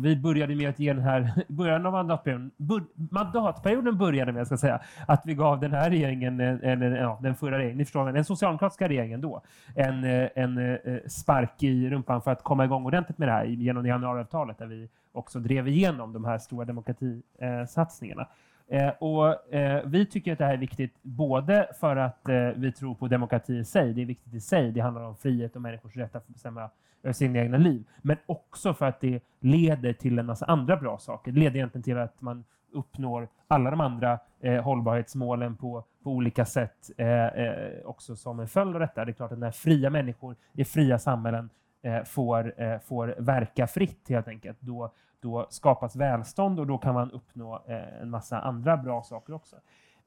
vi 0.03 0.17
började 0.17 0.55
med 0.55 0.69
att 0.69 0.79
ge 0.79 0.93
den 0.93 1.03
här, 1.03 1.31
början 1.49 1.87
av 1.87 1.93
mandatperioden, 1.93 2.51
bur, 2.57 2.85
mandatperioden 2.95 3.99
började 3.99 4.33
med, 4.33 4.47
ska 4.47 4.53
jag 4.53 4.61
säga, 4.61 4.81
att 5.07 5.23
vi 5.27 5.35
gav 5.35 5.61
den 5.61 5.73
här 5.73 5.91
regeringen, 5.91 6.41
eh, 6.41 6.59
eller 6.63 6.97
ja, 6.97 7.19
den 7.23 7.35
förra 7.35 7.59
regeringen, 7.59 7.79
ni 7.79 7.85
förstår, 7.85 8.13
den 8.13 8.25
socialdemokratiska 8.25 8.89
regeringen 8.89 9.21
då, 9.21 9.43
en, 9.75 10.05
eh, 10.05 10.29
en 10.35 10.59
eh, 10.59 10.99
spark 11.07 11.63
i 11.63 11.91
rumpan 11.91 12.23
för 12.23 12.31
att 12.31 12.43
komma 12.43 12.65
igång 12.65 12.87
ordentligt 12.87 13.19
med 13.19 13.29
det 13.29 13.33
här 13.33 13.45
genom 13.45 13.87
januariavtalet 13.87 14.59
där 14.59 14.67
vi 14.67 14.89
också 15.13 15.39
drev 15.39 15.69
igenom 15.69 16.13
de 16.13 16.25
här 16.25 16.39
stora 16.39 16.65
demokratisatsningarna. 16.65 18.27
Eh, 18.69 18.89
och, 18.89 19.55
eh, 19.55 19.83
vi 19.87 20.07
tycker 20.07 20.33
att 20.33 20.39
det 20.39 20.45
här 20.45 20.53
är 20.53 20.59
viktigt 20.59 20.95
både 21.03 21.69
för 21.81 21.97
att 21.97 22.29
eh, 22.29 22.49
vi 22.57 22.73
tror 22.73 22.95
på 22.95 23.09
demokrati 23.09 23.57
i 23.57 23.65
sig, 23.65 23.93
det 23.93 24.03
är 24.03 24.07
viktigt 24.07 24.35
i 24.35 24.41
sig, 24.41 24.73
det 24.73 24.81
handlar 24.81 25.03
om 25.03 25.17
frihet 25.17 25.57
och 25.57 25.63
människors 25.63 25.97
rätt 25.97 26.17
att 26.17 26.29
bestämma 26.29 26.71
Eh, 27.03 27.13
sina 27.13 27.39
egna 27.39 27.59
liv, 27.59 27.85
men 28.03 28.17
också 28.27 28.75
för 28.75 28.87
att 28.87 29.01
det 29.01 29.21
leder 29.41 29.93
till 29.93 30.19
en 30.19 30.27
massa 30.27 30.47
andra 30.47 30.77
bra 30.77 30.99
saker. 30.99 31.33
Det 31.33 31.41
leder 31.41 31.57
egentligen 31.57 31.83
till 31.83 31.99
att 31.99 32.21
man 32.21 32.45
uppnår 32.73 33.29
alla 33.49 33.71
de 33.71 33.81
andra 33.81 34.19
eh, 34.41 34.63
hållbarhetsmålen 34.63 35.57
på, 35.57 35.85
på 36.03 36.11
olika 36.11 36.45
sätt 36.45 36.91
eh, 36.97 37.27
eh, 37.27 37.73
också 37.85 38.17
som 38.17 38.41
en 38.41 38.49
följd 38.49 38.75
av 38.75 38.81
detta. 38.81 39.05
Det 39.05 39.11
är 39.11 39.13
klart 39.13 39.33
att 39.33 39.39
när 39.39 39.51
fria 39.51 39.91
människor 39.91 40.37
i 40.53 40.65
fria 40.65 40.99
samhällen 40.99 41.51
eh, 41.83 42.05
får, 42.05 42.63
eh, 42.63 42.79
får 42.79 43.15
verka 43.19 43.67
fritt 43.67 44.09
helt 44.09 44.29
enkelt, 44.29 44.61
då 44.61 44.93
då 45.21 45.47
skapas 45.51 45.97
välstånd 45.97 46.61
och 46.61 46.67
då 46.67 46.79
kan 46.79 46.95
man 46.95 47.11
uppnå 47.11 47.63
eh, 47.67 48.01
en 48.03 48.11
massa 48.11 48.41
andra 48.41 48.77
bra 48.77 49.03
saker 49.03 49.33
också. 49.33 49.57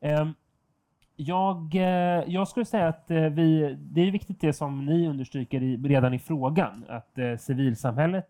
Ehm, 0.01 0.33
jag, 1.21 1.75
eh, 1.75 2.23
jag 2.27 2.47
skulle 2.47 2.65
säga 2.65 2.87
att 2.87 3.11
eh, 3.11 3.21
vi, 3.21 3.77
det 3.79 4.01
är 4.01 4.11
viktigt 4.11 4.41
det 4.41 4.53
som 4.53 4.85
ni 4.85 5.07
understryker 5.07 5.63
i, 5.63 5.77
redan 5.77 6.13
i 6.13 6.19
frågan, 6.19 6.85
att 6.89 7.17
eh, 7.17 7.37
civilsamhället 7.37 8.29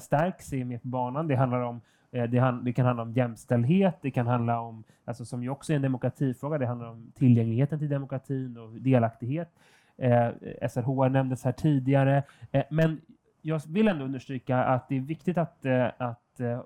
stärks, 0.00 0.52
är 0.52 0.64
med 0.64 0.82
på 0.82 0.88
banan. 0.88 1.28
Det 1.28 1.34
handlar 1.34 1.60
om 1.60 1.80
det, 2.10 2.38
han, 2.38 2.64
det, 2.64 2.72
kan 2.72 2.86
handla 2.86 3.02
om 3.02 3.12
jämställdhet, 3.12 3.98
det 4.02 4.10
kan 4.10 4.26
handla 4.26 4.60
om, 4.60 4.84
alltså 5.04 5.24
som 5.24 5.42
ju 5.42 5.50
också 5.50 5.72
är 5.72 5.76
en 5.76 5.82
demokratifråga, 5.82 6.58
det 6.58 6.66
handlar 6.66 6.88
om 6.88 7.12
tillgängligheten 7.14 7.78
till 7.78 7.88
demokratin 7.88 8.56
och 8.56 8.70
delaktighet. 8.70 9.48
Eh, 9.96 10.28
SRHR 10.68 11.08
nämndes 11.08 11.44
här 11.44 11.52
tidigare, 11.52 12.22
eh, 12.52 12.64
men 12.70 13.00
jag 13.42 13.62
vill 13.68 13.88
ändå 13.88 14.04
understryka 14.04 14.64
att 14.64 14.88
det 14.88 14.96
är 14.96 15.00
viktigt 15.00 15.38
att, 15.38 15.64
eh, 15.64 15.86
att, 15.98 16.21
Eh, 16.40 16.60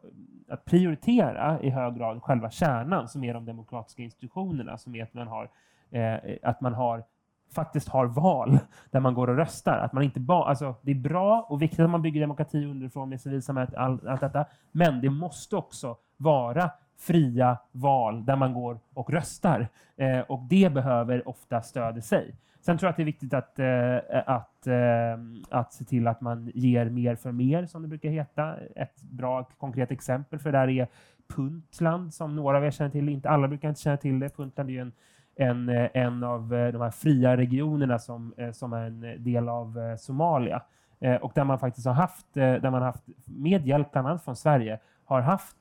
att 0.49 0.65
prioritera 0.65 1.61
i 1.61 1.71
hög 1.71 1.95
grad 1.95 2.23
själva 2.23 2.51
kärnan 2.51 3.09
som 3.09 3.25
är 3.25 3.35
de 3.35 3.45
demokratiska 3.45 4.03
institutionerna, 4.03 4.79
som 4.79 4.95
är 4.95 5.03
att 5.03 5.15
man 5.15 5.29
har, 5.29 5.51
eh, 5.91 6.19
att 6.43 6.61
man 6.61 6.75
har 6.75 7.05
faktiskt 7.55 7.89
har 7.89 8.07
val 8.07 8.59
där 8.91 9.01
man 9.01 9.15
går 9.15 9.31
och 9.31 9.37
röstar. 9.37 9.79
Att 9.79 9.93
man 9.93 10.03
inte 10.03 10.21
ba, 10.21 10.45
alltså, 10.45 10.75
det 10.83 10.91
är 10.91 10.95
bra 10.95 11.47
och 11.49 11.63
viktigt 11.63 11.81
att 11.81 11.91
man 11.91 12.03
bygger 12.03 12.21
demokrati 12.21 12.65
underifrån 12.65 13.09
med 13.09 13.21
civilsamhället, 13.21 13.75
all, 13.75 14.09
allt 14.09 14.21
detta, 14.21 14.45
men 14.73 15.01
det 15.01 15.11
måste 15.11 15.57
också 15.57 15.97
vara 16.17 16.71
fria 16.99 17.59
val 17.73 18.25
där 18.25 18.37
man 18.37 18.55
går 18.55 18.79
och 18.95 19.11
röstar. 19.11 19.69
Eh, 19.97 20.21
och 20.21 20.41
det 20.43 20.73
behöver 20.73 21.29
ofta 21.29 21.63
stöd 21.63 21.99
i 21.99 22.03
sig. 22.03 22.35
Sen 22.67 22.79
tror 22.79 22.87
jag 22.87 22.91
att 22.91 22.97
det 22.97 23.03
är 23.03 23.05
viktigt 23.05 23.35
att, 23.35 23.59
eh, 23.59 23.97
att, 24.27 24.67
eh, 24.67 25.19
att 25.51 25.73
se 25.73 25.85
till 25.85 26.07
att 26.07 26.21
man 26.21 26.51
ger 26.55 26.85
mer 26.91 27.17
för 27.17 27.33
mer, 27.33 27.67
som 27.67 27.83
det 27.83 27.89
brukar 27.89 28.11
heta. 28.11 28.57
Ett 28.77 29.03
bra 29.03 29.45
konkret 29.59 29.91
exempel 29.91 30.39
för 30.39 30.53
det 30.53 30.59
där 30.59 30.69
är 30.69 30.89
Puntland, 31.29 32.15
som 32.15 32.37
några 32.37 32.57
av 32.57 32.65
er 32.65 32.71
känner 32.71 32.91
till. 32.91 33.09
Inte 33.09 33.31
alla 33.31 33.49
brukar 33.49 33.69
inte 33.69 33.81
känna 33.81 33.97
till 33.97 34.19
det. 34.19 34.37
Puntland 34.37 34.71
är 34.71 34.75
ju 34.75 34.81
en, 34.81 34.93
en, 35.37 35.69
eh, 35.69 35.89
en 35.95 36.25
av 36.25 36.55
eh, 36.55 36.73
de 36.73 36.81
här 36.83 36.91
fria 36.91 37.37
regionerna 37.37 37.99
som, 37.99 38.35
eh, 38.37 38.51
som 38.51 38.73
är 38.73 38.87
en 38.87 39.25
del 39.25 39.49
av 39.49 39.97
Somalia. 39.99 40.63
Och 41.21 41.33
där 41.35 41.45
man 41.45 41.59
faktiskt 41.59 41.87
har 41.87 41.95
haft, 41.95 42.35
där 42.35 42.71
man 42.71 42.83
haft 42.83 43.05
med 43.25 43.67
hjälp 43.67 43.93
bland 43.93 44.09
annat 44.09 44.25
från 44.25 44.37
Sverige, 44.37 44.79
har 45.05 45.21
haft 45.21 45.57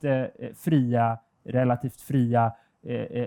fria, 0.56 1.18
relativt 1.43 2.01
fria 2.01 2.51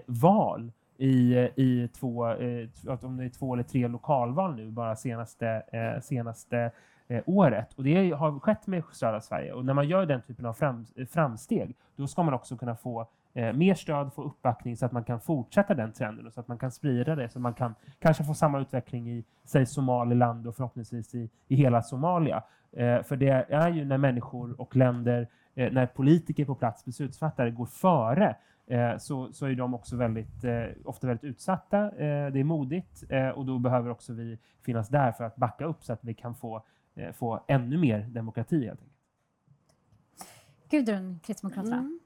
val 0.06 0.72
i, 0.98 1.34
i 1.56 1.88
två, 1.88 2.30
eh, 2.30 2.68
om 3.02 3.16
det 3.16 3.24
är 3.24 3.28
två 3.28 3.54
eller 3.54 3.62
tre 3.62 3.88
lokalval 3.88 4.54
nu 4.56 4.70
bara 4.70 4.96
senaste, 4.96 5.62
eh, 5.72 6.00
senaste 6.00 6.70
eh, 7.08 7.22
året. 7.26 7.74
Och 7.74 7.84
det 7.84 8.10
har 8.10 8.40
skett 8.40 8.66
med 8.66 8.82
södra 8.92 9.20
Sverige. 9.20 9.52
Och 9.52 9.64
när 9.64 9.74
man 9.74 9.88
gör 9.88 10.06
den 10.06 10.22
typen 10.22 10.46
av 10.46 10.52
fram, 10.52 10.86
framsteg, 11.10 11.76
då 11.96 12.06
ska 12.06 12.22
man 12.22 12.34
också 12.34 12.56
kunna 12.56 12.76
få 12.76 13.08
eh, 13.34 13.52
mer 13.52 13.74
stöd, 13.74 14.12
få 14.14 14.22
uppbackning 14.22 14.76
så 14.76 14.86
att 14.86 14.92
man 14.92 15.04
kan 15.04 15.20
fortsätta 15.20 15.74
den 15.74 15.92
trenden 15.92 16.26
och 16.26 16.32
så 16.32 16.40
att 16.40 16.48
man 16.48 16.58
kan 16.58 16.70
sprida 16.70 17.14
det, 17.14 17.28
så 17.28 17.38
att 17.38 17.42
man 17.42 17.54
kan 17.54 17.74
kanske 17.98 18.24
få 18.24 18.34
samma 18.34 18.60
utveckling 18.60 19.10
i, 19.10 19.24
säg 19.44 19.66
Somaliland 19.66 20.46
och 20.46 20.56
förhoppningsvis 20.56 21.14
i, 21.14 21.30
i 21.48 21.56
hela 21.56 21.82
Somalia. 21.82 22.42
Eh, 22.72 23.02
för 23.02 23.16
det 23.16 23.46
är 23.48 23.68
ju 23.68 23.84
när 23.84 23.98
människor 23.98 24.60
och 24.60 24.76
länder, 24.76 25.28
eh, 25.54 25.72
när 25.72 25.86
politiker 25.86 26.44
på 26.44 26.54
plats, 26.54 26.84
beslutsfattare, 26.84 27.50
går 27.50 27.66
före 27.66 28.36
så, 28.98 29.32
så 29.32 29.46
är 29.46 29.54
de 29.54 29.74
också 29.74 29.96
väldigt, 29.96 30.44
eh, 30.44 30.64
ofta 30.84 31.06
väldigt 31.06 31.24
utsatta. 31.24 31.84
Eh, 31.84 32.32
det 32.32 32.40
är 32.40 32.44
modigt 32.44 33.04
och 33.34 33.46
då 33.46 33.58
behöver 33.58 33.90
också 33.90 34.12
vi 34.12 34.38
finnas 34.62 34.88
där 34.88 35.12
för 35.12 35.24
att 35.24 35.36
backa 35.36 35.64
upp 35.64 35.84
så 35.84 35.92
att 35.92 36.04
vi 36.04 36.14
kan 36.14 36.34
få, 36.34 36.62
få 37.12 37.44
ännu 37.48 37.78
mer 37.78 38.00
demokrati 38.00 38.66
helt 38.66 38.80
enkelt. 38.80 38.98
Gudrun, 40.70 41.20
Kristdemokraterna. 41.22 41.76
Mm. 41.76 41.98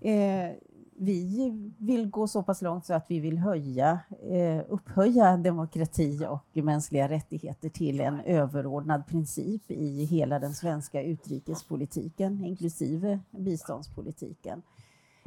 Eh, 0.00 0.56
vi 1.02 1.52
vill 1.78 2.10
gå 2.10 2.26
så 2.26 2.42
pass 2.42 2.62
långt 2.62 2.86
så 2.86 2.94
att 2.94 3.04
vi 3.08 3.20
vill 3.20 3.38
höja, 3.38 4.00
eh, 4.30 4.64
upphöja 4.68 5.36
demokrati 5.36 6.26
och 6.28 6.64
mänskliga 6.64 7.08
rättigheter 7.08 7.68
till 7.68 8.00
en 8.00 8.20
överordnad 8.20 9.06
princip 9.06 9.70
i 9.70 10.04
hela 10.04 10.38
den 10.38 10.54
svenska 10.54 11.02
utrikespolitiken, 11.02 12.44
inklusive 12.44 13.20
biståndspolitiken 13.30 14.62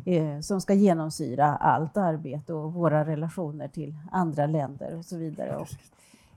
eh, 0.06 0.39
som 0.39 0.62
ska 0.62 0.74
genomsyra 0.74 1.45
allt 1.45 1.97
arbete 1.97 2.54
och 2.54 2.74
våra 2.74 3.06
relationer 3.06 3.68
till 3.68 3.95
andra 4.12 4.45
länder 4.45 4.97
och 4.97 5.06
så 5.06 5.18
vidare. 5.18 5.56
Och, 5.56 5.68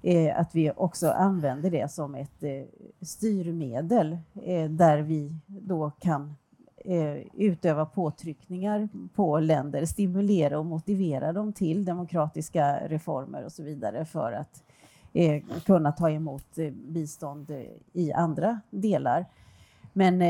eh, 0.02 0.40
att 0.40 0.54
vi 0.54 0.72
också 0.76 1.10
använder 1.10 1.70
det 1.70 1.90
som 1.92 2.14
ett 2.14 2.42
eh, 2.42 2.62
styrmedel 3.00 4.18
eh, 4.44 4.70
där 4.70 4.98
vi 4.98 5.32
då 5.46 5.90
kan 5.90 6.36
eh, 6.76 7.16
utöva 7.34 7.86
påtryckningar 7.86 8.88
på 9.14 9.38
länder, 9.38 9.84
stimulera 9.84 10.58
och 10.58 10.66
motivera 10.66 11.32
dem 11.32 11.52
till 11.52 11.84
demokratiska 11.84 12.88
reformer 12.88 13.44
och 13.44 13.52
så 13.52 13.62
vidare 13.62 14.04
för 14.04 14.32
att 14.32 14.62
eh, 15.12 15.42
kunna 15.64 15.92
ta 15.92 16.10
emot 16.10 16.58
bistånd 16.72 17.52
i 17.92 18.12
andra 18.12 18.60
delar. 18.70 19.26
Men 19.92 20.22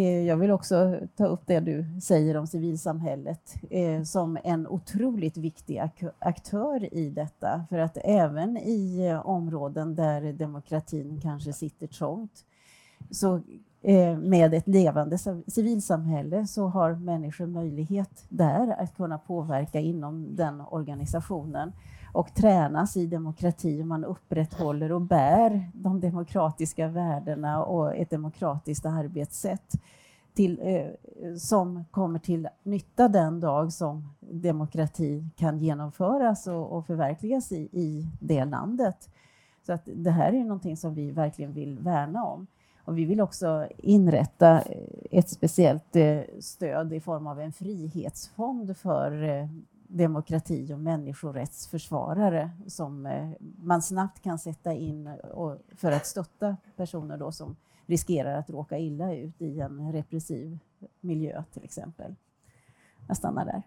Eh, 0.00 0.26
jag 0.26 0.36
vill 0.36 0.50
också 0.50 1.00
ta 1.16 1.26
upp 1.26 1.42
det 1.46 1.60
du 1.60 1.84
säger 2.02 2.36
om 2.36 2.46
civilsamhället 2.46 3.54
eh, 3.70 4.02
som 4.02 4.38
en 4.44 4.66
otroligt 4.66 5.36
viktig 5.36 5.82
aktör 6.18 6.94
i 6.94 7.10
detta. 7.10 7.64
För 7.68 7.78
att 7.78 7.98
även 8.04 8.56
i 8.56 9.06
eh, 9.06 9.26
områden 9.26 9.94
där 9.94 10.32
demokratin 10.32 11.20
kanske 11.22 11.52
sitter 11.52 11.86
trångt 11.86 12.44
så 13.10 13.40
med 14.22 14.54
ett 14.54 14.68
levande 14.68 15.18
civilsamhälle 15.46 16.46
så 16.46 16.66
har 16.66 16.94
människor 16.94 17.46
möjlighet 17.46 18.24
där 18.28 18.82
att 18.82 18.96
kunna 18.96 19.18
påverka 19.18 19.80
inom 19.80 20.36
den 20.36 20.60
organisationen 20.60 21.72
och 22.12 22.34
tränas 22.34 22.96
i 22.96 23.06
demokrati 23.06 23.82
och 23.82 23.86
man 23.86 24.04
upprätthåller 24.04 24.92
och 24.92 25.00
bär 25.00 25.70
de 25.74 26.00
demokratiska 26.00 26.88
värdena 26.88 27.64
och 27.64 27.96
ett 27.96 28.10
demokratiskt 28.10 28.86
arbetssätt 28.86 29.72
till, 30.34 30.60
eh, 30.62 31.34
som 31.36 31.84
kommer 31.90 32.18
till 32.18 32.48
nytta 32.62 33.08
den 33.08 33.40
dag 33.40 33.72
som 33.72 34.08
demokrati 34.20 35.24
kan 35.36 35.58
genomföras 35.58 36.46
och, 36.46 36.72
och 36.72 36.86
förverkligas 36.86 37.52
i, 37.52 37.68
i 37.72 38.06
det 38.20 38.44
landet. 38.44 39.08
Så 39.66 39.72
att 39.72 39.88
det 39.94 40.10
här 40.10 40.32
är 40.32 40.44
någonting 40.44 40.76
som 40.76 40.94
vi 40.94 41.10
verkligen 41.10 41.52
vill 41.52 41.78
värna 41.78 42.24
om. 42.24 42.46
Och 42.84 42.98
vi 42.98 43.04
vill 43.04 43.20
också 43.20 43.68
inrätta 43.78 44.60
eh, 44.60 44.78
ett 45.10 45.28
speciellt 45.28 45.96
eh, 45.96 46.20
stöd 46.40 46.92
i 46.92 47.00
form 47.00 47.26
av 47.26 47.40
en 47.40 47.52
frihetsfond 47.52 48.76
för 48.76 49.22
eh, 49.22 49.48
demokrati 49.92 50.74
och 50.74 50.78
människorättsförsvarare 50.78 52.50
som 52.66 53.06
eh, 53.06 53.30
man 53.62 53.82
snabbt 53.82 54.22
kan 54.22 54.38
sätta 54.38 54.72
in 54.72 55.10
för 55.76 55.92
att 55.92 56.06
stötta 56.06 56.56
personer 56.76 57.16
då 57.16 57.32
som 57.32 57.56
riskerar 57.86 58.38
att 58.38 58.50
råka 58.50 58.78
illa 58.78 59.14
ut 59.14 59.42
i 59.42 59.60
en 59.60 59.92
repressiv 59.92 60.58
miljö 61.00 61.42
till 61.52 61.64
exempel. 61.64 62.14
Jag 63.08 63.16
stannar 63.16 63.44
där. 63.44 63.62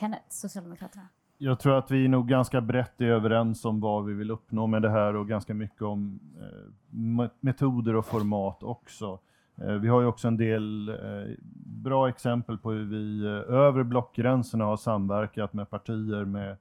Kenneth, 0.00 0.24
Socialdemokraterna. 0.28 1.08
Jag 1.38 1.60
tror 1.60 1.78
att 1.78 1.90
vi 1.90 2.04
är 2.04 2.08
nog 2.08 2.28
ganska 2.28 2.60
brett 2.60 3.00
är 3.00 3.04
överens 3.04 3.64
om 3.64 3.80
vad 3.80 4.04
vi 4.04 4.14
vill 4.14 4.30
uppnå 4.30 4.66
med 4.66 4.82
det 4.82 4.90
här 4.90 5.16
och 5.16 5.28
ganska 5.28 5.54
mycket 5.54 5.82
om 5.82 6.20
eh, 6.40 6.72
me- 6.96 7.30
metoder 7.40 7.96
och 7.96 8.06
format 8.06 8.62
också. 8.62 9.18
Eh, 9.56 9.74
vi 9.74 9.88
har 9.88 10.00
ju 10.00 10.06
också 10.06 10.28
en 10.28 10.36
del 10.36 10.88
eh, 10.88 11.34
bra 11.82 12.08
exempel 12.08 12.58
på 12.58 12.70
hur 12.70 12.84
vi 12.84 13.24
eh, 13.24 13.54
över 13.54 13.82
blockgränserna 13.82 14.64
har 14.64 14.76
samverkat 14.76 15.52
med 15.52 15.70
partier 15.70 16.24
med 16.24 16.56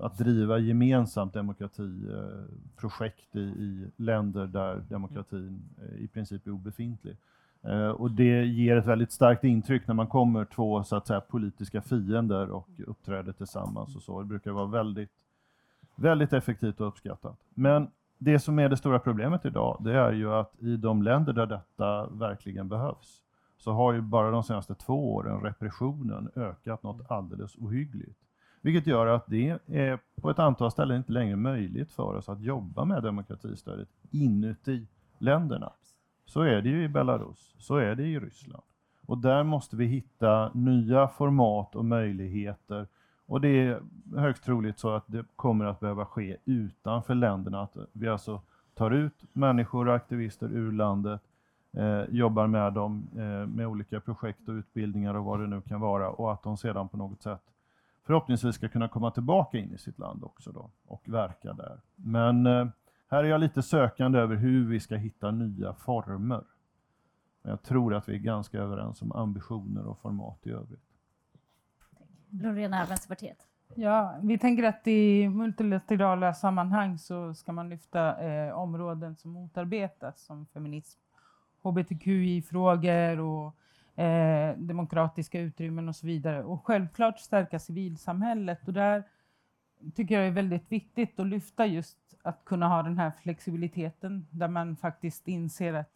att 0.00 0.18
driva 0.18 0.58
gemensamt 0.58 1.34
demokratiprojekt 1.34 3.36
i, 3.36 3.40
i 3.40 3.90
länder 3.96 4.46
där 4.46 4.82
demokratin 4.88 5.62
i 5.98 6.08
princip 6.08 6.46
är 6.46 6.50
obefintlig. 6.50 7.16
Och 7.94 8.10
det 8.10 8.44
ger 8.44 8.76
ett 8.76 8.86
väldigt 8.86 9.12
starkt 9.12 9.44
intryck 9.44 9.86
när 9.86 9.94
man 9.94 10.06
kommer 10.06 10.44
två 10.44 10.84
så 10.84 10.96
att 10.96 11.06
säga, 11.06 11.20
politiska 11.20 11.82
fiender 11.82 12.50
och 12.50 12.68
uppträder 12.86 13.32
tillsammans. 13.32 13.96
och 13.96 14.02
så. 14.02 14.20
Det 14.20 14.26
brukar 14.26 14.50
vara 14.50 14.66
väldigt, 14.66 15.24
väldigt 15.96 16.32
effektivt 16.32 16.80
och 16.80 16.88
uppskattat. 16.88 17.38
Men 17.54 17.88
det 18.18 18.38
som 18.38 18.58
är 18.58 18.68
det 18.68 18.76
stora 18.76 18.98
problemet 18.98 19.44
idag, 19.44 19.80
det 19.80 19.92
är 19.92 20.12
ju 20.12 20.32
att 20.32 20.62
i 20.62 20.76
de 20.76 21.02
länder 21.02 21.32
där 21.32 21.46
detta 21.46 22.06
verkligen 22.06 22.68
behövs, 22.68 23.22
så 23.58 23.72
har 23.72 23.92
ju 23.92 24.00
bara 24.00 24.30
de 24.30 24.42
senaste 24.42 24.74
två 24.74 25.14
åren 25.14 25.40
repressionen 25.40 26.30
ökat 26.36 26.82
något 26.82 27.10
alldeles 27.10 27.56
ohyggligt. 27.56 28.18
Vilket 28.60 28.86
gör 28.86 29.06
att 29.06 29.26
det 29.26 29.58
är 29.66 29.98
på 30.20 30.30
ett 30.30 30.38
antal 30.38 30.70
ställen 30.70 30.96
inte 30.96 31.12
längre 31.12 31.36
möjligt 31.36 31.92
för 31.92 32.14
oss 32.14 32.28
att 32.28 32.40
jobba 32.40 32.84
med 32.84 33.02
demokratistödet 33.02 33.88
inuti 34.10 34.86
länderna. 35.18 35.72
Så 36.24 36.40
är 36.40 36.62
det 36.62 36.68
ju 36.68 36.84
i 36.84 36.88
Belarus, 36.88 37.54
så 37.58 37.76
är 37.76 37.94
det 37.94 38.02
i 38.02 38.18
Ryssland. 38.18 38.62
Och 39.06 39.18
där 39.18 39.42
måste 39.42 39.76
vi 39.76 39.86
hitta 39.86 40.50
nya 40.54 41.08
format 41.08 41.74
och 41.74 41.84
möjligheter. 41.84 42.86
Och 43.28 43.40
det 43.40 43.48
är 43.48 43.82
högst 44.16 44.44
troligt 44.44 44.78
så 44.78 44.90
att 44.90 45.04
det 45.06 45.24
kommer 45.36 45.64
att 45.64 45.80
behöva 45.80 46.06
ske 46.06 46.36
utanför 46.44 47.14
länderna. 47.14 47.62
Att 47.62 47.76
vi 47.92 48.08
alltså 48.08 48.42
tar 48.74 48.90
ut 48.90 49.24
människor 49.32 49.88
och 49.88 49.94
aktivister 49.94 50.46
ur 50.46 50.72
landet, 50.72 51.20
eh, 51.72 52.02
jobbar 52.10 52.46
med 52.46 52.72
dem 52.72 53.08
eh, 53.16 53.46
med 53.46 53.66
olika 53.66 54.00
projekt 54.00 54.48
och 54.48 54.52
utbildningar 54.52 55.14
och 55.14 55.24
vad 55.24 55.40
det 55.40 55.46
nu 55.46 55.60
kan 55.60 55.80
vara 55.80 56.10
och 56.10 56.32
att 56.32 56.42
de 56.42 56.56
sedan 56.56 56.88
på 56.88 56.96
något 56.96 57.22
sätt 57.22 57.42
förhoppningsvis 58.06 58.54
ska 58.54 58.68
kunna 58.68 58.88
komma 58.88 59.10
tillbaka 59.10 59.58
in 59.58 59.74
i 59.74 59.78
sitt 59.78 59.98
land 59.98 60.24
också 60.24 60.52
då 60.52 60.70
och 60.86 61.02
verka 61.08 61.52
där. 61.52 61.80
Men 61.96 62.46
eh, 62.46 62.66
här 63.08 63.24
är 63.24 63.28
jag 63.28 63.40
lite 63.40 63.62
sökande 63.62 64.18
över 64.18 64.36
hur 64.36 64.68
vi 64.68 64.80
ska 64.80 64.96
hitta 64.96 65.30
nya 65.30 65.74
former. 65.74 66.44
Men 67.42 67.50
jag 67.50 67.62
tror 67.62 67.94
att 67.94 68.08
vi 68.08 68.14
är 68.14 68.18
ganska 68.18 68.58
överens 68.58 69.02
om 69.02 69.12
ambitioner 69.12 69.86
och 69.86 69.98
format 69.98 70.46
i 70.46 70.50
övrigt. 70.50 70.87
Lorena, 72.30 72.84
Vänsterpartiet. 72.84 73.46
Ja, 73.74 74.18
vi 74.22 74.38
tänker 74.38 74.62
att 74.62 74.86
i 74.86 75.28
multilaterala 75.28 76.34
sammanhang 76.34 76.98
så 76.98 77.34
ska 77.34 77.52
man 77.52 77.68
lyfta 77.68 78.24
eh, 78.24 78.58
områden 78.58 79.16
som 79.16 79.30
motarbetas 79.30 80.20
som 80.24 80.46
feminism, 80.46 81.00
hbtqi-frågor 81.62 83.20
och 83.20 83.54
eh, 84.02 84.56
demokratiska 84.56 85.40
utrymmen 85.40 85.88
och 85.88 85.96
så 85.96 86.06
vidare. 86.06 86.44
Och 86.44 86.66
självklart 86.66 87.18
stärka 87.18 87.58
civilsamhället. 87.58 88.68
Och 88.68 88.72
där 88.72 89.04
tycker 89.94 90.14
jag 90.14 90.26
är 90.26 90.30
väldigt 90.30 90.72
viktigt 90.72 91.20
att 91.20 91.26
lyfta 91.26 91.66
just 91.66 91.98
att 92.22 92.44
kunna 92.44 92.68
ha 92.68 92.82
den 92.82 92.98
här 92.98 93.12
flexibiliteten 93.22 94.26
där 94.30 94.48
man 94.48 94.76
faktiskt 94.76 95.28
inser 95.28 95.74
att 95.74 95.92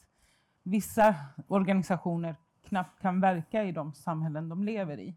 vissa 0.62 1.14
organisationer 1.46 2.36
knappt 2.68 3.02
kan 3.02 3.20
verka 3.20 3.64
i 3.64 3.72
de 3.72 3.92
samhällen 3.92 4.48
de 4.48 4.64
lever 4.64 5.00
i. 5.00 5.14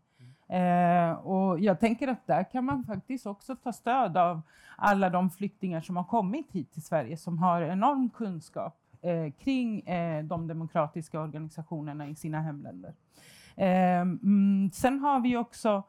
Eh, 0.47 1.11
och 1.11 1.59
jag 1.59 1.79
tänker 1.79 2.07
att 2.07 2.27
där 2.27 2.51
kan 2.51 2.65
man 2.65 2.83
faktiskt 2.83 3.25
också 3.25 3.55
ta 3.55 3.73
stöd 3.73 4.17
av 4.17 4.41
alla 4.75 5.09
de 5.09 5.29
flyktingar 5.29 5.81
som 5.81 5.95
har 5.95 6.03
kommit 6.03 6.51
hit 6.51 6.73
till 6.73 6.83
Sverige 6.83 7.17
som 7.17 7.37
har 7.37 7.61
enorm 7.61 8.09
kunskap 8.09 8.79
eh, 9.01 9.31
kring 9.31 9.79
eh, 9.79 10.23
de 10.23 10.47
demokratiska 10.47 11.21
organisationerna 11.21 12.07
i 12.07 12.15
sina 12.15 12.41
hemländer. 12.41 12.93
Eh, 13.55 14.01
mm, 14.01 14.71
sen 14.73 14.99
har 14.99 15.19
vi 15.19 15.37
också 15.37 15.83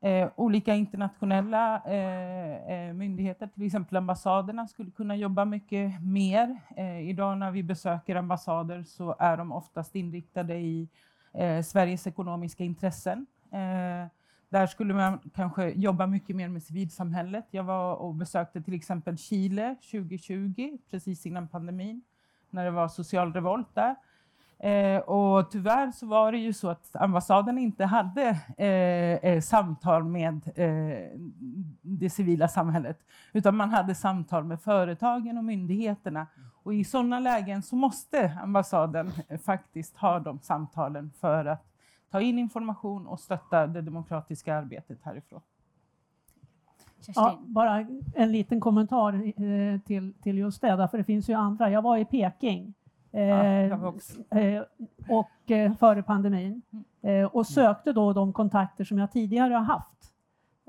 eh, 0.00 0.28
olika 0.36 0.74
internationella 0.74 1.82
eh, 1.86 2.72
eh, 2.72 2.94
myndigheter, 2.94 3.46
till 3.46 3.66
exempel 3.66 3.96
ambassaderna 3.96 4.66
skulle 4.68 4.90
kunna 4.90 5.16
jobba 5.16 5.44
mycket 5.44 6.02
mer. 6.02 6.60
Eh, 6.76 7.08
idag 7.08 7.38
när 7.38 7.50
vi 7.50 7.62
besöker 7.62 8.16
ambassader 8.16 8.82
så 8.82 9.16
är 9.18 9.36
de 9.36 9.52
oftast 9.52 9.94
inriktade 9.94 10.54
i 10.54 10.88
eh, 11.34 11.62
Sveriges 11.62 12.06
ekonomiska 12.06 12.64
intressen. 12.64 13.26
Eh, 13.52 14.06
där 14.48 14.66
skulle 14.66 14.94
man 14.94 15.18
kanske 15.34 15.70
jobba 15.70 16.06
mycket 16.06 16.36
mer 16.36 16.48
med 16.48 16.62
civilsamhället. 16.62 17.46
Jag 17.50 17.64
var 17.64 17.94
och 17.94 18.14
besökte 18.14 18.62
till 18.62 18.74
exempel 18.74 19.18
Chile 19.18 19.76
2020, 19.90 20.78
precis 20.90 21.26
innan 21.26 21.48
pandemin, 21.48 22.02
när 22.50 22.64
det 22.64 22.70
var 22.70 22.88
social 22.88 23.32
revolt 23.32 23.74
där. 23.74 23.96
Eh, 24.62 25.00
och 25.00 25.50
tyvärr 25.50 25.90
så 25.90 26.06
var 26.06 26.32
det 26.32 26.38
ju 26.38 26.52
så 26.52 26.68
att 26.68 26.96
ambassaden 26.96 27.58
inte 27.58 27.84
hade 27.84 28.38
eh, 28.56 29.30
eh 29.30 29.40
samtal 29.40 30.04
med 30.04 30.52
eh, 30.54 31.18
det 31.82 32.10
civila 32.10 32.48
samhället, 32.48 32.98
utan 33.32 33.56
man 33.56 33.70
hade 33.70 33.94
samtal 33.94 34.44
med 34.44 34.60
företagen 34.60 35.38
och 35.38 35.44
myndigheterna. 35.44 36.26
Och 36.62 36.74
i 36.74 36.84
sådana 36.84 37.20
lägen 37.20 37.62
så 37.62 37.76
måste 37.76 38.38
ambassaden 38.42 39.12
eh, 39.28 39.38
faktiskt 39.38 39.96
ha 39.96 40.18
de 40.18 40.40
samtalen 40.40 41.10
för 41.20 41.44
att 41.44 41.69
ta 42.10 42.20
in 42.20 42.38
information 42.38 43.06
och 43.06 43.20
stötta 43.20 43.66
det 43.66 43.80
demokratiska 43.80 44.56
arbetet 44.56 44.98
härifrån. 45.02 45.40
Kerstin. 46.96 47.12
Ja, 47.16 47.38
bara 47.46 47.86
en 48.14 48.32
liten 48.32 48.60
kommentar 48.60 49.12
eh, 49.14 49.80
till, 49.80 50.14
till 50.22 50.38
just 50.38 50.60
det, 50.60 50.76
därför 50.76 50.98
det 50.98 51.04
finns 51.04 51.28
ju 51.28 51.34
andra. 51.34 51.70
Jag 51.70 51.82
var 51.82 51.96
i 51.96 52.04
Peking 52.04 52.74
eh, 53.12 53.20
jag 53.22 53.78
var 53.78 53.94
eh, 54.30 54.62
och, 55.08 55.50
eh, 55.50 55.74
före 55.74 56.02
pandemin 56.02 56.62
eh, 57.02 57.24
och 57.24 57.46
sökte 57.46 57.92
då 57.92 58.12
de 58.12 58.32
kontakter 58.32 58.84
som 58.84 58.98
jag 58.98 59.12
tidigare 59.12 59.54
har 59.54 59.60
haft. 59.60 60.12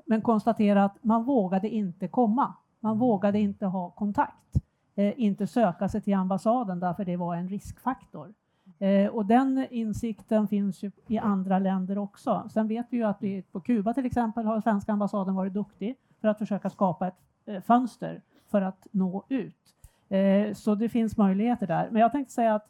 Men 0.06 0.22
konstaterade 0.22 0.86
att 0.86 1.04
man 1.04 1.24
vågade 1.24 1.70
inte 1.70 2.08
komma. 2.08 2.54
Man 2.80 3.00
vågade 3.00 3.40
inte 3.40 3.66
ha 3.66 3.90
kontakt. 3.90 4.56
Eh, 4.96 5.14
inte 5.20 5.48
söka 5.48 5.90
sig 5.90 6.02
till 6.02 6.14
ambassaden 6.14 6.80
därför 6.80 7.06
det 7.06 7.18
var 7.18 7.36
en 7.36 7.48
riskfaktor. 7.50 8.34
Eh, 8.82 9.08
och 9.08 9.26
den 9.26 9.68
insikten 9.70 10.48
finns 10.48 10.84
ju 10.84 10.92
i 11.08 11.18
andra 11.18 11.60
länder 11.60 11.98
också. 11.98 12.50
Sen 12.54 12.68
vet 12.68 12.86
vi 12.90 12.98
ju 12.98 13.04
att 13.04 13.18
vi, 13.24 13.42
på 13.42 13.60
Kuba 13.60 13.94
till 13.94 14.06
exempel 14.06 14.46
har 14.46 14.62
svenska 14.62 14.92
ambassaden 14.92 15.36
varit 15.36 15.54
duktig 15.54 15.96
för 16.22 16.28
att 16.28 16.38
försöka 16.38 16.70
skapa 16.70 17.08
ett 17.08 17.16
eh, 17.46 17.62
fönster 17.62 18.22
för 18.48 18.62
att 18.62 18.88
nå 18.92 19.24
ut. 19.30 19.76
Eh, 20.10 20.54
så 20.54 20.76
det 20.76 20.90
finns 20.90 21.18
möjligheter 21.18 21.68
där. 21.68 21.90
Men 21.92 22.02
jag 22.02 22.12
tänkte 22.12 22.34
säga 22.34 22.56
att 22.56 22.70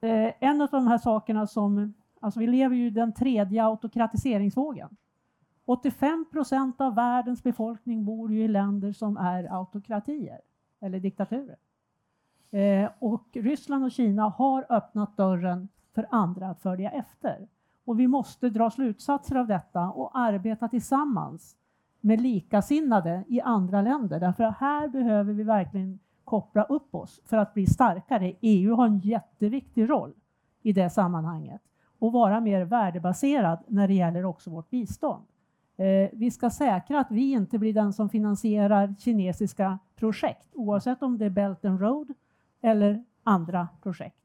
eh, 0.00 0.32
en 0.40 0.60
av 0.60 0.68
de 0.70 0.86
här 0.86 0.98
sakerna 0.98 1.46
som, 1.46 1.94
alltså 2.20 2.40
vi 2.40 2.46
lever 2.46 2.76
ju 2.76 2.86
i 2.86 2.90
den 2.90 3.12
tredje 3.12 3.64
autokratiseringsvågen. 3.64 4.96
85 5.64 6.26
procent 6.32 6.80
av 6.80 6.94
världens 6.94 7.42
befolkning 7.42 8.04
bor 8.04 8.32
ju 8.32 8.44
i 8.44 8.48
länder 8.48 8.92
som 8.92 9.16
är 9.16 9.58
autokratier 9.58 10.40
eller 10.80 11.00
diktaturer. 11.00 11.56
Eh, 12.52 12.90
och 12.98 13.28
Ryssland 13.32 13.84
och 13.84 13.92
Kina 13.92 14.28
har 14.28 14.66
öppnat 14.68 15.16
dörren 15.16 15.68
för 15.94 16.06
andra 16.10 16.48
att 16.48 16.62
följa 16.62 16.90
efter. 16.90 17.48
Och 17.84 18.00
vi 18.00 18.06
måste 18.06 18.50
dra 18.50 18.70
slutsatser 18.70 19.36
av 19.36 19.46
detta 19.46 19.90
och 19.90 20.10
arbeta 20.18 20.68
tillsammans 20.68 21.56
med 22.00 22.20
likasinnade 22.20 23.24
i 23.28 23.40
andra 23.40 23.82
länder. 23.82 24.20
Därför 24.20 24.44
att 24.44 24.56
här 24.58 24.88
behöver 24.88 25.32
vi 25.32 25.42
verkligen 25.42 25.98
koppla 26.24 26.64
upp 26.64 26.94
oss 26.94 27.20
för 27.24 27.36
att 27.36 27.54
bli 27.54 27.66
starkare. 27.66 28.34
EU 28.40 28.74
har 28.74 28.86
en 28.86 28.98
jätteviktig 28.98 29.90
roll 29.90 30.14
i 30.62 30.72
det 30.72 30.90
sammanhanget 30.90 31.60
och 31.98 32.12
vara 32.12 32.40
mer 32.40 32.64
värdebaserad 32.64 33.58
när 33.66 33.88
det 33.88 33.94
gäller 33.94 34.24
också 34.24 34.50
vårt 34.50 34.70
bistånd. 34.70 35.24
Eh, 35.76 36.10
vi 36.12 36.30
ska 36.30 36.50
säkra 36.50 37.00
att 37.00 37.10
vi 37.10 37.32
inte 37.32 37.58
blir 37.58 37.74
den 37.74 37.92
som 37.92 38.08
finansierar 38.08 38.94
kinesiska 38.98 39.78
projekt 39.96 40.48
oavsett 40.54 41.02
om 41.02 41.18
det 41.18 41.24
är 41.24 41.30
Belt 41.30 41.64
and 41.64 41.80
Road 41.80 42.14
eller 42.62 43.04
andra 43.22 43.68
projekt. 43.82 44.16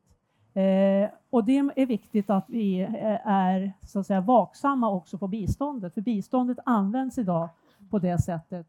Eh, 0.53 1.09
och 1.29 1.45
det 1.45 1.57
är 1.57 1.85
viktigt 1.85 2.29
att 2.29 2.45
vi 2.49 2.79
eh, 2.81 3.27
är 3.27 3.73
så 3.81 3.99
att 3.99 4.07
säga, 4.07 4.21
vaksamma 4.21 4.89
också 4.89 5.17
på 5.17 5.27
biståndet, 5.27 5.93
för 5.93 6.01
biståndet 6.01 6.57
används 6.65 7.17
idag 7.17 7.49
på 7.89 7.99
det 7.99 8.21
sättet. 8.21 8.67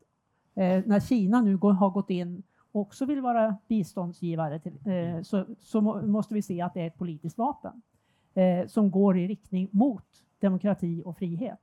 Eh, 0.55 0.83
när 0.87 1.01
Kina 1.01 1.41
nu 1.41 1.57
går, 1.57 1.73
har 1.73 1.91
gått 1.91 2.11
in 2.11 2.43
och 2.73 2.81
också 2.81 3.07
vill 3.07 3.21
vara 3.21 3.57
biståndsgivare 3.69 4.59
till, 4.59 4.79
eh, 4.85 5.23
så, 5.23 5.45
så 5.61 5.81
må, 5.81 6.03
måste 6.03 6.35
vi 6.35 6.43
se 6.43 6.61
att 6.61 6.75
det 6.75 6.81
är 6.81 6.87
ett 6.87 6.99
politiskt 6.99 7.39
vapen 7.39 7.83
eh, 8.35 8.66
som 8.66 8.91
går 8.91 9.19
i 9.19 9.29
riktning 9.29 9.69
mot 9.73 10.05
demokrati 10.41 11.03
och 11.05 11.16
frihet. 11.16 11.59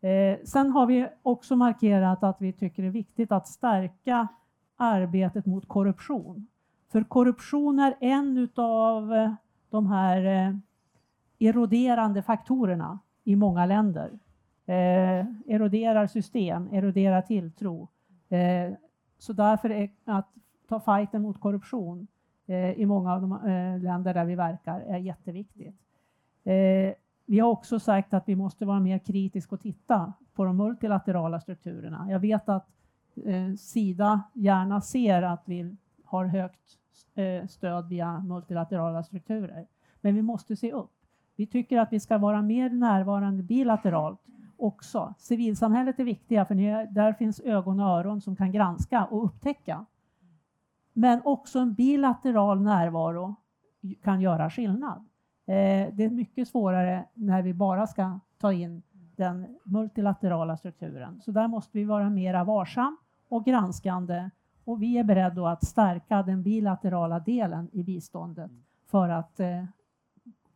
Eh, 0.00 0.38
sen 0.44 0.70
har 0.70 0.86
vi 0.86 1.08
också 1.22 1.56
markerat 1.56 2.22
att 2.22 2.36
vi 2.40 2.52
tycker 2.52 2.82
det 2.82 2.88
är 2.88 2.92
viktigt 2.92 3.32
att 3.32 3.48
stärka 3.48 4.28
arbetet 4.76 5.46
mot 5.46 5.68
korruption. 5.68 6.46
För 6.88 7.02
korruption 7.02 7.78
är 7.78 7.94
en 8.00 8.48
av 8.56 9.14
eh, 9.14 9.32
de 9.70 9.86
här 9.86 10.24
eh, 10.24 10.54
eroderande 11.38 12.22
faktorerna 12.22 12.98
i 13.24 13.36
många 13.36 13.66
länder. 13.66 14.18
Eh, 14.66 15.26
eroderar 15.46 16.06
system, 16.06 16.68
eroderar 16.72 17.22
tilltro. 17.22 17.88
Eh, 18.28 18.72
så 19.18 19.32
därför 19.32 19.70
är 19.70 19.90
att 20.04 20.28
ta 20.68 20.80
fighten 20.80 21.22
mot 21.22 21.40
korruption 21.40 22.06
eh, 22.46 22.70
i 22.70 22.86
många 22.86 23.14
av 23.14 23.20
de 23.20 23.32
eh, 23.32 23.82
länder 23.82 24.14
där 24.14 24.24
vi 24.24 24.34
verkar 24.34 24.80
är 24.80 24.98
jätteviktigt. 24.98 25.76
Eh, 26.44 26.94
vi 27.26 27.38
har 27.38 27.50
också 27.50 27.80
sagt 27.80 28.14
att 28.14 28.28
vi 28.28 28.36
måste 28.36 28.64
vara 28.66 28.80
mer 28.80 28.98
kritiska 28.98 29.54
och 29.54 29.60
titta 29.60 30.12
på 30.34 30.44
de 30.44 30.56
multilaterala 30.56 31.40
strukturerna. 31.40 32.06
Jag 32.10 32.20
vet 32.20 32.48
att 32.48 32.68
eh, 33.24 33.54
Sida 33.58 34.22
gärna 34.32 34.80
ser 34.80 35.22
att 35.22 35.42
vi 35.44 35.76
har 36.08 36.24
högt 36.24 36.78
eh, 37.14 37.46
stöd 37.46 37.88
via 37.88 38.20
multilaterala 38.20 39.02
strukturer. 39.02 39.66
Men 40.00 40.14
vi 40.14 40.22
måste 40.22 40.56
se 40.56 40.72
upp. 40.72 40.92
Vi 41.36 41.46
tycker 41.46 41.78
att 41.78 41.92
vi 41.92 42.00
ska 42.00 42.18
vara 42.18 42.42
mer 42.42 42.70
närvarande 42.70 43.42
bilateralt 43.42 44.20
också. 44.56 45.14
Civilsamhället 45.18 46.00
är 46.00 46.04
viktiga 46.04 46.44
för 46.44 46.54
där 46.94 47.12
finns 47.12 47.40
ögon 47.40 47.80
och 47.80 47.86
öron 47.86 48.20
som 48.20 48.36
kan 48.36 48.52
granska 48.52 49.04
och 49.04 49.24
upptäcka. 49.24 49.86
Men 50.92 51.20
också 51.24 51.58
en 51.58 51.74
bilateral 51.74 52.60
närvaro 52.60 53.34
kan 54.02 54.20
göra 54.20 54.50
skillnad. 54.50 54.98
Eh, 55.46 55.94
det 55.94 56.04
är 56.04 56.10
mycket 56.10 56.48
svårare 56.48 57.04
när 57.14 57.42
vi 57.42 57.54
bara 57.54 57.86
ska 57.86 58.20
ta 58.38 58.52
in 58.52 58.82
den 59.16 59.58
multilaterala 59.64 60.56
strukturen. 60.56 61.20
Så 61.24 61.30
där 61.30 61.48
måste 61.48 61.78
vi 61.78 61.84
vara 61.84 62.10
mera 62.10 62.44
varsam 62.44 62.96
och 63.28 63.44
granskande 63.44 64.30
och 64.68 64.82
vi 64.82 64.98
är 64.98 65.04
beredda 65.04 65.48
att 65.48 65.66
stärka 65.66 66.22
den 66.22 66.42
bilaterala 66.42 67.20
delen 67.20 67.70
i 67.72 67.82
biståndet 67.82 68.50
för 68.86 69.08
att 69.08 69.40
eh, 69.40 69.64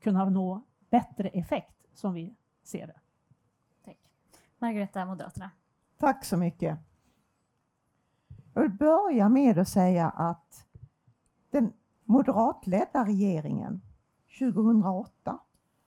kunna 0.00 0.24
nå 0.24 0.62
bättre 0.90 1.28
effekt 1.28 1.86
som 1.94 2.14
vi 2.14 2.34
ser 2.62 2.86
det. 2.86 3.00
Tack. 3.84 3.98
Margareta, 4.58 5.04
Moderaterna. 5.04 5.50
Tack 5.98 6.24
så 6.24 6.36
mycket. 6.36 6.78
Jag 8.54 8.62
vill 8.62 8.70
börja 8.70 9.28
med 9.28 9.58
att 9.58 9.68
säga 9.68 10.10
att 10.10 10.66
den 11.50 11.72
moderatledda 12.04 13.04
regeringen 13.04 13.80
2008 14.38 15.38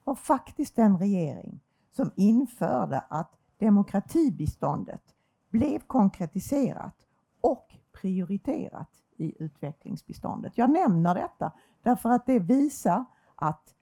var 0.03 0.15
faktiskt 0.15 0.75
den 0.75 0.97
regering 0.97 1.59
som 1.91 2.11
införde 2.15 2.99
att 2.99 3.37
demokratibiståndet 3.57 5.15
blev 5.49 5.79
konkretiserat 5.79 7.07
och 7.41 7.75
prioriterat 8.01 8.89
i 9.17 9.33
utvecklingsbiståndet. 9.39 10.57
Jag 10.57 10.69
nämner 10.69 11.15
detta 11.15 11.51
därför 11.81 12.09
att 12.09 12.25
det 12.25 12.39
visar 12.39 13.05
att 13.35 13.75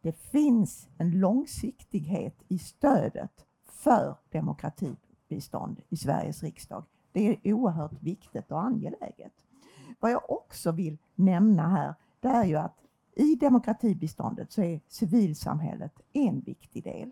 det 0.00 0.12
finns 0.12 0.88
en 0.98 1.10
långsiktighet 1.10 2.42
i 2.48 2.58
stödet 2.58 3.46
för 3.64 4.16
demokratibistånd 4.30 5.80
i 5.88 5.96
Sveriges 5.96 6.42
riksdag. 6.42 6.84
Det 7.12 7.28
är 7.28 7.52
oerhört 7.52 8.02
viktigt 8.02 8.52
och 8.52 8.62
angeläget. 8.62 9.32
Vad 10.00 10.10
jag 10.10 10.30
också 10.30 10.72
vill 10.72 10.98
nämna 11.14 11.68
här, 11.68 11.94
det 12.20 12.28
är 12.28 12.44
ju 12.44 12.56
att 12.56 12.78
i 13.16 13.34
demokratibiståndet 13.34 14.52
så 14.52 14.62
är 14.62 14.80
civilsamhället 14.88 16.00
en 16.12 16.40
viktig 16.40 16.84
del. 16.84 17.10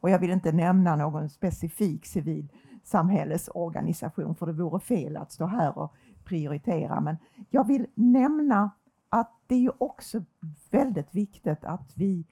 Och 0.00 0.10
jag 0.10 0.18
vill 0.18 0.30
inte 0.30 0.52
nämna 0.52 0.96
någon 0.96 1.30
specifik 1.30 2.06
civil 2.06 2.48
samhällesorganisation 2.86 4.34
för 4.34 4.46
det 4.46 4.52
vore 4.52 4.80
fel 4.80 5.16
att 5.16 5.32
stå 5.32 5.46
här 5.46 5.78
och 5.78 5.94
prioritera. 6.24 7.00
Men 7.00 7.16
jag 7.50 7.66
vill 7.66 7.86
nämna 7.94 8.70
att 9.08 9.32
det 9.46 9.66
är 9.66 9.82
också 9.82 10.22
väldigt 10.70 11.14
viktigt 11.14 11.64
att 11.64 11.92
vi 11.94 12.24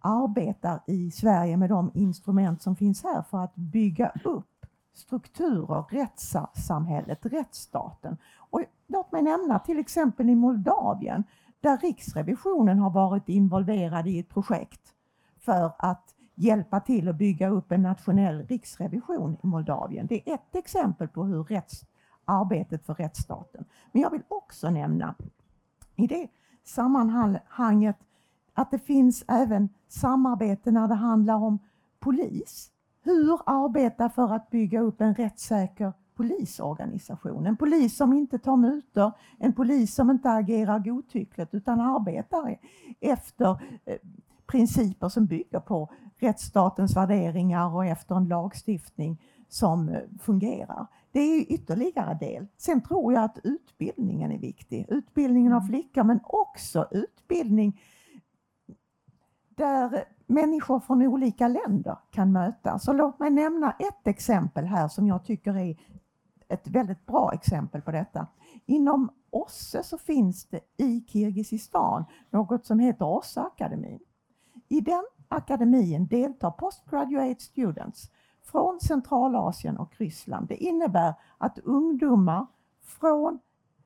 arbetar 0.00 0.80
i 0.86 1.10
Sverige 1.10 1.56
med 1.56 1.70
de 1.70 1.90
instrument 1.94 2.62
som 2.62 2.76
finns 2.76 3.02
här 3.02 3.22
för 3.22 3.38
att 3.38 3.54
bygga 3.54 4.12
upp 4.24 4.66
strukturer, 4.94 5.84
rättssamhället, 5.90 7.26
rättsstaten. 7.26 8.16
Och 8.50 8.62
låt 8.86 9.12
mig 9.12 9.22
nämna 9.22 9.58
till 9.58 9.78
exempel 9.78 10.30
i 10.30 10.34
Moldavien 10.34 11.24
där 11.60 11.78
Riksrevisionen 11.78 12.78
har 12.78 12.90
varit 12.90 13.28
involverad 13.28 14.06
i 14.06 14.18
ett 14.18 14.28
projekt 14.28 14.94
för 15.38 15.72
att 15.78 16.14
hjälpa 16.38 16.80
till 16.80 17.08
att 17.08 17.16
bygga 17.16 17.48
upp 17.48 17.72
en 17.72 17.82
nationell 17.82 18.46
riksrevision 18.46 19.36
i 19.42 19.46
Moldavien. 19.46 20.06
Det 20.06 20.30
är 20.30 20.34
ett 20.34 20.54
exempel 20.54 21.08
på 21.08 21.24
hur 21.24 21.44
rätts, 21.44 21.84
arbetet 22.24 22.86
för 22.86 22.94
rättsstaten. 22.94 23.64
Men 23.92 24.02
jag 24.02 24.10
vill 24.10 24.22
också 24.28 24.70
nämna 24.70 25.14
i 25.96 26.06
det 26.06 26.28
sammanhanget 26.64 27.96
att 28.54 28.70
det 28.70 28.78
finns 28.78 29.24
även 29.28 29.68
samarbete 29.88 30.70
när 30.70 30.88
det 30.88 30.94
handlar 30.94 31.34
om 31.34 31.58
polis. 32.00 32.70
Hur 33.02 33.38
arbeta 33.46 34.08
för 34.08 34.34
att 34.34 34.50
bygga 34.50 34.80
upp 34.80 35.00
en 35.00 35.14
rättssäker 35.14 35.92
polisorganisation. 36.14 37.46
En 37.46 37.56
polis 37.56 37.96
som 37.96 38.12
inte 38.12 38.38
tar 38.38 38.56
mutor, 38.56 39.12
en 39.38 39.52
polis 39.52 39.94
som 39.94 40.10
inte 40.10 40.30
agerar 40.30 40.78
godtyckligt 40.78 41.54
utan 41.54 41.80
arbetar 41.80 42.58
efter 43.00 43.50
eh, 43.84 43.98
principer 44.48 45.08
som 45.08 45.26
bygger 45.26 45.60
på 45.60 45.90
rättsstatens 46.16 46.96
värderingar 46.96 47.74
och 47.74 47.86
efter 47.86 48.14
en 48.14 48.28
lagstiftning 48.28 49.22
som 49.48 49.88
eh, 49.88 50.00
fungerar. 50.20 50.86
Det 51.12 51.20
är 51.20 51.52
ytterligare 51.52 52.14
del. 52.14 52.46
Sen 52.56 52.80
tror 52.80 53.12
jag 53.12 53.24
att 53.24 53.38
utbildningen 53.42 54.32
är 54.32 54.38
viktig. 54.38 54.86
Utbildningen 54.88 55.52
av 55.52 55.60
mm. 55.60 55.68
flickor 55.68 56.04
men 56.04 56.20
också 56.24 56.88
utbildning 56.90 57.80
där 59.48 60.04
människor 60.26 60.80
från 60.80 61.02
olika 61.02 61.48
länder 61.48 61.98
kan 62.10 62.32
mötas. 62.32 62.84
Så 62.84 62.92
låt 62.92 63.18
mig 63.18 63.30
nämna 63.30 63.70
ett 63.70 64.06
exempel 64.06 64.64
här 64.64 64.88
som 64.88 65.06
jag 65.06 65.24
tycker 65.24 65.56
är 65.56 65.76
ett 66.48 66.68
väldigt 66.68 67.06
bra 67.06 67.32
exempel 67.34 67.82
på 67.82 67.90
detta. 67.90 68.26
Inom 68.66 69.10
OSSE 69.30 69.82
så 69.82 69.98
finns 69.98 70.46
det 70.46 70.60
i 70.76 71.04
Kirgizistan 71.08 72.04
något 72.30 72.66
som 72.66 72.78
heter 72.78 73.04
OSSE-akademin. 73.04 73.98
I 74.68 74.80
den 74.80 75.04
akademin 75.28 76.06
deltar 76.06 76.50
postgraduate 76.50 77.40
students 77.40 78.10
från 78.42 78.80
Centralasien 78.80 79.78
och 79.78 79.96
Ryssland. 79.96 80.48
Det 80.48 80.56
innebär 80.56 81.14
att 81.38 81.58
ungdomar 81.58 82.46
från 82.82 83.38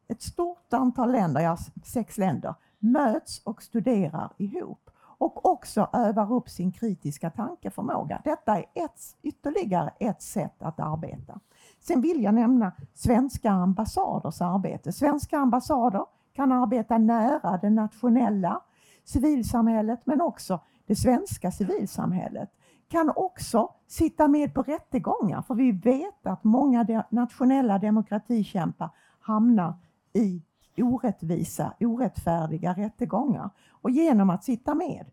ett 0.09 0.23
stort 0.23 0.73
antal 0.73 1.13
länder, 1.13 1.41
ja 1.41 1.57
sex 1.85 2.19
länder, 2.19 2.55
möts 2.79 3.43
och 3.45 3.63
studerar 3.63 4.33
ihop 4.37 4.91
och 5.19 5.47
också 5.47 5.89
övar 5.93 6.33
upp 6.33 6.49
sin 6.49 6.73
kritiska 6.73 7.31
tankeförmåga. 7.31 8.23
Detta 8.25 8.57
är 8.57 8.65
ett, 8.75 9.17
ytterligare 9.23 9.91
ett 10.01 10.23
sätt 10.23 10.63
att 10.63 10.81
arbeta. 10.81 11.41
Sen 11.81 12.01
vill 12.01 12.23
jag 12.23 12.35
nämna 12.35 12.73
svenska 12.95 13.51
ambassaders 13.51 14.41
arbete. 14.41 14.93
Svenska 14.93 15.39
ambassader 15.39 16.05
kan 16.33 16.53
arbeta 16.53 16.99
nära 16.99 17.59
det 17.63 17.71
nationella 17.71 18.61
civilsamhället 19.05 20.01
men 20.07 20.21
också 20.21 20.61
det 20.87 20.97
svenska 20.97 21.51
civilsamhället 21.51 22.51
kan 22.89 23.13
också 23.17 23.75
sitta 23.87 24.29
med 24.29 24.55
på 24.55 24.63
rättegångar 24.63 25.43
för 25.43 25.55
vi 25.55 25.73
vet 25.73 26.27
att 26.27 26.45
många 26.45 26.85
de 26.85 27.03
nationella 27.11 27.79
demokratikämpar 27.79 28.91
hamnar 29.21 29.75
i 30.13 30.43
orättvisa, 30.77 31.75
orättfärdiga 31.81 32.73
rättegångar. 32.73 33.51
Och 33.71 33.91
genom 33.91 34.31
att 34.31 34.45
sitta 34.45 34.75
med 34.75 35.11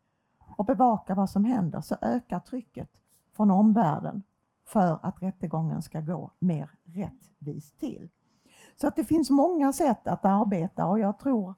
och 0.57 0.65
bevaka 0.65 1.15
vad 1.15 1.29
som 1.29 1.45
händer 1.45 1.81
så 1.81 1.95
ökar 2.01 2.39
trycket 2.39 2.89
från 3.35 3.51
omvärlden 3.51 4.23
för 4.65 4.99
att 5.01 5.21
rättegången 5.21 5.81
ska 5.81 6.01
gå 6.01 6.31
mer 6.39 6.69
rättvist 6.83 7.79
till. 7.79 8.09
Så 8.75 8.87
att 8.87 8.95
det 8.95 9.03
finns 9.03 9.29
många 9.29 9.73
sätt 9.73 10.07
att 10.07 10.25
arbeta 10.25 10.85
och 10.85 10.99
jag 10.99 11.19
tror 11.19 11.55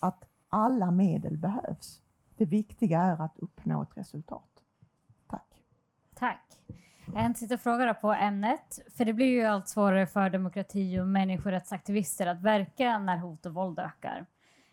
att 0.00 0.24
alla 0.54 0.90
medel 0.90 1.36
behövs. 1.36 2.00
Det 2.36 2.44
viktiga 2.44 3.00
är 3.00 3.22
att 3.22 3.38
uppnå 3.38 3.82
ett 3.82 3.96
resultat. 3.96 4.62
Tack. 5.30 5.62
Tack. 6.14 6.58
En 7.16 7.34
sista 7.34 7.58
fråga 7.58 7.94
på 7.94 8.12
ämnet. 8.12 8.80
För 8.96 9.04
det 9.04 9.12
blir 9.12 9.26
ju 9.26 9.44
allt 9.44 9.68
svårare 9.68 10.06
för 10.06 10.30
demokrati 10.30 11.00
och 11.00 11.08
människorättsaktivister 11.08 12.26
att 12.26 12.42
verka 12.42 12.98
när 12.98 13.16
hot 13.16 13.46
och 13.46 13.54
våld 13.54 13.78
ökar. 13.78 14.26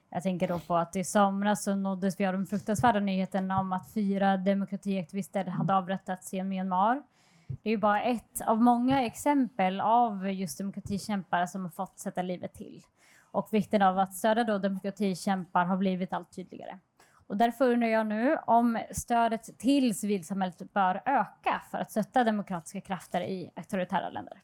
Jag 0.09 0.23
tänker 0.23 0.47
då 0.47 0.59
på 0.59 0.75
att 0.75 0.95
i 0.95 1.03
somras 1.03 1.63
så 1.63 1.75
nåddes 1.75 2.19
vi 2.19 2.25
av 2.25 2.33
den 2.33 2.47
fruktansvärda 2.47 2.99
nyheten 2.99 3.51
om 3.51 3.73
att 3.73 3.93
fyra 3.93 4.37
demokratiaktivister 4.37 5.45
hade 5.45 5.75
avrättats 5.75 6.33
i 6.33 6.43
Myanmar. 6.43 7.03
Det 7.47 7.69
är 7.69 7.71
ju 7.71 7.77
bara 7.77 8.01
ett 8.01 8.41
av 8.45 8.61
många 8.61 9.05
exempel 9.05 9.81
av 9.81 10.31
just 10.31 10.57
demokratikämpar 10.57 11.45
som 11.45 11.61
har 11.61 11.69
fått 11.69 11.99
sätta 11.99 12.21
livet 12.21 12.53
till. 12.53 12.83
Och 13.31 13.47
vikten 13.51 13.81
av 13.81 13.99
att 13.99 14.13
stödja 14.13 14.43
då 14.43 14.57
demokratikämpar 14.57 15.65
har 15.65 15.77
blivit 15.77 16.13
allt 16.13 16.35
tydligare. 16.35 16.79
Och 17.27 17.37
därför 17.37 17.71
undrar 17.71 17.87
jag 17.87 18.07
nu 18.07 18.37
om 18.37 18.79
stödet 18.91 19.59
till 19.59 19.99
civilsamhället 19.99 20.73
bör 20.73 21.01
öka 21.05 21.61
för 21.71 21.77
att 21.77 21.91
stötta 21.91 22.23
demokratiska 22.23 22.81
krafter 22.81 23.21
i 23.21 23.51
auktoritära 23.55 24.09
länder. 24.09 24.41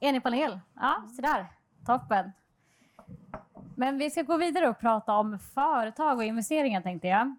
Enig 0.00 0.22
panel? 0.22 0.60
Ja, 0.74 1.04
så 1.16 1.22
där. 1.22 1.46
Toppen. 1.86 2.32
Men 3.76 3.98
vi 3.98 4.10
ska 4.10 4.22
gå 4.22 4.36
vidare 4.36 4.68
och 4.68 4.78
prata 4.78 5.12
om 5.12 5.38
företag 5.38 6.18
och 6.18 6.24
investeringar 6.24 6.80
tänkte 6.80 7.08
jag. 7.08 7.36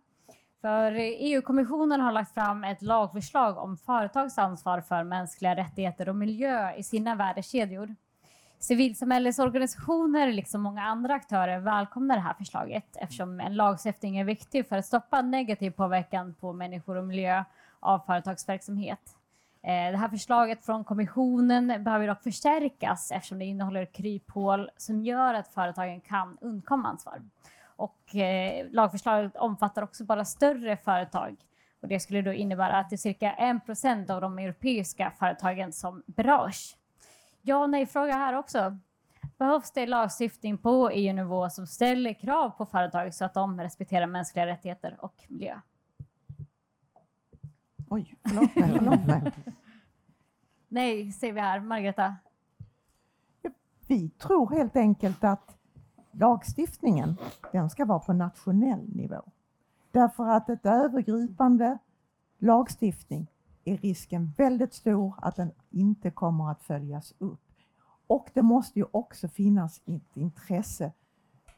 För 0.62 0.92
EU-kommissionen 0.98 2.02
har 2.02 2.12
lagt 2.12 2.34
fram 2.34 2.64
ett 2.64 2.82
lagförslag 2.82 3.58
om 3.58 3.78
företags 3.78 4.38
ansvar 4.38 4.82
för 4.82 5.04
mänskliga 5.04 5.56
rättigheter 5.56 6.10
och 6.10 6.16
miljö 6.16 6.76
i 6.76 6.84
sina 6.84 7.16
värdekedjor. 7.16 7.96
Civilsamhällesorganisationer, 8.60 10.32
liksom 10.32 10.62
många 10.62 10.84
andra 10.84 11.14
aktörer, 11.14 11.60
välkomnar 11.60 12.16
det 12.16 12.22
här 12.22 12.34
förslaget 12.34 12.86
eftersom 12.96 13.40
en 13.40 13.56
lagstiftning 13.56 14.18
är 14.18 14.24
viktig 14.24 14.68
för 14.68 14.78
att 14.78 14.86
stoppa 14.86 15.22
negativ 15.22 15.72
påverkan 15.72 16.34
på 16.34 16.54
människor 16.54 16.96
och 16.96 17.04
miljö 17.04 17.44
av 17.80 18.00
företagsverksamhet. 18.00 19.00
Eh, 19.64 19.92
det 19.92 19.98
här 19.98 20.10
förslaget 20.10 20.66
från 20.66 20.84
kommissionen 20.84 21.84
behöver 21.84 22.08
dock 22.08 22.24
förstärkas 22.24 23.12
eftersom 23.12 23.40
det 23.40 23.46
innehåller 23.46 23.86
kryphål 23.86 24.70
som 24.78 25.02
gör 25.02 25.34
att 25.34 25.48
företagen 25.48 26.02
kan 26.02 26.38
undkomma 26.42 26.90
ansvar. 26.90 27.22
Och 27.76 28.16
eh, 28.16 28.68
lagförslaget 28.72 29.36
omfattar 29.36 29.82
också 29.82 30.04
bara 30.04 30.26
större 30.26 30.78
företag 30.78 31.36
och 31.82 31.88
det 31.88 32.00
skulle 32.00 32.22
då 32.22 32.34
innebära 32.34 32.78
att 32.78 32.90
det 32.90 32.96
är 32.96 32.98
cirka 32.98 33.34
1 33.34 34.10
av 34.10 34.22
de 34.22 34.40
europeiska 34.40 35.12
företagen 35.20 35.74
som 35.74 36.04
berörs. 36.06 36.76
Ja 37.50 37.58
och 37.58 37.70
nej-fråga 37.70 38.14
här 38.14 38.34
också. 38.34 38.78
Behövs 39.38 39.72
det 39.72 39.86
lagstiftning 39.86 40.58
på 40.58 40.90
EU-nivå 40.90 41.50
som 41.50 41.68
ställer 41.68 42.14
krav 42.14 42.50
på 42.50 42.66
företag 42.66 43.14
så 43.14 43.26
att 43.26 43.34
de 43.34 43.62
respekterar 43.62 44.08
mänskliga 44.08 44.46
rättigheter 44.46 44.98
och 45.00 45.14
miljö? 45.28 45.60
Oj, 47.90 48.16
förlåt 48.24 48.56
mig. 48.56 48.72
Förlåt 48.78 49.08
mig. 49.08 49.32
Nej, 50.68 51.12
säger 51.12 51.34
vi 51.34 51.40
här. 51.40 51.60
Margareta? 51.60 52.16
Vi 53.88 54.10
tror 54.10 54.50
helt 54.50 54.76
enkelt 54.76 55.24
att 55.24 55.58
lagstiftningen, 56.12 57.18
den 57.52 57.70
ska 57.70 57.86
vara 57.86 58.00
på 58.00 58.14
nationell 58.14 58.96
nivå. 58.96 59.22
Därför 59.92 60.28
att 60.28 60.50
ett 60.50 60.66
övergripande 60.66 61.78
lagstiftning 62.38 63.28
är 63.74 63.78
risken 63.78 64.34
väldigt 64.38 64.74
stor 64.74 65.14
att 65.18 65.36
den 65.36 65.52
inte 65.70 66.12
kommer 66.12 66.52
att 66.52 66.64
följas 66.64 67.14
upp. 67.18 67.42
Och 68.08 68.30
det 68.34 68.42
måste 68.42 68.80
ju 68.80 68.86
också 68.92 69.28
finnas 69.28 69.82
ett 69.86 70.18
intresse 70.18 70.92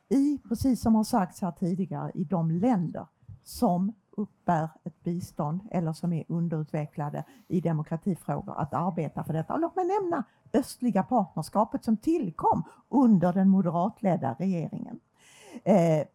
i, 0.10 0.40
precis 0.48 0.82
som 0.82 0.96
har 0.96 1.04
sagts 1.04 1.42
här 1.42 1.52
tidigare, 1.52 2.12
i 2.14 2.24
de 2.24 2.52
länder 2.52 3.08
som 3.44 3.94
uppbär 4.12 4.70
ett 4.84 5.04
bistånd 5.04 5.62
eller 5.72 5.94
som 5.94 6.14
är 6.14 6.26
underutvecklade 6.28 7.24
i 7.48 7.62
demokratifrågor 7.62 8.60
att 8.60 8.74
arbeta 8.74 9.24
för 9.24 9.34
detta. 9.34 9.54
Och 9.54 9.60
låt 9.60 9.76
mig 9.76 9.86
nämna 9.86 10.24
östliga 10.54 11.04
partnerskapet 11.04 11.84
som 11.84 11.98
tillkom 11.98 12.64
under 12.90 13.34
den 13.34 13.50
moderatledda 13.50 14.36
regeringen. 14.40 15.00
Eh, 15.64 16.08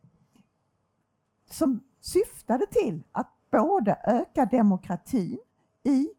som 1.51 1.81
syftade 2.01 2.67
till 2.67 3.03
att 3.13 3.29
både 3.51 3.99
öka 4.05 4.45
demokratin 4.45 5.39
i 5.87 6.11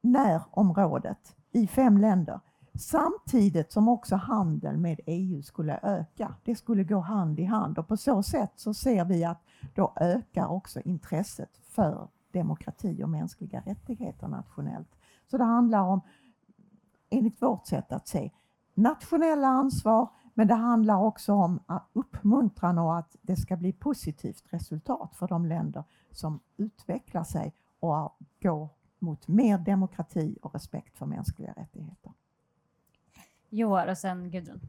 närområdet 0.00 1.36
i 1.52 1.66
fem 1.66 1.98
länder 1.98 2.40
samtidigt 2.74 3.72
som 3.72 3.88
också 3.88 4.16
handeln 4.16 4.82
med 4.82 5.00
EU 5.06 5.42
skulle 5.42 5.78
öka. 5.82 6.34
Det 6.44 6.54
skulle 6.54 6.84
gå 6.84 6.98
hand 6.98 7.40
i 7.40 7.44
hand 7.44 7.78
och 7.78 7.88
på 7.88 7.96
så 7.96 8.22
sätt 8.22 8.52
så 8.56 8.74
ser 8.74 9.04
vi 9.04 9.24
att 9.24 9.42
då 9.74 9.92
ökar 9.96 10.46
också 10.46 10.80
intresset 10.80 11.56
för 11.56 12.08
demokrati 12.32 13.04
och 13.04 13.08
mänskliga 13.08 13.62
rättigheter 13.66 14.28
nationellt. 14.28 14.96
Så 15.30 15.38
det 15.38 15.44
handlar 15.44 15.82
om, 15.82 16.00
enligt 17.10 17.42
vårt 17.42 17.66
sätt 17.66 17.92
att 17.92 18.08
se, 18.08 18.30
nationella 18.74 19.48
ansvar 19.48 20.08
men 20.34 20.48
det 20.48 20.54
handlar 20.54 20.96
också 20.96 21.32
om 21.32 21.60
uppmuntran 21.92 22.78
och 22.78 22.98
att 22.98 23.16
det 23.22 23.36
ska 23.36 23.56
bli 23.56 23.72
positivt 23.72 24.44
resultat 24.50 25.16
för 25.16 25.28
de 25.28 25.46
länder 25.46 25.84
som 26.10 26.40
utvecklar 26.56 27.24
sig 27.24 27.54
och 27.92 28.18
går 28.42 28.68
mot 28.98 29.28
mer 29.28 29.58
demokrati 29.58 30.38
och 30.42 30.54
respekt 30.54 30.98
för 30.98 31.06
mänskliga 31.06 31.52
rättigheter. 31.56 32.12
Joar 33.50 33.86
och 33.86 33.98
sen 33.98 34.30
Gudrun. 34.30 34.60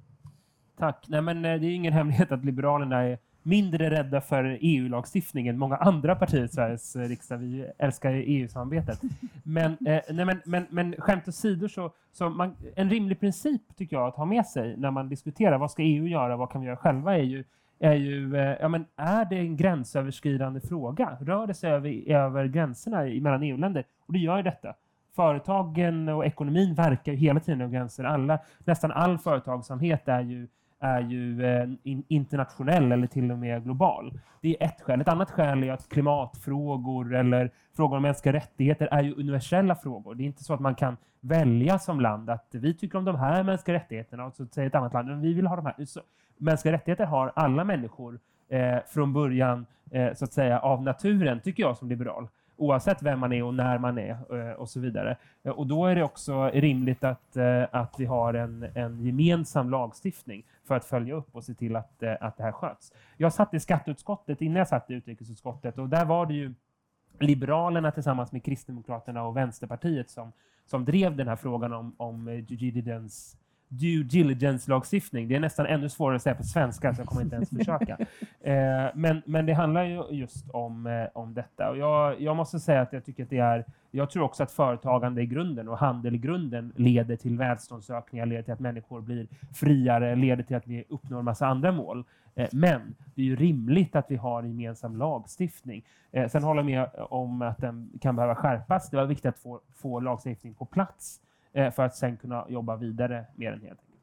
Tack. 0.78 1.05
Nej, 1.07 1.22
men, 1.22 1.45
eh, 1.45 1.59
det 1.59 1.68
är 1.68 1.72
ingen 1.76 1.93
hemlighet 1.93 2.32
att 2.32 2.45
Liberalerna 2.45 3.03
är 3.03 3.18
mindre 3.43 3.89
rädda 3.89 4.22
för 4.22 4.57
EU-lagstiftning 4.61 5.47
än 5.47 5.57
många 5.57 5.76
andra 5.76 6.16
partier 6.16 6.43
i 6.43 6.47
Sveriges 6.47 6.95
eh, 6.95 7.01
riksdag. 7.01 7.38
Vi 7.38 7.72
älskar 7.78 8.13
EU-samarbetet. 8.13 9.01
Men, 9.43 9.72
eh, 9.72 10.01
nej, 10.09 10.26
men, 10.26 10.41
men, 10.45 10.66
men 10.70 10.95
skämt 10.97 11.28
åsido, 11.28 11.70
så, 11.70 11.93
så 12.11 12.30
man, 12.30 12.55
en 12.76 12.89
rimlig 12.89 13.20
princip 13.20 13.61
tycker 13.78 13.95
jag 13.95 14.07
att 14.07 14.16
ha 14.16 14.26
med 14.26 14.45
sig 14.45 14.78
när 14.78 14.91
man 14.91 15.09
diskuterar 15.09 15.57
vad 15.57 15.72
ska 15.72 15.84
EU 15.84 16.07
göra, 16.07 16.38
vad 16.38 16.51
kan 16.51 16.61
vi 16.61 16.68
göra 16.68 16.78
själva, 16.78 17.18
är 17.18 17.24
ju 17.24 17.43
är 17.80 17.93
ju, 17.93 18.38
eh, 18.38 18.57
ja 18.61 18.67
men 18.67 18.86
är 18.95 19.26
det 19.26 19.36
en 19.36 19.57
gränsöverskridande 19.57 20.61
fråga? 20.61 21.17
Rör 21.21 21.47
det 21.47 21.53
sig 21.53 21.71
över, 21.71 22.09
över 22.11 22.45
gränserna 22.45 23.03
mellan 23.03 23.43
EU-länder? 23.43 23.86
Och 24.05 24.13
det 24.13 24.19
gör 24.19 24.38
ju 24.38 24.43
detta. 24.43 24.73
Företagen 25.15 26.09
och 26.09 26.26
ekonomin 26.26 26.76
verkar 26.76 27.11
ju 27.11 27.17
hela 27.17 27.39
tiden 27.39 27.61
över 27.61 27.73
gränser. 27.73 28.03
Alla, 28.03 28.39
nästan 28.59 28.91
all 28.91 29.17
företagsamhet 29.17 30.07
är 30.07 30.21
ju, 30.21 30.47
är 30.80 31.01
ju 31.01 31.45
eh, 31.45 31.69
internationell 32.07 32.91
eller 32.91 33.07
till 33.07 33.32
och 33.32 33.38
med 33.38 33.63
global. 33.63 34.19
Det 34.41 34.49
är 34.59 34.65
ett 34.65 34.82
skäl. 34.82 35.01
Ett 35.01 35.07
annat 35.07 35.32
skäl 35.32 35.63
är 35.63 35.71
att 35.71 35.89
klimatfrågor 35.89 37.15
eller 37.15 37.51
frågor 37.76 37.97
om 37.97 38.03
mänskliga 38.03 38.34
rättigheter 38.34 38.88
är 38.91 39.03
ju 39.03 39.15
universella 39.15 39.76
frågor. 39.76 40.15
Det 40.15 40.23
är 40.23 40.26
inte 40.26 40.43
så 40.43 40.53
att 40.53 40.59
man 40.59 40.76
kan 40.76 40.97
välja 41.19 41.80
som 41.80 41.99
land 41.99 42.30
att 42.30 42.47
vi 42.51 42.73
tycker 42.73 42.97
om 42.97 43.05
de 43.05 43.15
här 43.15 43.43
mänskliga 43.43 43.78
rättigheterna 43.78 44.26
och 44.26 44.36
så 44.36 44.45
säger 44.45 44.67
ett 44.67 44.76
annat 44.76 44.93
land 44.93 45.11
att 45.11 45.19
vi 45.19 45.34
vill 45.34 45.47
ha 45.47 45.55
de 45.55 45.65
här. 45.65 45.86
Så, 45.86 46.01
mänskliga 46.38 46.74
rättigheter 46.74 47.06
har 47.06 47.32
alla 47.36 47.64
människor 47.64 48.20
eh, 48.50 48.78
från 48.88 49.14
början, 49.14 49.66
eh, 49.92 50.14
så 50.14 50.26
att 50.26 50.34
säga, 50.34 50.60
av 50.60 50.84
naturen, 50.84 51.40
tycker 51.40 51.64
jag 51.64 51.78
som 51.78 51.90
liberal. 51.90 52.28
Oavsett 52.58 53.02
vem 53.02 53.20
man 53.20 53.34
är 53.34 53.44
och 53.44 53.54
när 53.54 53.78
man 53.78 53.98
är 53.98 54.50
eh, 54.50 54.54
och 54.54 54.70
så 54.70 54.80
vidare. 54.80 55.18
Eh, 55.44 55.52
och 55.52 55.68
då 55.68 55.86
är 55.86 55.96
det 55.96 56.04
också 56.04 56.50
rimligt 56.54 57.04
att, 57.04 57.38
eh, 57.38 57.64
att 57.72 57.96
vi 58.00 58.06
har 58.06 58.34
en, 58.34 58.66
en 58.76 59.06
gemensam 59.06 59.70
lagstiftning 59.70 60.44
för 60.68 60.76
att 60.76 60.86
följa 60.86 61.16
upp 61.16 61.36
och 61.36 61.44
se 61.44 61.54
till 61.54 61.76
att, 61.76 62.04
eh, 62.04 62.14
att 62.22 62.38
det 62.38 62.44
här 62.44 62.52
sköts. 62.52 62.94
Jag 63.18 63.34
satt 63.34 63.54
i 63.54 63.60
skatteutskottet 63.60 64.42
innan 64.42 64.58
jag 64.58 64.68
satt 64.68 64.92
i 64.92 64.94
utrikesutskottet 64.94 65.78
och 65.78 65.90
där 65.90 66.06
var 66.06 66.26
det 66.26 66.34
ju 66.34 66.54
Liberalerna 67.20 67.92
tillsammans 67.92 68.32
med 68.32 68.44
Kristdemokraterna 68.44 69.24
och 69.24 69.38
Vänsterpartiet 69.38 70.10
som, 70.10 70.32
som 70.66 70.86
drev 70.86 71.16
den 71.16 71.28
här 71.28 71.36
frågan 71.36 71.74
om, 71.74 71.96
om 71.98 72.26
due 72.26 72.72
diligence 72.72 73.38
due 73.68 74.03
diligence-lagstiftning. 74.03 75.28
Det 75.28 75.36
är 75.36 75.39
nästan 75.39 75.66
ännu 75.66 75.89
svårare 75.89 76.16
att 76.16 76.22
säga 76.22 76.36
på 76.36 76.43
svenska, 76.43 76.93
så 76.93 77.01
jag 77.01 77.07
kommer 77.07 77.22
inte 77.22 77.36
ens 77.36 77.49
försöka. 77.49 77.97
Eh, 78.41 78.88
men, 78.95 79.22
men 79.26 79.45
det 79.45 79.53
handlar 79.53 79.84
ju 79.84 80.03
just 80.09 80.49
om, 80.49 80.88
eh, 80.88 81.07
om 81.13 81.34
detta. 81.34 81.70
Och 81.70 81.78
jag, 81.78 82.22
jag 82.22 82.36
måste 82.36 82.59
säga 82.59 82.82
att 82.82 82.93
jag 82.93 83.05
tycker 83.05 83.24
att 83.24 83.30
det 83.30 83.38
är 83.38 83.66
jag 83.95 84.09
tror 84.09 84.24
också 84.24 84.43
att 84.43 84.51
företagande 84.51 85.22
i 85.22 85.26
grunden 85.26 85.68
och 85.68 85.78
handel 85.78 86.16
i 86.16 86.18
grunden 86.18 86.74
leder 86.76 87.16
till 87.16 87.38
välståndsökningar, 87.38 88.26
leder 88.26 88.43
till 88.43 88.53
att 88.53 88.59
människor 88.59 89.01
blir 89.01 89.28
friare, 89.53 90.16
leder 90.16 90.43
till 90.43 90.55
att 90.55 90.68
vi 90.68 90.84
uppnår 90.89 91.20
en 91.20 91.26
massa 91.26 91.47
andra 91.47 91.72
mål. 91.72 92.05
Eh, 92.36 92.49
men 92.51 92.95
det 93.16 93.22
är 93.22 93.26
ju 93.26 93.36
rimligt 93.36 93.95
att 93.95 94.11
vi 94.11 94.16
har 94.16 94.43
en 94.43 94.59
gemensam 94.59 94.95
lagstiftning. 94.95 95.86
Eh, 96.11 96.30
sen 96.30 96.43
håller 96.43 96.59
jag 96.59 96.66
med 96.66 96.89
om 97.09 97.41
att 97.41 97.57
den 97.57 97.89
kan 98.01 98.16
behöva 98.16 98.36
skärpas. 98.36 98.89
Det 98.89 98.97
var 98.97 99.05
viktigt 99.05 99.26
att 99.26 99.39
få, 99.39 99.61
få 99.76 99.99
lagstiftning 99.99 100.53
på 100.53 100.66
plats 100.66 101.22
för 101.56 101.80
att 101.80 101.95
sen 101.95 102.18
kunna 102.18 102.45
jobba 102.49 102.76
vidare 102.76 103.26
med 103.36 103.53
den 103.53 103.62
helt 103.62 103.80
enkelt. 103.80 103.99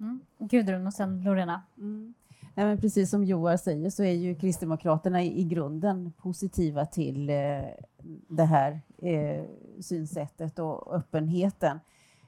Mm. 0.00 0.20
Gudrun 0.38 0.86
och 0.86 0.92
sen 0.92 1.22
Lorena. 1.22 1.62
Mm. 1.78 2.14
Nej, 2.54 2.66
men 2.66 2.78
precis 2.78 3.10
som 3.10 3.24
Joar 3.24 3.56
säger 3.56 3.90
så 3.90 4.04
är 4.04 4.12
ju 4.12 4.34
Kristdemokraterna 4.34 5.22
i, 5.22 5.40
i 5.40 5.44
grunden 5.44 6.12
positiva 6.18 6.86
till 6.86 7.30
eh, 7.30 7.62
det 8.28 8.44
här 8.44 8.80
eh, 8.98 9.44
synsättet 9.80 10.58
och 10.58 10.94
öppenheten 10.94 11.80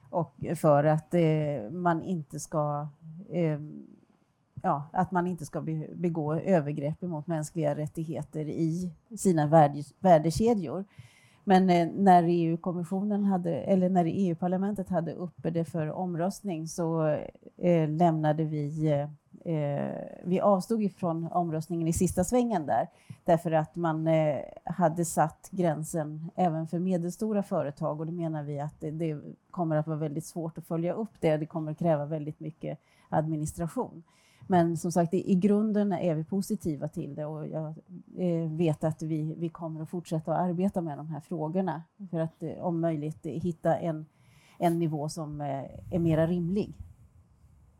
och 0.09 0.35
för 0.55 0.83
att 0.83 1.13
eh, 1.13 1.71
man 1.71 2.03
inte 2.03 2.39
ska 2.39 2.87
eh, 3.29 3.59
ja, 4.61 4.89
att 4.93 5.11
man 5.11 5.27
inte 5.27 5.45
ska 5.45 5.61
begå 5.95 6.33
övergrepp 6.33 7.01
mot 7.01 7.27
mänskliga 7.27 7.75
rättigheter 7.75 8.49
i 8.49 8.91
sina 9.17 9.71
värdekedjor. 9.99 10.85
Men 11.47 11.69
eh, 11.69 11.87
när 11.93 12.23
EU-kommissionen 12.23 13.23
hade, 13.23 13.51
eller 13.51 13.89
när 13.89 14.05
EU-parlamentet 14.05 14.89
hade 14.89 15.13
uppe 15.13 15.49
det 15.49 15.65
för 15.65 15.91
omröstning 15.91 16.67
så 16.67 17.07
eh, 17.57 17.89
lämnade 17.89 18.43
vi 18.43 18.87
eh, 18.91 19.09
eh, 19.53 19.95
vi 20.23 20.39
avstod 20.39 20.81
ifrån 20.81 21.27
omröstningen 21.31 21.87
i 21.87 21.93
sista 21.93 22.23
svängen 22.23 22.65
där, 22.65 22.87
därför 23.23 23.51
att 23.51 23.75
man 23.75 24.07
eh, 24.07 24.39
hade 24.63 25.05
satt 25.05 25.49
gränsen 25.51 26.31
även 26.35 26.67
för 26.67 26.79
medelstora 26.79 27.43
företag 27.43 27.99
och 27.99 28.05
det 28.05 28.11
menar 28.11 28.43
vi 28.43 28.59
att 28.59 28.79
det, 28.79 28.91
det, 28.91 29.21
kommer 29.51 29.75
att 29.75 29.87
vara 29.87 29.97
väldigt 29.97 30.25
svårt 30.25 30.57
att 30.57 30.67
följa 30.67 30.93
upp 30.93 31.11
det. 31.19 31.37
Det 31.37 31.45
kommer 31.45 31.71
att 31.71 31.79
kräva 31.79 32.05
väldigt 32.05 32.39
mycket 32.39 32.79
administration. 33.09 34.03
Men 34.47 34.77
som 34.77 34.91
sagt, 34.91 35.13
i, 35.13 35.31
i 35.31 35.35
grunden 35.35 35.93
är 35.93 36.15
vi 36.15 36.23
positiva 36.23 36.87
till 36.87 37.15
det 37.15 37.25
och 37.25 37.47
jag 37.47 37.67
eh, 38.17 38.51
vet 38.51 38.83
att 38.83 39.01
vi, 39.01 39.35
vi 39.37 39.49
kommer 39.49 39.81
att 39.81 39.89
fortsätta 39.89 40.33
att 40.33 40.49
arbeta 40.49 40.81
med 40.81 40.97
de 40.97 41.07
här 41.07 41.19
frågorna 41.19 41.83
för 42.11 42.19
att 42.19 42.43
eh, 42.43 42.51
om 42.59 42.79
möjligt 42.81 43.25
hitta 43.25 43.77
en, 43.77 44.05
en 44.57 44.79
nivå 44.79 45.09
som 45.09 45.41
eh, 45.41 45.63
är 45.91 45.99
mera 45.99 46.27
rimlig. 46.27 46.73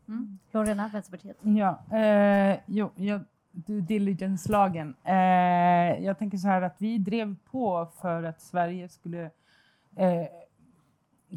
Mm. 0.08 0.38
Lorena, 0.52 0.90
Vänsterpartiet. 0.92 1.36
Ja, 1.42 1.96
eh, 1.96 2.58
jo, 2.66 2.90
jag, 2.94 3.20
due 3.56 3.80
diligence-lagen. 3.80 4.94
Eh, 5.04 6.04
jag 6.04 6.18
tänker 6.18 6.38
så 6.38 6.48
här 6.48 6.62
att 6.62 6.76
vi 6.78 6.98
drev 6.98 7.36
på 7.50 7.86
för 8.00 8.22
att 8.22 8.40
Sverige 8.40 8.88
skulle 8.88 9.30
eh, 9.96 10.26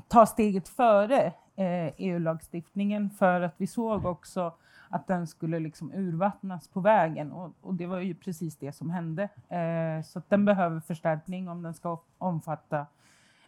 ta 0.07 0.25
steget 0.25 0.67
före 0.67 1.33
eh, 1.55 1.93
EU-lagstiftningen 1.97 3.09
för 3.09 3.41
att 3.41 3.53
vi 3.57 3.67
såg 3.67 4.05
också 4.05 4.53
att 4.89 5.07
den 5.07 5.27
skulle 5.27 5.59
liksom 5.59 5.91
urvattnas 5.93 6.67
på 6.67 6.79
vägen 6.79 7.31
och, 7.31 7.53
och 7.61 7.73
det 7.73 7.85
var 7.85 7.99
ju 7.99 8.15
precis 8.15 8.57
det 8.57 8.71
som 8.71 8.89
hände. 8.89 9.23
Eh, 9.49 10.03
så 10.03 10.21
den 10.27 10.45
behöver 10.45 10.79
förstärkning 10.79 11.49
om 11.49 11.63
den 11.63 11.73
ska 11.73 12.01
omfatta 12.17 12.85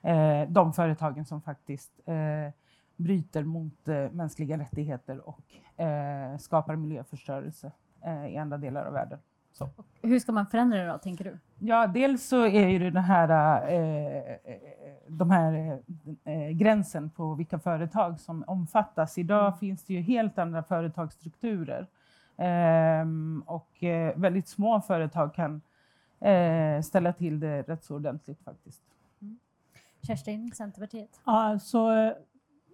eh, 0.01 0.49
de 0.49 0.73
företagen 0.73 1.25
som 1.25 1.41
faktiskt 1.41 1.91
eh, 2.05 2.53
bryter 2.95 3.43
mot 3.43 3.87
eh, 3.87 4.11
mänskliga 4.11 4.57
rättigheter 4.57 5.29
och 5.29 5.79
eh, 5.83 6.37
skapar 6.37 6.75
miljöförstörelse 6.75 7.71
eh, 8.01 8.25
i 8.27 8.37
andra 8.37 8.57
delar 8.57 8.85
av 8.85 8.93
världen. 8.93 9.19
Så. 9.53 9.69
Hur 10.01 10.19
ska 10.19 10.31
man 10.31 10.47
förändra 10.47 10.77
det 10.77 10.87
då, 10.87 10.97
tänker 10.97 11.23
du? 11.23 11.37
Ja, 11.59 11.87
dels 11.87 12.27
så 12.27 12.45
är 12.45 12.67
ju 12.67 12.91
det 12.91 12.99
här, 12.99 13.29
eh, 13.71 14.35
de 15.07 15.31
här 15.31 15.79
eh, 16.23 16.49
gränsen 16.49 17.09
på 17.09 17.33
vilka 17.33 17.59
företag 17.59 18.19
som 18.19 18.43
omfattas. 18.47 19.17
Idag 19.17 19.47
mm. 19.47 19.59
finns 19.59 19.83
det 19.83 19.93
ju 19.93 20.01
helt 20.01 20.37
andra 20.37 20.63
företagsstrukturer 20.63 21.87
ehm, 22.37 23.43
och 23.45 23.83
eh, 23.83 24.17
väldigt 24.17 24.47
små 24.47 24.81
företag 24.81 25.33
kan 25.33 25.61
eh, 26.19 26.81
ställa 26.81 27.13
till 27.13 27.39
det 27.39 27.61
rätt 27.61 27.83
så 27.83 27.95
ordentligt 27.95 28.43
faktiskt. 28.43 28.81
Mm. 29.21 29.39
Kerstin, 30.07 30.51
Centerpartiet? 30.51 31.19
Alltså, 31.23 32.13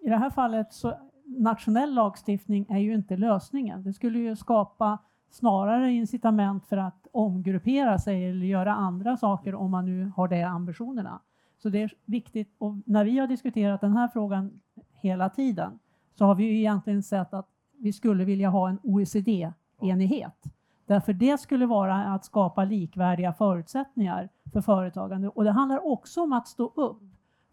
i 0.02 0.10
det 0.10 0.18
här 0.18 0.30
fallet 0.30 0.74
så 0.74 1.00
nationell 1.26 1.94
lagstiftning 1.94 2.66
är 2.70 2.80
ju 2.80 2.94
inte 2.94 3.18
lösningen. 3.18 3.84
Det 3.84 3.94
skulle 3.94 4.20
ju 4.20 4.36
skapa 4.36 4.98
snarare 5.30 5.92
incitament 5.92 6.66
för 6.66 6.78
att 6.78 7.08
omgruppera 7.12 8.00
sig 8.00 8.26
eller 8.26 8.46
göra 8.46 8.74
andra 8.74 9.18
saker 9.18 9.56
om 9.56 9.72
man 9.72 9.86
nu 9.86 10.12
har 10.16 10.28
de 10.28 10.44
ambitionerna. 10.44 11.20
Så 11.58 11.70
det 11.70 11.82
är 11.82 11.94
viktigt 12.06 12.56
och 12.58 12.76
när 12.86 13.06
vi 13.06 13.20
har 13.20 13.28
diskuterat 13.28 13.82
den 13.82 13.94
här 13.94 14.08
frågan 14.08 14.60
hela 14.94 15.30
tiden 15.30 15.80
så 16.16 16.26
har 16.26 16.36
vi 16.36 16.44
ju 16.44 16.58
egentligen 16.58 17.04
sett 17.04 17.34
att 17.34 17.48
vi 17.78 17.94
skulle 17.94 18.26
vilja 18.26 18.50
ha 18.50 18.70
en 18.70 18.80
OECD-enighet. 18.84 20.44
Därför 20.86 21.14
det 21.14 21.40
skulle 21.40 21.66
vara 21.66 21.96
att 21.96 22.26
skapa 22.26 22.64
likvärdiga 22.64 23.34
förutsättningar 23.34 24.30
för 24.54 24.62
företagande 24.62 25.30
och 25.30 25.44
det 25.44 25.52
handlar 25.52 25.88
också 25.88 26.24
om 26.24 26.34
att 26.34 26.48
stå 26.48 26.72
upp 26.76 27.02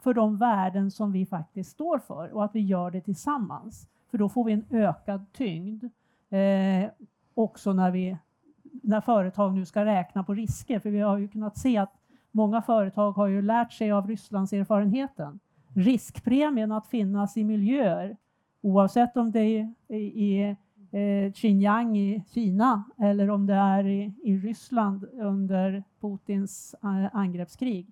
för 0.00 0.14
de 0.14 0.36
värden 0.36 0.90
som 0.90 1.12
vi 1.12 1.26
faktiskt 1.26 1.70
står 1.70 1.98
för 1.98 2.34
och 2.34 2.44
att 2.44 2.54
vi 2.54 2.60
gör 2.60 2.90
det 2.90 3.00
tillsammans. 3.00 3.88
För 4.10 4.18
då 4.18 4.28
får 4.28 4.44
vi 4.44 4.52
en 4.52 4.64
ökad 4.70 5.32
tyngd 5.32 5.84
eh, 6.30 6.90
också 7.34 7.72
när, 7.72 7.90
vi, 7.90 8.16
när 8.62 9.00
företag 9.00 9.54
nu 9.54 9.64
ska 9.64 9.84
räkna 9.84 10.24
på 10.24 10.34
risker. 10.34 10.78
För 10.78 10.90
vi 10.90 11.00
har 11.00 11.18
ju 11.18 11.28
kunnat 11.28 11.58
se 11.58 11.78
att 11.78 11.92
många 12.30 12.62
företag 12.62 13.12
har 13.12 13.26
ju 13.26 13.42
lärt 13.42 13.72
sig 13.72 13.92
av 13.92 14.06
Rysslands 14.06 14.52
erfarenheten. 14.52 15.40
Riskpremien 15.74 16.72
att 16.72 16.86
finnas 16.86 17.36
i 17.36 17.44
miljöer, 17.44 18.16
oavsett 18.60 19.16
om 19.16 19.32
det 19.32 19.40
är 19.40 19.74
i, 19.88 19.96
i 19.96 20.56
eh, 20.94 21.32
Xinjiang 21.32 21.96
i 21.96 22.24
Kina 22.34 22.84
eller 22.98 23.30
om 23.30 23.46
det 23.46 23.54
är 23.54 23.86
i, 23.86 24.12
i 24.22 24.36
Ryssland 24.36 25.04
under 25.12 25.84
Putins 26.00 26.74
eh, 26.82 27.16
angreppskrig, 27.16 27.86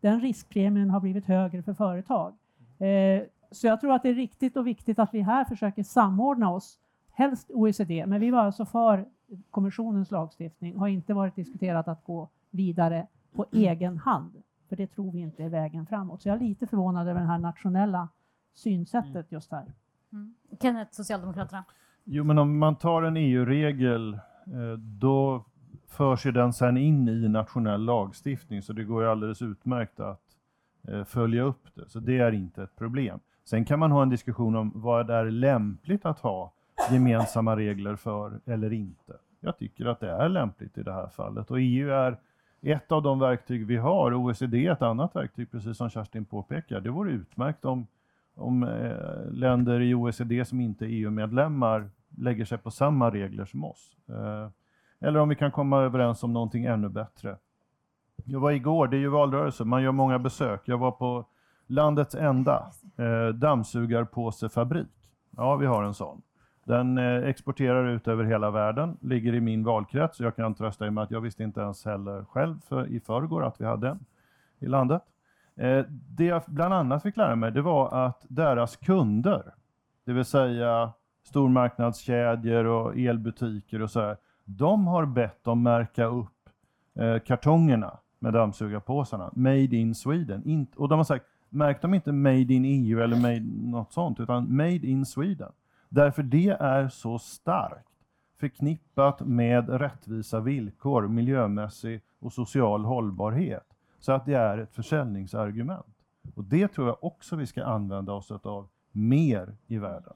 den 0.00 0.20
riskpremien 0.20 0.90
har 0.90 1.00
blivit 1.00 1.26
högre 1.26 1.62
för 1.62 1.74
företag. 1.74 2.34
Eh, 2.78 3.22
så 3.50 3.66
jag 3.66 3.80
tror 3.80 3.92
att 3.92 4.02
det 4.02 4.08
är 4.08 4.14
riktigt 4.14 4.56
och 4.56 4.66
viktigt 4.66 4.98
att 4.98 5.14
vi 5.14 5.20
här 5.20 5.44
försöker 5.44 5.82
samordna 5.82 6.50
oss, 6.50 6.78
helst 7.18 7.50
OECD, 7.50 8.06
men 8.06 8.20
vi 8.20 8.30
var 8.30 8.38
alltså 8.38 8.64
för 8.64 9.06
kommissionens 9.50 10.10
lagstiftning, 10.10 10.76
har 10.76 10.88
inte 10.88 11.14
varit 11.14 11.36
diskuterat 11.36 11.88
att 11.88 12.04
gå 12.04 12.28
vidare 12.50 13.06
på 13.32 13.46
egen 13.52 13.98
hand, 13.98 14.42
för 14.68 14.76
det 14.76 14.86
tror 14.86 15.12
vi 15.12 15.18
inte 15.18 15.44
är 15.44 15.48
vägen 15.48 15.86
framåt. 15.86 16.22
Så 16.22 16.28
jag 16.28 16.36
är 16.36 16.40
lite 16.40 16.66
förvånad 16.66 17.08
över 17.08 17.20
det 17.20 17.26
här 17.26 17.38
nationella 17.38 18.08
synsättet 18.54 19.14
mm. 19.14 19.26
just 19.28 19.52
här. 19.52 19.72
Mm. 20.12 20.34
Kenneth, 20.60 20.92
Socialdemokraterna? 20.92 21.64
Jo, 22.04 22.24
men 22.24 22.38
om 22.38 22.58
man 22.58 22.76
tar 22.76 23.02
en 23.02 23.16
EU-regel, 23.16 24.14
eh, 24.14 24.78
då 24.78 25.44
förs 25.88 26.26
ju 26.26 26.32
den 26.32 26.52
sen 26.52 26.76
in 26.76 27.08
i 27.08 27.28
nationell 27.28 27.84
lagstiftning, 27.84 28.62
så 28.62 28.72
det 28.72 28.84
går 28.84 29.02
ju 29.02 29.10
alldeles 29.10 29.42
utmärkt 29.42 30.00
att 30.00 30.22
eh, 30.88 31.04
följa 31.04 31.42
upp 31.42 31.74
det. 31.74 31.88
Så 31.88 32.00
det 32.00 32.18
är 32.18 32.32
inte 32.32 32.62
ett 32.62 32.76
problem. 32.76 33.20
Sen 33.44 33.64
kan 33.64 33.78
man 33.78 33.92
ha 33.92 34.02
en 34.02 34.08
diskussion 34.08 34.56
om 34.56 34.72
vad 34.74 35.06
det 35.06 35.14
är 35.14 35.30
lämpligt 35.30 36.06
att 36.06 36.18
ha 36.18 36.52
gemensamma 36.92 37.56
regler 37.56 37.96
för 37.96 38.40
eller 38.46 38.72
inte. 38.72 39.12
Jag 39.40 39.58
tycker 39.58 39.86
att 39.86 40.00
det 40.00 40.10
är 40.10 40.28
lämpligt 40.28 40.78
i 40.78 40.82
det 40.82 40.92
här 40.92 41.08
fallet 41.08 41.50
och 41.50 41.60
EU 41.60 41.90
är 41.90 42.18
ett 42.62 42.92
av 42.92 43.02
de 43.02 43.18
verktyg 43.18 43.66
vi 43.66 43.76
har. 43.76 44.14
OECD 44.14 44.66
är 44.66 44.72
ett 44.72 44.82
annat 44.82 45.16
verktyg, 45.16 45.50
precis 45.50 45.76
som 45.76 45.90
Kerstin 45.90 46.24
påpekar. 46.24 46.80
Det 46.80 46.90
vore 46.90 47.10
utmärkt 47.10 47.64
om, 47.64 47.86
om 48.34 48.62
eh, 48.62 49.32
länder 49.32 49.80
i 49.80 49.94
OECD 49.94 50.44
som 50.44 50.60
inte 50.60 50.84
är 50.84 50.88
EU-medlemmar 50.88 51.90
lägger 52.16 52.44
sig 52.44 52.58
på 52.58 52.70
samma 52.70 53.10
regler 53.10 53.44
som 53.44 53.64
oss. 53.64 53.96
Eh, 54.08 54.48
eller 55.00 55.20
om 55.20 55.28
vi 55.28 55.34
kan 55.34 55.50
komma 55.50 55.80
överens 55.80 56.22
om 56.22 56.32
någonting 56.32 56.64
ännu 56.64 56.88
bättre. 56.88 57.36
Jag 58.24 58.40
var 58.40 58.50
igår, 58.50 58.88
det 58.88 58.96
är 58.96 59.00
ju 59.00 59.08
valrörelse, 59.08 59.64
man 59.64 59.82
gör 59.82 59.92
många 59.92 60.18
besök. 60.18 60.62
Jag 60.64 60.78
var 60.78 60.90
på 60.90 61.26
landets 61.66 62.14
enda 62.14 62.66
eh, 62.96 63.34
dammsugarpåsefabrik. 63.34 65.10
Ja, 65.30 65.56
vi 65.56 65.66
har 65.66 65.82
en 65.82 65.94
sån. 65.94 66.22
Den 66.68 66.98
eh, 66.98 67.28
exporterar 67.28 67.88
ut 67.88 68.08
över 68.08 68.24
hela 68.24 68.50
världen, 68.50 68.96
ligger 69.00 69.34
i 69.34 69.40
min 69.40 69.64
valkrets. 69.64 70.20
Jag 70.20 70.36
kan 70.36 70.54
trösta 70.54 70.86
er 70.86 70.90
med 70.90 71.04
att 71.04 71.10
jag 71.10 71.20
visste 71.20 71.42
inte 71.42 71.60
ens 71.60 71.84
heller 71.84 72.24
själv 72.24 72.60
för, 72.68 72.86
i 72.86 73.00
förrgår 73.00 73.44
att 73.44 73.60
vi 73.60 73.64
hade 73.64 73.88
en 73.88 74.04
i 74.58 74.66
landet. 74.66 75.02
Eh, 75.56 75.84
det 75.90 76.24
jag 76.24 76.42
bland 76.46 76.74
annat 76.74 77.02
fick 77.02 77.16
lära 77.16 77.36
mig 77.36 77.52
det 77.52 77.62
var 77.62 78.06
att 78.06 78.26
deras 78.28 78.76
kunder, 78.76 79.42
det 80.04 80.12
vill 80.12 80.24
säga 80.24 80.92
stormarknadskedjor 81.22 82.64
och 82.64 82.98
elbutiker 82.98 83.82
och 83.82 83.90
så 83.90 84.00
här, 84.00 84.16
de 84.44 84.86
har 84.86 85.06
bett 85.06 85.44
dem 85.44 85.62
märka 85.62 86.04
upp 86.04 86.48
eh, 86.94 87.18
kartongerna 87.18 87.98
med 88.18 88.32
dammsugarpåsarna, 88.32 89.30
Made 89.32 89.76
in 89.76 89.94
Sweden. 89.94 90.66
Och 90.76 90.88
de 90.88 90.98
har 90.98 91.04
sagt, 91.04 91.24
Märk 91.50 91.82
dem 91.82 91.94
inte 91.94 92.12
Made 92.12 92.54
in 92.54 92.64
EU 92.64 93.00
eller 93.00 93.16
made 93.16 93.70
något 93.70 93.92
sånt, 93.92 94.20
utan 94.20 94.56
Made 94.56 94.86
in 94.86 95.06
Sweden. 95.06 95.52
Därför 95.88 96.22
det 96.22 96.48
är 96.48 96.88
så 96.88 97.18
starkt 97.18 97.88
förknippat 98.40 99.20
med 99.20 99.68
rättvisa 99.68 100.40
villkor, 100.40 101.08
miljömässig 101.08 102.00
och 102.18 102.32
social 102.32 102.84
hållbarhet. 102.84 103.66
Så 103.98 104.12
att 104.12 104.26
det 104.26 104.34
är 104.34 104.58
ett 104.58 104.72
försäljningsargument. 104.72 105.86
Och 106.34 106.44
det 106.44 106.68
tror 106.68 106.86
jag 106.86 107.04
också 107.04 107.36
vi 107.36 107.46
ska 107.46 107.64
använda 107.64 108.12
oss 108.12 108.30
av 108.30 108.68
mer 108.92 109.56
i 109.66 109.78
världen. 109.78 110.12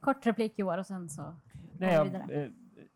Kort 0.00 0.26
replik 0.26 0.58
Joar 0.58 0.78
och 0.78 0.86
sen 0.86 1.08
så 1.08 1.34
Nej, 1.78 1.94
jag, 1.94 2.04
vidare. 2.04 2.44
eh, 2.44 2.50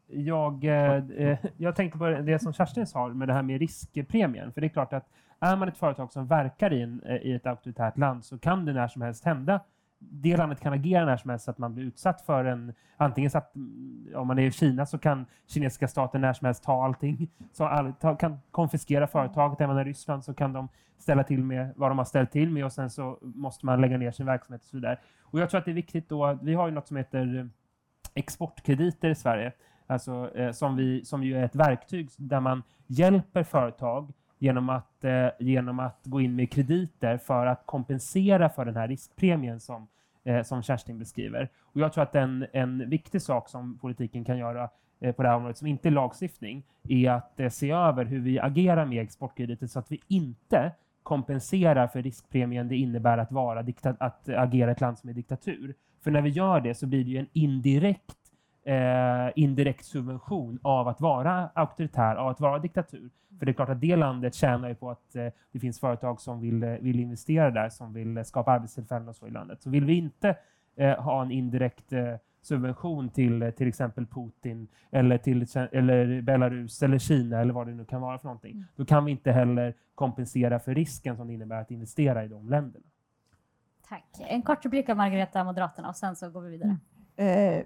jag, 0.07 0.65
eh, 0.65 1.29
eh, 1.29 1.39
jag 1.57 1.77
tänkte 1.77 1.99
på 1.99 2.09
det 2.09 2.39
som 2.39 2.53
Kerstin 2.53 2.87
sa 2.87 3.09
med 3.09 3.29
det 3.29 3.35
här 3.35 3.43
med 3.43 3.59
riskpremien. 3.61 4.53
För 4.53 4.61
det 4.61 4.67
är 4.67 4.69
klart 4.69 4.93
att 4.93 5.09
är 5.41 5.57
man 5.57 5.69
ett 5.69 5.77
företag 5.77 6.13
som 6.13 6.27
verkar 6.27 6.73
i, 6.73 6.83
en, 6.83 7.03
i 7.23 7.33
ett 7.33 7.47
auktoritärt 7.47 7.99
land 7.99 8.25
så 8.25 8.39
kan 8.39 8.65
det 8.65 8.73
när 8.73 8.89
som 8.89 9.03
helst 9.03 9.25
hända 9.25 9.61
det 10.11 10.37
landet 10.37 10.61
kan 10.61 10.73
agera 10.73 11.05
när 11.05 11.17
som 11.17 11.31
helst 11.31 11.45
så 11.45 11.51
att 11.51 11.59
man 11.59 11.75
blir 11.75 11.85
utsatt 11.85 12.21
för 12.21 12.45
en, 12.45 12.75
antingen 12.97 13.31
så 13.31 13.39
att 13.39 13.55
mm, 13.55 14.13
om 14.15 14.27
man 14.27 14.39
är 14.39 14.43
i 14.43 14.53
Kina 14.53 14.87
så 14.87 14.99
kan 14.99 15.27
kinesiska 15.47 15.89
staten 15.89 16.21
när 16.21 16.33
som 16.33 16.45
helst 16.45 16.63
ta 16.63 16.85
allting, 16.85 17.29
så 17.53 17.65
all, 17.65 17.93
ta, 17.93 18.17
kan 18.17 18.39
konfiskera 18.51 19.07
företaget, 19.07 19.61
även 19.61 19.79
i 19.79 19.85
Ryssland 19.85 20.25
så 20.25 20.35
kan 20.35 20.53
de 20.53 20.69
ställa 20.99 21.25
till 21.25 21.45
med 21.45 21.73
vad 21.77 21.91
de 21.91 21.99
har 21.99 22.05
ställt 22.05 22.31
till 22.31 22.51
med 22.51 22.65
och 22.65 22.73
sen 22.73 22.91
så 22.91 23.19
måste 23.23 23.67
man 23.67 23.81
lägga 23.81 23.99
ner 23.99 24.11
sin 24.11 24.27
verksamhet 24.27 24.63
och 24.63 24.69
så 24.69 24.77
vidare. 24.77 24.99
Och 25.21 25.41
jag 25.41 25.51
tror 25.51 25.59
att 25.59 25.65
det 25.65 25.71
är 25.71 25.75
viktigt 25.75 26.09
då, 26.09 26.39
vi 26.43 26.55
har 26.55 26.69
ju 26.69 26.75
något 26.75 26.89
som 26.89 26.97
heter 26.97 27.39
eh, 27.39 27.47
exportkrediter 28.15 29.11
i 29.11 29.15
Sverige, 29.15 29.53
alltså, 29.87 30.31
eh, 30.35 30.53
som, 30.53 30.77
vi, 30.77 31.05
som 31.05 31.23
ju 31.23 31.37
är 31.37 31.45
ett 31.45 31.57
verktyg 31.57 32.11
där 32.17 32.41
man 32.41 32.63
hjälper 32.87 33.43
företag 33.43 34.13
genom 34.43 34.69
att, 34.69 35.05
eh, 35.05 35.29
genom 35.39 35.79
att 35.79 36.01
gå 36.05 36.21
in 36.21 36.37
med 36.37 36.51
krediter 36.51 37.19
för 37.19 37.47
att 37.47 37.63
kompensera 37.67 38.49
för 38.49 38.65
den 38.65 38.77
här 38.77 38.89
riskpremien 38.89 39.61
som, 39.61 39.89
eh, 40.25 40.43
som 40.43 40.63
Kerstin 40.63 40.99
beskriver. 40.99 41.49
Och 41.63 41.81
jag 41.81 41.93
tror 41.93 42.03
att 42.03 42.15
en, 42.15 42.47
en 42.53 42.91
viktig 42.91 43.23
sak 43.23 43.49
som 43.49 43.79
politiken 43.79 44.25
kan 44.25 44.39
göra 44.39 44.69
eh, 45.01 45.15
på 45.15 45.23
det 45.23 45.29
här 45.29 45.37
området, 45.37 45.57
som 45.57 45.67
inte 45.67 45.89
är 45.89 45.91
lagstiftning, 45.91 46.63
är 46.89 47.11
att 47.11 47.41
eh, 47.41 47.49
se 47.49 47.71
över 47.71 48.05
hur 48.05 48.21
vi 48.21 48.41
agerar 48.41 48.85
med 48.85 49.03
exportkrediter 49.03 49.67
så 49.67 49.79
att 49.79 49.93
vi 49.93 50.01
inte 50.09 50.73
kompenserar 51.03 51.87
för 51.87 52.03
riskpremien 52.03 52.69
det 52.69 52.77
innebär 52.77 53.19
att, 53.19 53.33
vara 53.33 53.63
dikta- 53.63 53.97
att 54.01 54.29
agera 54.29 54.71
i 54.71 54.73
ett 54.73 54.81
land 54.81 54.99
som 54.99 55.11
är 55.11 55.15
diktatur. 55.15 55.75
För 56.05 56.11
när 56.11 56.23
vi 56.23 56.31
gör 56.31 56.61
det 56.61 56.75
så 56.75 56.87
blir 56.87 57.05
det 57.05 57.11
ju 57.11 57.19
en 57.19 57.29
indirekt 57.33 58.17
eh, 58.65 59.31
indirekt 59.37 59.85
subvention 59.85 60.59
av 60.63 60.89
att 60.89 61.01
vara 61.01 61.51
auktoritär, 61.55 62.15
av 62.17 62.29
att 62.29 62.41
vara 62.41 62.59
diktatur. 62.59 63.11
För 63.39 63.47
det 63.47 63.53
är 63.53 63.55
klart 63.55 63.69
att 63.69 63.81
det 63.81 63.97
landet 63.97 64.35
tjänar 64.35 64.69
ju 64.69 64.75
på 64.75 64.91
att 64.91 65.17
eh, 65.17 65.27
det 65.53 65.59
finns 65.61 65.81
företag 65.81 66.21
som 66.21 66.41
vill, 66.41 66.63
eh, 66.63 66.71
vill 66.81 67.01
investera 67.01 67.51
där, 67.51 67.69
som 67.69 67.93
vill 67.93 68.17
eh, 68.17 68.23
skapa 68.23 68.53
arbetstillfällen 68.53 69.09
och 69.09 69.17
så 69.17 69.27
i 69.27 69.31
landet. 69.31 69.63
Så 69.63 69.71
vill 69.71 69.85
vi 69.85 69.95
inte 69.95 70.37
eh, 70.77 71.01
ha 71.03 71.23
en 71.23 71.31
indirekt 71.31 71.93
eh, 71.93 72.15
subvention 72.43 73.09
till 73.09 73.53
till 73.57 73.69
exempel 73.69 74.07
Putin 74.07 74.69
eller 74.91 75.19
till 75.19 75.47
eller 75.73 76.21
Belarus 76.23 76.83
eller 76.83 76.99
Kina 76.99 77.41
eller 77.41 77.53
vad 77.55 77.67
det 77.67 77.75
nu 77.75 77.85
kan 77.85 78.01
vara 78.01 78.19
för 78.19 78.25
någonting, 78.27 78.53
Mm. 78.53 78.65
då 78.77 78.85
kan 78.85 79.05
vi 79.05 79.11
inte 79.13 79.33
heller 79.33 79.75
kompensera 79.95 80.59
för 80.59 80.75
risken 80.75 81.17
som 81.17 81.27
det 81.27 81.33
innebär 81.35 81.61
att 81.61 81.71
investera 81.71 82.25
i 82.25 82.29
de 82.29 82.49
länderna. 82.49 82.85
Tack. 83.89 84.05
En 84.29 84.43
kort 84.43 84.65
replik 84.65 84.89
av 84.89 84.97
Margareta, 84.97 85.45
Moderaterna, 85.45 85.89
och 85.89 85.97
sen 85.97 86.17
så 86.17 86.31
går 86.31 86.41
vi 86.41 86.51
vidare. 86.51 86.77
Eh, 87.17 87.65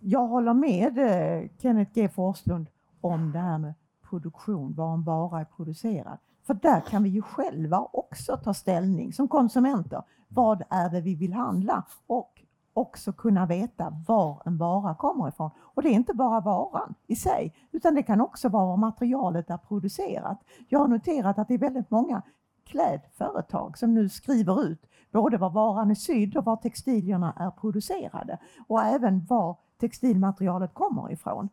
jag 0.00 0.26
håller 0.26 0.54
med 0.54 0.98
eh, 0.98 1.48
Kenneth 1.58 1.92
G 1.94 2.08
Forslund 2.08 2.66
om 3.00 3.32
det 3.32 3.38
här 3.38 3.58
med 3.58 3.74
produktion, 4.10 4.74
var 4.74 4.94
en 4.94 5.02
vara 5.02 5.40
är 5.40 5.44
producerad. 5.44 6.18
För 6.42 6.54
där 6.54 6.80
kan 6.80 7.02
vi 7.02 7.08
ju 7.08 7.22
själva 7.22 7.88
också 7.92 8.36
ta 8.36 8.54
ställning 8.54 9.12
som 9.12 9.28
konsumenter. 9.28 10.02
Vad 10.28 10.62
är 10.70 10.90
det 10.90 11.00
vi 11.00 11.14
vill 11.14 11.32
handla? 11.32 11.84
Och 12.06 12.42
också 12.72 13.12
kunna 13.12 13.46
veta 13.46 14.02
var 14.06 14.42
en 14.44 14.58
vara 14.58 14.94
kommer 14.94 15.28
ifrån. 15.28 15.50
Och 15.58 15.82
det 15.82 15.88
är 15.88 15.92
inte 15.92 16.14
bara 16.14 16.40
varan 16.40 16.94
i 17.06 17.16
sig, 17.16 17.54
utan 17.72 17.94
det 17.94 18.02
kan 18.02 18.20
också 18.20 18.48
vara 18.48 18.66
var 18.66 18.76
materialet 18.76 19.50
är 19.50 19.56
producerat. 19.56 20.40
Jag 20.68 20.78
har 20.78 20.88
noterat 20.88 21.38
att 21.38 21.48
det 21.48 21.54
är 21.54 21.58
väldigt 21.58 21.90
många 21.90 22.22
klädföretag 22.64 23.78
som 23.78 23.94
nu 23.94 24.08
skriver 24.08 24.62
ut 24.62 24.86
både 25.10 25.36
var 25.36 25.50
varan 25.50 25.90
är 25.90 25.94
sydd 25.94 26.36
och 26.36 26.44
var 26.44 26.56
textilierna 26.56 27.32
är 27.36 27.50
producerade 27.50 28.38
och 28.68 28.82
även 28.82 29.24
var 29.24 29.56
textilmaterialet 29.78 30.74
kommer 30.74 31.12
ifrån. 31.12 31.48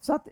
Så 0.00 0.14
att 0.14 0.28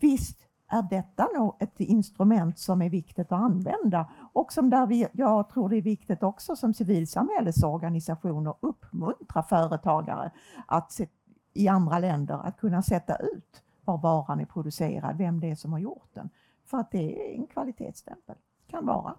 visst 0.00 0.46
är 0.68 0.82
detta 0.82 1.28
nog 1.34 1.56
ett 1.60 1.80
instrument 1.80 2.58
som 2.58 2.82
är 2.82 2.90
viktigt 2.90 3.32
att 3.32 3.40
använda 3.40 4.10
och 4.32 4.52
som 4.52 4.70
där 4.70 4.86
vi, 4.86 5.08
jag 5.12 5.48
tror 5.48 5.68
det 5.68 5.76
är 5.76 5.82
viktigt 5.82 6.22
också 6.22 6.56
som 6.56 6.74
civilsamhällesorganisationer 6.74 8.54
uppmuntra 8.60 9.42
företagare 9.42 10.30
att 10.66 10.92
se, 10.92 11.08
i 11.52 11.68
andra 11.68 11.98
länder 11.98 12.34
att 12.44 12.56
kunna 12.56 12.82
sätta 12.82 13.16
ut 13.16 13.62
var 13.84 13.98
varan 13.98 14.40
är 14.40 14.44
producerad, 14.44 15.16
vem 15.16 15.40
det 15.40 15.50
är 15.50 15.54
som 15.54 15.72
har 15.72 15.78
gjort 15.78 16.08
den. 16.12 16.30
För 16.64 16.78
att 16.78 16.90
det 16.90 17.32
är 17.32 17.34
en 17.34 17.46
kvalitetsstämpel, 17.46 18.36
kan 18.66 18.86
vara. 18.86 19.14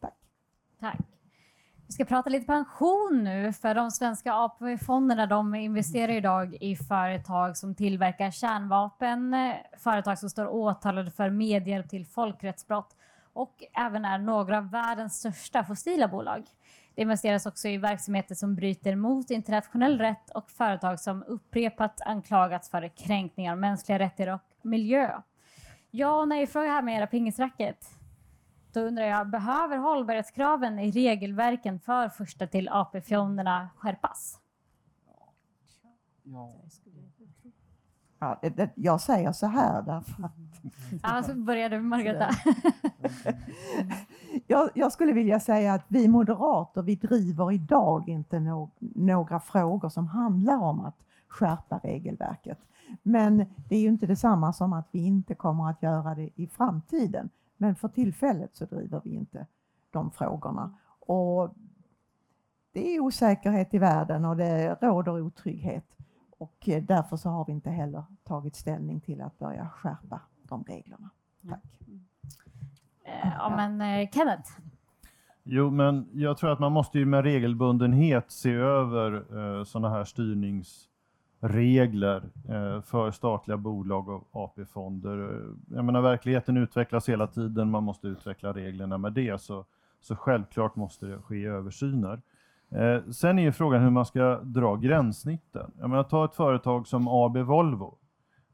Tack. 0.00 0.14
Tack. 0.80 0.98
Vi 1.86 1.92
ska 1.92 2.04
prata 2.04 2.30
lite 2.30 2.46
pension 2.46 3.24
nu, 3.24 3.52
för 3.52 3.74
de 3.74 3.90
svenska 3.90 4.32
AP-fonderna 4.32 5.26
de 5.26 5.54
investerar 5.54 6.12
idag 6.12 6.56
i 6.60 6.76
företag 6.76 7.56
som 7.56 7.74
tillverkar 7.74 8.30
kärnvapen, 8.30 9.34
eh, 9.34 9.54
företag 9.78 10.18
som 10.18 10.30
står 10.30 10.46
åtalade 10.46 11.10
för 11.10 11.30
medhjälp 11.30 11.88
till 11.88 12.06
folkrättsbrott 12.06 12.96
och 13.32 13.64
även 13.74 14.04
är 14.04 14.18
några 14.18 14.58
av 14.58 14.70
världens 14.70 15.18
största 15.18 15.64
fossila 15.64 16.08
bolag. 16.08 16.44
Det 16.94 17.02
investeras 17.02 17.46
också 17.46 17.68
i 17.68 17.76
verksamheter 17.76 18.34
som 18.34 18.54
bryter 18.54 18.96
mot 18.96 19.30
internationell 19.30 19.98
rätt 19.98 20.30
och 20.30 20.50
företag 20.50 21.00
som 21.00 21.22
upprepat 21.22 22.00
anklagats 22.00 22.70
för 22.70 22.88
kränkningar 22.88 23.52
av 23.52 23.58
mänskliga 23.58 23.98
rättigheter 23.98 24.34
och 24.34 24.40
miljö. 24.62 25.10
Ja 25.90 26.20
och 26.20 26.28
nej-fråga 26.28 26.68
här 26.68 26.82
med 26.82 26.98
era 26.98 27.06
pingisracket. 27.06 27.93
Då 28.74 28.80
undrar 28.80 29.04
jag, 29.04 29.28
behöver 29.30 29.76
hållbarhetskraven 29.76 30.78
i 30.78 30.90
regelverken 30.90 31.80
för 31.80 32.08
första 32.08 32.46
till 32.46 32.68
AP-fonderna 32.68 33.68
skärpas? 33.76 34.40
Ja, 38.18 38.38
det, 38.42 38.48
det, 38.48 38.70
jag 38.74 39.00
säger 39.00 39.32
så 39.32 39.46
här 39.46 39.82
därför 39.82 40.24
att 40.24 40.32
Ja, 41.02 41.22
så 41.22 41.34
började 41.34 41.76
vi 41.76 41.82
Margareta. 41.82 42.30
jag, 44.46 44.70
jag 44.74 44.92
skulle 44.92 45.12
vilja 45.12 45.40
säga 45.40 45.74
att 45.74 45.84
vi 45.88 46.08
moderater, 46.08 46.82
vi 46.82 46.96
driver 46.96 47.52
idag 47.52 48.08
inte 48.08 48.40
no, 48.40 48.70
några 48.78 49.40
frågor 49.40 49.88
som 49.88 50.06
handlar 50.06 50.56
om 50.56 50.80
att 50.80 50.96
skärpa 51.28 51.80
regelverket. 51.82 52.58
Men 53.02 53.36
det 53.68 53.76
är 53.76 53.80
ju 53.80 53.88
inte 53.88 54.06
detsamma 54.06 54.52
som 54.52 54.72
att 54.72 54.88
vi 54.90 55.06
inte 55.06 55.34
kommer 55.34 55.70
att 55.70 55.82
göra 55.82 56.14
det 56.14 56.30
i 56.34 56.46
framtiden. 56.46 57.30
Men 57.56 57.74
för 57.74 57.88
tillfället 57.88 58.56
så 58.56 58.64
driver 58.64 59.00
vi 59.04 59.10
inte 59.10 59.46
de 59.90 60.10
frågorna. 60.10 60.74
Och 61.00 61.54
det 62.72 62.96
är 62.96 63.00
osäkerhet 63.00 63.74
i 63.74 63.78
världen 63.78 64.24
och 64.24 64.36
det 64.36 64.74
råder 64.80 65.20
otrygghet. 65.20 65.84
Och 66.38 66.68
eh, 66.68 66.82
därför 66.82 67.16
så 67.16 67.28
har 67.28 67.44
vi 67.44 67.52
inte 67.52 67.70
heller 67.70 68.04
tagit 68.24 68.56
ställning 68.56 69.00
till 69.00 69.20
att 69.20 69.38
börja 69.38 69.68
skärpa 69.68 70.20
de 70.42 70.64
reglerna. 70.64 71.10
Tack. 71.48 71.62
Eh, 73.04 73.28
Ja, 73.38 73.52
men 73.56 73.80
eh, 73.80 74.10
Kenneth, 74.10 74.50
Jo, 75.46 75.70
men 75.70 76.08
jag 76.12 76.36
tror 76.38 76.52
att 76.52 76.58
man 76.58 76.72
måste 76.72 76.98
ju 76.98 77.06
med 77.06 77.24
regelbundenhet 77.24 78.30
se 78.30 78.52
över 78.52 79.12
eh, 79.58 79.64
sådana 79.64 79.90
här 79.90 80.04
regler 81.44 82.22
eh, 82.48 82.82
för 82.82 83.10
statliga 83.10 83.56
bolag 83.56 84.08
och 84.08 84.28
AP-fonder. 84.32 85.18
Eh, 85.18 85.76
jag 85.76 85.84
menar, 85.84 86.00
verkligheten 86.00 86.56
utvecklas 86.56 87.08
hela 87.08 87.26
tiden, 87.26 87.70
man 87.70 87.82
måste 87.82 88.08
utveckla 88.08 88.52
reglerna 88.52 88.98
med 88.98 89.12
det, 89.12 89.40
så, 89.40 89.64
så 90.00 90.16
självklart 90.16 90.76
måste 90.76 91.06
det 91.06 91.18
ske 91.18 91.44
översyner. 91.44 92.22
Eh, 92.70 93.10
sen 93.10 93.38
är 93.38 93.42
ju 93.42 93.52
frågan 93.52 93.82
hur 93.82 93.90
man 93.90 94.06
ska 94.06 94.40
dra 94.42 94.76
gränssnitten. 94.76 95.70
Jag 95.80 95.90
menar, 95.90 96.02
ta 96.02 96.24
ett 96.24 96.34
företag 96.34 96.86
som 96.86 97.08
AB 97.08 97.36
Volvo. 97.36 97.98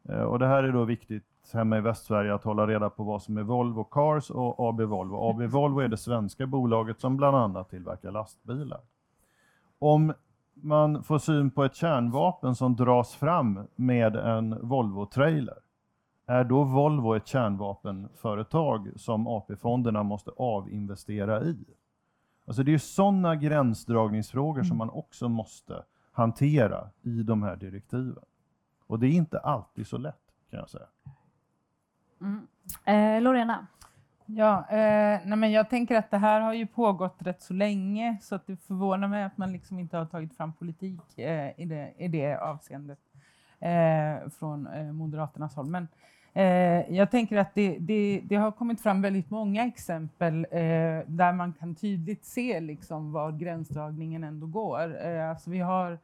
Eh, 0.08 0.22
och 0.22 0.38
det 0.38 0.46
här 0.46 0.62
är 0.62 0.72
då 0.72 0.84
viktigt 0.84 1.24
hemma 1.52 1.78
i 1.78 1.80
Västsverige 1.80 2.34
att 2.34 2.44
hålla 2.44 2.66
reda 2.66 2.90
på 2.90 3.04
vad 3.04 3.22
som 3.22 3.38
är 3.38 3.42
Volvo 3.42 3.84
Cars 3.84 4.30
och 4.30 4.68
AB 4.68 4.80
Volvo. 4.80 5.30
AB 5.30 5.42
Volvo 5.42 5.80
är 5.80 5.88
det 5.88 5.96
svenska 5.96 6.46
bolaget 6.46 7.00
som 7.00 7.16
bland 7.16 7.36
annat 7.36 7.70
tillverkar 7.70 8.10
lastbilar. 8.10 8.80
Om 9.78 10.12
man 10.62 11.02
får 11.02 11.18
syn 11.18 11.50
på 11.50 11.64
ett 11.64 11.74
kärnvapen 11.74 12.54
som 12.54 12.76
dras 12.76 13.14
fram 13.14 13.68
med 13.76 14.16
en 14.16 14.58
Volvo-trailer, 14.62 15.58
är 16.26 16.44
då 16.44 16.64
Volvo 16.64 17.14
ett 17.14 17.26
kärnvapenföretag 17.26 18.90
som 18.96 19.26
AP-fonderna 19.26 20.02
måste 20.02 20.30
avinvestera 20.30 21.42
i? 21.44 21.64
Alltså 22.46 22.62
det 22.62 22.74
är 22.74 22.78
sådana 22.78 23.36
gränsdragningsfrågor 23.36 24.62
som 24.62 24.76
man 24.76 24.90
också 24.90 25.28
måste 25.28 25.82
hantera 26.12 26.90
i 27.02 27.22
de 27.22 27.42
här 27.42 27.56
direktiven. 27.56 28.24
Och 28.86 28.98
det 28.98 29.06
är 29.06 29.12
inte 29.12 29.38
alltid 29.38 29.86
så 29.86 29.98
lätt 29.98 30.32
kan 30.50 30.58
jag 30.58 30.70
säga. 30.70 30.86
mm. 32.20 32.46
eh, 32.84 33.22
Lorena. 33.22 33.66
Ja, 34.36 34.66
eh, 34.70 35.20
nej 35.24 35.36
men 35.38 35.52
jag 35.52 35.70
tänker 35.70 35.96
att 35.96 36.10
det 36.10 36.18
här 36.18 36.40
har 36.40 36.54
ju 36.54 36.66
pågått 36.66 37.16
rätt 37.18 37.42
så 37.42 37.54
länge 37.54 38.18
så 38.22 38.34
att 38.34 38.46
det 38.46 38.56
förvånar 38.56 39.08
mig 39.08 39.24
att 39.24 39.38
man 39.38 39.52
liksom 39.52 39.78
inte 39.78 39.96
har 39.96 40.06
tagit 40.06 40.36
fram 40.36 40.52
politik 40.52 41.18
eh, 41.18 41.60
i, 41.60 41.64
det, 41.64 41.92
i 41.98 42.08
det 42.08 42.36
avseendet 42.36 42.98
eh, 43.60 44.30
från 44.38 44.66
eh, 44.66 44.92
Moderaternas 44.92 45.54
håll. 45.54 45.66
Men 45.66 45.88
eh, 46.32 46.96
jag 46.96 47.10
tänker 47.10 47.36
att 47.36 47.54
det, 47.54 47.78
det, 47.78 48.20
det, 48.24 48.36
har 48.36 48.52
kommit 48.52 48.80
fram 48.80 49.02
väldigt 49.02 49.30
många 49.30 49.66
exempel 49.66 50.46
eh, 50.50 50.60
där 51.06 51.32
man 51.32 51.52
kan 51.52 51.74
tydligt 51.74 52.24
se 52.24 52.60
liksom 52.60 53.12
var 53.12 53.32
gränsdragningen 53.32 54.24
ändå 54.24 54.46
går. 54.46 55.06
Eh, 55.06 55.30
alltså 55.30 55.50
vi 55.50 55.58
har 55.58 55.98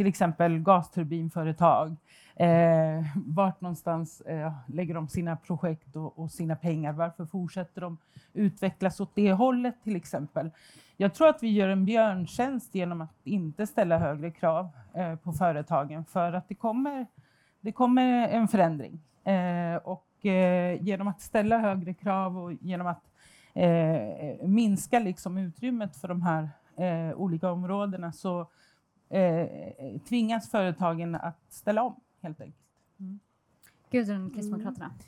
till 0.00 0.06
exempel 0.06 0.58
gasturbinföretag 0.58 1.96
Eh, 2.36 3.04
vart 3.14 3.60
någonstans 3.60 4.20
eh, 4.20 4.52
lägger 4.66 4.94
de 4.94 5.08
sina 5.08 5.36
projekt 5.36 5.96
och, 5.96 6.18
och, 6.18 6.30
sina 6.30 6.56
pengar? 6.56 6.92
Varför 6.92 7.24
fortsätter 7.24 7.80
de 7.80 7.98
utvecklas 8.32 9.00
åt 9.00 9.14
det 9.14 9.32
hållet 9.32 9.74
till 9.84 9.96
exempel? 9.96 10.50
Jag 10.96 11.14
tror 11.14 11.28
att 11.28 11.42
vi 11.42 11.50
gör 11.50 11.68
en 11.68 11.84
björntjänst 11.84 12.74
genom 12.74 13.00
att 13.00 13.14
inte 13.24 13.66
ställa 13.66 13.98
högre 13.98 14.30
krav 14.30 14.68
eh, 14.94 15.16
på 15.16 15.32
företagen 15.32 16.04
för 16.04 16.32
att 16.32 16.48
det 16.48 16.54
kommer, 16.54 17.06
det 17.60 17.72
kommer 17.72 18.28
en 18.28 18.48
förändring. 18.48 19.00
Eh, 19.24 19.76
och 19.76 20.26
eh, 20.26 20.82
genom 20.82 21.08
att 21.08 21.20
ställa 21.20 21.58
högre 21.58 21.94
krav 21.94 22.38
och 22.38 22.52
genom 22.52 22.86
att 22.86 23.04
eh, 23.54 24.48
minska 24.48 24.98
liksom 24.98 25.38
utrymmet 25.38 25.96
för 25.96 26.08
de 26.08 26.22
här 26.22 26.48
eh, 26.76 27.16
olika 27.16 27.50
områdena 27.50 28.12
så 28.12 28.46
tvingas 30.08 30.50
företagen 30.50 31.14
att 31.14 31.40
ställa 31.48 31.82
om 31.82 31.94
helt 32.20 32.40
enkelt. 32.40 32.66
Mm. 33.00 33.20
Gudrun, 33.90 34.30
Kristdemokraterna. 34.30 34.86
Mm. 34.86 34.98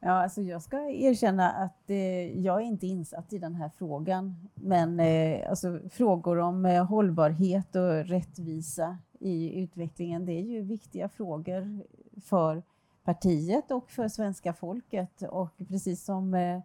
Ja, 0.00 0.22
alltså 0.22 0.42
jag 0.42 0.62
ska 0.62 0.76
erkänna 0.88 1.50
att 1.50 1.90
eh, 1.90 2.40
jag 2.40 2.60
är 2.60 2.64
inte 2.64 2.86
insatt 2.86 3.32
i 3.32 3.38
den 3.38 3.54
här 3.54 3.68
frågan. 3.68 4.48
Men 4.54 5.00
eh, 5.00 5.50
alltså, 5.50 5.80
frågor 5.90 6.38
om 6.38 6.66
eh, 6.66 6.84
hållbarhet 6.84 7.76
och 7.76 8.06
rättvisa 8.06 8.98
i 9.20 9.60
utvecklingen, 9.60 10.26
det 10.26 10.32
är 10.32 10.42
ju 10.42 10.62
viktiga 10.62 11.08
frågor 11.08 11.84
för 12.20 12.62
partiet 13.04 13.70
och 13.70 13.90
för 13.90 14.08
svenska 14.08 14.52
folket. 14.52 15.22
Och 15.22 15.50
precis 15.68 16.04
som 16.04 16.34
eh, 16.34 16.60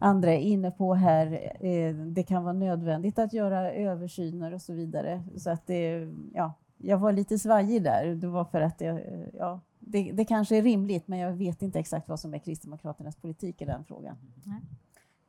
andra 0.00 0.32
är 0.32 0.40
inne 0.40 0.70
på 0.70 0.94
här, 0.94 1.52
eh, 1.60 1.94
det 1.94 2.22
kan 2.22 2.44
vara 2.44 2.52
nödvändigt 2.52 3.18
att 3.18 3.32
göra 3.32 3.72
översyner 3.72 4.54
och 4.54 4.62
så 4.62 4.72
vidare. 4.72 5.22
Så 5.36 5.50
att 5.50 5.66
det, 5.66 6.08
ja, 6.34 6.52
jag 6.78 6.98
var 6.98 7.12
lite 7.12 7.38
svajig 7.38 7.82
där. 7.82 8.14
Det 8.14 8.26
var 8.26 8.44
för 8.44 8.60
att 8.60 8.78
det, 8.78 9.04
ja, 9.38 9.60
det, 9.78 10.12
det, 10.12 10.24
kanske 10.24 10.56
är 10.56 10.62
rimligt, 10.62 11.08
men 11.08 11.18
jag 11.18 11.32
vet 11.32 11.62
inte 11.62 11.78
exakt 11.78 12.08
vad 12.08 12.20
som 12.20 12.34
är 12.34 12.38
Kristdemokraternas 12.38 13.16
politik 13.16 13.62
i 13.62 13.64
den 13.64 13.84
frågan. 13.84 14.16
Nej. 14.44 14.60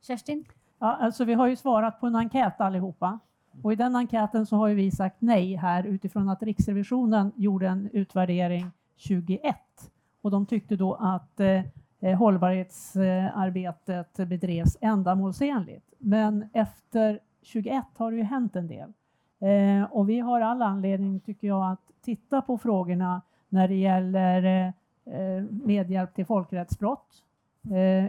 Kerstin? 0.00 0.44
Ja, 0.78 0.96
alltså 0.96 1.24
vi 1.24 1.34
har 1.34 1.46
ju 1.46 1.56
svarat 1.56 2.00
på 2.00 2.06
en 2.06 2.16
enkät 2.16 2.60
allihopa. 2.60 3.18
Och 3.62 3.72
I 3.72 3.76
den 3.76 3.96
enkäten 3.96 4.46
så 4.46 4.56
har 4.56 4.68
vi 4.70 4.90
sagt 4.90 5.16
nej 5.18 5.54
här 5.54 5.84
utifrån 5.84 6.28
att 6.28 6.42
Riksrevisionen 6.42 7.32
gjorde 7.36 7.68
en 7.68 7.90
utvärdering 7.92 8.70
21 8.96 9.56
och 10.22 10.30
de 10.30 10.46
tyckte 10.46 10.76
då 10.76 10.94
att 10.94 11.40
eh, 11.40 11.62
Eh, 12.00 12.18
hållbarhetsarbetet 12.18 14.16
bedrevs 14.16 14.76
ändamålsenligt. 14.80 15.94
Men 15.98 16.48
efter 16.52 17.20
21 17.42 17.84
har 17.96 18.10
det 18.10 18.16
ju 18.16 18.22
hänt 18.22 18.56
en 18.56 18.66
del. 18.66 18.92
Eh, 19.40 19.82
och 19.90 20.08
vi 20.08 20.20
har 20.20 20.40
all 20.40 20.62
anledning, 20.62 21.20
tycker 21.20 21.48
jag, 21.48 21.72
att 21.72 21.90
titta 22.04 22.42
på 22.42 22.58
frågorna 22.58 23.22
när 23.48 23.68
det 23.68 23.74
gäller 23.74 24.66
eh, 25.04 25.44
medhjälp 25.50 26.14
till 26.14 26.26
folkrättsbrott 26.26 27.22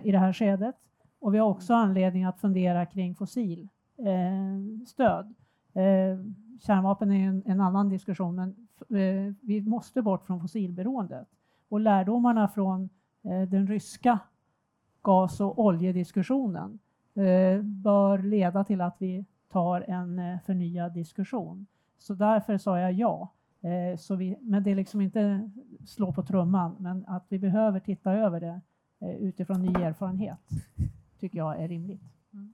i 0.04 0.12
det 0.12 0.18
här 0.18 0.34
skedet. 0.34 0.76
Och 1.20 1.34
vi 1.34 1.38
har 1.38 1.50
också 1.50 1.74
anledning 1.74 2.24
att 2.24 2.40
fundera 2.40 2.86
kring 2.86 3.16
fossilstöd. 3.16 3.70
Kärnvapen 6.60 7.12
är 7.12 7.28
en, 7.28 7.44
en 7.46 7.62
annan 7.62 7.90
diskussion, 7.90 8.36
men 8.36 9.36
vi 9.42 9.62
måste 9.62 10.02
bort 10.02 10.26
från 10.26 10.42
fossilberoendet. 10.42 11.28
Och 11.70 11.80
lärdomarna 11.80 12.48
från 12.48 12.90
den 13.22 13.68
ryska 13.68 14.20
gas 15.02 15.42
och 15.42 15.60
oljediskussionen 15.60 16.80
bör 17.64 18.18
leda 18.18 18.64
till 18.64 18.82
att 18.82 18.96
vi 19.00 19.26
tar 19.52 19.86
en 19.88 20.20
eh, 20.20 20.40
förnyad 20.46 20.94
diskussion. 20.94 21.66
Så 21.98 22.14
därför 22.14 22.58
sa 22.58 22.80
jag 22.80 22.94
ja. 22.94 23.34
Eh, 23.62 23.98
så 23.98 24.16
vi, 24.16 24.38
men 24.42 24.64
det 24.64 24.72
är 24.72 24.76
liksom 24.76 25.02
inte 25.02 25.50
slå 25.86 26.14
på 26.14 26.24
trumman, 26.24 26.76
men 26.80 27.06
att 27.08 27.26
vi 27.30 27.40
behöver 27.40 27.80
titta 27.80 28.14
över 28.14 28.40
det 28.40 28.62
eh, 29.00 29.16
utifrån 29.16 29.62
ny 29.62 29.74
erfarenhet 29.84 30.40
tycker 31.20 31.38
jag 31.38 31.62
är 31.62 31.68
rimligt. 31.68 32.02
Mm. 32.34 32.54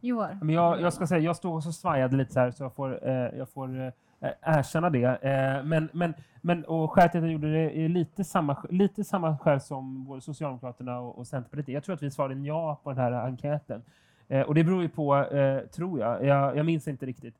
Joar? 0.00 0.38
Men 0.42 0.54
jag, 0.54 0.80
jag 0.80 0.92
ska 0.92 1.06
säga, 1.06 1.20
jag 1.20 1.36
stod 1.36 1.54
och 1.54 1.62
så 1.64 1.72
svajade 1.72 2.16
lite 2.16 2.32
så 2.32 2.40
här, 2.40 2.50
så 2.50 2.62
jag 2.62 2.74
får, 2.74 3.08
eh, 3.08 3.38
jag 3.38 3.48
får 3.48 3.80
eh, 3.80 3.92
Eh, 4.20 4.30
erkänna 4.42 4.90
det. 4.90 5.04
Eh, 5.04 5.64
men, 5.64 5.88
men, 5.92 6.14
men, 6.40 6.64
och 6.64 6.92
skälet 6.92 7.12
till 7.12 7.18
att 7.18 7.24
jag 7.24 7.32
gjorde 7.32 7.52
det 7.52 7.78
är 7.78 7.88
lite 7.88 8.24
samma, 8.24 8.56
lite 8.70 9.04
samma 9.04 9.38
skäl 9.38 9.60
som 9.60 10.04
både 10.04 10.20
Socialdemokraterna 10.20 11.00
och, 11.00 11.18
och 11.18 11.26
Centerpartiet. 11.26 11.74
Jag 11.74 11.84
tror 11.84 11.94
att 11.94 12.02
vi 12.02 12.10
svarade 12.10 12.34
ja 12.34 12.80
på 12.82 12.90
den 12.90 12.98
här 12.98 13.12
enkäten. 13.12 13.82
Eh, 14.28 14.40
och 14.40 14.54
det 14.54 14.64
beror 14.64 14.82
ju 14.82 14.88
på, 14.88 15.24
tror 15.72 16.00
jag, 16.00 16.24
jag, 16.24 16.56
jag, 16.56 16.66
minns 16.66 16.88
inte 16.88 17.06
riktigt, 17.06 17.34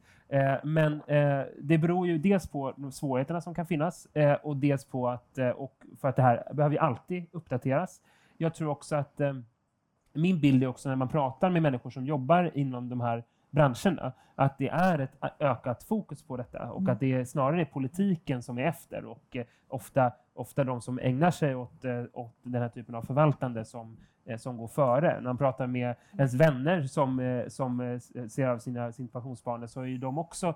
men 0.62 1.02
det 1.58 1.78
beror 1.78 2.06
ju 2.06 2.18
dels 2.18 2.46
på 2.46 2.74
de 2.76 2.92
svårigheterna 2.92 3.40
som 3.40 3.54
kan 3.54 3.66
finnas 3.66 4.08
och 4.42 4.56
dels 4.56 4.84
på 4.84 5.08
att, 5.08 5.38
och 5.56 5.84
för 6.00 6.08
att 6.08 6.16
det 6.16 6.22
här 6.22 6.42
behöver 6.52 6.74
ju 6.74 6.80
alltid 6.80 7.26
uppdateras. 7.32 8.00
Jag 8.36 8.54
tror 8.54 8.70
också 8.70 8.96
att 8.96 9.20
min 10.12 10.40
bild 10.40 10.62
är 10.62 10.66
också 10.66 10.88
när 10.88 10.96
man 10.96 11.08
pratar 11.08 11.50
med 11.50 11.62
människor 11.62 11.90
som 11.90 12.06
jobbar 12.06 12.50
inom 12.54 12.88
de 12.88 13.00
här 13.00 13.24
branscherna, 13.50 14.12
att 14.34 14.58
det 14.58 14.68
är 14.68 14.98
ett 14.98 15.16
ökat 15.40 15.82
fokus 15.82 16.22
på 16.22 16.36
detta 16.36 16.70
och 16.70 16.80
mm. 16.80 16.92
att 16.92 17.00
det 17.00 17.12
är 17.12 17.24
snarare 17.24 17.60
är 17.60 17.64
politiken 17.64 18.42
som 18.42 18.58
är 18.58 18.62
efter 18.62 19.04
och 19.04 19.36
ofta, 19.68 20.12
ofta 20.34 20.64
de 20.64 20.80
som 20.80 20.98
ägnar 20.98 21.30
sig 21.30 21.54
åt, 21.54 21.84
åt 22.12 22.36
den 22.42 22.62
här 22.62 22.68
typen 22.68 22.94
av 22.94 23.02
förvaltande 23.02 23.64
som 23.64 23.96
Eh, 24.28 24.36
som 24.36 24.56
går 24.56 24.68
före. 24.68 25.14
När 25.14 25.20
man 25.20 25.38
pratar 25.38 25.66
med 25.66 25.94
ens 26.18 26.34
vänner 26.34 26.82
som, 26.82 27.20
eh, 27.20 27.48
som 27.48 27.80
eh, 27.80 28.28
ser 28.28 28.46
av 28.46 28.58
sina, 28.58 28.92
sin 28.92 29.08
pensionssparande 29.08 29.68
så 29.68 29.82
är 29.82 29.98
de 29.98 30.18
också 30.18 30.54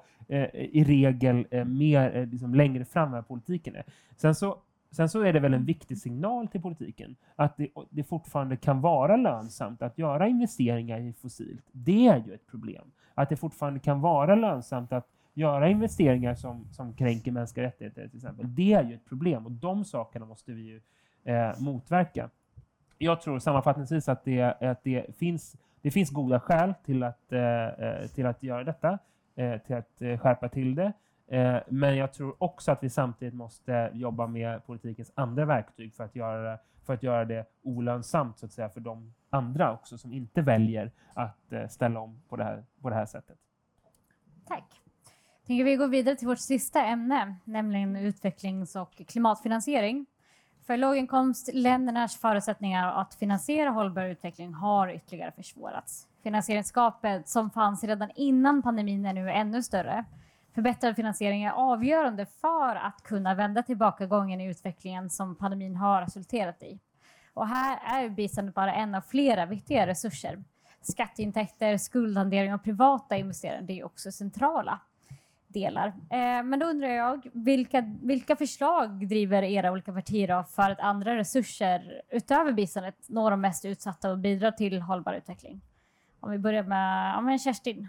i 0.53 0.85
regel 0.85 1.65
mer 1.67 2.27
liksom, 2.27 2.55
längre 2.55 2.85
fram 2.85 3.15
än 3.15 3.25
politiken 3.25 3.77
är. 3.77 3.85
Sen 4.17 4.35
så 4.35 4.59
Sen 4.93 5.09
så 5.09 5.21
är 5.21 5.33
det 5.33 5.41
väl 5.41 5.55
en 5.55 5.65
viktig 5.65 5.99
signal 5.99 6.49
till 6.49 6.63
politiken 6.63 7.17
att 7.37 7.57
det, 7.57 7.69
det, 7.91 8.05
fortfarande 8.05 8.57
kan 8.57 8.81
vara 8.81 9.17
lönsamt 9.17 9.83
att 9.83 9.99
göra 9.99 10.29
investeringar 10.29 11.01
i 11.01 11.13
fossilt. 11.13 11.65
Det 11.73 12.07
är 12.07 12.25
ju 12.27 12.35
ett 12.35 12.47
problem. 12.47 12.93
Att 13.15 13.29
det 13.29 13.37
fortfarande 13.37 13.81
kan 13.81 14.01
vara 14.01 14.35
lönsamt 14.35 14.93
att 14.93 15.07
göra 15.35 15.69
investeringar 15.69 16.35
som, 16.35 16.67
som 16.73 16.95
kränker 16.95 17.33
mänskliga 17.33 17.67
rättigheter 17.67 18.09
till 18.09 18.17
exempel. 18.17 18.55
Det 18.55 18.73
är 18.73 18.85
ju 18.85 18.95
ett 18.95 19.05
problem 19.05 19.47
och 19.47 19.53
de 19.53 19.85
sakerna 19.85 20.27
måste 20.27 20.53
vi 20.53 20.63
ju 20.63 20.81
eh, 21.25 21.61
motverka 21.61 22.31
jag 23.03 23.21
tror 23.21 23.39
sammanfattningsvis 23.39 24.09
att 24.09 24.25
det, 24.25 24.43
att 24.43 24.85
det, 24.85 25.17
finns, 25.17 25.57
det 25.81 25.91
finns 25.91 26.11
goda 26.11 26.41
skäl 26.41 26.75
till 26.85 27.03
att, 27.03 27.33
eh, 27.33 27.67
eh 27.67 28.07
till 28.07 28.27
att 28.27 28.43
göra 28.43 28.65
detta, 28.65 28.99
eh, 29.35 29.59
till 29.59 29.77
att 29.77 30.03
eh, 30.03 30.19
skärpa 30.19 30.49
till 30.49 30.75
det. 30.75 30.93
Eh, 31.33 31.57
men 31.69 31.97
jag 31.97 32.13
tror 32.13 32.35
också 32.39 32.73
att 32.73 32.83
vi 32.83 32.91
samtidigt 32.91 33.35
måste 33.35 33.91
jobba 33.95 34.27
med 34.27 34.67
politikens 34.67 35.13
andra 35.15 35.45
verktyg 35.45 35.95
för 35.95 36.05
att 36.05 36.17
göra, 36.17 36.59
för 36.87 36.95
att 36.95 37.03
göra 37.03 37.25
det 37.25 37.47
olönsamt 37.63 38.39
så 38.39 38.47
att 38.47 38.53
säga, 38.53 38.69
för 38.69 38.81
de 38.81 39.15
andra 39.31 39.73
också 39.73 39.99
som 39.99 40.13
inte 40.13 40.43
väljer 40.43 40.91
att 41.15 41.53
eh, 41.53 41.69
ställa 41.69 42.01
om 42.01 42.23
på 42.29 42.37
det 42.37 42.45
här, 42.45 42.65
på 42.83 42.89
det 42.89 42.95
här 42.95 43.07
sättet. 43.07 43.39
Tack. 44.47 44.81
Tänker 45.47 45.65
vi 45.65 45.77
går 45.77 45.89
vidare 45.89 46.17
till 46.17 46.29
vårt 46.29 46.39
sista 46.39 46.85
ämne, 46.85 47.37
nämligen 47.45 47.97
utvecklings 47.97 48.77
och 48.77 49.03
klimatfinansiering. 49.09 50.07
För 50.67 50.77
låginkomstländernas 50.77 52.17
förutsättningar 52.17 52.93
att 53.01 53.15
finansiera 53.15 53.71
hållbar 53.71 54.05
utveckling 54.05 54.55
har 54.55 54.89
ytterligare 54.89 55.33
försvårats. 55.33 56.09
Finansieringsgapet 56.23 57.29
som 57.29 57.51
fanns 57.51 57.85
redan 57.85 58.11
innan 58.15 58.63
pandemin 58.63 59.07
är 59.07 59.13
nu 59.13 59.31
ännu 59.31 59.63
större. 59.63 60.05
Förbättrad 60.55 60.97
finansiering 60.97 61.45
är 61.45 61.53
avgörande 61.53 62.27
för 62.27 62.77
att 62.77 63.03
kunna 63.03 63.35
vända 63.35 63.63
tillbakagången 63.63 64.41
i 64.41 64.47
utvecklingen 64.47 65.11
som 65.11 65.37
pandemin 65.37 65.77
har 65.77 66.03
resulterat 66.03 66.63
i. 66.63 66.79
Och 67.35 67.49
här 67.49 68.05
är 68.05 68.09
biståndet 68.09 68.55
bara 68.55 68.75
en 68.75 68.95
av 68.95 69.01
flera 69.01 69.47
viktiga 69.47 69.87
resurser. 69.87 70.45
Skatteintäkter, 70.81 71.77
skuldhantering 71.77 72.55
och 72.55 72.65
privata 72.65 73.17
investerare 73.17 73.61
det 73.61 73.81
är 73.81 73.85
också 73.85 74.13
centrala 74.13 74.81
delar. 75.49 75.89
Eh, 75.89 76.43
men 76.45 76.59
då 76.59 76.67
undrar 76.67 76.89
jag, 76.89 77.31
vilka, 77.33 77.85
vilka 78.03 78.37
förslag 78.37 79.09
driver 79.09 79.43
era 79.43 79.73
olika 79.73 79.93
partier 79.93 80.43
för 80.43 80.71
att 80.71 80.81
andra 80.81 81.17
resurser 81.17 82.03
utöver 82.11 82.53
biståndet 82.53 83.09
når 83.09 83.31
de 83.31 83.41
mest 83.41 83.65
utsatta 83.65 84.11
och 84.11 84.19
bidrar 84.19 84.51
till 84.51 84.83
hållbar 84.83 85.13
utveckling? 85.13 85.61
Om 86.21 86.31
vi 86.31 86.39
börjar 86.39 86.63
med, 86.63 87.15
ja, 87.33 87.39
Kerstin. 87.39 87.89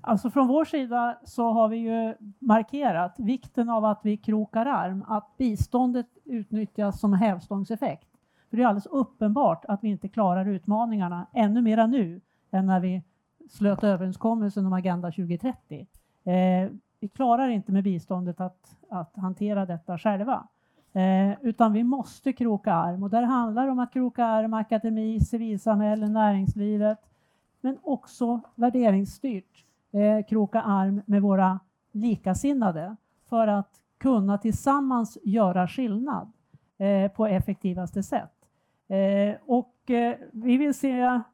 Alltså 0.00 0.30
från 0.30 0.48
vår 0.48 0.64
sida 0.64 1.18
så 1.24 1.50
har 1.50 1.68
vi 1.68 1.76
ju 1.76 2.14
markerat 2.38 3.14
vikten 3.18 3.70
av 3.70 3.84
att 3.84 4.00
vi 4.02 4.16
krokar 4.16 4.66
arm, 4.66 5.04
att 5.08 5.36
biståndet 5.36 6.06
utnyttjas 6.24 7.00
som 7.00 7.12
hävstångseffekt 7.12 8.08
För 8.50 8.56
det 8.56 8.62
är 8.62 8.66
alldeles 8.66 8.86
uppenbart 8.86 9.64
att 9.64 9.84
vi 9.84 9.88
inte 9.88 10.08
klarar 10.08 10.48
utmaningarna 10.48 11.26
ännu 11.32 11.62
mera 11.62 11.86
nu 11.86 12.20
än 12.50 12.66
när 12.66 12.80
vi 12.80 13.02
slöt 13.50 13.84
överenskommelsen 13.84 14.66
om 14.66 14.72
Agenda 14.72 15.10
2030. 15.10 15.86
Eh, 16.24 16.70
vi 17.00 17.08
klarar 17.08 17.48
inte 17.48 17.72
med 17.72 17.84
biståndet 17.84 18.40
att, 18.40 18.76
att 18.88 19.16
hantera 19.16 19.66
detta 19.66 19.98
själva. 19.98 20.48
Eh, 20.92 21.32
utan 21.40 21.72
vi 21.72 21.84
måste 21.84 22.32
kroka 22.32 22.72
arm 22.72 23.02
och 23.02 23.10
där 23.10 23.22
handlar 23.22 23.66
det 23.66 23.72
om 23.72 23.78
att 23.78 23.92
kroka 23.92 24.24
arm 24.24 24.54
akademi, 24.54 25.20
civilsamhälle, 25.20 26.08
näringslivet 26.08 26.98
men 27.60 27.78
också 27.82 28.40
värderingsstyrt 28.54 29.64
eh, 29.92 30.26
kroka 30.28 30.62
arm 30.62 31.02
med 31.06 31.22
våra 31.22 31.60
likasinnade 31.92 32.96
för 33.28 33.46
att 33.46 33.70
kunna 33.98 34.38
tillsammans 34.38 35.18
göra 35.22 35.68
skillnad 35.68 36.32
eh, 36.78 37.10
på 37.10 37.26
effektivaste 37.26 38.02
sätt. 38.02 38.32
Eh, 38.88 39.36
och 39.46 39.90
eh, 39.90 40.16
vi 40.32 40.56
vill 40.56 40.74
se 40.74 41.00
mm, 41.00 41.24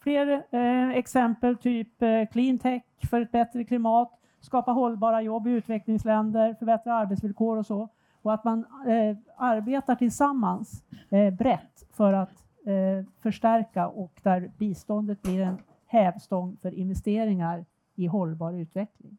fler 0.00 0.44
eh, 0.50 0.90
exempel, 0.90 1.56
typ 1.56 2.02
eh, 2.02 2.26
clean 2.32 2.58
tech 2.58 2.82
för 3.10 3.20
ett 3.20 3.32
bättre 3.32 3.64
klimat, 3.64 4.20
skapa 4.40 4.72
hållbara 4.72 5.22
jobb 5.22 5.46
i 5.46 5.50
utvecklingsländer, 5.50 6.54
förbättra 6.54 6.94
arbetsvillkor 6.94 7.56
och 7.56 7.66
så. 7.66 7.88
Och 8.22 8.34
att 8.34 8.44
man 8.44 8.66
eh, 8.86 9.16
arbetar 9.36 9.94
tillsammans 9.94 10.84
eh, 11.10 11.34
brett 11.34 11.86
för 11.92 12.12
att 12.12 12.46
eh, 12.66 13.06
förstärka 13.20 13.88
och 13.88 14.20
där 14.22 14.50
biståndet 14.58 15.22
blir 15.22 15.40
en 15.40 15.58
hävstång 15.92 16.56
för 16.62 16.74
investeringar 16.74 17.64
i 17.94 18.06
hållbar 18.06 18.52
utveckling. 18.52 19.18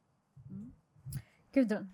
Gudrun? 1.54 1.94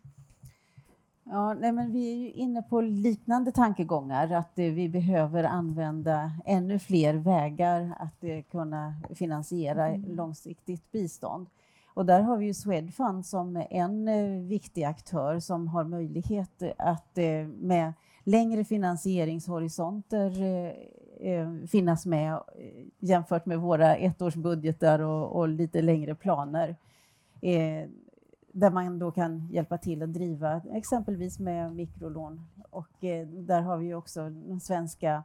Ja, 1.24 1.54
nej, 1.54 1.72
men 1.72 1.92
vi 1.92 2.12
är 2.12 2.16
ju 2.16 2.32
inne 2.32 2.62
på 2.62 2.82
liknande 2.82 3.52
tankegångar, 3.52 4.32
att 4.34 4.60
eh, 4.60 4.66
vi 4.66 4.90
behöver 4.90 5.44
använda 5.44 6.32
ännu 6.46 6.80
fler 6.80 7.14
vägar 7.14 7.96
att 8.00 8.24
eh, 8.24 8.42
kunna 8.42 8.94
finansiera 9.16 9.96
långsiktigt 9.96 10.92
bistånd. 10.92 11.48
Och 11.94 12.06
där 12.06 12.22
har 12.22 12.38
vi 12.38 12.46
ju 12.46 12.54
Swedfund 12.54 13.26
som 13.26 13.64
en 13.70 14.08
eh, 14.08 14.42
viktig 14.42 14.84
aktör 14.84 15.40
som 15.40 15.68
har 15.68 15.84
möjlighet 15.84 16.64
att 16.78 17.18
eh, 17.18 17.48
med 17.48 17.94
längre 18.24 18.64
finansieringshorisonter 18.64 20.32
eh, 21.20 21.54
finnas 21.68 22.06
med 22.06 22.34
eh, 22.34 22.86
jämfört 23.00 23.46
med 23.46 23.60
våra 23.60 23.96
ettårsbudgetar 23.96 25.00
och, 25.00 25.36
och 25.36 25.48
lite 25.48 25.82
längre 25.82 26.16
planer. 26.16 26.76
Eh, 27.42 27.90
där 28.52 28.72
man 28.72 29.00
då 29.00 29.12
kan 29.12 29.48
hjälpa 29.52 29.78
till 29.78 30.04
att 30.04 30.14
driva 30.14 30.62
exempelvis 30.74 31.40
med 31.40 31.76
mikrolån. 31.76 32.48
Och 32.70 33.04
eh, 33.04 33.28
där 33.28 33.62
har 33.62 33.78
vi 33.78 33.86
ju 33.86 33.96
också 33.96 34.30
den 34.30 34.60
svenska... 34.60 35.24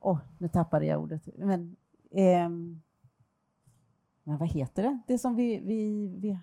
Åh, 0.00 0.12
oh, 0.12 0.18
nu 0.38 0.48
tappade 0.48 0.86
jag 0.86 1.00
ordet. 1.02 1.28
Men, 1.38 1.76
ehm, 2.10 2.82
men 4.22 4.38
vad 4.38 4.48
heter 4.48 4.82
det? 4.82 4.98
Det 5.06 5.18
som 5.18 5.36
vi, 5.36 5.58
vi, 5.58 6.08
vi 6.20 6.38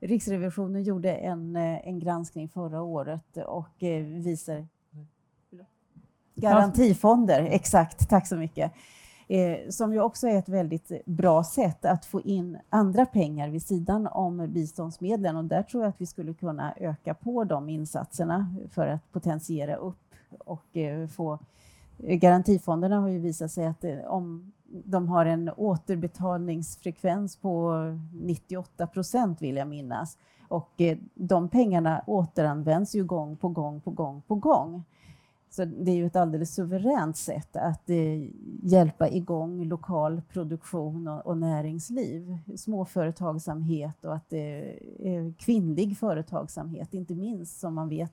Riksrevisionen 0.00 0.82
gjorde 0.82 1.14
en, 1.14 1.56
eh, 1.56 1.88
en 1.88 1.98
granskning 1.98 2.48
förra 2.48 2.82
året 2.82 3.36
och 3.36 3.82
eh, 3.82 4.04
visar 4.04 4.66
Garantifonder, 6.40 7.48
exakt. 7.50 8.08
Tack 8.08 8.26
så 8.26 8.36
mycket. 8.36 8.72
Eh, 9.28 9.68
som 9.70 9.92
ju 9.92 10.00
också 10.00 10.28
är 10.28 10.38
ett 10.38 10.48
väldigt 10.48 11.04
bra 11.04 11.44
sätt 11.44 11.84
att 11.84 12.04
få 12.04 12.20
in 12.20 12.58
andra 12.68 13.06
pengar 13.06 13.48
vid 13.48 13.62
sidan 13.62 14.06
om 14.06 14.52
biståndsmedlen 14.52 15.36
och 15.36 15.44
där 15.44 15.62
tror 15.62 15.82
jag 15.82 15.90
att 15.90 16.00
vi 16.00 16.06
skulle 16.06 16.34
kunna 16.34 16.74
öka 16.76 17.14
på 17.14 17.44
de 17.44 17.68
insatserna 17.68 18.54
för 18.70 18.86
att 18.86 19.12
potentiera 19.12 19.76
upp 19.76 19.96
och 20.38 20.76
eh, 20.76 21.08
få 21.08 21.38
eh, 21.98 22.16
Garantifonderna 22.16 23.00
har 23.00 23.08
ju 23.08 23.18
visat 23.18 23.52
sig 23.52 23.66
att 23.66 23.84
eh, 23.84 23.98
om 24.06 24.52
de 24.68 25.08
har 25.08 25.26
en 25.26 25.50
återbetalningsfrekvens 25.56 27.36
på 27.36 27.74
98 28.12 28.86
procent 28.86 29.42
vill 29.42 29.56
jag 29.56 29.68
minnas 29.68 30.18
och 30.48 30.80
eh, 30.80 30.98
de 31.14 31.48
pengarna 31.48 32.02
återanvänds 32.06 32.94
ju 32.94 33.04
gång 33.04 33.36
på 33.36 33.48
gång 33.48 33.80
på 33.80 33.90
gång 33.90 34.22
på 34.26 34.34
gång. 34.34 34.84
Så 35.58 35.64
det 35.64 35.90
är 35.90 35.96
ju 35.96 36.06
ett 36.06 36.16
alldeles 36.16 36.54
suveränt 36.54 37.16
sätt 37.16 37.56
att 37.56 37.90
eh, 37.90 38.28
hjälpa 38.62 39.08
igång 39.08 39.64
lokal 39.64 40.22
produktion 40.32 41.08
och, 41.08 41.26
och 41.26 41.38
näringsliv, 41.38 42.38
småföretagsamhet 42.56 44.04
och 44.04 44.14
att 44.14 44.32
eh, 44.32 44.40
eh, 44.40 45.32
kvinnlig 45.38 45.98
företagsamhet, 45.98 46.94
inte 46.94 47.14
minst 47.14 47.60
som 47.60 47.74
man 47.74 47.88
vet 47.88 48.12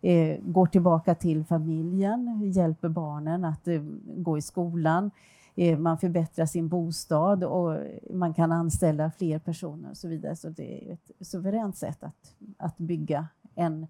eh, 0.00 0.38
går 0.42 0.66
tillbaka 0.66 1.14
till 1.14 1.44
familjen, 1.44 2.52
hjälper 2.52 2.88
barnen 2.88 3.44
att 3.44 3.68
eh, 3.68 3.82
gå 4.16 4.38
i 4.38 4.42
skolan, 4.42 5.10
eh, 5.54 5.78
man 5.78 5.98
förbättrar 5.98 6.46
sin 6.46 6.68
bostad 6.68 7.44
och 7.44 7.78
man 8.10 8.34
kan 8.34 8.52
anställa 8.52 9.10
fler 9.10 9.38
personer 9.38 9.90
och 9.90 9.96
så 9.96 10.08
vidare. 10.08 10.36
Så 10.36 10.48
det 10.48 10.88
är 10.88 10.92
ett 10.92 11.26
suveränt 11.26 11.76
sätt 11.76 12.04
att, 12.04 12.34
att 12.56 12.78
bygga 12.78 13.28
en 13.54 13.86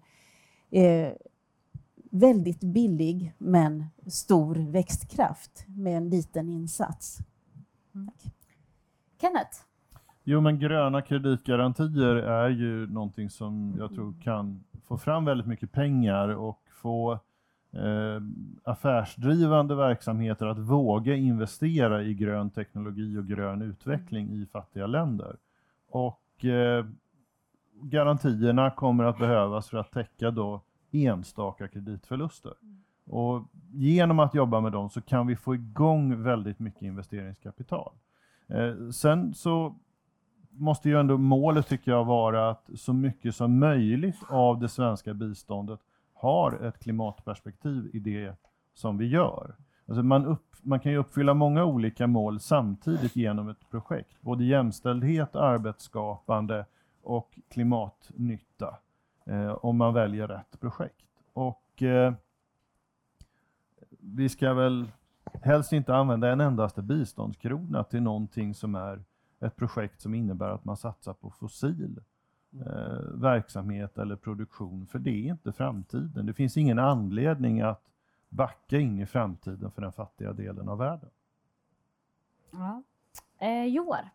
eh, 0.71 1.11
väldigt 2.15 2.61
billig 2.61 3.33
men 3.37 3.85
stor 4.07 4.55
växtkraft 4.55 5.65
med 5.67 5.97
en 5.97 6.09
liten 6.09 6.49
insats. 6.49 7.17
Mm. 7.95 8.09
Kenneth? 9.21 9.57
Jo, 10.23 10.41
men 10.41 10.59
gröna 10.59 11.01
kreditgarantier 11.01 12.15
är 12.15 12.49
ju 12.49 12.87
någonting 12.87 13.29
som 13.29 13.75
jag 13.77 13.95
tror 13.95 14.13
kan 14.23 14.63
få 14.87 14.97
fram 14.97 15.25
väldigt 15.25 15.47
mycket 15.47 15.71
pengar 15.71 16.29
och 16.29 16.61
få 16.81 17.11
eh, 17.71 18.21
affärsdrivande 18.63 19.75
verksamheter 19.75 20.45
att 20.45 20.59
våga 20.59 21.15
investera 21.15 22.03
i 22.03 22.13
grön 22.13 22.49
teknologi 22.49 23.17
och 23.17 23.27
grön 23.27 23.61
utveckling 23.61 24.29
i 24.31 24.45
fattiga 24.45 24.87
länder. 24.87 25.35
Och 25.89 26.45
eh, 26.45 26.85
garantierna 27.81 28.71
kommer 28.71 29.03
att 29.03 29.19
behövas 29.19 29.69
för 29.69 29.77
att 29.77 29.91
täcka 29.91 30.31
då 30.31 30.61
enstaka 31.03 31.67
kreditförluster. 31.67 32.53
Och 33.05 33.43
genom 33.73 34.19
att 34.19 34.35
jobba 34.35 34.61
med 34.61 34.71
dem 34.71 34.89
så 34.89 35.01
kan 35.01 35.27
vi 35.27 35.35
få 35.35 35.55
igång 35.55 36.23
väldigt 36.23 36.59
mycket 36.59 36.81
investeringskapital. 36.81 37.91
Eh, 38.47 38.89
sen 38.89 39.33
så 39.33 39.75
måste 40.49 40.89
ju 40.89 40.99
ändå 40.99 41.17
målet 41.17 41.67
tycker 41.67 41.91
jag 41.91 42.05
vara 42.05 42.49
att 42.49 42.69
så 42.75 42.93
mycket 42.93 43.35
som 43.35 43.59
möjligt 43.59 44.19
av 44.29 44.59
det 44.59 44.69
svenska 44.69 45.13
biståndet 45.13 45.79
har 46.13 46.65
ett 46.65 46.79
klimatperspektiv 46.79 47.89
i 47.93 47.99
det 47.99 48.35
som 48.73 48.97
vi 48.97 49.07
gör. 49.07 49.55
Alltså 49.87 50.03
man, 50.03 50.25
upp, 50.25 50.55
man 50.61 50.79
kan 50.79 50.91
ju 50.91 50.97
uppfylla 50.97 51.33
många 51.33 51.65
olika 51.65 52.07
mål 52.07 52.39
samtidigt 52.39 53.15
genom 53.15 53.49
ett 53.49 53.69
projekt. 53.69 54.21
Både 54.21 54.43
jämställdhet, 54.43 55.35
arbetsskapande 55.35 56.65
och 57.01 57.39
klimatnytta 57.49 58.77
om 59.61 59.77
man 59.77 59.93
väljer 59.93 60.27
rätt 60.27 60.59
projekt. 60.59 61.05
Och 61.33 61.83
eh, 61.83 62.13
vi 63.99 64.29
ska 64.29 64.53
väl 64.53 64.91
helst 65.41 65.73
inte 65.73 65.95
använda 65.95 66.31
en 66.31 66.41
endaste 66.41 66.81
biståndskrona 66.81 67.83
till 67.83 68.01
någonting 68.01 68.53
som 68.53 68.75
är 68.75 69.03
ett 69.39 69.55
projekt 69.55 70.01
som 70.01 70.13
innebär 70.13 70.49
att 70.49 70.65
man 70.65 70.77
satsar 70.77 71.13
på 71.13 71.29
fossil 71.29 71.99
eh, 72.51 72.99
verksamhet 73.13 73.97
eller 73.97 74.15
produktion, 74.15 74.87
för 74.87 74.99
det 74.99 75.09
är 75.09 75.29
inte 75.29 75.53
framtiden. 75.53 76.25
Det 76.25 76.33
finns 76.33 76.57
ingen 76.57 76.79
anledning 76.79 77.61
att 77.61 77.91
backa 78.29 78.79
in 78.79 78.99
i 78.99 79.05
framtiden 79.05 79.71
för 79.71 79.81
den 79.81 79.91
fattiga 79.91 80.33
delen 80.33 80.69
av 80.69 80.77
världen. 80.77 81.09
Ja. 82.51 82.83
Eh, 83.39 83.65
Joar? 83.65 84.09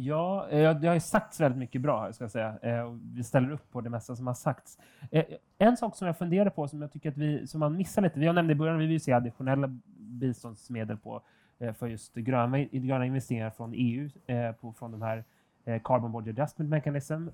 Ja, 0.00 0.48
eh, 0.48 0.80
det 0.80 0.86
har 0.88 0.94
ju 0.94 1.00
sagts 1.00 1.40
väldigt 1.40 1.58
mycket 1.58 1.80
bra 1.80 2.02
här, 2.02 2.12
ska 2.12 2.24
jag 2.24 2.30
säga. 2.30 2.58
Eh, 2.62 2.92
vi 3.14 3.24
ställer 3.24 3.50
upp 3.50 3.70
på 3.70 3.80
det 3.80 3.90
mesta 3.90 4.16
som 4.16 4.26
har 4.26 4.34
sagts. 4.34 4.78
Eh, 5.10 5.24
en 5.58 5.76
sak 5.76 5.96
som 5.96 6.06
jag 6.06 6.18
funderar 6.18 6.50
på, 6.50 6.68
som 6.68 6.82
jag 6.82 6.92
tycker 6.92 7.08
att 7.08 7.16
vi, 7.16 7.46
som 7.46 7.60
man 7.60 7.76
missar 7.76 8.02
lite, 8.02 8.20
vi 8.20 8.26
har 8.26 8.34
nämnt 8.34 8.50
i 8.50 8.54
början, 8.54 8.78
vi 8.78 8.86
vill 8.86 9.00
se 9.00 9.12
additionella 9.12 9.78
biståndsmedel 9.96 10.96
på, 10.96 11.22
eh, 11.58 11.72
för 11.72 11.86
just 11.86 12.14
gröna, 12.14 12.58
gröna 12.58 13.06
investeringar 13.06 13.50
från 13.50 13.72
EU, 13.74 14.10
eh, 14.26 14.52
på, 14.52 14.72
från 14.72 14.92
de 14.92 15.02
här 15.02 15.24
Carbon 15.84 16.12
Border 16.12 16.32
Adjustment 16.32 16.70
Mechanism, 16.70 17.28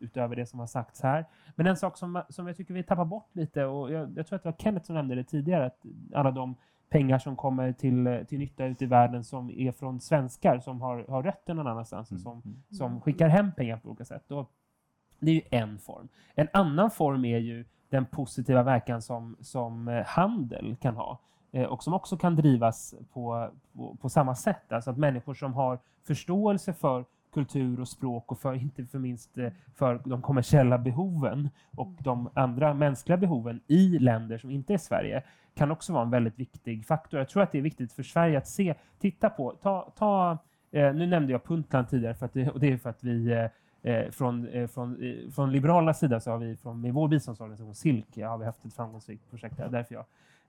utöver 0.00 0.36
det 0.36 0.46
som 0.46 0.60
har 0.60 0.66
sagts 0.66 1.02
här. 1.02 1.24
Men 1.54 1.66
en 1.66 1.76
sak 1.76 1.98
som, 1.98 2.22
som 2.28 2.46
jag 2.46 2.56
tycker 2.56 2.74
vi 2.74 2.82
tappar 2.82 3.04
bort 3.04 3.28
lite, 3.32 3.64
och 3.64 3.92
jag, 3.92 4.12
jag 4.16 4.26
tror 4.26 4.36
att 4.36 4.42
det 4.42 4.48
var 4.48 4.56
Kenneth 4.58 4.86
som 4.86 4.94
nämnde 4.94 5.14
det 5.14 5.24
tidigare, 5.24 5.66
att 5.66 5.86
alla 6.14 6.30
de 6.30 6.56
pengar 6.88 7.18
som 7.18 7.36
kommer 7.36 7.72
till, 7.72 8.24
till 8.28 8.38
nytta 8.38 8.64
ute 8.64 8.84
i 8.84 8.86
världen 8.86 9.24
som 9.24 9.50
är 9.50 9.72
från 9.72 10.00
svenskar 10.00 10.58
som 10.58 10.80
har, 10.80 11.04
har 11.08 11.22
rötter 11.22 11.54
någon 11.54 11.66
annanstans 11.66 12.12
och 12.12 12.20
som, 12.20 12.42
Mm. 12.44 12.62
som 12.70 13.00
skickar 13.00 13.28
hem 13.28 13.52
pengar 13.52 13.76
på 13.76 13.88
olika 13.88 14.04
sätt. 14.04 14.30
Och 14.30 14.50
det 15.18 15.30
är 15.30 15.34
ju 15.34 15.42
en 15.50 15.78
form. 15.78 16.08
En 16.34 16.48
annan 16.52 16.90
form 16.90 17.24
är 17.24 17.38
ju 17.38 17.64
den 17.88 18.06
positiva 18.06 18.62
verkan 18.62 19.02
som, 19.02 19.36
som 19.40 19.88
eh, 19.88 20.04
handel 20.06 20.76
kan 20.80 20.96
ha 20.96 21.18
eh, 21.52 21.64
och 21.64 21.82
som 21.82 21.94
också 21.94 22.16
kan 22.16 22.36
drivas 22.36 22.94
på, 23.12 23.50
på, 23.72 23.96
på 24.00 24.08
samma 24.08 24.34
sätt. 24.34 24.72
Alltså 24.72 24.90
att 24.90 24.98
människor 24.98 25.34
som 25.34 25.54
har 25.54 25.78
förståelse 26.04 26.72
för 26.72 27.04
kultur 27.36 27.80
och 27.80 27.88
språk 27.88 28.32
och 28.32 28.38
för, 28.38 28.54
inte 28.54 28.84
för 28.84 28.98
minst 28.98 29.38
eh, 29.38 29.52
för 29.74 30.00
de 30.04 30.22
kommersiella 30.22 30.78
behoven 30.78 31.50
och 31.76 31.92
de 31.98 32.30
andra 32.34 32.74
mänskliga 32.74 33.16
behoven 33.16 33.60
i 33.66 33.98
länder 33.98 34.38
som 34.38 34.50
inte 34.50 34.74
är 34.74 34.78
Sverige 34.78 35.22
kan 35.54 35.70
också 35.70 35.92
vara 35.92 36.02
en 36.02 36.10
väldigt 36.10 36.38
viktig 36.38 36.86
faktor. 36.86 37.20
Jag 37.20 37.28
tror 37.28 37.42
att 37.42 37.52
det 37.52 37.58
är 37.58 37.62
viktigt 37.62 37.92
för 37.92 38.02
Sverige 38.02 38.38
att 38.38 38.48
se, 38.48 38.74
titta 38.98 39.30
på, 39.30 39.50
ta, 39.62 39.92
ta 39.98 40.38
eh, 40.72 40.94
nu 40.94 41.06
nämnde 41.06 41.32
jag 41.32 41.44
Puntland 41.44 41.88
tidigare 41.88 42.14
för 42.14 42.26
att 42.26 42.32
det, 42.32 42.50
och 42.50 42.60
det 42.60 42.72
är 42.72 42.76
för 42.76 42.90
att 42.90 43.04
vi 43.04 43.32
eh, 43.32 43.92
eh 43.92 44.10
från, 44.10 44.48
eh, 44.48 44.66
från, 44.66 44.98
från 45.34 45.52
Liberalernas 45.52 45.98
sida 45.98 46.20
så 46.20 46.30
har 46.30 46.38
vi 46.38 46.56
från, 46.56 46.80
med 46.80 46.94
vår 46.94 47.08
biståndsorganisation 47.08 47.74
Silke 47.74 48.26
har 48.26 48.38
vi 48.38 48.44
haft 48.44 48.64
ett 48.64 48.74
framgångsrikt 48.74 49.30
projekt 49.30 49.56
där, 49.56 49.68
därför 49.68 49.94
jag 49.94 50.04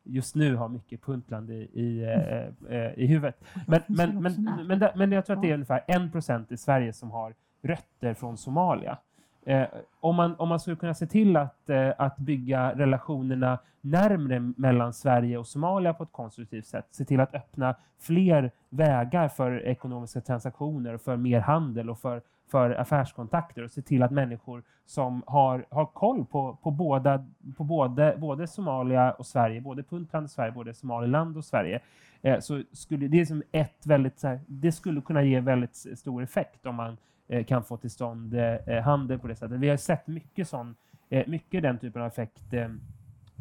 just 0.09 0.35
nu 0.35 0.55
har 0.55 0.69
mycket 0.69 1.01
Puntland 1.01 1.49
i, 1.49 1.69
i, 1.73 2.03
eh, 2.03 2.77
eh, 2.77 2.91
i 2.97 3.07
huvudet. 3.07 3.43
Men, 3.67 3.81
men, 3.87 4.21
men, 4.21 4.67
men, 4.67 4.89
men, 4.95 5.11
jag 5.11 5.25
tror 5.25 5.35
att 5.35 5.41
det 5.41 5.49
är 5.49 5.53
ungefär 5.53 5.83
en 5.87 6.11
procent 6.11 6.51
i 6.51 6.57
Sverige 6.57 6.93
som 6.93 7.11
har 7.11 7.33
rötter 7.61 8.13
från 8.13 8.37
Somalia. 8.37 8.97
Eh, 9.45 9.67
om, 9.99 10.15
man, 10.15 10.35
om 10.35 10.49
man 10.49 10.59
skulle 10.59 10.75
kunna 10.75 10.93
se 10.93 11.07
till 11.07 11.37
att, 11.37 11.69
eh, 11.69 11.91
att 11.97 12.17
bygga 12.17 12.75
relationerna 12.75 13.59
närmre 13.81 14.39
mellan 14.39 14.93
Sverige 14.93 15.37
och 15.37 15.47
Somalia 15.47 15.93
på 15.93 16.03
ett 16.03 16.11
konstruktivt 16.11 16.65
sätt, 16.65 16.87
se 16.91 17.05
till 17.05 17.19
att 17.19 17.35
öppna 17.35 17.75
fler 17.99 18.51
vägar 18.69 19.27
för 19.27 19.63
ekonomiska 19.65 20.21
transaktioner, 20.21 20.97
för 20.97 21.17
mer 21.17 21.39
handel 21.39 21.89
och 21.89 21.99
för 21.99 22.21
för 22.51 22.69
affärskontakter 22.69 23.63
och 23.63 23.71
se 23.71 23.81
till 23.81 24.03
att 24.03 24.11
människor 24.11 24.63
som 24.85 25.23
har, 25.27 25.65
har 25.69 25.85
koll 25.85 26.25
på, 26.25 26.57
på, 26.63 26.71
båda, 26.71 27.25
på 27.57 27.63
både, 27.63 28.15
både 28.17 28.47
Somalia 28.47 29.11
och 29.11 29.25
Sverige, 29.25 29.61
både 29.61 29.83
Puntland 29.83 30.23
och 30.23 30.31
Sverige, 30.31 30.51
både 30.51 30.73
Somaliland 30.73 31.37
och 31.37 31.45
Sverige, 31.45 31.79
eh, 32.21 32.39
så 32.39 32.63
skulle 32.71 33.07
det, 33.07 33.19
är 33.19 33.25
som 33.25 33.43
ett 33.51 33.85
väldigt, 33.85 34.23
här, 34.23 34.39
det 34.47 34.71
skulle 34.71 35.01
kunna 35.01 35.23
ge 35.23 35.39
väldigt 35.39 35.75
stor 35.75 36.23
effekt 36.23 36.65
om 36.65 36.75
man 36.75 36.97
eh, 37.27 37.45
kan 37.45 37.63
få 37.63 37.77
till 37.77 37.91
stånd 37.91 38.33
eh, 38.33 38.55
eh, 38.55 38.83
handel 38.83 39.19
på 39.19 39.27
det 39.27 39.35
sättet. 39.35 39.59
Vi 39.59 39.69
har 39.69 39.77
sett 39.77 40.07
mycket, 40.07 40.47
sån, 40.47 40.75
eh, 41.09 41.27
mycket 41.27 41.63
den 41.63 41.77
typen 41.77 42.01
av 42.01 42.07
effekt 42.07 42.53
eh, 42.53 42.69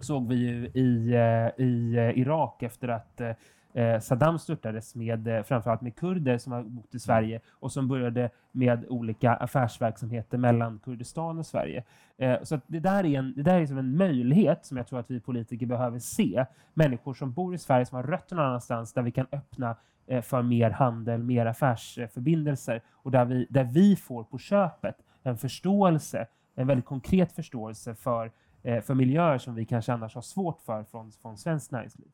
såg 0.00 0.28
vi 0.28 0.34
ju 0.34 0.66
i, 0.66 1.14
eh, 1.14 1.64
i 1.64 1.96
eh, 1.96 2.18
Irak 2.18 2.62
efter 2.62 2.88
att 2.88 3.20
eh, 3.20 3.30
eh, 3.76 4.00
Saddam 4.00 4.38
störtades 4.38 4.94
med 4.94 5.28
eh, 5.28 5.42
framförallt 5.42 5.80
med 5.80 5.96
kurder 5.96 6.38
som 6.38 6.52
har 6.52 6.62
bott 6.62 6.94
i 6.94 6.98
Sverige 6.98 7.40
och 7.50 7.72
som 7.72 7.88
började 7.88 8.30
med 8.52 8.84
olika 8.88 9.34
affärsverksamheter 9.34 10.38
mellan 10.38 10.78
Kurdistan 10.78 11.38
och 11.38 11.46
Sverige. 11.46 11.84
Eh, 12.16 12.42
så 12.42 12.60
det 12.66 12.80
där 12.80 13.04
är, 13.04 13.18
en, 13.18 13.34
det 13.36 13.42
där 13.42 13.60
är 13.60 13.66
som 13.66 13.78
en 13.78 13.96
möjlighet 13.96 14.66
som 14.66 14.76
jag 14.76 14.86
tror 14.86 15.00
att 15.00 15.10
vi 15.10 15.20
politiker 15.20 15.66
behöver 15.66 15.98
se. 15.98 16.46
Människor 16.74 17.14
som 17.14 17.32
bor 17.32 17.54
i 17.54 17.58
Sverige 17.58 17.86
som 17.86 17.96
har 17.96 18.02
rötter 18.02 18.36
någon 18.36 18.44
annanstans 18.44 18.92
där 18.92 19.02
vi 19.02 19.10
kan 19.10 19.26
öppna 19.32 19.76
eh, 20.06 20.22
för 20.22 20.42
mer 20.42 20.70
handel, 20.70 21.22
mer 21.22 21.46
affärsförbindelser 21.46 22.82
och 22.92 23.10
där 23.10 23.24
vi, 23.24 23.46
där 23.50 23.64
vi 23.64 23.96
får 23.96 24.24
på 24.24 24.38
köpet 24.38 24.96
en 25.22 25.36
förståelse, 25.36 26.26
en 26.54 26.66
väldigt 26.66 26.86
konkret 26.86 27.32
förståelse 27.32 27.94
för, 27.94 28.32
eh, 28.62 28.80
för 28.80 28.94
miljöer 28.94 29.38
som 29.38 29.54
vi 29.54 29.64
kanske 29.64 29.92
annars 29.92 30.14
har 30.14 30.22
svårt 30.22 30.60
för 30.60 30.84
från, 30.84 31.12
från 31.12 31.36
svenskt 31.36 31.70
näringsliv. 31.70 32.08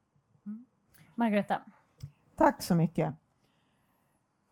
Margareta. 1.15 1.61
Tack 2.37 2.63
så 2.63 2.75
mycket. 2.75 3.15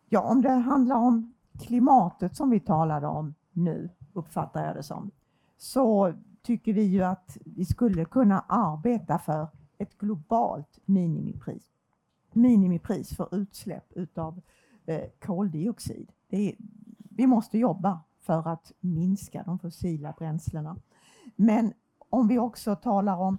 Ja, 0.09 0.21
om 0.21 0.41
det 0.41 0.49
handlar 0.49 0.95
om 0.95 1.33
klimatet 1.59 2.35
som 2.35 2.49
vi 2.49 2.59
talade 2.59 3.07
om 3.07 3.35
nu, 3.51 3.89
uppfattar 4.13 4.65
jag 4.65 4.75
det 4.75 4.83
som, 4.83 5.11
så 5.57 6.13
tycker 6.41 6.73
vi 6.73 6.83
ju 6.83 7.03
att 7.03 7.37
vi 7.45 7.65
skulle 7.65 8.05
kunna 8.05 8.39
arbeta 8.47 9.19
för 9.19 9.47
ett 9.77 9.97
globalt 9.97 10.79
minimipris, 10.85 11.71
minimipris 12.31 13.15
för 13.15 13.35
utsläpp 13.35 13.91
utav 13.95 14.41
eh, 14.85 15.09
koldioxid. 15.19 16.11
Är, 16.29 16.55
vi 17.09 17.27
måste 17.27 17.57
jobba 17.57 17.99
för 18.19 18.47
att 18.47 18.71
minska 18.79 19.43
de 19.43 19.59
fossila 19.59 20.13
bränslena. 20.17 20.77
Men 21.35 21.73
om 22.09 22.27
vi 22.27 22.39
också 22.39 22.75
talar 22.75 23.17
om 23.17 23.37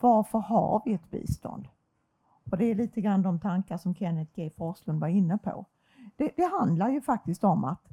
varför 0.00 0.38
har 0.38 0.82
vi 0.84 0.92
ett 0.94 1.10
bistånd? 1.10 1.68
För 2.50 2.56
det 2.56 2.64
är 2.64 2.74
lite 2.74 3.00
grann 3.00 3.22
de 3.22 3.40
tankar 3.40 3.76
som 3.76 3.94
Kenneth 3.94 4.32
G 4.34 4.50
Forslund 4.56 5.00
var 5.00 5.08
inne 5.08 5.38
på. 5.38 5.64
Det, 6.16 6.30
det 6.36 6.50
handlar 6.58 6.88
ju 6.88 7.00
faktiskt 7.00 7.44
om 7.44 7.64
att 7.64 7.88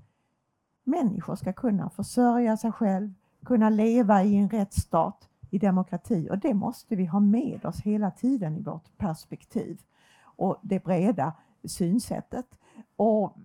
människor 0.84 1.36
ska 1.36 1.54
kunna 1.54 1.90
försörja 1.90 2.58
sig 2.58 2.72
själv, 2.72 3.14
kunna 3.46 3.70
leva 3.70 4.24
i 4.24 4.36
en 4.36 4.50
rättsstat, 4.50 5.30
i 5.50 5.60
demokrati 5.60 6.30
och 6.32 6.38
det 6.38 6.54
måste 6.54 6.96
vi 6.96 7.06
ha 7.06 7.20
med 7.20 7.66
oss 7.66 7.82
hela 7.82 8.12
tiden 8.12 8.58
i 8.58 8.62
vårt 8.62 8.98
perspektiv 8.98 9.82
och 10.24 10.58
det 10.62 10.84
breda 10.84 11.34
synsättet. 11.64 12.46
Och 12.96 13.38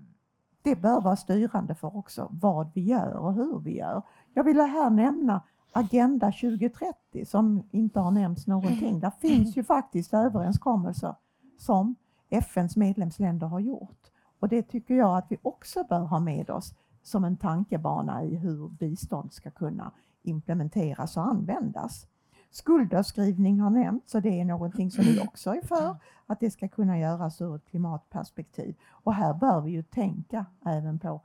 det 0.62 0.77
bör 0.77 1.01
vara 1.01 1.16
styrande 1.16 1.74
för 1.74 1.97
också 1.97 2.28
vad 2.31 2.70
vi 2.74 2.81
gör 2.81 3.12
och 3.12 3.35
hur 3.35 3.59
vi 3.59 3.78
gör. 3.78 4.03
Jag 4.35 4.45
vill 4.45 4.61
här 4.61 4.91
nämna 4.91 5.43
Agenda 5.73 6.27
2030 6.33 7.25
som 7.27 7.63
inte 7.71 8.01
har 8.01 8.11
nämnts 8.11 8.47
någonting. 8.47 9.01
Där 9.01 9.13
finns 9.21 9.57
ju 9.57 9.65
faktiskt 9.65 10.15
överenskommelser 10.15 11.15
som 11.59 11.95
FNs 12.31 12.77
medlemsländer 12.77 13.47
har 13.47 13.61
gjort. 13.61 14.11
Och 14.41 14.49
det 14.49 14.63
tycker 14.63 14.95
jag 14.95 15.19
att 15.19 15.27
vi 15.29 15.39
också 15.43 15.85
bör 15.85 16.01
ha 16.01 16.21
med 16.21 16.51
oss 16.51 16.75
som 17.03 17.25
en 17.25 17.37
tankebana 17.37 18.25
i 18.25 18.37
hur 18.37 18.69
bistånd 18.69 19.33
ska 19.33 19.51
kunna 19.51 19.93
implementeras 20.23 21.17
och 21.17 21.27
användas. 21.27 22.07
Skuldavskrivning 22.51 23.61
har 23.61 23.71
nämnts 23.71 24.15
och 24.15 24.23
det 24.23 24.41
är 24.41 24.45
någonting 24.45 24.91
som 24.91 25.05
vi 25.05 25.21
också 25.21 25.51
är 25.51 25.63
för, 25.67 25.97
att 26.27 26.41
det 26.41 26.51
ska 26.51 26.69
kunna 26.69 26.99
göras 26.99 27.41
ur 27.41 27.57
ett 27.57 27.67
klimatperspektiv. 27.67 28.75
Och 28.89 29.15
här 29.15 29.35
bör 29.35 29.61
vi 29.61 29.71
ju 29.71 29.83
tänka 29.83 30.47
även 30.67 30.99
på 30.99 31.21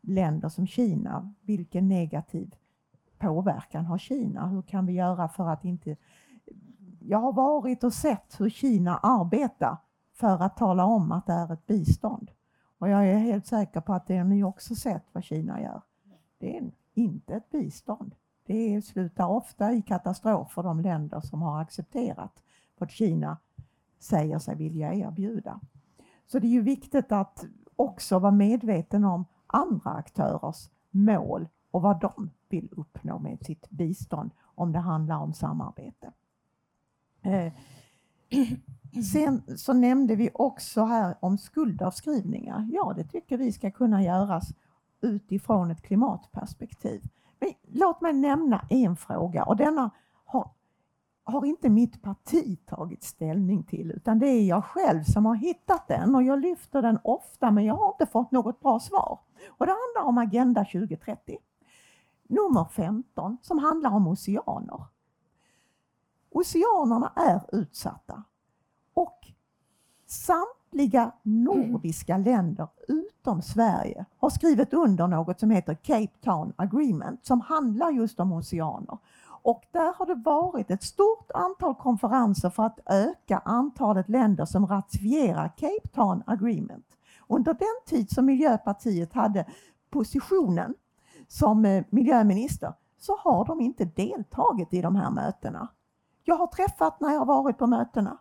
länder 0.00 0.48
som 0.48 0.66
Kina, 0.66 1.34
vilken 1.40 1.88
negativ 1.88 2.54
påverkan 3.22 3.86
har 3.86 3.98
Kina? 3.98 4.48
Hur 4.48 4.62
kan 4.62 4.86
vi 4.86 4.92
göra 4.92 5.28
för 5.28 5.48
att 5.48 5.64
inte... 5.64 5.96
Jag 7.00 7.18
har 7.18 7.32
varit 7.32 7.84
och 7.84 7.92
sett 7.92 8.40
hur 8.40 8.50
Kina 8.50 8.98
arbetar 8.98 9.76
för 10.12 10.42
att 10.42 10.56
tala 10.56 10.84
om 10.84 11.12
att 11.12 11.26
det 11.26 11.32
är 11.32 11.52
ett 11.52 11.66
bistånd. 11.66 12.30
Och 12.78 12.88
jag 12.88 13.08
är 13.08 13.18
helt 13.18 13.46
säker 13.46 13.80
på 13.80 13.92
att 13.92 14.06
det 14.06 14.16
har 14.16 14.24
ni 14.24 14.44
också 14.44 14.74
sett 14.74 15.04
vad 15.12 15.24
Kina 15.24 15.60
gör. 15.60 15.82
Det 16.38 16.56
är 16.56 16.70
inte 16.94 17.34
ett 17.34 17.50
bistånd. 17.50 18.14
Det 18.46 18.82
slutar 18.82 19.26
ofta 19.26 19.72
i 19.72 19.82
katastrof 19.82 20.52
för 20.52 20.62
de 20.62 20.80
länder 20.80 21.20
som 21.20 21.42
har 21.42 21.60
accepterat 21.60 22.42
vad 22.78 22.90
Kina 22.90 23.36
säger 23.98 24.38
sig 24.38 24.56
vilja 24.56 24.94
erbjuda. 24.94 25.60
Så 26.26 26.38
det 26.38 26.46
är 26.46 26.50
ju 26.50 26.62
viktigt 26.62 27.12
att 27.12 27.44
också 27.76 28.18
vara 28.18 28.32
medveten 28.32 29.04
om 29.04 29.24
andra 29.46 29.90
aktörers 29.90 30.70
mål 30.90 31.48
och 31.72 31.82
vad 31.82 32.00
de 32.00 32.30
vill 32.48 32.68
uppnå 32.76 33.18
med 33.18 33.44
sitt 33.44 33.70
bistånd 33.70 34.30
om 34.54 34.72
det 34.72 34.78
handlar 34.78 35.16
om 35.16 35.32
samarbete. 35.32 36.12
Eh, 37.22 37.52
sen 39.12 39.42
så 39.56 39.72
nämnde 39.72 40.16
vi 40.16 40.30
också 40.34 40.84
här 40.84 41.14
om 41.20 41.38
skuldavskrivningar. 41.38 42.68
Ja, 42.72 42.92
det 42.96 43.04
tycker 43.04 43.36
vi 43.36 43.52
ska 43.52 43.70
kunna 43.70 44.02
göras 44.02 44.54
utifrån 45.00 45.70
ett 45.70 45.82
klimatperspektiv. 45.82 47.02
Men 47.40 47.52
låt 47.72 48.00
mig 48.00 48.12
nämna 48.12 48.66
en 48.70 48.96
fråga 48.96 49.44
och 49.44 49.56
denna 49.56 49.90
har, 50.24 50.50
har 51.24 51.44
inte 51.44 51.68
mitt 51.68 52.02
parti 52.02 52.58
tagit 52.66 53.02
ställning 53.02 53.62
till 53.62 53.90
utan 53.90 54.18
det 54.18 54.26
är 54.26 54.48
jag 54.48 54.64
själv 54.64 55.02
som 55.02 55.26
har 55.26 55.34
hittat 55.34 55.88
den 55.88 56.14
och 56.14 56.22
jag 56.22 56.40
lyfter 56.40 56.82
den 56.82 56.98
ofta 57.04 57.50
men 57.50 57.64
jag 57.64 57.74
har 57.74 57.88
inte 57.88 58.06
fått 58.06 58.30
något 58.30 58.60
bra 58.60 58.80
svar. 58.80 59.18
Och 59.48 59.66
det 59.66 59.72
handlar 59.72 60.08
om 60.08 60.18
Agenda 60.18 60.64
2030 60.64 61.38
nummer 62.32 62.64
15 62.64 63.36
som 63.42 63.58
handlar 63.58 63.90
om 63.90 64.06
oceaner. 64.08 64.84
Oceanerna 66.30 67.12
är 67.16 67.40
utsatta 67.52 68.22
och 68.94 69.18
samtliga 70.06 71.12
nordiska 71.22 72.16
länder 72.16 72.68
utom 72.88 73.42
Sverige 73.42 74.04
har 74.18 74.30
skrivit 74.30 74.74
under 74.74 75.06
något 75.06 75.40
som 75.40 75.50
heter 75.50 75.74
Cape 75.74 76.18
Town 76.24 76.52
Agreement 76.56 77.26
som 77.26 77.40
handlar 77.40 77.90
just 77.90 78.20
om 78.20 78.32
oceaner. 78.32 78.98
Och 79.24 79.64
där 79.72 79.94
har 79.98 80.06
det 80.06 80.14
varit 80.14 80.70
ett 80.70 80.82
stort 80.82 81.30
antal 81.34 81.74
konferenser 81.74 82.50
för 82.50 82.62
att 82.62 82.78
öka 82.86 83.42
antalet 83.44 84.08
länder 84.08 84.44
som 84.44 84.66
ratificerar 84.66 85.48
Cape 85.48 85.88
Town 85.94 86.22
Agreement. 86.26 86.86
Under 87.28 87.54
den 87.54 87.86
tid 87.86 88.10
som 88.10 88.26
Miljöpartiet 88.26 89.12
hade 89.12 89.46
positionen 89.90 90.74
som 91.32 91.64
eh, 91.64 91.84
miljöminister 91.90 92.72
så 92.98 93.16
har 93.16 93.44
de 93.44 93.60
inte 93.60 93.84
deltagit 93.84 94.74
i 94.74 94.82
de 94.82 94.96
här 94.96 95.10
mötena. 95.10 95.68
Jag 96.24 96.36
har 96.36 96.46
träffat 96.46 97.00
när 97.00 97.12
jag 97.12 97.18
har 97.18 97.26
varit 97.26 97.58
på 97.58 97.66
mötena 97.66 98.18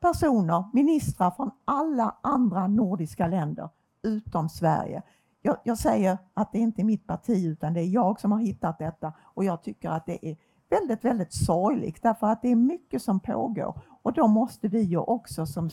personer, 0.00 0.64
ministrar 0.72 1.30
från 1.30 1.50
alla 1.64 2.16
andra 2.20 2.66
nordiska 2.66 3.26
länder 3.26 3.68
utom 4.02 4.48
Sverige. 4.48 5.02
Jag, 5.42 5.56
jag, 5.64 5.78
säger 5.78 6.18
att 6.34 6.52
det 6.52 6.58
inte 6.58 6.82
är 6.82 6.84
mitt 6.84 7.06
parti 7.06 7.46
utan 7.46 7.74
det 7.74 7.80
är 7.80 7.88
jag 7.88 8.20
som 8.20 8.32
har 8.32 8.38
hittat 8.38 8.78
detta 8.78 9.12
och 9.22 9.44
jag 9.44 9.62
tycker 9.62 9.90
att 9.90 10.06
det 10.06 10.28
är 10.30 10.36
väldigt, 10.68 11.04
väldigt 11.04 11.32
sorgligt 11.32 12.02
därför 12.02 12.26
att 12.26 12.42
det 12.42 12.48
är 12.48 12.56
mycket 12.56 13.02
som 13.02 13.20
pågår 13.20 13.80
och 14.02 14.12
då 14.12 14.26
måste 14.26 14.68
vi 14.68 14.80
ju 14.80 14.98
också 14.98 15.46
som 15.46 15.70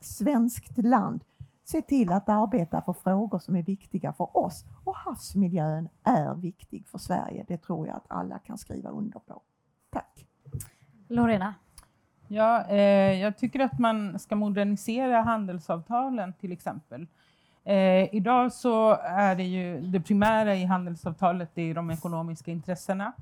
svenskt 0.00 0.78
land 0.78 1.24
se 1.70 1.82
till 1.82 2.12
att 2.12 2.28
arbeta 2.28 2.82
för 2.82 2.92
frågor 2.92 3.38
som 3.38 3.56
är 3.56 3.62
viktiga 3.62 4.12
för 4.12 4.36
oss. 4.36 4.64
Och 4.84 4.96
havsmiljön 4.96 5.88
är 6.04 6.34
viktig 6.34 6.86
för 6.88 6.98
Sverige. 6.98 7.44
Det 7.48 7.58
tror 7.58 7.86
jag 7.86 7.96
att 7.96 8.04
alla 8.08 8.38
kan 8.38 8.58
skriva 8.58 8.90
under 8.90 9.18
på. 9.18 9.42
Tack. 9.90 10.26
Lorena? 11.08 11.54
Ja, 12.28 12.64
eh, 12.64 13.20
jag 13.20 13.38
tycker 13.38 13.60
att 13.60 13.78
man 13.78 14.18
ska 14.18 14.36
modernisera 14.36 15.22
handelsavtalen 15.22 16.32
till 16.32 16.52
exempel. 16.52 17.06
Eh, 17.64 18.14
idag 18.14 18.52
så 18.52 18.90
är 19.02 19.36
det 19.36 19.44
ju 19.44 19.80
det 19.80 20.00
primära 20.00 20.54
i 20.54 20.64
handelsavtalet 20.64 21.50
det 21.54 21.62
är 21.62 21.74
de 21.74 21.90
ekonomiska 21.90 22.50
intressena. 22.50 23.12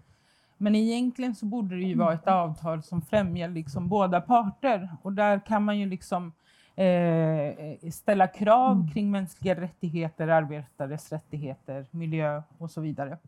Men 0.57 0.75
egentligen 0.75 1.35
så 1.35 1.47
borde 1.47 1.77
det 1.77 1.83
ju 1.83 1.99
vara 1.99 2.15
ett 2.15 2.29
avtal 2.29 2.83
som 2.83 3.03
främjar 3.03 3.49
liksom 3.49 3.89
båda 3.89 4.21
parter 4.21 4.97
och 5.03 5.13
där 5.13 5.39
kan 5.47 5.65
man 5.65 5.79
ju 5.79 5.87
liksom 5.87 6.33
eh, 6.77 7.91
ställa 7.91 8.27
krav 8.27 8.73
mm. 8.73 8.89
kring 8.89 9.11
mänskliga 9.11 9.61
rättigheter, 9.61 10.29
arbetares 10.29 11.13
rättigheter, 11.13 11.87
miljö 11.91 12.43
och 12.59 12.71
så 12.71 12.81
vidare. 12.81 13.19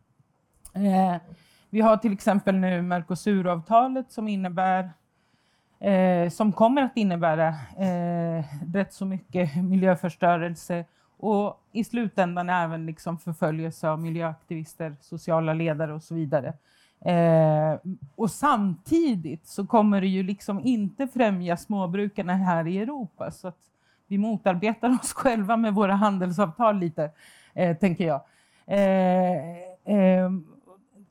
Eh, 0.73 1.15
vi 1.69 1.81
har 1.81 1.97
till 1.97 2.13
exempel 2.13 2.55
nu 2.55 2.81
Mercosur-avtalet 2.81 4.11
som 4.11 4.27
innebär 4.27 4.89
eh, 5.79 6.29
som 6.29 6.51
kommer 6.51 6.81
att 6.81 6.97
innebära 6.97 7.47
eh, 7.77 8.45
rätt 8.73 8.93
så 8.93 9.05
mycket 9.05 9.55
miljöförstörelse 9.63 10.85
och 11.17 11.63
i 11.71 11.83
slutändan 11.83 12.49
även 12.49 12.85
liksom 12.85 13.17
förföljelse 13.17 13.89
av 13.89 13.99
miljöaktivister, 13.99 14.95
sociala 15.01 15.53
ledare 15.53 15.93
och 15.93 16.03
så 16.03 16.15
vidare. 16.15 16.53
Eh, 17.05 17.79
och 18.15 18.31
samtidigt 18.31 19.47
så 19.47 19.67
kommer 19.67 20.01
det 20.01 20.07
ju 20.07 20.23
liksom 20.23 20.59
inte 20.65 21.07
främja 21.07 21.57
småbrukarna 21.57 22.33
här 22.33 22.67
i 22.67 22.77
Europa. 22.77 23.31
Så 23.31 23.47
att 23.47 23.57
vi 24.07 24.17
motarbetar 24.17 24.89
oss 25.01 25.13
själva 25.13 25.57
med 25.57 25.73
våra 25.73 25.93
handelsavtal 25.93 26.79
lite, 26.79 27.11
eh, 27.53 27.77
tänker 27.77 28.07
jag. 28.07 28.21
Eh, 28.65 29.95
eh 29.95 30.29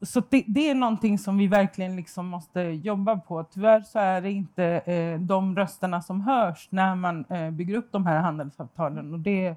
så 0.03 0.23
det, 0.29 0.45
det, 0.47 0.71
är 0.71 0.75
någonting 0.75 1.19
som 1.19 1.39
vi 1.39 1.47
verkligen 1.47 1.97
liksom 1.97 2.27
måste 2.27 2.61
jobba 2.61 3.17
på. 3.17 3.45
Tyvärr 3.45 3.81
så 3.81 3.99
är 3.99 4.21
det 4.21 4.31
inte 4.31 4.65
eh, 4.65 5.21
de 5.21 5.57
rösterna 5.57 6.03
som 6.03 6.21
hörs 6.21 6.69
när 6.71 6.95
man 6.95 7.25
eh, 7.29 7.51
bygger 7.51 7.77
upp 7.77 7.93
de 7.93 8.07
här 8.07 8.21
handelsavtalen. 8.21 9.13
Och 9.13 9.19
det 9.19 9.47
eh, 9.47 9.55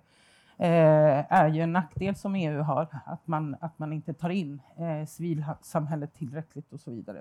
Eh, 0.62 1.34
är 1.34 1.48
ju 1.48 1.62
en 1.62 1.74
nackdel 1.74 2.16
som 2.16 2.36
EU 2.36 2.62
har, 2.62 2.88
att 3.06 3.28
man, 3.28 3.56
att 3.62 3.80
man 3.80 3.94
inte 3.94 4.14
tar 4.14 4.30
in 4.30 4.62
eh, 4.78 5.08
civilsamhället 5.08 6.14
tillräckligt 6.14 6.74
och 6.74 6.80
så 6.80 6.92
vidare. 6.92 7.20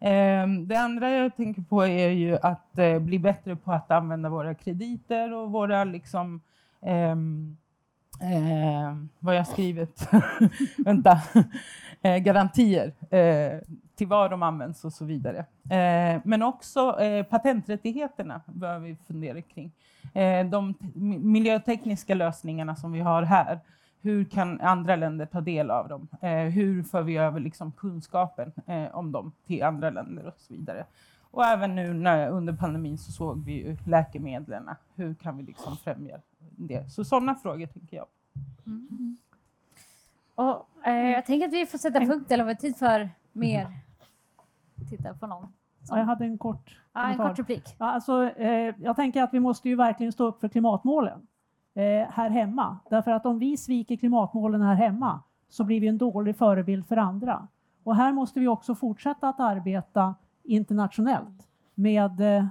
Eh, 0.00 0.48
det 0.66 0.76
andra 0.76 1.10
jag 1.10 1.36
tänker 1.36 1.62
på 1.62 1.82
är 1.82 2.08
ju 2.08 2.38
att 2.42 2.78
eh, 2.78 2.98
bli 2.98 3.18
bättre 3.18 3.56
på 3.56 3.72
att 3.72 3.90
använda 3.90 4.28
våra 4.28 4.54
krediter 4.54 5.32
och 5.34 5.50
våra 5.50 5.84
liksom, 5.84 6.40
ehm, 6.82 7.56
eh, 8.20 8.96
vad 9.18 9.36
jag 9.36 9.46
skrivit, 9.46 10.08
vänta, 10.84 11.20
eh, 12.02 12.16
garantier 12.16 12.92
eh, 13.10 13.58
till 13.96 14.06
vad 14.06 14.30
de 14.30 14.42
används 14.42 14.84
och 14.84 14.92
så 14.92 15.04
vidare. 15.04 15.38
Eh, 15.70 16.20
men 16.24 16.42
också 16.42 17.00
eh, 17.00 17.24
patenträttigheterna 17.24 18.40
bör 18.46 18.78
vi 18.78 18.96
fundera 19.06 19.42
kring. 19.42 19.72
Eh, 20.14 20.46
de 20.46 20.74
miljötekniska 21.22 22.14
lösningarna 22.14 22.76
som 22.76 22.92
vi 22.92 23.00
har 23.00 23.22
här, 23.22 23.60
hur 24.00 24.24
kan 24.24 24.60
andra 24.60 24.96
länder 24.96 25.26
ta 25.26 25.40
del 25.40 25.70
av 25.70 25.88
dem? 25.88 26.08
Eh, 26.20 26.30
hur 26.30 26.82
för 26.82 27.02
vi 27.02 27.16
över 27.16 27.40
liksom, 27.40 27.72
kunskapen 27.72 28.52
eh, 28.66 28.96
om 28.96 29.12
dem 29.12 29.32
till 29.46 29.62
andra 29.62 29.90
länder 29.90 30.26
och 30.26 30.34
så 30.38 30.54
vidare. 30.54 30.84
Och 31.30 31.44
även 31.44 31.74
nu 31.74 31.92
när, 31.92 32.28
under 32.28 32.52
pandemin 32.52 32.98
så 32.98 33.12
såg 33.12 33.44
vi 33.44 33.52
ju 33.52 33.76
läkemedlen. 33.86 34.70
Hur 34.94 35.14
kan 35.14 35.36
vi 35.36 35.42
liksom 35.42 35.76
främja 35.76 36.18
det? 36.66 36.92
Så 36.92 37.04
sådana 37.04 37.34
frågor 37.34 37.66
tänker 37.66 37.96
jag. 37.96 38.06
Mm. 38.66 39.16
Och, 40.34 40.86
eh, 40.86 41.10
jag 41.10 41.26
tänker 41.26 41.46
att 41.46 41.52
vi 41.52 41.66
får 41.66 41.78
sätta 41.78 42.00
punkt 42.00 42.30
eller 42.30 42.44
har 42.44 42.48
vi 42.48 42.56
tid 42.56 42.76
för 42.76 43.10
mer? 43.32 43.66
Titta 44.90 45.14
på 45.14 45.26
någon. 45.26 45.52
Ja, 45.88 45.98
jag 45.98 46.04
hade 46.04 46.24
en 46.24 46.38
kort 46.38 46.78
ja, 46.92 47.08
en 47.08 47.16
kort 47.16 47.38
replik. 47.38 47.76
Ja, 47.78 47.86
alltså, 47.86 48.30
eh, 48.36 48.74
jag 48.78 48.96
tänker 48.96 49.22
att 49.22 49.34
vi 49.34 49.40
måste 49.40 49.68
ju 49.68 49.76
verkligen 49.76 50.12
stå 50.12 50.26
upp 50.26 50.40
för 50.40 50.48
klimatmålen 50.48 51.26
eh, 51.74 52.08
här 52.10 52.30
hemma. 52.30 52.78
Därför 52.90 53.10
att 53.10 53.26
om 53.26 53.38
vi 53.38 53.56
sviker 53.56 53.96
klimatmålen 53.96 54.62
här 54.62 54.74
hemma 54.74 55.22
så 55.48 55.64
blir 55.64 55.80
vi 55.80 55.88
en 55.88 55.98
dålig 55.98 56.36
förebild 56.36 56.86
för 56.86 56.96
andra. 56.96 57.48
Och 57.84 57.96
här 57.96 58.12
måste 58.12 58.40
vi 58.40 58.48
också 58.48 58.74
fortsätta 58.74 59.28
att 59.28 59.40
arbeta 59.40 60.14
internationellt 60.42 61.48
med 61.74 62.20
eh, 62.20 62.46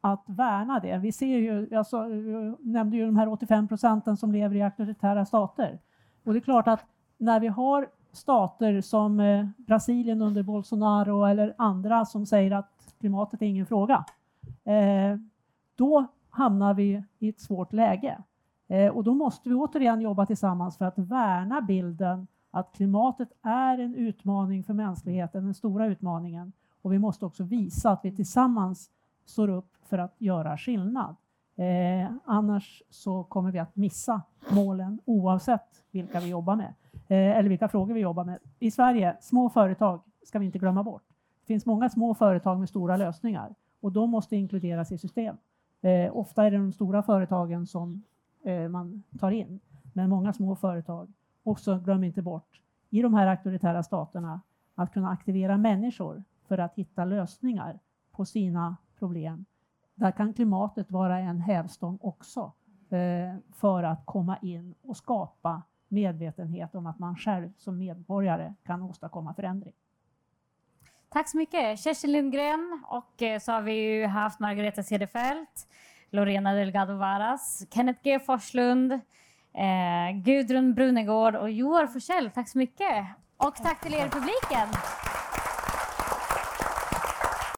att 0.00 0.24
värna 0.26 0.80
det. 0.80 0.98
Vi 0.98 1.12
ser 1.12 1.38
ju, 1.38 1.68
jag, 1.70 1.86
så, 1.86 1.96
jag 1.96 2.66
nämnde 2.66 2.96
ju 2.96 3.06
de 3.06 3.16
här 3.16 3.28
85 3.28 3.68
procenten 3.68 4.16
som 4.16 4.32
lever 4.32 4.56
i 4.56 4.62
auktoritära 4.62 5.26
stater. 5.26 5.78
Och 6.24 6.32
det 6.32 6.38
är 6.38 6.40
klart 6.40 6.68
att 6.68 6.84
när 7.18 7.40
vi 7.40 7.48
har 7.48 7.88
stater 8.12 8.80
som 8.80 9.20
eh, 9.20 9.46
Brasilien 9.56 10.22
under 10.22 10.42
Bolsonaro 10.42 11.24
eller 11.24 11.54
andra 11.58 12.04
som 12.04 12.26
säger 12.26 12.50
att 12.50 12.94
klimatet 13.00 13.42
är 13.42 13.46
ingen 13.46 13.66
fråga, 13.66 14.04
eh, 14.64 15.18
då 15.74 16.06
hamnar 16.30 16.74
vi 16.74 17.04
i 17.18 17.28
ett 17.28 17.40
svårt 17.40 17.72
läge. 17.72 18.18
Eh, 18.68 18.88
och 18.88 19.04
då 19.04 19.14
måste 19.14 19.48
vi 19.48 19.54
återigen 19.54 20.00
jobba 20.00 20.26
tillsammans 20.26 20.76
för 20.76 20.84
att 20.84 20.98
värna 20.98 21.60
bilden 21.60 22.26
att 22.50 22.72
klimatet 22.72 23.28
är 23.42 23.78
en 23.78 23.94
utmaning 23.94 24.64
för 24.64 24.74
mänskligheten, 24.74 25.44
den 25.44 25.54
stora 25.54 25.86
utmaningen. 25.86 26.52
Och 26.82 26.92
vi 26.92 26.98
måste 26.98 27.24
också 27.26 27.44
visa 27.44 27.90
att 27.90 28.00
vi 28.04 28.16
tillsammans 28.16 28.90
står 29.30 29.48
upp 29.48 29.76
för 29.82 29.98
att 29.98 30.14
göra 30.18 30.58
skillnad. 30.58 31.16
Eh, 31.56 32.12
annars 32.24 32.82
så 32.90 33.24
kommer 33.24 33.52
vi 33.52 33.58
att 33.58 33.76
missa 33.76 34.22
målen 34.50 35.00
oavsett 35.04 35.84
vilka 35.90 36.20
vi 36.20 36.28
jobbar 36.28 36.56
med. 36.56 36.74
Eh, 36.92 37.38
eller 37.38 37.48
vilka 37.48 37.68
frågor 37.68 37.94
vi 37.94 38.00
jobbar 38.00 38.24
med. 38.24 38.38
I 38.58 38.70
Sverige, 38.70 39.16
små 39.20 39.50
företag 39.50 40.00
ska 40.22 40.38
vi 40.38 40.46
inte 40.46 40.58
glömma 40.58 40.82
bort. 40.82 41.02
Det 41.40 41.46
finns 41.46 41.66
många 41.66 41.88
små 41.88 42.14
företag 42.14 42.58
med 42.58 42.68
stora 42.68 42.96
lösningar 42.96 43.54
och 43.80 43.92
de 43.92 44.10
måste 44.10 44.36
inkluderas 44.36 44.92
i 44.92 44.98
system. 44.98 45.36
Eh, 45.80 46.16
ofta 46.16 46.44
är 46.44 46.50
det 46.50 46.56
de 46.56 46.72
stora 46.72 47.02
företagen 47.02 47.66
som 47.66 48.02
eh, 48.44 48.68
man 48.68 49.02
tar 49.18 49.30
in, 49.30 49.60
men 49.92 50.10
många 50.10 50.32
små 50.32 50.56
företag. 50.56 51.12
Också 51.42 51.78
glöm 51.78 52.04
inte 52.04 52.22
bort 52.22 52.60
i 52.90 53.02
de 53.02 53.14
här 53.14 53.26
auktoritära 53.26 53.82
staterna 53.82 54.40
att 54.74 54.92
kunna 54.92 55.10
aktivera 55.10 55.56
människor 55.56 56.24
för 56.48 56.58
att 56.58 56.74
hitta 56.74 57.04
lösningar 57.04 57.78
på 58.12 58.24
sina 58.24 58.76
problem. 59.00 59.44
Där 59.94 60.10
kan 60.10 60.34
klimatet 60.34 60.90
vara 60.90 61.18
en 61.18 61.40
hävstång 61.40 61.98
också 62.02 62.52
eh, 62.90 63.36
för 63.54 63.82
att 63.82 64.06
komma 64.06 64.38
in 64.42 64.74
och 64.82 64.96
skapa 64.96 65.62
medvetenhet 65.88 66.74
om 66.74 66.86
att 66.86 66.98
man 66.98 67.16
själv 67.16 67.52
som 67.56 67.78
medborgare 67.78 68.54
kan 68.66 68.82
åstadkomma 68.82 69.34
förändring. 69.34 69.72
Tack 71.08 71.28
så 71.28 71.36
mycket. 71.36 71.80
Kerstin 71.80 72.12
Lundgren 72.12 72.84
och 72.88 73.22
eh, 73.22 73.38
så 73.38 73.52
har 73.52 73.62
vi 73.62 73.72
ju 73.72 74.06
haft 74.06 74.40
Margareta 74.40 74.82
Cederfelt, 74.82 75.68
Lorena 76.10 76.52
Delgado 76.52 76.96
Varas, 76.96 77.66
Kenneth 77.70 78.00
G 78.02 78.18
Forslund, 78.18 78.92
eh, 79.52 80.22
Gudrun 80.24 80.74
Brunegård 80.74 81.36
och 81.36 81.50
Joar 81.50 81.86
Forsell. 81.86 82.30
Tack 82.30 82.48
så 82.48 82.58
mycket. 82.58 83.06
Och 83.36 83.54
tack 83.54 83.80
till 83.80 83.94
er 83.94 84.06
i 84.06 84.10
publiken. 84.10 84.68